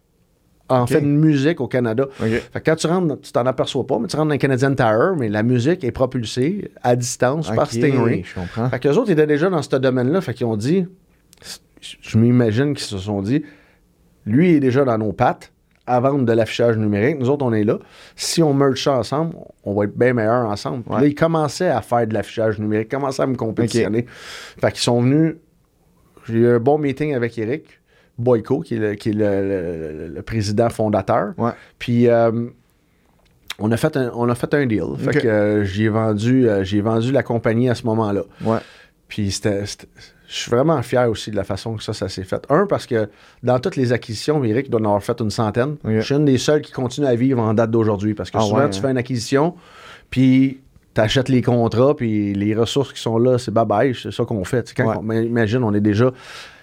en 0.69 0.87
fait 0.87 1.01
de 1.01 1.05
musique 1.05 1.59
au 1.59 1.67
Canada. 1.67 2.07
Fait 2.13 2.41
que 2.53 2.59
quand 2.65 2.75
tu 2.75 2.87
rentres, 2.87 3.19
tu 3.21 3.31
t'en 3.31 3.45
aperçois 3.45 3.85
pas, 3.85 3.99
mais 3.99 4.07
tu 4.07 4.15
rentres 4.15 4.29
dans 4.29 4.37
Canadian 4.37 4.73
Tower, 4.73 5.13
mais 5.17 5.29
la 5.29 5.43
musique 5.43 5.83
est 5.83 5.91
propulsée 5.91 6.71
à 6.81 6.95
distance 6.95 7.49
par 7.51 7.69
Stingray. 7.69 8.23
Je 8.25 8.35
comprends. 8.39 8.69
Fait 8.69 8.79
qu'eux 8.79 8.95
autres 8.95 9.11
étaient 9.11 9.27
déjà 9.27 9.49
dans 9.49 9.61
ce 9.61 9.75
domaine-là. 9.75 10.21
Fait 10.21 10.33
qu'ils 10.33 10.45
ont 10.45 10.57
dit, 10.57 10.85
je 11.81 12.17
m'imagine 12.17 12.73
qu'ils 12.73 12.85
se 12.85 12.97
sont 12.97 13.21
dit, 13.21 13.43
lui 14.25 14.53
est 14.53 14.59
déjà 14.59 14.85
dans 14.85 14.97
nos 14.97 15.13
pattes 15.13 15.51
à 15.87 15.99
vendre 15.99 16.25
de 16.25 16.31
l'affichage 16.31 16.77
numérique. 16.77 17.17
Nous 17.19 17.29
autres, 17.29 17.43
on 17.43 17.51
est 17.53 17.63
là. 17.63 17.79
Si 18.15 18.41
on 18.43 18.53
merge 18.53 18.83
ça 18.83 18.93
ensemble, 18.97 19.35
on 19.63 19.73
va 19.73 19.85
être 19.85 19.97
bien 19.97 20.13
meilleurs 20.13 20.47
ensemble. 20.47 20.83
Puis 20.83 20.93
Ouais. 20.93 21.01
Là, 21.01 21.07
ils 21.07 21.15
commençaient 21.15 21.69
à 21.69 21.81
faire 21.81 22.05
de 22.07 22.13
l'affichage 22.13 22.59
numérique, 22.59 22.89
commençaient 22.89 23.23
à 23.23 23.27
me 23.27 23.35
compétitionner. 23.35 24.05
Fait 24.07 24.71
qu'ils 24.71 24.79
sont 24.81 25.01
venus. 25.01 25.35
J'ai 26.27 26.35
eu 26.39 26.47
un 26.49 26.59
bon 26.59 26.77
meeting 26.77 27.15
avec 27.15 27.35
Eric 27.39 27.81
Boyko, 28.17 28.59
qui 28.61 28.75
est 28.75 28.79
le, 28.79 28.93
qui 28.93 29.09
est 29.09 29.13
le- 29.13 29.19
le- 29.41 29.97
le- 30.07 30.13
le 30.13 30.21
président 30.21 30.69
fondateur. 30.69 31.33
Ouais. 31.39 31.51
Puis 31.79 32.07
euh, 32.07 32.31
on, 33.57 33.71
a 33.71 33.77
fait 33.77 33.97
un, 33.97 34.11
on 34.13 34.29
a 34.29 34.35
fait 34.35 34.53
un 34.53 34.67
deal. 34.67 34.83
Fait 34.99 35.19
que 35.19 35.27
euh, 35.27 35.63
j'ai 35.63 35.89
vendu, 35.89 36.47
euh, 36.47 36.63
j'ai 36.63 36.81
vendu 36.81 37.11
la 37.11 37.23
compagnie 37.23 37.69
à 37.69 37.75
ce 37.75 37.85
moment-là. 37.87 38.21
Ouais. 38.45 38.59
Puis 39.07 39.31
c'était- 39.31 39.63
je 40.33 40.37
suis 40.37 40.49
vraiment 40.51 40.81
fier 40.81 41.09
aussi 41.09 41.29
de 41.29 41.35
la 41.35 41.43
façon 41.43 41.75
que 41.75 41.83
ça, 41.83 41.91
ça 41.93 42.07
s'est 42.07 42.23
fait. 42.23 42.45
Un, 42.49 42.65
parce 42.65 42.85
que 42.85 43.09
dans 43.43 43.59
toutes 43.59 43.75
les 43.75 43.91
acquisitions, 43.91 44.41
Eric 44.45 44.69
doit 44.69 44.79
en 44.79 44.85
avoir 44.85 45.03
fait 45.03 45.19
une 45.19 45.29
centaine. 45.29 45.75
Je 45.83 45.99
suis 45.99 46.15
une 46.15 46.23
des 46.23 46.37
seules 46.37 46.61
qui 46.61 46.71
continue 46.71 47.07
à 47.07 47.15
vivre 47.15 47.41
en 47.41 47.53
date 47.53 47.69
d'aujourd'hui. 47.71 48.13
Parce 48.13 48.31
que 48.31 48.37
Ah 48.37 48.41
souvent, 48.41 48.59
ouais, 48.59 48.69
tu 48.69 48.77
hein. 48.79 48.81
fais 48.83 48.91
une 48.91 48.97
acquisition, 48.97 49.55
puis 50.09 50.61
tu 50.93 51.01
achètes 51.01 51.27
les 51.29 51.41
contrats, 51.41 51.95
puis 51.95 52.33
les 52.33 52.55
ressources 52.55 52.93
qui 52.93 53.01
sont 53.01 53.17
là, 53.17 53.37
c'est 53.37 53.53
bye-bye. 53.53 53.93
C'est 54.01 54.11
ça 54.11 54.23
qu'on 54.23 54.43
fait. 54.45 54.73
Quand 54.75 54.87
Ouais. 55.03 55.17
on- 55.19 55.21
imagine, 55.21 55.63
on 55.63 55.73
est 55.73 55.81
déjà. 55.81 56.11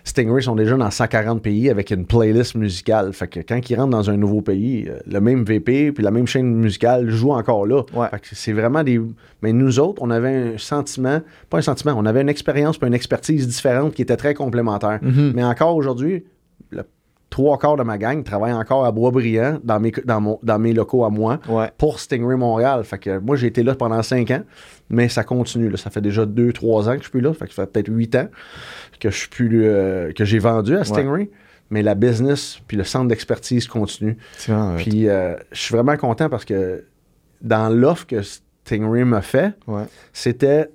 Stingray 0.05 0.43
sont 0.43 0.57
déjà 0.57 0.77
dans 0.77 0.91
140 0.91 1.43
pays 1.43 1.71
avec 1.71 1.91
une 1.91 2.07
playlist 2.07 2.55
musicale. 2.55 3.13
Fait 3.13 3.29
que 3.29 3.41
quand 3.41 3.59
ils 3.69 3.75
rentrent 3.77 3.91
dans 3.91 4.11
un 4.11 4.17
nouveau 4.17 4.41
pays, 4.41 4.87
euh, 4.89 4.99
le 5.07 5.21
même 5.21 5.45
VP 5.45 5.93
puis 5.93 6.03
la 6.05 6.11
même 6.11 6.27
chaîne 6.27 6.55
musicale 6.55 7.11
joue 7.11 7.33
encore 7.33 7.67
là. 7.67 7.83
Ouais. 7.95 8.09
Fait 8.11 8.21
que 8.21 8.29
c'est 8.33 8.53
vraiment 8.53 8.83
des. 8.83 9.01
Mais 9.43 9.53
nous 9.53 9.79
autres, 9.79 10.03
on 10.03 10.11
avait 10.11 10.55
un 10.55 10.59
sentiment, 10.59 11.21
pas 11.51 11.59
un 11.59 11.63
sentiment, 11.63 11.95
on 11.97 12.07
avait 12.07 12.23
une 12.23 12.29
expérience 12.29 12.79
puis 12.79 12.89
une 12.89 12.95
expertise 12.95 13.47
différente 13.47 13.95
qui 13.95 14.03
était 14.03 14.17
très 14.17 14.35
complémentaire. 14.35 14.99
Mhm. 15.03 15.33
Mais 15.35 15.45
encore 15.45 15.77
aujourd'hui, 15.77 16.25
le 16.71 16.85
trois 17.31 17.59
quarts 17.59 17.77
de 17.77 17.83
ma 17.83 17.99
gang 17.99 18.23
travaillent 18.25 18.53
encore 18.55 18.85
à 18.87 18.93
Boisbriand 18.93 19.59
dans 19.63 19.79
mes, 19.81 19.93
dans 20.05 20.21
mon, 20.21 20.39
dans 20.43 20.59
mes 20.59 20.73
locaux 20.73 21.05
à 21.05 21.11
moi 21.11 21.41
Ouais. 21.49 21.71
pour 21.77 22.01
Stingray 22.01 22.37
Montréal. 22.37 22.83
Fait 22.85 22.99
que 22.99 23.19
moi, 23.19 23.37
j'ai 23.37 23.49
été 23.49 23.63
là 23.63 23.75
pendant 23.75 24.03
cinq 24.03 24.31
ans, 24.31 24.43
mais 24.89 25.09
ça 25.09 25.25
continue. 25.25 25.69
là. 25.69 25.77
Ça 25.77 25.91
fait 25.91 26.01
déjà 26.01 26.25
deux, 26.27 26.53
trois 26.53 26.89
ans 26.89 26.93
que 26.93 26.99
je 26.99 27.03
suis 27.03 27.11
plus 27.11 27.21
là. 27.21 27.33
Fait 27.35 27.47
que 27.47 27.53
ça 27.55 27.65
fait 27.65 27.73
peut-être 27.73 27.89
huit 27.89 28.15
ans 28.17 28.29
que 28.99 29.11
je 29.11 29.17
suis 29.17 29.29
plus 29.29 29.51
euh, 29.65 30.13
que 30.13 30.25
j'ai 30.25 30.39
vendu 30.39 30.75
à 30.77 30.85
Stingray. 30.85 31.31
Mais 31.71 31.83
la 31.83 31.95
business 31.95 32.61
puis 32.67 32.79
le 32.79 32.85
centre 32.85 33.09
d'expertise 33.09 33.67
continue. 33.69 34.17
Puis 34.79 35.07
euh, 35.09 35.35
je 35.53 35.61
suis 35.61 35.75
vraiment 35.75 35.97
content 35.99 36.31
parce 36.31 36.47
que 36.47 36.85
dans 37.43 37.69
l'offre 37.69 38.07
que 38.07 38.23
Stingray 38.23 39.05
m'a 39.05 39.21
fait, 39.21 39.53
ouais. 39.67 39.83
c'était 40.15 40.71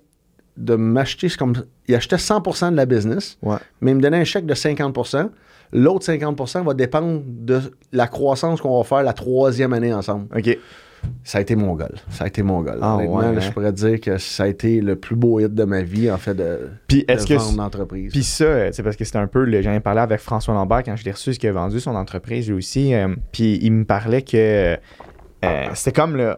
de 0.56 0.76
m'acheter, 0.76 1.30
comme, 1.32 1.54
il 1.88 1.95
achetait 1.95 2.18
100% 2.18 2.72
de 2.72 2.76
la 2.76 2.86
business, 2.86 3.39
mais 3.82 3.89
il 3.91 3.95
me 3.97 4.01
donnait 4.01 4.20
un 4.20 4.24
chèque 4.24 4.45
de 4.45 4.54
50%. 4.54 5.30
L'autre 5.74 6.06
50% 6.06 6.64
va 6.64 6.74
dépendre 6.74 7.22
de 7.26 7.60
la 7.92 8.08
croissance 8.08 8.62
qu'on 8.62 8.78
va 8.78 8.84
faire 8.84 9.04
la 9.04 9.14
troisième 9.14 9.74
année 9.74 9.94
ensemble. 9.94 10.28
OK. 10.36 10.58
Ça 11.26 11.40
a 11.40 11.42
été 11.42 11.58
mon 11.58 11.74
goal. 11.76 11.96
Ça 12.10 12.24
a 12.24 12.28
été 12.28 12.44
mon 12.44 12.62
goal. 12.62 12.80
Ah, 12.82 12.96
Honnêtement, 12.96 13.16
ouais, 13.18 13.24
là, 13.26 13.32
hein? 13.36 13.40
je 13.42 13.52
pourrais 13.52 13.74
dire 13.74 14.00
que 14.00 14.18
ça 14.18 14.44
a 14.44 14.48
été 14.48 14.80
le 14.80 14.96
plus 14.96 15.18
beau 15.18 15.40
hit 15.42 15.54
de 15.54 15.64
ma 15.66 15.82
vie, 15.82 16.10
en 16.10 16.18
fait, 16.18 16.34
de, 16.34 16.70
Puis 16.88 17.04
de 17.06 17.12
est-ce 17.12 17.28
que. 17.28 17.34
vendre 17.34 17.58
l'entreprise. 17.58 18.12
Puis 18.14 18.24
ça, 18.24 18.46
euh, 18.46 18.70
c'est 18.72 18.84
parce 18.84 18.96
que 18.96 19.04
c'était 19.04 19.18
un 19.18 19.28
peu. 19.28 19.46
J'en 19.62 19.74
ai 19.74 19.82
parlé 19.82 20.00
avec 20.00 20.20
François 20.22 20.54
Lambert 20.54 20.84
quand 20.84 20.96
je 20.96 21.04
l'ai 21.04 21.12
reçu, 21.12 21.34
ce 21.34 21.40
qu'il 21.40 21.50
a 21.50 21.52
vendu 21.52 21.82
son 21.82 21.96
entreprise 21.96 22.48
lui 22.48 22.56
aussi. 22.56 22.94
euh, 22.94 23.10
puis 23.34 23.60
il 23.62 23.72
me 23.74 23.84
parlait 23.84 24.22
que 24.22 24.78
euh, 25.44 25.68
c'était 25.74 25.92
comme 25.92 26.16
le, 26.16 26.38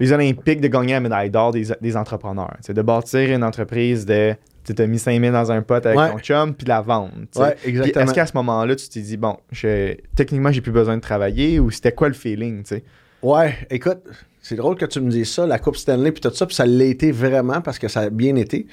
les 0.00 0.10
Olympiques 0.10 0.60
de 0.60 0.66
gagner 0.68 0.94
la 0.94 1.00
médaille 1.00 1.30
d'or 1.30 1.52
des, 1.52 1.66
des 1.80 1.96
entrepreneurs. 1.96 2.56
C'est 2.62 2.74
de 2.74 2.82
bâtir 2.82 3.30
une 3.30 3.44
entreprise 3.44 4.06
de. 4.06 4.34
Tu 4.64 4.80
as 4.80 4.86
mis 4.86 4.98
5000 4.98 5.32
dans 5.32 5.52
un 5.52 5.62
pot 5.62 5.74
avec 5.84 5.98
Ouais. 5.98 6.10
ton 6.12 6.18
chum, 6.18 6.54
puis 6.54 6.66
la 6.66 6.80
vendre. 6.80 7.12
Ouais, 7.36 7.56
exactement. 7.64 8.04
Est-ce 8.04 8.14
qu'à 8.14 8.26
ce 8.26 8.32
moment-là, 8.36 8.74
tu 8.76 8.88
t'es 8.88 9.00
dit, 9.00 9.16
bon, 9.16 9.36
je, 9.52 9.94
techniquement, 10.16 10.50
j'ai 10.52 10.60
plus 10.60 10.72
besoin 10.72 10.96
de 10.96 11.02
travailler 11.02 11.60
ou 11.60 11.70
c'était 11.70 11.92
quoi 11.92 12.08
le 12.08 12.14
feeling, 12.14 12.62
tu 12.62 12.76
sais? 12.76 12.84
Ouais, 13.22 13.54
écoute, 13.70 13.98
c'est 14.42 14.56
drôle 14.56 14.76
que 14.76 14.84
tu 14.86 15.00
me 15.00 15.10
dises 15.10 15.30
ça, 15.32 15.46
la 15.46 15.58
Coupe 15.58 15.76
Stanley 15.76 16.12
puis 16.12 16.20
tout 16.20 16.30
ça, 16.34 16.46
puis 16.46 16.54
ça 16.54 16.66
l'a 16.66 16.84
été 16.84 17.10
vraiment 17.12 17.60
parce 17.60 17.78
que 17.78 17.88
ça 17.88 18.00
a 18.00 18.10
bien 18.10 18.36
été. 18.36 18.66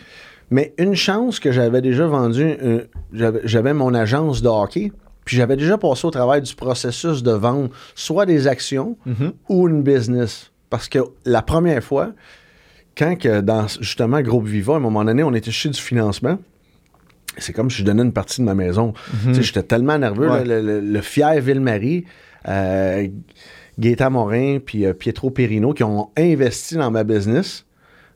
Mais 0.50 0.74
une 0.78 0.96
chance 0.96 1.40
que 1.40 1.52
j'avais 1.54 1.82
déjà 1.82 2.06
vendu, 2.08 2.44
euh, 2.62 2.82
j'avais- 3.14 3.40
j'avais 3.46 3.74
mon 3.74 3.94
agence 3.94 4.42
de 4.42 4.50
hockey, 4.50 4.92
puis 5.24 5.38
j'avais 5.38 5.56
déjà 5.56 5.78
passé 5.78 6.06
au 6.06 6.12
travail 6.12 6.42
du 6.42 6.54
processus 6.56 7.24
de 7.24 7.32
vendre 7.32 7.70
soit 7.96 8.26
des 8.26 8.48
actions 8.48 8.98
ou 9.48 9.70
une 9.70 9.84
business. 9.84 10.52
Parce 10.70 10.90
que 10.90 11.00
la 11.26 11.42
première 11.42 11.82
fois, 11.84 12.12
quand 12.98 13.18
que 13.18 13.42
dans 13.42 13.68
justement 13.80 14.22
Groupe 14.22 14.46
Viva, 14.48 14.74
à 14.74 14.78
un 14.78 14.80
moment 14.80 15.04
donné, 15.06 15.24
on 15.24 15.34
était 15.34 15.52
chez 15.52 15.70
du 15.70 15.80
financement, 15.80 16.38
c'est 17.38 17.54
comme 17.54 17.70
si 17.72 17.80
je 17.80 17.86
donnais 17.86 18.04
une 18.04 18.14
partie 18.14 18.42
de 18.42 18.46
ma 18.46 18.56
maison. 18.56 18.94
Sais, 19.34 19.42
J'étais 19.42 19.64
tellement 19.64 19.98
nerveux. 19.98 20.30
Ouais. 20.30 20.44
là, 20.46 20.62
le, 20.62 20.80
le- 20.80 20.82
le 20.82 21.02
fier 21.02 21.40
Ville-Marie, 21.42 22.06
euh, 22.48 23.08
Morin 24.10 24.60
puis 24.64 24.86
euh, 24.86 24.94
Pietro 24.94 25.30
Perino 25.30 25.74
qui 25.74 25.84
ont 25.84 26.10
investi 26.18 26.76
dans 26.76 26.92
ma 26.92 27.04
business. 27.04 27.66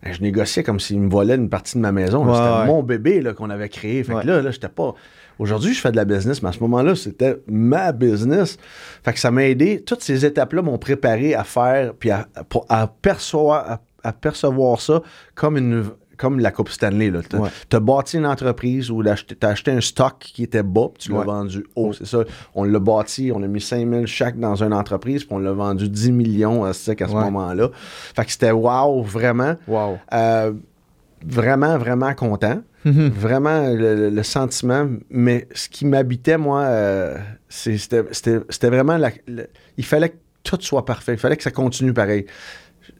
Ben, 0.03 0.13
Je 0.13 0.21
négociais 0.21 0.63
comme 0.63 0.79
s'ils 0.79 0.99
me 0.99 1.09
volaient 1.09 1.35
une 1.35 1.49
partie 1.49 1.75
de 1.75 1.81
ma 1.81 1.91
maison. 1.91 2.25
Ouais, 2.25 2.33
c'était 2.35 2.47
ouais. 2.59 2.65
mon 2.67 2.83
bébé 2.83 3.23
qu'on 3.37 3.49
avait 3.49 3.69
créé. 3.69 4.03
Fait 4.03 4.13
que 4.13 4.27
là, 4.27 4.41
là 4.41 4.51
j'étais 4.51 4.69
pas. 4.69 4.93
Aujourd'hui, 5.37 5.73
je 5.73 5.81
fais 5.81 5.91
de 5.91 5.97
la 5.97 6.05
business, 6.05 6.41
mais 6.41 6.49
à 6.49 6.51
ce 6.53 6.59
moment-là, 6.61 6.95
c'était 6.95 7.37
ma 7.47 7.91
business. 7.91 8.57
Fait 9.03 9.11
que 9.11 9.19
ça 9.19 9.31
m'a 9.31 9.43
aidé. 9.45 9.81
Toutes 9.85 10.01
ces 10.01 10.25
étapes-là 10.25 10.61
m'ont 10.61 10.77
préparé 10.77 11.35
à 11.35 11.43
faire, 11.43 11.93
puis 11.93 12.09
à, 12.09 12.27
pour- 12.47 12.65
à 12.69 12.87
percevoir, 12.87 13.69
à, 13.69 13.81
à 14.05 14.13
percevoir 14.13 14.79
ça 14.81 15.01
comme 15.35 15.57
une 15.57 15.85
comme 16.17 16.39
la 16.39 16.49
Coupe 16.51 16.69
Stanley. 16.69 17.11
Tu 17.29 17.35
Ouais. 17.35 17.49
as 17.73 17.79
bâti 17.81 18.15
une 18.17 18.25
entreprise 18.25 18.89
où 18.89 19.03
tu 19.03 19.09
as 19.09 19.47
acheté 19.49 19.71
un 19.71 19.81
stock 19.81 20.15
qui 20.19 20.43
était 20.43 20.63
bas, 20.63 20.87
puis 20.93 21.03
tu 21.07 21.11
l'as 21.11 21.17
Ouais. 21.19 21.25
vendu 21.25 21.65
haut. 21.75 21.91
C'est 21.91 22.05
ça. 22.05 22.19
On 22.53 22.63
l'a 22.63 22.79
bâti, 22.79 23.33
on 23.35 23.43
a 23.43 23.47
mis 23.47 23.59
5000 23.59 24.07
chaque 24.07 24.39
dans 24.39 24.63
une 24.63 24.71
entreprise, 24.71 25.25
puis 25.25 25.33
on 25.35 25.39
l'a 25.39 25.51
vendu 25.51 25.89
10 25.89 26.13
millions 26.13 26.63
à 26.63 26.71
ce 26.71 26.91
à 26.91 26.95
ce 27.09 27.13
Ouais. 27.13 27.21
moment-là. 27.25 27.69
Fait 28.15 28.23
que 28.23 28.31
c'était 28.31 28.51
wow, 28.51 29.03
vraiment. 29.03 29.55
Wow. 29.67 29.97
Euh, 30.13 30.53
vraiment, 31.25 31.77
vraiment 31.77 32.13
content. 32.13 32.61
Vraiment 32.85 33.67
le, 33.67 34.21
sentiment. 34.23 34.87
Mais 35.09 35.47
ce 35.53 35.67
qui 35.67 35.85
m'habitait, 35.85 36.37
moi, 36.37 36.61
euh, 36.61 37.17
c'était 37.49 38.69
vraiment. 38.69 38.97
la- 38.97 39.11
il 39.77 39.83
fallait 39.83 40.09
que 40.09 40.15
tout 40.43 40.57
soit 40.61 40.85
parfait. 40.85 41.13
Il 41.13 41.19
fallait 41.19 41.35
que 41.35 41.43
ça 41.43 41.51
continue 41.51 41.91
pareil. 41.93 42.25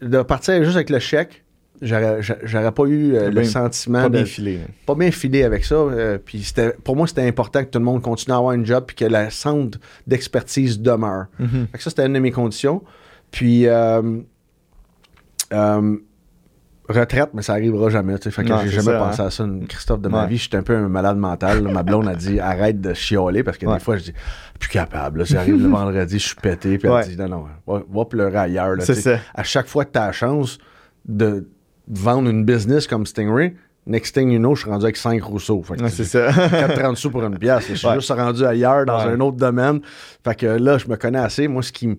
De 0.02 0.22
partir 0.22 0.64
juste 0.64 0.76
avec 0.76 0.90
le 0.90 1.00
chèque, 1.00 1.44
j'aurais 1.82 2.22
j'a- 2.22 2.38
j'aurais 2.44 2.72
pas 2.72 2.84
eu 2.86 3.16
euh, 3.16 3.30
le 3.30 3.42
Bien- 3.42 3.50
sentiment 3.50 4.02
Pas 4.04 4.10
de 4.10 4.14
bien 4.18 4.26
filé. 4.26 4.58
là. 4.60 4.64
pas 4.86 4.96
bien 4.96 5.12
filé 5.12 5.44
avec 5.44 5.66
ça. 5.66 5.76
euh, 5.76 6.18
puis 6.24 6.44
c'était 6.44 6.72
pour 6.84 6.96
moi, 6.96 7.08
c'était 7.08 7.28
important 7.28 7.64
que 7.64 7.70
tout 7.70 7.80
le 7.80 7.86
monde 7.86 8.02
continue 8.02 8.34
à 8.34 8.38
avoir 8.38 8.54
un 8.54 8.64
job 8.64 8.86
puis 8.88 8.96
que 8.96 9.06
la 9.06 9.30
centre 9.30 9.78
d'expertise 10.08 10.80
demeure. 10.80 11.26
Mhm. 11.40 11.68
Fait 11.72 11.78
que 11.78 11.84
ça, 11.84 11.90
c'était 11.90 12.06
une 12.06 12.14
de 12.14 12.20
mes 12.20 12.32
conditions. 12.32 12.82
Puis, 13.32 13.68
euh, 13.68 14.02
euh, 15.54 15.98
retraite, 16.88 17.30
mais 17.34 17.42
ça 17.42 17.54
arrivera 17.54 17.90
jamais. 17.90 18.16
Fait 18.18 18.30
que 18.44 18.48
j'ai 18.64 18.70
jamais 18.70 18.92
ça, 18.92 18.98
pensé 19.00 19.22
hein. 19.22 19.26
à 19.26 19.32
ça. 19.32 19.44
Une 19.44 19.68
Christophe 19.68 20.02
de 20.02 20.10
ma 20.10 20.24
Ouais. 20.24 20.30
vie, 20.30 20.38
j'étais 20.38 20.58
un 20.58 20.62
peu 20.64 20.76
un 20.76 20.88
malade 20.88 21.18
mental. 21.18 21.64
là. 21.64 21.72
Ma 21.72 21.84
blonde 21.84 22.08
a 22.08 22.16
dit 22.16 22.40
arrête 22.40 22.80
de 22.82 22.94
chialer 22.94 23.44
parce 23.44 23.58
que 23.58 23.66
Ouais. 23.66 23.74
des 23.76 23.80
fois, 23.80 23.98
je 23.98 24.04
dis 24.04 24.14
plus 24.60 24.70
capable. 24.70 25.20
là. 25.20 25.26
J'arrive 25.26 25.62
le 25.62 25.68
vendredi, 25.70 26.20
je 26.20 26.28
suis 26.28 26.36
pété. 26.36 26.78
Puis 26.78 26.88
Ouais. 26.90 27.02
elle 27.04 27.10
dit 27.16 27.18
non, 27.18 27.28
non, 27.30 27.46
va, 27.68 27.82
va 27.90 28.06
pleurer 28.06 28.38
ailleurs. 28.38 28.76
là. 28.76 28.84
À 29.34 29.44
chaque 29.44 29.68
fois 29.68 29.86
que 29.86 29.92
tu 29.94 30.00
as 30.00 30.08
la 30.08 30.12
chance 30.12 30.58
de 31.08 31.48
vendre 31.88 32.30
une 32.30 32.46
business 32.46 32.88
comme 32.88 33.06
Stingray, 33.06 33.56
next 33.88 34.16
thing 34.16 34.32
you 34.32 34.40
know, 34.40 34.56
je 34.56 34.62
suis 34.62 34.70
rendu 34.72 34.86
avec 34.86 34.98
5 34.98 35.22
Rousseau. 35.24 35.64
C'est 35.90 36.04
ça. 36.06 36.30
4,30 36.32 36.96
sous 36.96 37.12
pour 37.12 37.24
une 37.24 37.38
pièce. 37.38 37.68
Je 37.70 37.76
suis 37.76 37.88
juste 37.94 38.12
rendu 38.12 38.44
ailleurs 38.46 38.86
dans 38.86 39.00
un 39.00 39.20
autre 39.20 39.38
domaine. 39.38 39.82
Fait 40.24 40.36
que 40.36 40.46
là, 40.48 40.78
je 40.78 40.88
me 40.88 40.96
connais 40.96 41.20
assez. 41.20 41.48
Moi, 41.48 41.62
ce 41.62 41.72
qui 41.72 41.86
m- 41.86 41.98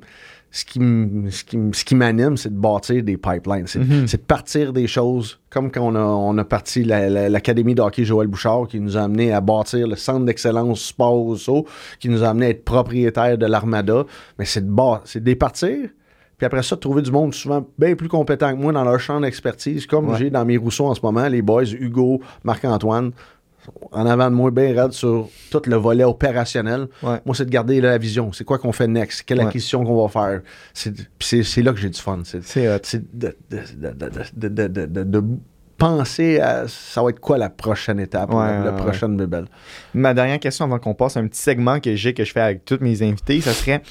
ce 0.50 0.64
qui 0.64 0.78
m- 0.78 1.26
ce 1.30 1.44
qui 1.44 1.56
m- 1.56 1.74
ce 1.74 1.84
qui 1.84 1.94
m'anime, 1.94 2.36
c'est 2.36 2.48
de 2.54 2.58
bâtir 2.58 3.02
des 3.02 3.16
pipelines. 3.16 3.66
C'est 3.66 3.80
Mhm. 3.80 4.06
c'est 4.06 4.18
de 4.22 4.26
partir 4.26 4.72
des 4.72 4.86
choses 4.86 5.38
comme 5.50 5.70
quand 5.70 5.82
on 5.82 5.94
a, 5.94 6.00
on 6.02 6.36
a 6.38 6.44
parti 6.44 6.82
la- 6.84 7.08
la- 7.10 7.28
l'Académie 7.28 7.74
de 7.74 7.82
hockey 7.82 8.04
Joël 8.04 8.26
Bouchard 8.28 8.66
qui 8.68 8.80
nous 8.80 8.96
a 8.96 9.02
amené 9.02 9.32
à 9.32 9.40
bâtir 9.40 9.86
le 9.86 9.96
centre 9.96 10.24
d'excellence 10.24 10.80
sport 10.82 11.12
Rousseau, 11.14 11.66
qui 11.98 12.08
nous 12.08 12.22
a 12.24 12.28
amené 12.28 12.46
à 12.46 12.48
être 12.50 12.64
propriétaire 12.64 13.36
de 13.36 13.46
l'Armada. 13.46 14.04
Mais 14.38 14.44
c'est 14.44 14.64
de 14.66 14.72
c'est 15.04 15.20
de 15.20 15.24
départir. 15.24 15.88
Puis 16.38 16.44
après 16.44 16.62
ça, 16.62 16.76
de 16.76 16.80
trouver 16.80 17.00
du 17.00 17.10
monde 17.10 17.32
souvent 17.32 17.66
bien 17.78 17.94
plus 17.94 18.08
compétent 18.08 18.50
que 18.54 18.60
moi 18.60 18.70
dans 18.70 18.84
leur 18.84 19.00
champ 19.00 19.18
d'expertise, 19.20 19.86
comme 19.86 20.10
Ouais. 20.10 20.18
j'ai 20.18 20.28
dans 20.30 20.44
mes 20.44 20.58
Rousseau 20.58 20.84
en 20.86 20.94
ce 20.94 21.00
moment, 21.02 21.26
les 21.28 21.40
boys 21.40 21.64
Hugo, 21.64 22.20
Marc-Antoine, 22.44 23.12
en 23.92 24.06
avant 24.06 24.30
de 24.30 24.34
moi, 24.34 24.50
bien 24.50 24.74
raide 24.74 24.92
sur 24.92 25.28
tout 25.50 25.62
le 25.66 25.76
volet 25.76 26.04
opérationnel. 26.04 26.88
Ouais. 27.02 27.20
Moi, 27.24 27.34
c'est 27.34 27.44
de 27.44 27.50
garder 27.50 27.80
la 27.80 27.98
vision. 27.98 28.32
C'est 28.32 28.44
quoi 28.44 28.58
qu'on 28.58 28.72
fait 28.72 28.86
next? 28.86 29.22
Quelle 29.22 29.38
Ouais. 29.38 29.46
acquisition 29.46 29.84
qu'on 29.84 30.06
va 30.06 30.08
faire? 30.08 30.40
C'est 30.72 31.62
là 31.62 31.72
que 31.72 31.78
j'ai 31.78 31.90
du 31.90 32.00
fun. 32.00 32.20
C'est 32.24 32.62
de, 33.12 33.36
penser 35.78 36.40
à 36.40 36.66
ça 36.68 37.02
va 37.02 37.10
être 37.10 37.20
quoi 37.20 37.36
la 37.36 37.50
prochaine 37.50 38.00
étape, 38.00 38.32
Ouais, 38.32 38.64
la, 38.64 38.72
prochaine 38.72 39.16
bébelle. 39.16 39.46
Ma 39.92 40.14
dernière 40.14 40.40
question 40.40 40.64
avant 40.64 40.78
qu'on 40.78 40.94
passe 40.94 41.16
à 41.16 41.20
un 41.20 41.26
petit 41.26 41.40
segment 41.40 41.80
que 41.80 41.94
j'ai 41.94 42.14
que 42.14 42.24
je 42.24 42.32
fais 42.32 42.40
avec 42.40 42.64
tous 42.64 42.78
mes 42.80 43.02
invités, 43.02 43.40
ça 43.42 43.52
serait 43.52 43.82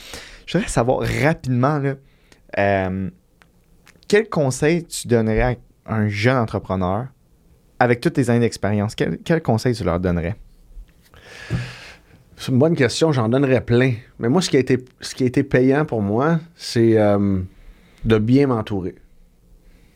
Je 0.48 0.58
voudrais 0.58 0.70
savoir 0.70 1.02
rapidement, 1.24 1.78
là, 1.78 1.94
euh, 2.58 3.10
quel 4.08 4.30
conseil 4.30 4.86
tu 4.86 5.08
donnerais 5.08 5.60
à 5.86 5.96
un 5.96 6.08
jeune 6.08 6.38
entrepreneur 6.38 7.06
avec 7.80 8.02
toutes 8.02 8.14
tes 8.14 8.30
années 8.30 8.40
d'expérience? 8.40 8.96
Quel, 8.96 9.42
conseil 9.42 9.74
tu 9.74 9.84
leur 9.84 10.00
donnerais? 10.00 10.36
C'est 12.38 12.52
une 12.52 12.60
bonne 12.60 12.76
question, 12.76 13.12
j'en 13.12 13.30
donnerais 13.30 13.62
plein. 13.62 13.94
Mais 14.20 14.30
moi, 14.30 14.42
ce 14.42 14.50
qui 14.50 14.58
a 14.58 14.60
été, 14.60 14.84
ce 15.00 15.16
qui 15.16 15.24
a 15.24 15.26
été 15.26 15.44
payant 15.44 15.86
pour 15.86 16.02
moi, 16.02 16.40
c'est 16.56 16.98
euh, 16.98 17.40
de 18.04 18.18
bien 18.18 18.48
m'entourer. 18.48 18.96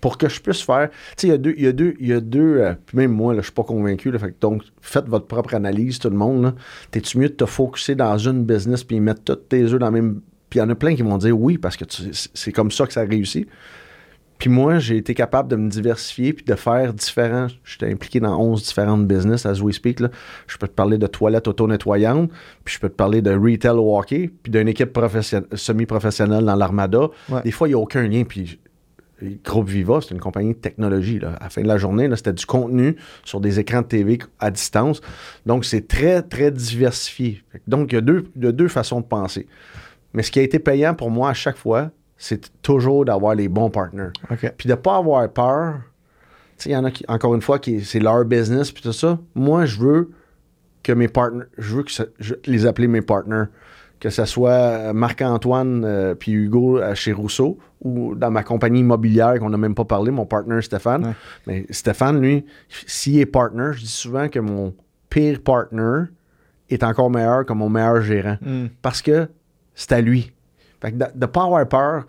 Pour 0.02 0.18
que 0.18 0.30
je 0.30 0.40
puisse 0.40 0.62
faire. 0.62 0.90
Tu 0.90 0.96
sais, 1.18 1.28
il 1.28 1.32
y 1.32 1.34
a 1.34 1.38
deux. 1.38 1.54
Y 1.58 1.68
a 1.68 1.72
deux, 1.74 1.96
y 2.00 2.14
a 2.14 2.22
deux 2.22 2.58
euh, 2.60 2.74
puis 2.86 2.98
même 2.98 3.12
moi, 3.12 3.36
je 3.36 3.42
suis 3.42 3.52
pas 3.52 3.64
convaincu. 3.64 4.12
donc, 4.40 4.64
faites 4.82 5.08
votre 5.08 5.28
propre 5.28 5.54
analyse, 5.56 6.00
tout 6.00 6.10
le 6.10 6.16
monde. 6.16 6.56
T'es-tu 6.92 7.18
mieux 7.18 7.30
de 7.30 7.34
te 7.34 7.46
focuser 7.46 7.96
dans 7.96 8.18
une 8.18 8.46
business 8.46 8.86
puis 8.86 9.00
mettre 9.02 9.24
tous 9.24 9.36
tes 9.36 9.64
œufs 9.64 9.80
dans 9.80 9.88
la 9.88 9.92
même. 9.92 10.22
Puis 10.50 10.60
il 10.60 10.64
y 10.64 10.66
en 10.66 10.70
a 10.70 10.76
plein 10.76 10.96
qui 10.96 11.02
vont 11.02 11.18
dire 11.18 11.38
oui, 11.40 11.58
parce 11.58 11.76
que 11.76 11.84
c'est 12.34 12.52
comme 12.54 12.72
ça 12.72 12.88
que 12.88 12.94
ça 12.94 13.02
réussit. 13.02 13.48
Puis 14.40 14.50
moi, 14.50 14.80
j'ai 14.80 14.96
été 14.96 15.14
capable 15.14 15.50
de 15.50 15.58
me 15.58 15.70
diversifier 15.70 16.32
puis 16.32 16.46
de 16.46 16.56
faire 16.56 16.94
différents. 16.94 17.48
J'étais 17.66 17.92
impliqué 17.92 18.22
dans 18.22 18.40
11 18.40 18.64
différentes 18.64 19.06
business, 19.06 19.46
as 19.46 19.62
we 19.62 19.76
speak. 19.76 20.00
Là. 20.00 20.10
Je 20.48 20.58
peux 20.58 20.68
te 20.68 20.74
parler 20.74 20.98
de 20.98 21.08
toilettes 21.08 21.48
auto-nettoyantes, 21.50 22.32
puis 22.64 22.76
je 22.76 22.80
peux 22.80 22.88
te 22.90 22.96
parler 22.96 23.22
de 23.22 23.32
retail 23.32 23.76
hockey, 23.76 24.32
puis 24.42 24.50
d'une 24.52 24.70
équipe 24.70 24.94
profession- 24.94 25.44
semi-professionnelle 25.54 26.46
dans 26.46 26.56
l'Armada. 26.56 27.10
Ouais. 27.28 27.42
Des 27.44 27.52
fois, 27.52 27.68
il 27.68 27.72
n'y 27.72 27.76
a 27.76 27.80
aucun 27.80 28.08
lien. 28.08 28.24
Puis 28.24 28.60
Groupe 29.44 29.68
Viva, 29.68 30.00
c'est 30.02 30.12
une 30.14 30.22
compagnie 30.22 30.54
de 30.54 30.60
technologie. 30.60 31.20
Là. 31.20 31.34
À 31.42 31.44
la 31.44 31.50
fin 31.50 31.62
de 31.62 31.68
la 31.68 31.78
journée, 31.78 32.10
c'était 32.16 32.32
du 32.32 32.46
contenu 32.46 32.96
sur 33.26 33.42
des 33.42 33.60
écrans 33.60 33.82
de 33.82 33.88
TV 33.88 34.20
à 34.40 34.52
distance. 34.52 35.02
Donc, 35.46 35.66
c'est 35.66 35.86
très, 35.86 36.22
très 36.22 36.50
diversifié. 36.52 37.44
Donc, 37.68 37.92
il 37.92 37.96
y, 37.96 37.98
a 37.98 38.02
deux, 38.02 38.32
il 38.38 38.46
y 38.46 38.48
a 38.48 38.54
deux 38.54 38.70
façons 38.70 39.02
de 39.02 39.06
penser. 39.06 39.48
Mais 40.14 40.24
ce 40.24 40.32
qui 40.32 40.40
a 40.40 40.44
été 40.44 40.60
payant 40.60 40.94
pour 40.96 41.12
moi 41.12 41.30
à 41.30 41.34
chaque 41.34 41.58
fois, 41.58 41.92
c'est 42.20 42.62
toujours 42.62 43.06
d'avoir 43.06 43.34
les 43.34 43.48
bons 43.48 43.72
partners. 43.72 44.10
OK. 44.30 44.54
Puis 44.58 44.70
de 44.70 44.76
pas 44.76 44.98
avoir 44.98 45.28
peur. 45.32 45.80
Tu 46.58 46.64
sais, 46.66 46.70
il 46.70 46.74
y 46.74 46.76
en 46.78 46.84
a 46.84 46.92
qui, 46.92 47.04
encore 47.08 47.34
une 47.34 47.42
fois, 47.42 47.58
qui 47.58 47.82
c'est 47.84 48.00
leur 48.02 48.24
business, 48.26 48.72
puis 48.72 48.84
tout 48.84 48.92
ça. 48.94 49.18
Moi, 49.34 49.66
je 49.66 49.80
veux 49.80 50.12
que 50.84 50.92
mes 50.92 51.08
partners, 51.08 51.46
je 51.58 51.76
veux 51.78 51.84
que 51.84 51.92
ça- 51.92 52.06
je- 52.20 52.36
les 52.46 52.66
appeler 52.68 52.88
mes 52.88 53.02
partners. 53.02 53.46
Que 54.02 54.10
ce 54.10 54.24
soit 54.24 54.52
euh, 54.52 54.94
Marc-Antoine 54.94 55.84
euh, 55.84 56.16
puis 56.16 56.32
Hugo 56.32 56.80
euh, 56.80 56.96
chez 56.96 57.12
Rousseau 57.12 57.58
ou 57.82 58.16
dans 58.16 58.32
ma 58.32 58.44
compagnie 58.44 58.80
immobilière 58.80 59.38
qu'on 59.40 59.50
n'a 59.50 59.58
même 59.58 59.76
pas 59.76 59.84
parlé, 59.84 60.10
mon 60.12 60.26
partner 60.26 60.62
Stéphane. 60.62 61.06
Ouais. 61.08 61.14
Mais 61.48 61.66
Stéphane, 61.70 62.22
lui, 62.22 62.46
s'il 62.86 63.20
est 63.20 63.26
partner, 63.26 63.72
je 63.74 63.80
dis 63.82 63.88
souvent 63.88 64.30
que 64.30 64.40
mon 64.40 64.74
pire 65.10 65.42
partner 65.42 66.04
est 66.70 66.84
encore 66.84 67.10
meilleur 67.10 67.46
que 67.46 67.52
mon 67.52 67.68
meilleur 67.70 68.00
gérant 68.02 68.38
Hmm. 68.42 68.68
parce 68.82 69.02
que 69.02 69.28
c'est 69.76 69.92
à 69.92 70.00
lui. 70.02 70.32
Fait 70.82 70.92
que 70.92 70.98
de 70.98 71.06
ne 71.16 71.26
pas 71.26 71.44
avoir 71.44 71.68
peur 71.68 72.06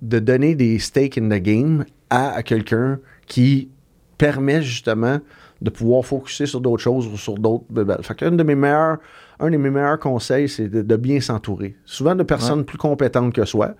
de 0.00 0.18
donner 0.18 0.54
des 0.54 0.78
stakes 0.78 1.18
in 1.18 1.28
the 1.28 1.42
game 1.42 1.84
à, 2.08 2.30
à 2.32 2.42
quelqu'un 2.42 2.98
qui 3.26 3.70
permet 4.16 4.62
justement 4.62 5.18
de 5.60 5.70
pouvoir 5.70 6.04
focuser 6.04 6.46
sur 6.46 6.60
d'autres 6.60 6.82
choses 6.82 7.06
ou 7.06 7.16
sur 7.16 7.34
d'autres. 7.34 7.64
Fait 8.02 8.14
qu'un 8.14 8.32
de 8.32 8.42
mes 8.42 8.54
meilleurs, 8.54 8.98
un 9.38 9.50
de 9.50 9.56
mes 9.56 9.70
meilleurs 9.70 9.98
conseils, 9.98 10.48
c'est 10.48 10.68
de, 10.68 10.82
de 10.82 10.96
bien 10.96 11.20
s'entourer. 11.20 11.76
Souvent 11.84 12.14
de 12.14 12.22
personnes 12.22 12.64
plus 12.64 12.78
compétentes 12.78 13.34
que 13.34 13.44
soi. 13.44 13.74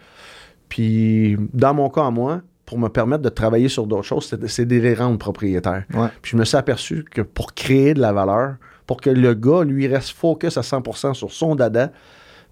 Puis, 0.68 1.36
dans 1.52 1.74
mon 1.74 1.88
cas 1.88 2.06
à 2.06 2.10
moi, 2.10 2.42
pour 2.66 2.78
me 2.78 2.88
permettre 2.88 3.22
de 3.22 3.28
travailler 3.28 3.68
sur 3.68 3.86
d'autres 3.86 4.04
choses, 4.04 4.28
c'est 4.28 4.38
de, 4.38 4.46
c'est 4.46 4.64
de 4.64 4.76
les 4.76 4.94
rendre 4.94 5.18
propriétaires. 5.18 5.84
Ouais. 5.92 6.08
Puis 6.22 6.32
je 6.32 6.36
me 6.36 6.44
suis 6.44 6.56
aperçu 6.56 7.04
que 7.10 7.20
pour 7.22 7.54
créer 7.54 7.94
de 7.94 8.00
la 8.00 8.12
valeur, 8.12 8.56
pour 8.86 9.00
que 9.00 9.10
le 9.10 9.34
gars, 9.34 9.64
lui, 9.64 9.88
reste 9.88 10.10
focus 10.10 10.56
à 10.56 10.60
100% 10.60 11.14
sur 11.14 11.32
son 11.32 11.56
dada, 11.56 11.90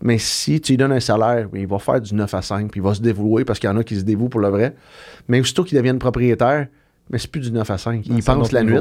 mais 0.03 0.19
si 0.19 0.61
tu 0.61 0.73
lui 0.73 0.77
donnes 0.77 0.93
un 0.93 1.01
salaire, 1.01 1.49
il 1.55 1.67
va 1.67 1.79
faire 1.79 2.01
du 2.01 2.15
9 2.15 2.33
à 2.35 2.43
5, 2.43 2.71
puis 2.71 2.81
il 2.81 2.85
va 2.85 2.95
se 2.95 3.01
dévouer 3.03 3.45
parce 3.45 3.59
qu'il 3.59 3.69
y 3.69 3.73
en 3.73 3.77
a 3.77 3.85
qui 3.85 3.97
se 3.97 4.03
dévouent 4.05 4.29
pour 4.29 4.41
le 4.41 4.49
vrai. 4.49 4.75
Mais 5.29 5.41
aussitôt 5.41 5.65
qu'il 5.65 5.77
devienne 5.77 5.99
propriétaire, 5.99 6.69
mais 7.11 7.17
c'est 7.19 7.31
plus 7.31 7.41
du 7.41 7.51
9 7.53 7.71
à 7.71 7.79
5. 7.79 8.07
Non, 8.07 8.17
il 8.17 8.23
pense 8.23 8.53
la 8.53 8.63
nuit, 8.63 8.75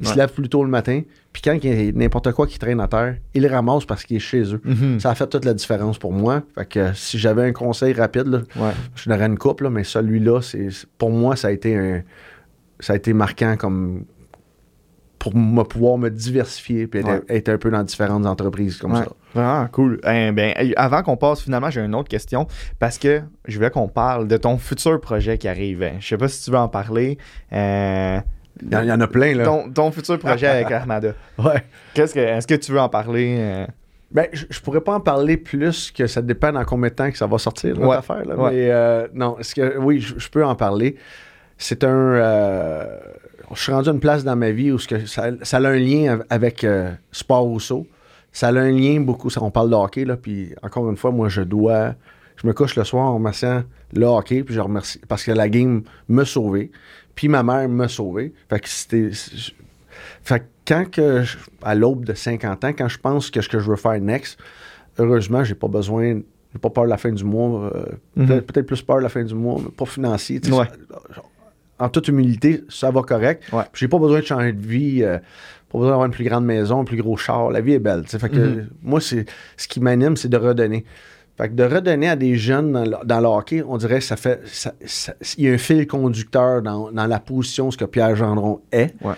il 0.00 0.06
Ouais. 0.06 0.12
se 0.12 0.16
lève 0.16 0.32
plus 0.32 0.48
tôt 0.48 0.62
le 0.62 0.70
matin, 0.70 1.02
puis 1.32 1.42
quand 1.42 1.52
il 1.62 1.84
y 1.84 1.88
a 1.88 1.92
n'importe 1.92 2.30
quoi 2.32 2.46
qui 2.46 2.58
traîne 2.58 2.80
à 2.80 2.86
terre, 2.88 3.16
il 3.34 3.42
le 3.42 3.48
ramasse 3.48 3.84
parce 3.84 4.04
qu'il 4.04 4.16
est 4.16 4.20
chez 4.20 4.42
eux. 4.54 4.60
Mhm. 4.64 5.00
Ça 5.00 5.10
a 5.10 5.14
fait 5.16 5.26
toute 5.26 5.44
la 5.44 5.52
différence 5.54 5.98
pour 5.98 6.12
moi. 6.12 6.42
Fait 6.54 6.64
que 6.64 6.78
euh, 6.78 6.94
si 6.94 7.18
j'avais 7.18 7.42
un 7.42 7.52
conseil 7.52 7.92
rapide, 7.92 8.26
là, 8.28 8.38
Ouais. 8.56 8.70
je 8.94 9.08
donnerais 9.08 9.26
une 9.26 9.38
couple, 9.38 9.64
là, 9.64 9.70
mais 9.70 9.82
celui-là, 9.84 10.40
c'est 10.42 10.68
pour 10.96 11.10
moi, 11.10 11.34
ça 11.36 11.48
a 11.48 11.50
été 11.50 11.76
un 11.76 12.02
ça 12.80 12.94
a 12.94 12.96
été 12.96 13.12
marquant 13.12 13.56
comme 13.56 14.04
pour 15.22 15.36
me 15.36 15.62
pouvoir 15.62 15.98
me 15.98 16.08
diversifier 16.10 16.88
puis 16.88 16.98
être, 16.98 17.06
Ouais. 17.08 17.20
être 17.28 17.48
un 17.48 17.56
peu 17.56 17.70
dans 17.70 17.84
différentes 17.84 18.26
entreprises 18.26 18.76
comme 18.78 18.94
Ouais, 18.94 19.04
ça. 19.04 19.12
Vraiment 19.34 19.68
cool. 19.68 20.00
Eh 20.04 20.32
ben, 20.32 20.52
avant 20.74 21.02
qu'on 21.04 21.16
passe, 21.16 21.42
finalement, 21.42 21.70
j'ai 21.70 21.80
une 21.80 21.94
autre 21.94 22.08
question 22.08 22.48
parce 22.80 22.98
que 22.98 23.22
je 23.46 23.56
voulais 23.56 23.70
qu'on 23.70 23.86
parle 23.86 24.26
de 24.26 24.36
ton 24.36 24.58
futur 24.58 25.00
projet 25.00 25.38
qui 25.38 25.46
arrive. 25.46 25.88
Je 26.00 26.08
sais 26.08 26.16
pas 26.16 26.26
si 26.26 26.42
tu 26.44 26.50
veux 26.50 26.58
en 26.58 26.66
parler. 26.68 27.18
Euh, 27.52 28.18
Il 28.60 28.72
y, 28.72 28.76
en- 28.76 28.82
il 28.82 28.88
y 28.88 28.92
en 28.92 29.00
a 29.00 29.06
plein, 29.06 29.36
là. 29.36 29.44
ton, 29.44 29.70
ton 29.70 29.92
futur 29.92 30.18
projet 30.18 30.48
avec 30.48 30.70
Armada. 30.72 31.12
Ouais. 31.38 31.62
Qu'est-ce 31.94 32.14
que, 32.14 32.18
est-ce 32.20 32.48
que 32.48 32.54
tu 32.56 32.72
veux 32.72 32.80
en 32.80 32.88
parler? 32.88 33.36
euh? 33.38 33.66
Ben, 34.10 34.26
je, 34.32 34.46
je 34.50 34.60
pourrais 34.60 34.80
pas 34.80 34.94
en 34.94 35.00
parler 35.00 35.36
plus 35.36 35.92
que 35.92 36.08
ça 36.08 36.20
dépend 36.20 36.50
dans 36.50 36.64
combien 36.64 36.88
de 36.90 36.94
temps 36.94 37.10
que 37.12 37.16
ça 37.16 37.28
va 37.28 37.38
sortir, 37.38 37.76
notre 37.76 37.86
Ouais. 37.86 37.96
affaire. 37.96 38.24
Là. 38.24 38.34
Ouais. 38.36 38.50
Mais 38.50 38.70
euh, 38.72 39.06
non, 39.14 39.38
est-ce 39.38 39.54
que 39.54 39.78
oui, 39.78 40.00
je, 40.00 40.18
je 40.18 40.28
peux 40.28 40.44
en 40.44 40.56
parler. 40.56 40.96
C'est 41.58 41.84
un. 41.84 41.88
euh, 41.88 42.98
je 43.54 43.62
suis 43.62 43.72
rendu 43.72 43.88
à 43.88 43.92
une 43.92 44.00
place 44.00 44.24
dans 44.24 44.36
ma 44.36 44.50
vie 44.50 44.70
où 44.72 44.76
que 44.78 45.06
ça, 45.06 45.30
ça 45.42 45.56
a 45.58 45.60
un 45.68 45.76
lien 45.78 46.12
av- 46.14 46.24
avec 46.30 46.64
euh, 46.64 46.90
Sport 47.12 47.42
Rousseau. 47.42 47.86
Ça 48.32 48.48
a 48.48 48.52
un 48.52 48.70
lien 48.70 49.00
beaucoup. 49.00 49.30
ça- 49.30 49.42
On 49.42 49.50
parle 49.50 49.70
de 49.70 49.74
hockey, 49.74 50.04
là, 50.04 50.16
puis 50.16 50.54
encore 50.62 50.88
une 50.90 50.96
fois, 50.96 51.10
moi, 51.10 51.28
je 51.28 51.42
dois. 51.42 51.94
Je 52.36 52.46
me 52.46 52.52
couche 52.54 52.76
le 52.76 52.84
soir 52.84 53.04
en 53.06 53.14
remerciant 53.14 53.62
le 53.94 54.06
hockey, 54.06 54.42
puis 54.42 54.54
je 54.54 54.60
remercie 54.60 54.98
parce 55.06 55.22
que 55.22 55.32
la 55.32 55.48
game 55.48 55.82
m'a 56.08 56.24
sauvé, 56.24 56.70
puis 57.14 57.28
ma 57.28 57.42
mère 57.42 57.68
m'a 57.68 57.88
sauvé. 57.88 58.32
Fait 58.48 58.58
que 58.60 58.68
c'était. 58.68 59.10
Fait 60.24 60.40
que 60.40 60.44
quand 60.66 60.90
que 60.90 61.22
je- 61.22 61.36
à 61.62 61.74
l'aube 61.74 62.04
de 62.04 62.14
50 62.14 62.64
ans, 62.64 62.72
quand 62.76 62.88
je 62.88 62.98
pense 62.98 63.30
que 63.30 63.40
ce 63.42 63.48
que 63.48 63.58
je 63.58 63.68
veux 63.70 63.76
faire 63.76 64.00
next, 64.00 64.38
heureusement, 64.98 65.44
j'ai 65.44 65.54
pas 65.54 65.68
besoin, 65.68 66.20
j'ai 66.52 66.58
pas 66.60 66.70
peur 66.70 66.84
de 66.84 66.90
la 66.90 66.96
fin 66.96 67.10
du 67.12 67.24
mois. 67.24 67.70
euh, 67.74 67.84
Mhm. 68.16 68.26
peut-être, 68.42 68.66
plus 68.66 68.82
peur 68.82 68.96
de 68.98 69.02
la 69.02 69.08
fin 69.08 69.22
du 69.24 69.34
mois, 69.34 69.60
mais 69.62 69.70
pas 69.70 69.84
financier. 69.86 70.40
Ouais. 70.50 70.66
En 71.82 71.88
toute 71.88 72.08
humilité, 72.08 72.64
ça 72.68 72.90
va 72.90 73.02
correct. 73.02 73.44
Ouais. 73.52 73.64
J'ai 73.74 73.88
pas 73.88 73.98
besoin 73.98 74.20
de 74.20 74.24
changer 74.24 74.52
de 74.52 74.66
vie, 74.66 75.02
euh, 75.02 75.18
pas 75.70 75.78
besoin 75.78 75.88
d'avoir 75.90 76.06
une 76.06 76.12
plus 76.12 76.24
grande 76.24 76.44
maison, 76.44 76.80
un 76.80 76.84
plus 76.84 76.96
gros 77.02 77.16
char. 77.16 77.50
La 77.50 77.60
vie 77.60 77.72
est 77.74 77.78
belle. 77.78 78.04
Fait 78.06 78.28
que, 78.28 78.36
Mhm. 78.36 78.68
Moi, 78.82 79.00
c'est 79.00 79.24
ce 79.56 79.66
qui 79.68 79.80
m'anime, 79.80 80.16
c'est 80.16 80.28
de 80.28 80.36
redonner. 80.36 80.84
Fait 81.38 81.48
que 81.48 81.54
de 81.54 81.64
redonner 81.64 82.08
à 82.10 82.16
des 82.16 82.36
jeunes 82.36 82.72
dans 82.72 82.84
le, 82.84 82.96
dans 83.06 83.20
le 83.20 83.26
hockey, 83.26 83.62
on 83.66 83.78
dirait 83.78 83.98
que 84.00 84.04
ça 84.04 84.16
fait. 84.16 84.40
ça- 84.46 84.74
ça- 84.84 85.14
il 85.38 85.44
y 85.44 85.48
a 85.48 85.52
un 85.52 85.58
fil 85.58 85.86
conducteur 85.86 86.60
dans, 86.62 86.92
dans 86.92 87.06
la 87.06 87.18
position 87.20 87.70
ce 87.70 87.76
que 87.78 87.86
Pierre 87.86 88.14
Gendron 88.16 88.60
est. 88.70 88.94
Ouais. 89.02 89.14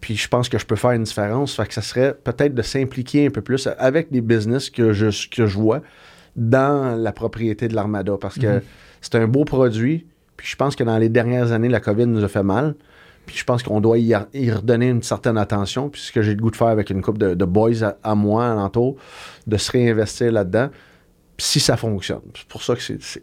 Puis 0.00 0.16
je 0.16 0.28
pense 0.28 0.48
que 0.50 0.58
je 0.58 0.66
peux 0.66 0.76
faire 0.76 0.90
une 0.90 1.04
différence. 1.04 1.54
Fait 1.56 1.66
que 1.66 1.72
ça 1.72 1.80
serait 1.80 2.12
peut-être 2.12 2.54
de 2.54 2.60
s'impliquer 2.62 3.26
un 3.26 3.30
peu 3.30 3.40
plus 3.40 3.68
avec 3.78 4.10
des 4.12 4.20
business 4.20 4.68
que 4.68 4.92
je, 4.92 5.06
que 5.30 5.46
je 5.46 5.56
vois 5.56 5.80
dans 6.36 6.96
la 7.00 7.12
propriété 7.12 7.68
de 7.68 7.74
l'Armada. 7.74 8.16
Parce 8.20 8.38
que 8.38 8.56
Mhm. 8.56 8.60
c'est 9.00 9.14
un 9.14 9.26
beau 9.28 9.44
produit. 9.44 10.06
Puis 10.36 10.48
je 10.48 10.56
pense 10.56 10.74
que 10.76 10.84
dans 10.84 10.98
les 10.98 11.08
dernières 11.08 11.52
années, 11.52 11.68
la 11.68 11.80
COVID 11.80 12.06
nous 12.06 12.24
a 12.24 12.28
fait 12.28 12.42
mal. 12.42 12.74
Puis 13.26 13.36
je 13.38 13.44
pense 13.44 13.62
qu'on 13.62 13.80
doit 13.80 13.96
y, 13.98 14.14
y 14.34 14.50
redonner 14.50 14.88
une 14.90 15.02
certaine 15.02 15.38
attention. 15.38 15.88
Puis 15.88 16.02
ce 16.02 16.12
que 16.12 16.20
j'ai 16.20 16.34
le 16.34 16.40
goût 16.42 16.50
de 16.50 16.56
faire 16.56 16.66
avec 16.68 16.90
une 16.90 17.00
couple 17.00 17.18
de, 17.18 17.34
de 17.34 17.44
boys 17.46 17.82
à, 17.82 17.96
à 18.02 18.14
moi 18.14 18.46
alentour, 18.50 18.96
de 19.46 19.56
se 19.56 19.72
réinvestir 19.72 20.30
là-dedans. 20.32 20.68
Si 21.38 21.58
ça 21.58 21.76
fonctionne. 21.76 22.20
C'est 22.36 22.46
pour 22.46 22.62
ça 22.62 22.74
que 22.76 22.80
c'est- 22.82 23.22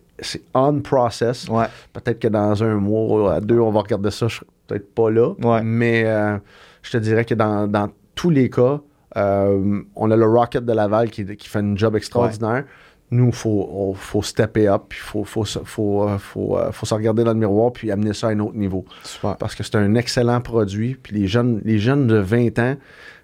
on 0.53 0.81
process. 0.81 1.47
Ouais. 1.47 1.65
Peut-être 1.93 2.19
que 2.19 2.27
dans 2.27 2.61
un 2.63 2.75
mois, 2.75 3.35
à 3.35 3.39
deux, 3.41 3.59
on 3.59 3.71
va 3.71 3.79
regarder 3.81 4.11
ça. 4.11 4.27
Je 4.27 4.35
serai 4.35 4.45
peut-être 4.67 4.93
pas 4.93 5.09
là. 5.09 5.33
Ouais. 5.41 5.61
Mais 5.63 6.03
euh, 6.05 6.37
je 6.81 6.91
te 6.91 6.97
dirais 6.97 7.23
que 7.23 7.33
dans, 7.35 7.67
dans 7.67 7.89
tous 8.15 8.29
les 8.29 8.49
cas, 8.49 8.81
euh, 9.17 9.81
on 9.95 10.11
a 10.11 10.15
le 10.15 10.25
Rocket 10.25 10.65
de 10.65 10.73
Laval 10.73 11.09
qui, 11.09 11.25
qui 11.37 11.47
fait 11.47 11.59
un 11.59 11.75
job 11.75 11.95
extraordinaire. 11.95 12.65
Nous, 13.13 13.25
il 13.27 13.33
faut, 13.33 13.93
faut 13.97 14.21
stepper 14.21 14.69
up, 14.69 14.83
puis 14.89 14.99
il 15.01 15.05
faut, 15.05 15.23
faut, 15.25 15.43
se- 15.43 15.59
faut, 15.65 16.07
euh, 16.07 16.17
faut, 16.17 16.57
euh, 16.57 16.71
faut 16.71 16.85
se 16.85 16.93
regarder 16.93 17.25
dans 17.25 17.33
le 17.33 17.39
miroir, 17.39 17.73
puis 17.73 17.91
amener 17.91 18.13
ça 18.13 18.27
à 18.27 18.31
un 18.31 18.39
autre 18.39 18.55
niveau. 18.55 18.85
Super. 19.03 19.35
Parce 19.35 19.53
que 19.53 19.63
c'est 19.63 19.75
un 19.75 19.95
excellent 19.95 20.39
produit. 20.39 20.95
Puis 20.95 21.15
les 21.19 21.27
jeunes, 21.27 21.61
les 21.65 21.77
jeunes 21.77 22.07
de 22.07 22.15
20 22.15 22.57
ans, 22.59 22.77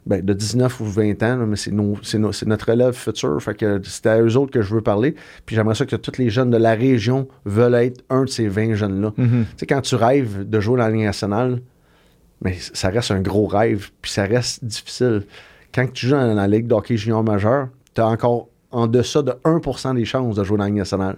ben, 0.05 0.21
de 0.23 0.33
19 0.33 0.79
ou 0.81 0.85
20 0.85 1.23
ans, 1.23 1.37
mais 1.47 1.55
c'est, 1.55 1.71
nos- 1.71 1.97
c'est, 2.03 2.17
nos- 2.19 2.33
c'est 2.33 2.45
notre 2.47 2.67
élève 2.69 2.93
futur. 2.93 3.41
Fait 3.41 3.55
que 3.55 3.79
c'est 3.85 4.07
à 4.07 4.21
eux 4.21 4.35
autres 4.35 4.51
que 4.51 4.61
je 4.61 4.73
veux 4.75 4.81
parler. 4.81 5.15
Puis 5.45 5.55
j'aimerais 5.55 5.75
ça 5.75 5.85
que 5.85 5.95
tous 5.95 6.17
les 6.17 6.29
jeunes 6.29 6.49
de 6.49 6.57
la 6.57 6.73
région 6.75 7.27
veulent 7.45 7.75
être 7.75 8.03
un 8.09 8.23
de 8.25 8.29
ces 8.29 8.49
20 8.49 8.73
jeunes-là. 8.73 9.13
Mhm. 9.15 9.45
Tu 9.51 9.53
sais, 9.57 9.65
quand 9.67 9.81
tu 9.81 9.95
rêves 9.95 10.47
de 10.49 10.59
jouer 10.59 10.77
dans 10.79 10.83
la 10.85 10.91
Ligue 10.91 11.05
nationale, 11.05 11.61
mais 12.41 12.55
ça 12.73 12.89
reste 12.89 13.11
un 13.11 13.21
gros 13.21 13.47
rêve, 13.47 13.89
puis 14.01 14.11
ça 14.11 14.23
reste 14.25 14.63
difficile. 14.65 15.23
Quand 15.73 15.91
tu 15.91 16.07
joues 16.07 16.15
dans 16.15 16.33
la 16.33 16.47
Ligue 16.47 16.67
d'hockey 16.67 16.97
junior 16.97 17.23
majeur, 17.23 17.69
tu 17.95 18.01
as 18.01 18.07
encore 18.07 18.49
en 18.71 18.87
deçà 18.87 19.21
de 19.21 19.33
1% 19.43 19.95
des 19.95 20.05
chances 20.05 20.35
de 20.35 20.43
jouer 20.43 20.57
dans 20.57 20.63
la 20.63 20.69
Ligue 20.69 20.79
nationale. 20.79 21.17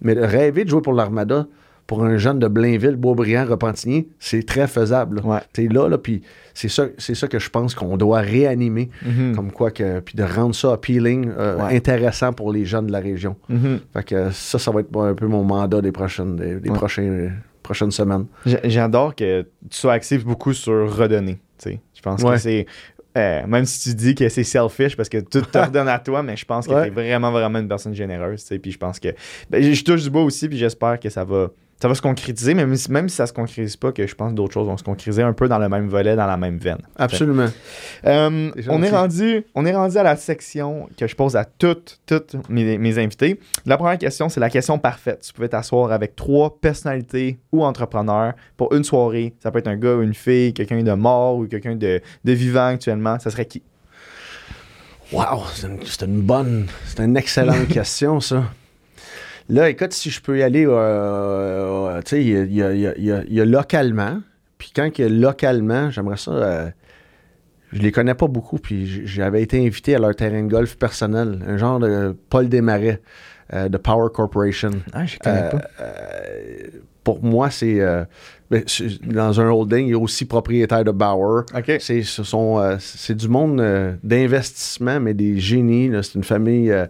Mais 0.00 0.14
de 0.14 0.20
rêver 0.20 0.64
de 0.64 0.70
jouer 0.70 0.82
pour 0.82 0.92
l'Armada, 0.92 1.46
pour 1.86 2.04
un 2.04 2.18
jeune 2.18 2.38
de 2.38 2.46
Blainville, 2.48 2.96
Beaubriand, 2.96 3.46
Repentigny, 3.46 4.08
c'est 4.18 4.44
très 4.46 4.66
faisable. 4.68 5.16
là. 5.16 5.22
Ouais. 5.26 5.38
T'es 5.54 5.68
là, 5.68 5.88
là, 5.88 5.96
puis 5.96 6.20
c'est 6.52 6.68
ça, 6.68 6.84
c'est 6.98 7.14
ça 7.14 7.26
que 7.28 7.38
je 7.38 7.48
pense 7.48 7.74
qu'on 7.74 7.96
doit 7.96 8.20
réanimer, 8.20 8.90
Mhm. 9.06 9.34
comme 9.34 9.50
quoi 9.52 9.70
que, 9.70 10.00
puis 10.00 10.14
de 10.14 10.22
rendre 10.22 10.54
ça 10.54 10.74
appealing, 10.74 11.30
euh, 11.36 11.56
Ouais. 11.56 11.74
intéressant 11.76 12.32
pour 12.34 12.52
les 12.52 12.66
jeunes 12.66 12.86
de 12.88 12.92
la 12.92 13.00
région. 13.00 13.36
Mhm. 13.48 13.80
Fait 13.94 14.04
que 14.04 14.30
ça, 14.32 14.58
ça 14.58 14.70
va 14.70 14.80
être 14.80 14.94
un 15.00 15.14
peu 15.14 15.26
mon 15.26 15.44
mandat 15.44 15.80
des 15.80 15.90
prochaines, 15.92 16.36
des, 16.36 16.56
des 16.60 16.68
Ouais. 16.68 16.76
prochains, 16.76 17.30
prochaines 17.62 17.90
semaines. 17.90 18.26
J'a- 18.44 18.60
J'adore 18.64 19.14
que 19.14 19.40
tu 19.42 19.48
sois 19.78 19.94
axé 19.94 20.18
beaucoup 20.18 20.52
sur 20.52 20.94
redonner. 20.94 21.38
Je 21.64 22.02
pense 22.02 22.22
que 22.22 22.36
c'est. 22.36 22.66
Euh, 23.18 23.46
même 23.46 23.64
si 23.64 23.90
tu 23.90 23.94
dis 23.94 24.14
que 24.14 24.28
c'est 24.28 24.44
selfish 24.44 24.96
parce 24.96 25.08
que 25.08 25.18
tout 25.18 25.40
te 25.42 25.58
redonne 25.66 25.88
à 25.88 25.98
toi, 25.98 26.22
mais 26.22 26.36
je 26.36 26.44
pense 26.44 26.66
que 26.66 26.72
Ouais. 26.72 26.82
tu 26.84 26.88
es 26.88 26.90
vraiment, 26.90 27.30
vraiment 27.30 27.58
une 27.58 27.68
personne 27.68 27.94
généreuse. 27.94 28.44
Puis 28.62 28.72
je 28.72 28.78
pense 28.78 28.98
que. 29.00 29.08
ben, 29.50 29.62
je 29.62 29.72
je 29.72 29.84
touche 29.84 30.02
du 30.02 30.10
bois 30.10 30.22
aussi, 30.22 30.48
puis 30.48 30.58
j'espère 30.58 30.98
que 31.00 31.08
ça 31.10 31.24
va. 31.24 31.48
Ça 31.80 31.86
va 31.86 31.94
se 31.94 32.02
concrétiser, 32.02 32.54
même 32.54 32.74
si, 32.74 32.90
même 32.90 33.08
si 33.08 33.16
ça 33.16 33.26
se 33.26 33.32
concrétise 33.32 33.76
pas, 33.76 33.92
que 33.92 34.04
je 34.04 34.14
pense 34.14 34.32
que 34.32 34.36
d'autres 34.36 34.52
choses 34.52 34.66
vont 34.66 34.76
se 34.76 34.82
concrétiser 34.82 35.22
un 35.22 35.32
peu 35.32 35.48
dans 35.48 35.58
le 35.58 35.68
même 35.68 35.88
volet, 35.88 36.16
dans 36.16 36.26
la 36.26 36.36
même 36.36 36.58
veine. 36.58 36.80
Absolument. 36.96 37.46
Euh, 38.04 38.50
on, 38.68 38.82
est 38.82 38.90
rendu, 38.90 39.44
on 39.54 39.64
est 39.64 39.74
rendu 39.74 39.96
à 39.96 40.02
la 40.02 40.16
section 40.16 40.88
que 40.96 41.06
je 41.06 41.14
pose 41.14 41.36
à 41.36 41.44
toutes, 41.44 42.00
toutes 42.04 42.34
mes, 42.48 42.78
mes 42.78 42.98
invités. 42.98 43.38
La 43.64 43.76
première 43.76 43.98
question, 43.98 44.28
c'est 44.28 44.40
la 44.40 44.50
question 44.50 44.78
parfaite. 44.78 45.22
Tu 45.24 45.32
pouvais 45.32 45.48
t'asseoir 45.48 45.92
avec 45.92 46.16
trois 46.16 46.58
personnalités 46.60 47.38
ou 47.52 47.64
entrepreneurs 47.64 48.34
pour 48.56 48.74
une 48.74 48.82
soirée. 48.82 49.34
Ça 49.40 49.52
peut 49.52 49.60
être 49.60 49.68
un 49.68 49.76
gars 49.76 49.94
ou 49.94 50.02
une 50.02 50.14
fille, 50.14 50.52
quelqu'un 50.52 50.82
de 50.82 50.92
mort 50.92 51.36
ou 51.36 51.46
quelqu'un 51.46 51.76
de, 51.76 52.00
de 52.24 52.32
vivant 52.32 52.66
actuellement. 52.66 53.20
Ça 53.20 53.30
serait 53.30 53.46
qui? 53.46 53.62
Wow, 55.12 55.44
c'est 55.54 55.68
une, 55.68 55.78
c'est 55.86 56.04
une 56.04 56.20
bonne, 56.20 56.66
c'est 56.86 57.02
une 57.02 57.16
excellente 57.16 57.68
question, 57.72 58.20
ça. 58.20 58.44
Là, 59.48 59.70
écoute, 59.70 59.92
si 59.92 60.10
je 60.10 60.20
peux 60.20 60.38
y 60.38 60.42
aller, 60.42 60.66
euh, 60.66 60.72
euh, 60.72 62.02
tu 62.02 62.10
sais, 62.10 62.24
il 62.24 62.52
y 62.52 62.62
a, 62.62 62.74
y 62.74 62.82
y 62.98 63.34
y 63.34 63.44
localement, 63.46 64.18
puis 64.58 64.72
quand 64.74 64.88
il 64.98 65.00
y 65.02 65.04
a 65.04 65.08
localement, 65.08 65.90
j'aimerais 65.90 66.18
ça, 66.18 66.30
euh, 66.32 66.68
je 67.72 67.80
les 67.80 67.92
connais 67.92 68.14
pas 68.14 68.26
beaucoup, 68.26 68.58
puis 68.58 69.06
j'avais 69.06 69.42
été 69.42 69.64
invité 69.64 69.94
à 69.94 69.98
leur 69.98 70.14
terrain 70.14 70.42
de 70.42 70.48
golf 70.50 70.76
personnel, 70.76 71.38
un 71.46 71.56
genre 71.56 71.78
de 71.78 72.14
Paul 72.28 72.48
Desmarais 72.48 73.00
euh, 73.54 73.68
de 73.70 73.78
Power 73.78 74.08
Corporation. 74.12 74.70
Ah, 74.92 75.06
je 75.06 75.16
Euh, 75.26 75.50
euh, 75.80 76.66
pour 77.02 77.22
moi, 77.24 77.48
c'est 77.50 77.80
ben, 78.50 78.62
c'est- 78.66 79.02
dans 79.06 79.40
un 79.40 79.50
holding, 79.50 79.86
il 79.86 79.92
est 79.92 79.94
aussi 79.94 80.24
propriétaire 80.26 80.84
de 80.84 80.90
Bauer. 80.90 81.44
C'est, 81.80 82.02
ce 82.02 82.22
sont, 82.22 82.58
euh, 82.58 82.76
c'est 82.80 83.14
du 83.14 83.28
monde 83.28 83.60
euh, 83.60 83.94
d'investissement, 84.02 85.00
mais 85.00 85.14
des 85.14 85.38
génies. 85.38 85.90
c'est 86.02 86.14
une 86.16 86.24
famille, 86.24 86.70
euh, 86.70 86.86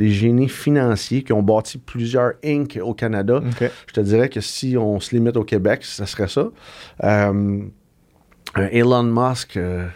des 0.00 0.10
génies 0.10 0.48
financiers 0.48 1.22
qui 1.22 1.32
ont 1.34 1.42
bâti 1.42 1.76
plusieurs 1.78 2.32
Inc. 2.44 2.78
au 2.82 2.94
Canada. 2.94 3.40
Je 3.86 3.92
te 3.92 4.00
dirais 4.00 4.28
que 4.30 4.40
si 4.40 4.76
on 4.78 4.98
se 4.98 5.14
limite 5.14 5.36
au 5.36 5.44
Québec, 5.44 5.84
ça 5.84 6.06
serait 6.06 6.26
ça. 6.28 6.48
Euh, 7.04 7.60
Elon 8.56 9.02
Musk, 9.04 9.56
euh, 9.56 9.86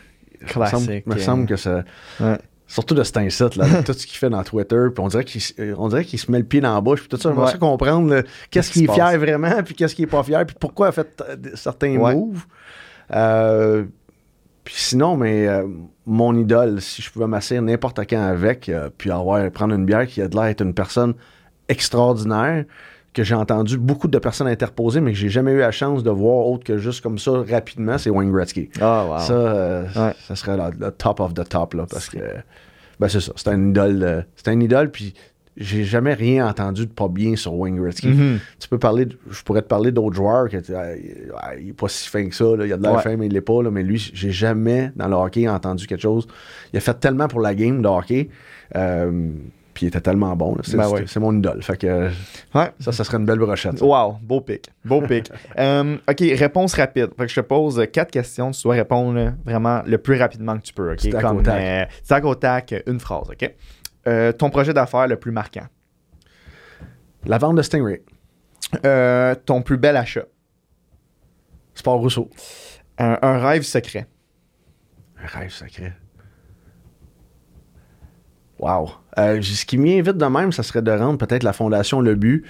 me 0.57 0.67
semble, 0.67 1.03
me 1.07 1.19
semble 1.19 1.47
que 1.47 1.57
ça. 1.57 1.85
Ouais. 2.21 2.37
Surtout 2.67 2.95
de 2.95 3.03
cet 3.03 3.17
incite, 3.17 3.57
là, 3.57 3.83
tout 3.87 3.93
ce 3.93 4.07
qu'il 4.07 4.19
fait 4.19 4.31
dans 4.31 4.43
Twitter, 4.43 4.87
puis 4.95 5.03
on 5.05 5.09
dirait 5.09 5.25
qu'il, 5.25 5.41
s- 5.41 5.55
euh, 5.59 5.75
on 5.79 5.89
dirait 5.89 6.05
qu'il 6.05 6.19
se 6.19 6.31
met 6.31 6.39
le 6.39 6.45
pied 6.45 6.61
dans 6.61 6.75
la 6.75 6.81
bouche, 6.81 7.01
puis 7.01 7.09
tout 7.09 7.17
ça, 7.17 7.31
j'aimerais 7.31 7.53
ça 7.53 7.59
comprendre 7.59 8.23
qu'est-ce 8.51 8.71
est 8.71 8.83
qui 8.83 8.87
se 8.87 8.93
fier 8.93 9.19
vraiment, 9.19 9.63
puis 9.63 9.75
qu'est-ce 9.75 9.95
qu'il 9.95 10.05
est 10.05 10.09
pas 10.09 10.23
fier, 10.23 10.45
puis 10.47 10.57
pourquoi 10.59 10.87
il 10.87 10.89
a 10.91 10.93
fait 10.93 11.23
euh, 11.29 11.37
certains 11.55 11.97
Ouais. 11.97 12.15
moves. 12.15 12.45
Euh, 13.15 13.85
puis 14.65 14.75
sinon, 14.77 15.17
mais 15.17 15.47
euh, 15.47 15.67
mon 16.07 16.35
idole, 16.37 16.81
si 16.81 17.03
je 17.03 17.11
pouvais 17.11 17.27
m'asseoir 17.27 17.63
n'importe 17.63 18.01
quand 18.09 18.23
avec, 18.23 18.69
euh, 18.69 18.89
puis 18.97 19.11
avoir 19.11 19.51
prendre 19.51 19.75
une 19.75 19.85
bière 19.85 20.07
qui 20.07 20.21
a 20.23 20.29
de 20.29 20.35
l'air 20.35 20.45
d'être 20.47 20.63
une 20.63 20.75
personne 20.75 21.15
extraordinaire, 21.69 22.65
que 23.13 23.23
j'ai 23.23 23.35
entendu 23.35 23.79
beaucoup 23.79 24.09
de 24.09 24.19
personnes 24.19 24.49
interposer, 24.49 25.01
mais 25.01 25.13
que 25.13 25.19
j'ai 25.19 25.29
jamais 25.29 25.53
eu 25.53 25.59
la 25.59 25.71
chance 25.71 26.03
de 26.03 26.11
voir 26.11 26.47
autre 26.49 26.65
que 26.65 26.79
juste 26.79 27.01
comme 27.01 27.19
ça 27.19 27.31
rapidement, 27.49 27.97
c'est 27.99 28.11
Wayne 28.11 28.33
Gretzky. 28.33 28.71
Ah, 28.81 29.05
wow. 29.09 29.19
Ça, 29.21 29.33
euh, 29.35 29.83
Ouais. 29.95 30.15
ça 30.27 30.35
serait 30.35 30.57
le 30.57 30.91
top 30.91 31.21
of 31.21 31.33
the 31.35 31.49
top, 31.49 31.75
là, 31.75 31.85
parce 31.89 32.09
que, 32.09 32.19
ben 32.99 33.09
c'est 33.09 33.21
ça, 33.21 33.33
c'est 33.37 33.49
un 33.49 33.69
idole, 33.71 34.27
c'est 34.35 34.49
un 34.49 34.59
idole, 34.61 34.91
puis 34.91 35.15
j'ai 35.57 35.85
jamais 35.85 36.15
rien 36.15 36.49
entendu 36.49 36.87
de 36.87 36.91
pas 36.93 37.09
bien 37.09 37.37
sur 37.37 37.55
Wayne 37.55 37.77
Gretzky. 37.77 38.09
Mhm. 38.09 38.39
Tu 38.59 38.69
peux 38.69 38.79
parler, 38.79 39.07
de- 39.07 39.17
je 39.31 39.43
pourrais 39.43 39.63
te 39.63 39.69
parler 39.69 39.93
d'autres 39.93 40.17
joueurs, 40.17 40.49
que, 40.49 40.57
ah, 40.75 40.97
il 40.97 41.33
ah, 41.39 41.55
il 41.57 41.69
est 41.69 41.73
pas 41.73 41.89
si 41.89 42.09
fin 42.09 42.27
que 42.29 42.35
ça, 42.35 42.45
là, 42.57 42.67
il 42.67 42.73
a 42.73 42.77
de 42.77 42.83
l'air 42.83 42.95
Ouais. 42.95 43.03
fin, 43.03 43.17
mais 43.17 43.27
il 43.27 43.33
l'est 43.33 43.41
pas, 43.41 43.63
là, 43.63 43.71
mais 43.71 43.83
lui, 43.83 43.99
j'ai 44.15 44.33
jamais, 44.33 44.91
dans 44.97 45.07
le 45.09 45.15
hockey, 45.15 45.49
entendu 45.49 45.87
quelque 45.87 46.01
chose. 46.03 46.27
Il 46.73 46.77
a 46.77 46.81
fait 46.81 46.95
tellement 46.99 47.29
pour 47.29 47.41
la 47.41 47.55
game 47.55 47.81
de 47.83 47.87
hockey, 47.89 48.29
euh, 48.75 49.31
puis 49.73 49.87
il 49.87 49.89
était 49.89 50.01
tellement 50.01 50.35
bon, 50.37 50.57
c'est 50.63 50.77
Ben 50.77 50.85
c'est- 51.05 51.19
ouais. 51.19 51.21
mon 51.25 51.37
idole, 51.37 51.63
fait 51.63 51.77
que 51.77 52.09
Ouais. 52.55 52.71
ça, 52.79 52.93
ça 52.93 53.03
serait 53.05 53.19
une 53.19 53.27
belle 53.27 53.39
brochette. 53.41 53.79
ça. 53.79 53.85
Wow, 53.85 54.17
beau 54.23 54.41
pic. 54.41 54.67
Beau 54.85 55.01
pic. 55.03 55.31
Euh, 55.59 55.97
OK, 56.09 56.19
réponse 56.37 56.75
rapide. 56.75 57.11
Fait 57.17 57.27
que 57.27 57.31
je 57.31 57.37
te 57.41 57.47
pose 57.47 57.81
quatre 57.93 58.11
questions. 58.11 58.51
Tu 58.51 58.63
dois 58.65 58.75
répondre 58.75 59.33
vraiment 59.45 59.83
le 59.87 59.99
plus 59.99 60.17
rapidement 60.19 60.57
que 60.59 60.63
tu 60.63 60.73
peux. 60.73 60.93
OK? 60.93 61.11
Comme, 61.21 61.39
au 61.39 61.43
tac. 61.43 61.61
euh, 61.63 61.85
tac 62.09 62.25
au 62.25 62.35
tac, 62.35 62.75
une 62.87 62.99
phrase. 63.01 63.29
OK? 63.31 63.53
Euh, 64.07 64.33
ton 64.33 64.51
projet 64.51 64.73
d'affaires 64.75 65.07
le 65.09 65.17
plus 65.17 65.33
marquant? 65.33 65.67
La 67.25 67.39
vente 67.39 67.57
de 67.57 67.63
Stingray, 67.63 68.03
Euh, 68.85 69.35
ton 69.35 69.63
plus 69.63 69.77
bel 69.79 69.97
achat? 69.97 70.25
Sport 71.75 71.99
Rousseau, 72.01 72.31
Un, 72.99 73.19
un 73.23 73.39
rêve 73.39 73.63
secret? 73.63 74.07
Un 75.23 75.27
rêve 75.27 75.51
sacré. 75.51 75.93
Wow. 78.59 78.91
Euh, 79.19 79.43
ce 79.43 79.65
qui 79.65 79.79
m'y 79.79 79.99
invite 79.99 80.17
de 80.17 80.25
même, 80.27 80.53
ça 80.53 80.63
serait 80.63 80.83
de 80.83 80.91
rendre 80.91 81.19
peut-être 81.19 81.43
la 81.43 81.53
Fondation 81.53 82.01
Le 82.01 82.15
But 82.15 82.45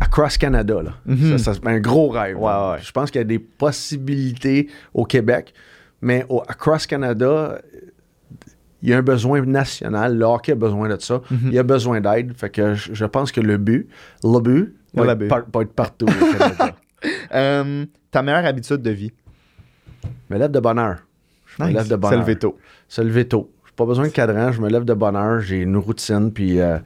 à 0.00 0.06
Cross 0.06 0.38
Canada. 0.38 0.82
Là. 0.82 0.92
Mhm. 1.06 1.38
Ça, 1.38 1.52
ça, 1.52 1.54
c'est 1.54 1.66
un 1.68 1.78
gros 1.80 2.08
rêve. 2.08 2.36
Ouais, 2.38 2.50
là. 2.50 2.72
ouais. 2.72 2.78
Je 2.82 2.90
pense 2.92 3.10
qu'il 3.10 3.20
y 3.20 3.22
a 3.22 3.26
des 3.26 3.38
possibilités 3.38 4.68
au 4.94 5.04
Québec, 5.04 5.52
mais 6.00 6.24
au, 6.28 6.42
à 6.46 6.54
Cross 6.54 6.86
Canada, 6.86 7.60
il 8.82 8.88
y 8.90 8.94
a 8.94 8.98
un 8.98 9.02
besoin 9.02 9.40
national. 9.42 10.16
Le 10.18 10.24
hockey 10.24 10.52
a 10.52 10.54
besoin 10.54 10.88
de 10.88 11.00
ça. 11.00 11.20
Mhm. 11.30 11.40
Il 11.46 11.52
y 11.54 11.58
a 11.58 11.62
besoin 11.62 12.00
d'aide. 12.00 12.32
Fait 12.36 12.50
que 12.50 12.74
je, 12.74 12.92
je 12.94 13.04
pense 13.04 13.32
que 13.32 13.40
le 13.40 13.56
but, 13.56 13.88
le 14.22 14.40
but, 14.40 14.74
Le 14.94 15.02
va, 15.04 15.12
être, 15.12 15.18
but. 15.18 15.28
par- 15.28 15.44
va 15.52 15.62
être 15.62 15.72
partout. 15.72 16.06
Euh, 17.34 17.84
ta 18.10 18.22
meilleure 18.22 18.46
habitude 18.46 18.82
de 18.82 18.90
vie? 18.90 19.12
me 20.30 20.38
lève 20.38 20.50
de 20.50 20.60
bonne 20.60 20.78
heure. 20.78 20.98
Je 21.46 21.62
me 21.62 21.70
lève 21.70 21.88
de 21.88 21.96
bonne 21.96 22.10
Se 22.10 22.14
heure. 22.16 22.20
lever 22.22 22.36
tôt. 22.36 22.58
se 22.88 23.00
lever 23.02 23.28
tôt. 23.28 23.52
J'ai 23.66 23.72
pas 23.76 23.84
besoin 23.84 24.06
de 24.06 24.12
cadran, 24.12 24.50
je 24.50 24.60
me 24.60 24.68
lève 24.68 24.84
de 24.84 24.94
bonne 24.94 25.14
heure, 25.14 25.40
j'ai 25.40 25.58
une 25.60 25.76
routine, 25.76 26.32
puis 26.32 26.58
euh, 26.60 26.78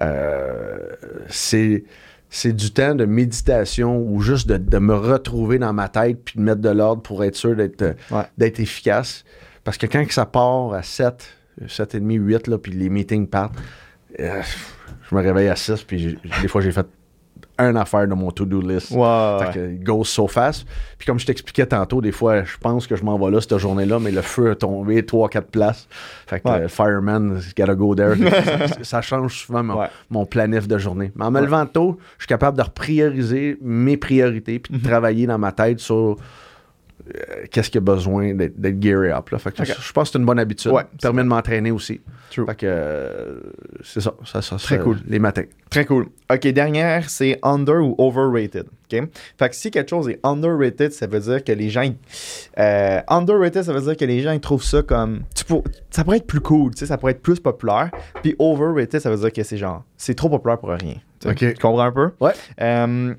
euh, 0.00 0.78
c'est, 1.28 1.84
c'est 2.30 2.52
du 2.52 2.72
temps 2.72 2.94
de 2.94 3.04
méditation 3.04 3.98
ou 4.00 4.20
juste 4.20 4.48
de, 4.48 4.56
de 4.56 4.78
me 4.78 4.94
retrouver 4.94 5.58
dans 5.58 5.72
ma 5.72 5.88
tête 5.88 6.18
puis 6.24 6.38
de 6.38 6.42
mettre 6.42 6.60
de 6.60 6.70
l'ordre 6.70 7.02
pour 7.02 7.22
être 7.24 7.36
sûr 7.36 7.54
d'être, 7.54 7.94
Ouais. 8.10 8.24
efficace. 8.58 9.24
Parce 9.64 9.76
que 9.76 9.86
quand 9.86 10.04
ça 10.10 10.24
part 10.26 10.72
à 10.72 10.82
7, 10.82 11.24
7 11.66 11.94
et 11.96 12.00
demi, 12.00 12.14
8, 12.14 12.46
là, 12.46 12.58
puis 12.58 12.72
les 12.72 12.88
meetings 12.88 13.26
partent, 13.26 13.54
euh, 14.20 14.40
je 15.08 15.14
me 15.14 15.20
réveille 15.20 15.48
à 15.48 15.56
6, 15.56 15.82
puis 15.84 16.18
des 16.42 16.48
fois 16.48 16.60
j'ai 16.60 16.72
fait 16.72 16.86
un 17.60 17.74
affaire 17.74 18.06
de 18.06 18.14
mon 18.14 18.30
to-do 18.30 18.60
list. 18.60 18.92
Ouais, 18.92 19.38
Fait 19.46 19.52
que 19.52 19.84
goes 19.84 20.04
so 20.04 20.28
fast. 20.28 20.64
Puis 20.96 21.06
comme 21.06 21.18
je 21.18 21.26
t'expliquais 21.26 21.66
tantôt, 21.66 22.00
des 22.00 22.12
fois, 22.12 22.44
je 22.44 22.56
pense 22.56 22.86
que 22.86 22.94
je 22.94 23.02
m'en 23.02 23.18
vais 23.18 23.32
là 23.32 23.40
cette 23.40 23.58
journée-là, 23.58 23.98
mais 23.98 24.12
le 24.12 24.22
feu 24.22 24.52
a 24.52 24.54
tombé 24.54 25.02
3-4 25.02 25.42
places. 25.50 25.88
Fait 26.28 26.38
que 26.38 26.48
Ouais. 26.48 26.60
le 26.60 26.68
fireman, 26.68 27.40
gotta 27.56 27.74
go 27.74 27.96
there. 27.96 28.14
ça, 28.68 28.84
ça 28.84 29.02
change 29.02 29.34
souvent 29.44 29.64
mon, 29.64 29.76
Ouais. 29.80 29.88
mon 30.08 30.24
planif 30.24 30.68
de 30.68 30.78
journée. 30.78 31.10
Mais 31.16 31.24
en 31.24 31.32
me 31.32 31.40
Ouais. 31.40 31.46
levant 31.46 31.66
tôt, 31.66 31.98
je 32.18 32.22
suis 32.24 32.28
capable 32.28 32.58
de 32.58 32.62
prioriser 32.62 33.58
mes 33.60 33.96
priorités 33.96 34.60
puis 34.60 34.74
de 34.74 34.78
Mhm. 34.78 34.84
travailler 34.84 35.26
dans 35.26 35.38
ma 35.38 35.50
tête 35.50 35.80
sur 35.80 35.96
euh, 35.96 36.14
qu'est-ce 37.50 37.68
qu'il 37.70 37.76
y 37.80 37.84
a 37.84 37.92
besoin 37.94 38.34
d'être, 38.34 38.82
gearé 38.82 39.10
up. 39.12 39.30
Là. 39.30 39.38
Fait 39.38 39.52
que 39.54 39.64
je 39.64 39.92
pense 39.92 40.08
que 40.08 40.12
c'est 40.12 40.18
une 40.18 40.24
bonne 40.26 40.38
habitude. 40.38 40.70
Ouais, 40.72 40.82
Ça 41.00 41.08
permet 41.08 41.22
de 41.22 41.28
m'entraîner 41.28 41.70
aussi. 41.70 42.00
True. 42.30 42.44
Fait 42.46 42.54
que 42.56 42.66
euh, 42.68 43.40
c'est 43.82 44.00
ça. 44.00 44.12
ça, 44.24 44.42
ça 44.42 44.56
Très 44.56 44.78
cool. 44.78 44.98
Les 45.06 45.18
matins. 45.18 45.44
Très 45.70 45.84
cool. 45.84 46.06
OK, 46.30 46.46
dernière, 46.48 47.08
c'est 47.08 47.38
under 47.42 47.76
ou 47.82 47.94
overrated. 47.98 48.66
OK? 48.92 49.08
Fait 49.38 49.48
que 49.48 49.54
si 49.56 49.70
quelque 49.70 49.88
chose 49.90 50.08
est 50.08 50.20
underrated, 50.24 50.92
ça 50.92 51.06
veut 51.06 51.20
dire 51.20 51.42
que 51.44 51.52
les 51.52 51.70
gens. 51.70 51.90
euh, 52.58 53.00
underrated, 53.08 53.62
ça 53.62 53.72
veut 53.72 53.80
dire 53.82 53.96
que 53.96 54.04
les 54.04 54.20
gens 54.20 54.32
ils 54.32 54.40
trouvent 54.40 54.62
ça 54.64 54.82
comme. 54.82 55.22
tu 55.34 55.44
pour- 55.44 55.64
ça 55.90 56.04
pourrait 56.04 56.18
être 56.18 56.26
plus 56.26 56.40
cool, 56.40 56.72
tu 56.72 56.80
sais, 56.80 56.86
ça 56.86 56.98
pourrait 56.98 57.12
être 57.12 57.22
plus 57.22 57.40
populaire. 57.40 57.90
Puis 58.22 58.34
overrated, 58.38 59.00
ça 59.00 59.10
veut 59.10 59.16
dire 59.18 59.32
que 59.32 59.42
c'est 59.42 59.56
genre. 59.58 59.84
C'est 59.96 60.14
trop 60.14 60.28
populaire 60.28 60.58
pour 60.58 60.68
rien. 60.70 60.96
tu 61.20 61.54
comprends 61.54 61.80
un 61.80 61.92
peu? 61.92 62.10
Ouais. 62.20 62.32
Euh, 62.60 63.14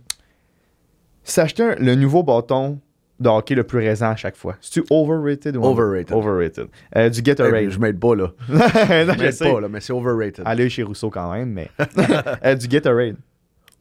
S'acheter 1.23 1.75
le 1.79 1.93
nouveau 1.95 2.23
bâton 2.23 2.79
de 3.19 3.27
hockey 3.29 3.55
le 3.55 3.63
plus 3.63 3.79
récent 3.79 4.09
à 4.11 4.15
chaque 4.15 4.35
fois. 4.37 4.55
C'est-tu 4.61 4.83
overrated 4.89 5.57
ou 5.57 5.63
Overrated. 5.65 6.13
Overrated. 6.15 6.67
Euh, 6.95 7.09
du 7.09 7.21
Gatorade. 7.21 7.69
je 7.69 7.79
m'aide 7.79 7.99
pas, 7.99 8.15
là. 8.15 8.31
non, 8.49 8.59
Je 8.59 9.19
m'aide 9.19 9.37
pas, 9.39 9.61
là, 9.61 9.67
mais 9.69 9.79
c'est 9.81 9.91
overrated. 9.93 10.43
Allez 10.45 10.69
chez 10.69 10.83
Rousseau 10.83 11.09
quand 11.09 11.31
même, 11.33 11.51
mais. 11.51 11.69
Euh, 12.45 12.55
du 12.55 12.67
Gatorade. 12.67 13.15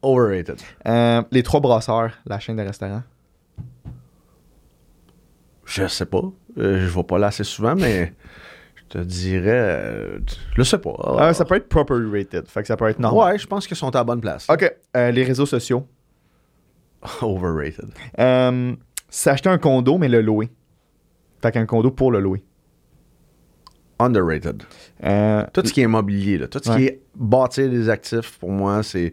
Overrated. 0.03 0.57
Euh, 0.86 1.22
les 1.30 1.43
trois 1.43 1.61
brasseurs, 1.61 2.12
la 2.26 2.39
chaîne 2.39 2.57
de 2.57 2.62
restaurants. 2.62 3.03
Je 5.64 5.86
sais 5.86 6.07
pas. 6.07 6.22
Euh, 6.59 6.80
je 6.80 6.86
vais 6.95 7.03
pas 7.05 7.18
là 7.18 7.26
assez 7.28 7.45
souvent, 7.45 7.74
mais 7.76 8.12
je 8.76 8.82
te 8.84 8.99
dirais. 8.99 9.51
euh, 9.53 10.18
je 10.57 10.62
sais 10.62 10.78
pas. 10.78 10.95
Euh, 11.20 11.32
ça 11.32 11.45
peut 11.45 11.57
être 11.57 11.68
properly 11.68 12.11
rated, 12.11 12.47
fait 12.49 12.62
que 12.62 12.68
ça 12.68 12.76
peut 12.76 12.89
être 12.89 12.99
normal. 12.99 13.32
Ouais, 13.32 13.39
je 13.39 13.47
pense 13.47 13.66
qu'ils 13.66 13.76
sont 13.76 13.95
à 13.95 13.99
la 13.99 14.05
bonne 14.05 14.20
place. 14.20 14.47
Ok, 14.49 14.72
les 14.95 15.24
réseaux 15.24 15.47
sociaux. 15.47 15.86
Overrated. 17.22 17.91
Euh, 18.18 18.74
c'est 19.09 19.31
acheter 19.31 19.49
un 19.49 19.59
condo, 19.59 19.99
mais 19.99 20.09
le 20.09 20.21
louer. 20.23 20.51
Fait 21.43 21.53
qu'un 21.53 21.67
condo 21.67 21.91
pour 21.91 22.11
le 22.13 22.21
louer. 22.21 22.43
Underrated. 24.01 24.63
Euh, 25.05 25.45
Tout 25.53 25.65
ce 25.67 25.73
qui 25.73 25.81
est 25.81 25.85
immobilier, 25.85 26.39
là, 26.39 26.47
tout 26.49 26.61
ce 26.63 26.71
Ouais. 26.71 26.77
qui 26.77 26.85
est 26.87 27.01
bâtir 27.17 27.69
des 27.69 27.89
actifs, 27.89 28.39
pour 28.39 28.51
moi, 28.51 28.83
c'est, 28.85 29.13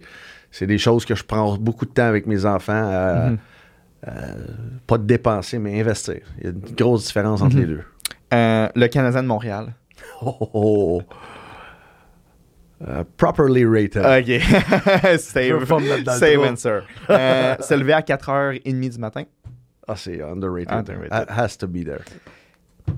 c'est 0.52 0.68
des 0.68 0.78
choses 0.78 1.06
que 1.06 1.16
je 1.16 1.24
prends 1.24 1.58
beaucoup 1.58 1.86
de 1.86 1.92
temps 1.92 2.06
avec 2.06 2.28
mes 2.28 2.46
enfants 2.46 2.74
à, 2.74 3.30
Mhm. 3.32 3.38
à- 4.06 4.12
pas 4.86 4.98
de 5.00 5.04
dépenser, 5.06 5.58
mais 5.58 5.80
investir. 5.80 6.22
Il 6.38 6.44
y 6.44 6.48
a 6.48 6.50
une 6.52 6.60
grosse 6.76 7.06
différence 7.08 7.42
entre 7.42 7.56
Mhm. 7.56 7.62
les 7.62 7.68
deux. 7.68 7.82
euh, 8.34 8.68
le 8.76 8.88
Canadien 8.88 9.24
de 9.24 9.28
Montréal. 9.28 9.74
Oh, 10.22 10.36
oh, 10.40 10.50
oh. 10.54 11.02
Euh, 12.88 13.04
properly 13.18 13.66
rated. 13.66 14.04
Ok. 14.06 14.42
Save 15.20 15.66
save 16.20 16.40
answer. 16.44 16.80
Euh, 17.10 17.56
se 17.60 17.74
lever 17.74 17.94
à 17.94 18.02
4h30 18.02 18.90
du 18.90 19.00
matin. 19.00 19.24
Ah, 19.88 19.96
c'est 19.96 20.22
underrated. 20.22 20.72
Underrated. 20.72 21.12
It 21.14 21.30
has 21.30 21.58
to 21.60 21.68
be 21.68 21.84
there. 21.84 22.02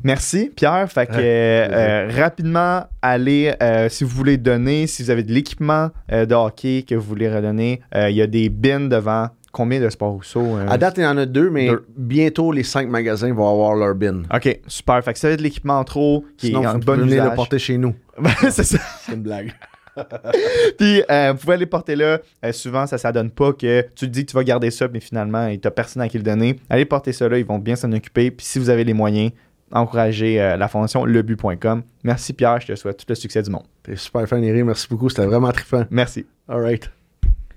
Merci, 0.04 0.52
Pierre. 0.56 0.90
Fait 0.92 1.08
que 1.08 1.14
euh, 1.16 1.20
euh, 1.20 2.10
rapidement, 2.16 2.84
allez, 3.02 3.54
euh, 3.62 3.90
si 3.90 4.04
vous 4.04 4.10
voulez 4.10 4.38
donner, 4.38 4.86
si 4.88 5.04
vous 5.04 5.10
avez 5.10 5.24
de 5.24 5.32
l'équipement 5.32 5.90
de 6.10 6.34
hockey 6.34 6.84
que 6.88 6.96
vous 6.96 7.02
voulez 7.08 7.34
redonner, 7.34 7.82
il 7.96 8.12
y 8.16 8.22
a 8.22 8.28
des 8.28 8.50
bins 8.50 8.88
devant. 8.88 9.30
Combien 9.54 9.80
de 9.80 9.90
Sport 9.90 10.12
Rousseau? 10.12 10.58
À 10.68 10.78
date, 10.78 10.98
il 10.98 11.04
y 11.04 11.08
en 11.08 11.18
a 11.18 11.26
deux, 11.26 11.50
mais 11.50 11.68
Deux. 11.70 11.84
bientôt, 11.98 12.52
les 12.52 12.62
cinq 12.64 12.90
magasins 12.90 13.34
vont 13.34 13.50
avoir 13.50 13.74
leur 13.76 13.96
bin. 13.96 14.22
Ok, 14.32 14.60
super. 14.68 15.04
Fait 15.04 15.14
que 15.14 15.18
si 15.20 15.26
vous 15.26 15.28
avez 15.30 15.38
de 15.38 15.42
l'équipement 15.42 15.80
en 15.80 15.84
trop 15.84 16.26
qui 16.38 16.48
Sinon, 16.48 16.62
est 16.64 16.68
en 16.68 16.74
vous 16.74 16.80
bon 16.80 16.94
pouvez 16.94 17.06
venir 17.06 17.24
le 17.26 17.34
porter 17.34 17.58
chez 17.58 17.78
nous. 17.78 17.96
c'est 18.52 18.64
ça. 18.64 18.78
C'est 19.02 19.14
une 19.14 19.24
blague. 19.24 19.54
Puis 20.78 21.04
euh, 21.10 21.34
vous 21.34 21.39
pouvez 21.39 21.54
aller 21.54 21.66
porter 21.66 21.95
là. 21.95 22.20
Euh, 22.43 22.52
souvent, 22.52 22.86
ça 22.86 22.98
ne 22.98 23.14
donne 23.14 23.32
pas 23.32 23.54
que 23.54 23.82
tu 23.95 24.06
te 24.06 24.12
dis 24.12 24.26
que 24.26 24.32
tu 24.32 24.36
vas 24.36 24.43
garder 24.43 24.72
ça, 24.72 24.88
mais 24.88 25.00
finalement, 25.00 25.48
il 25.48 25.60
n'y 25.60 25.68
a 25.68 25.72
personne 25.72 26.02
à 26.02 26.10
qui 26.10 26.18
le 26.18 26.24
donner. 26.24 26.60
Allez 26.70 26.86
porter 26.86 27.14
ça 27.14 27.28
là, 27.30 27.38
ils 27.38 27.45
vont 27.45 27.60
bien 27.60 27.76
s'en 27.76 27.91
occuper. 27.91 28.32
Puis 28.32 28.45
si 28.45 28.60
vous 28.60 28.70
avez 28.70 28.84
les 28.84 28.93
moyens, 28.93 29.32
encouragez 29.72 30.41
euh, 30.41 30.58
la 30.58 30.68
fondation 30.68 31.06
lebu.com. 31.06 31.84
Merci 32.04 32.34
Pierre, 32.34 32.62
je 32.62 32.68
te 32.68 32.76
souhaite 32.76 32.98
tout 32.98 33.06
le 33.10 33.16
succès 33.16 33.41
du 33.41 33.50
monde. 33.50 33.66
T'es 33.84 33.95
super 33.95 34.28
fan, 34.28 34.43
Eric. 34.43 34.64
Merci 34.66 34.88
beaucoup. 34.89 35.10
C'était 35.10 35.26
vraiment 35.26 35.52
trippant. 35.52 35.86
Merci. 35.89 36.26
All 36.48 36.62
right. 36.62 36.89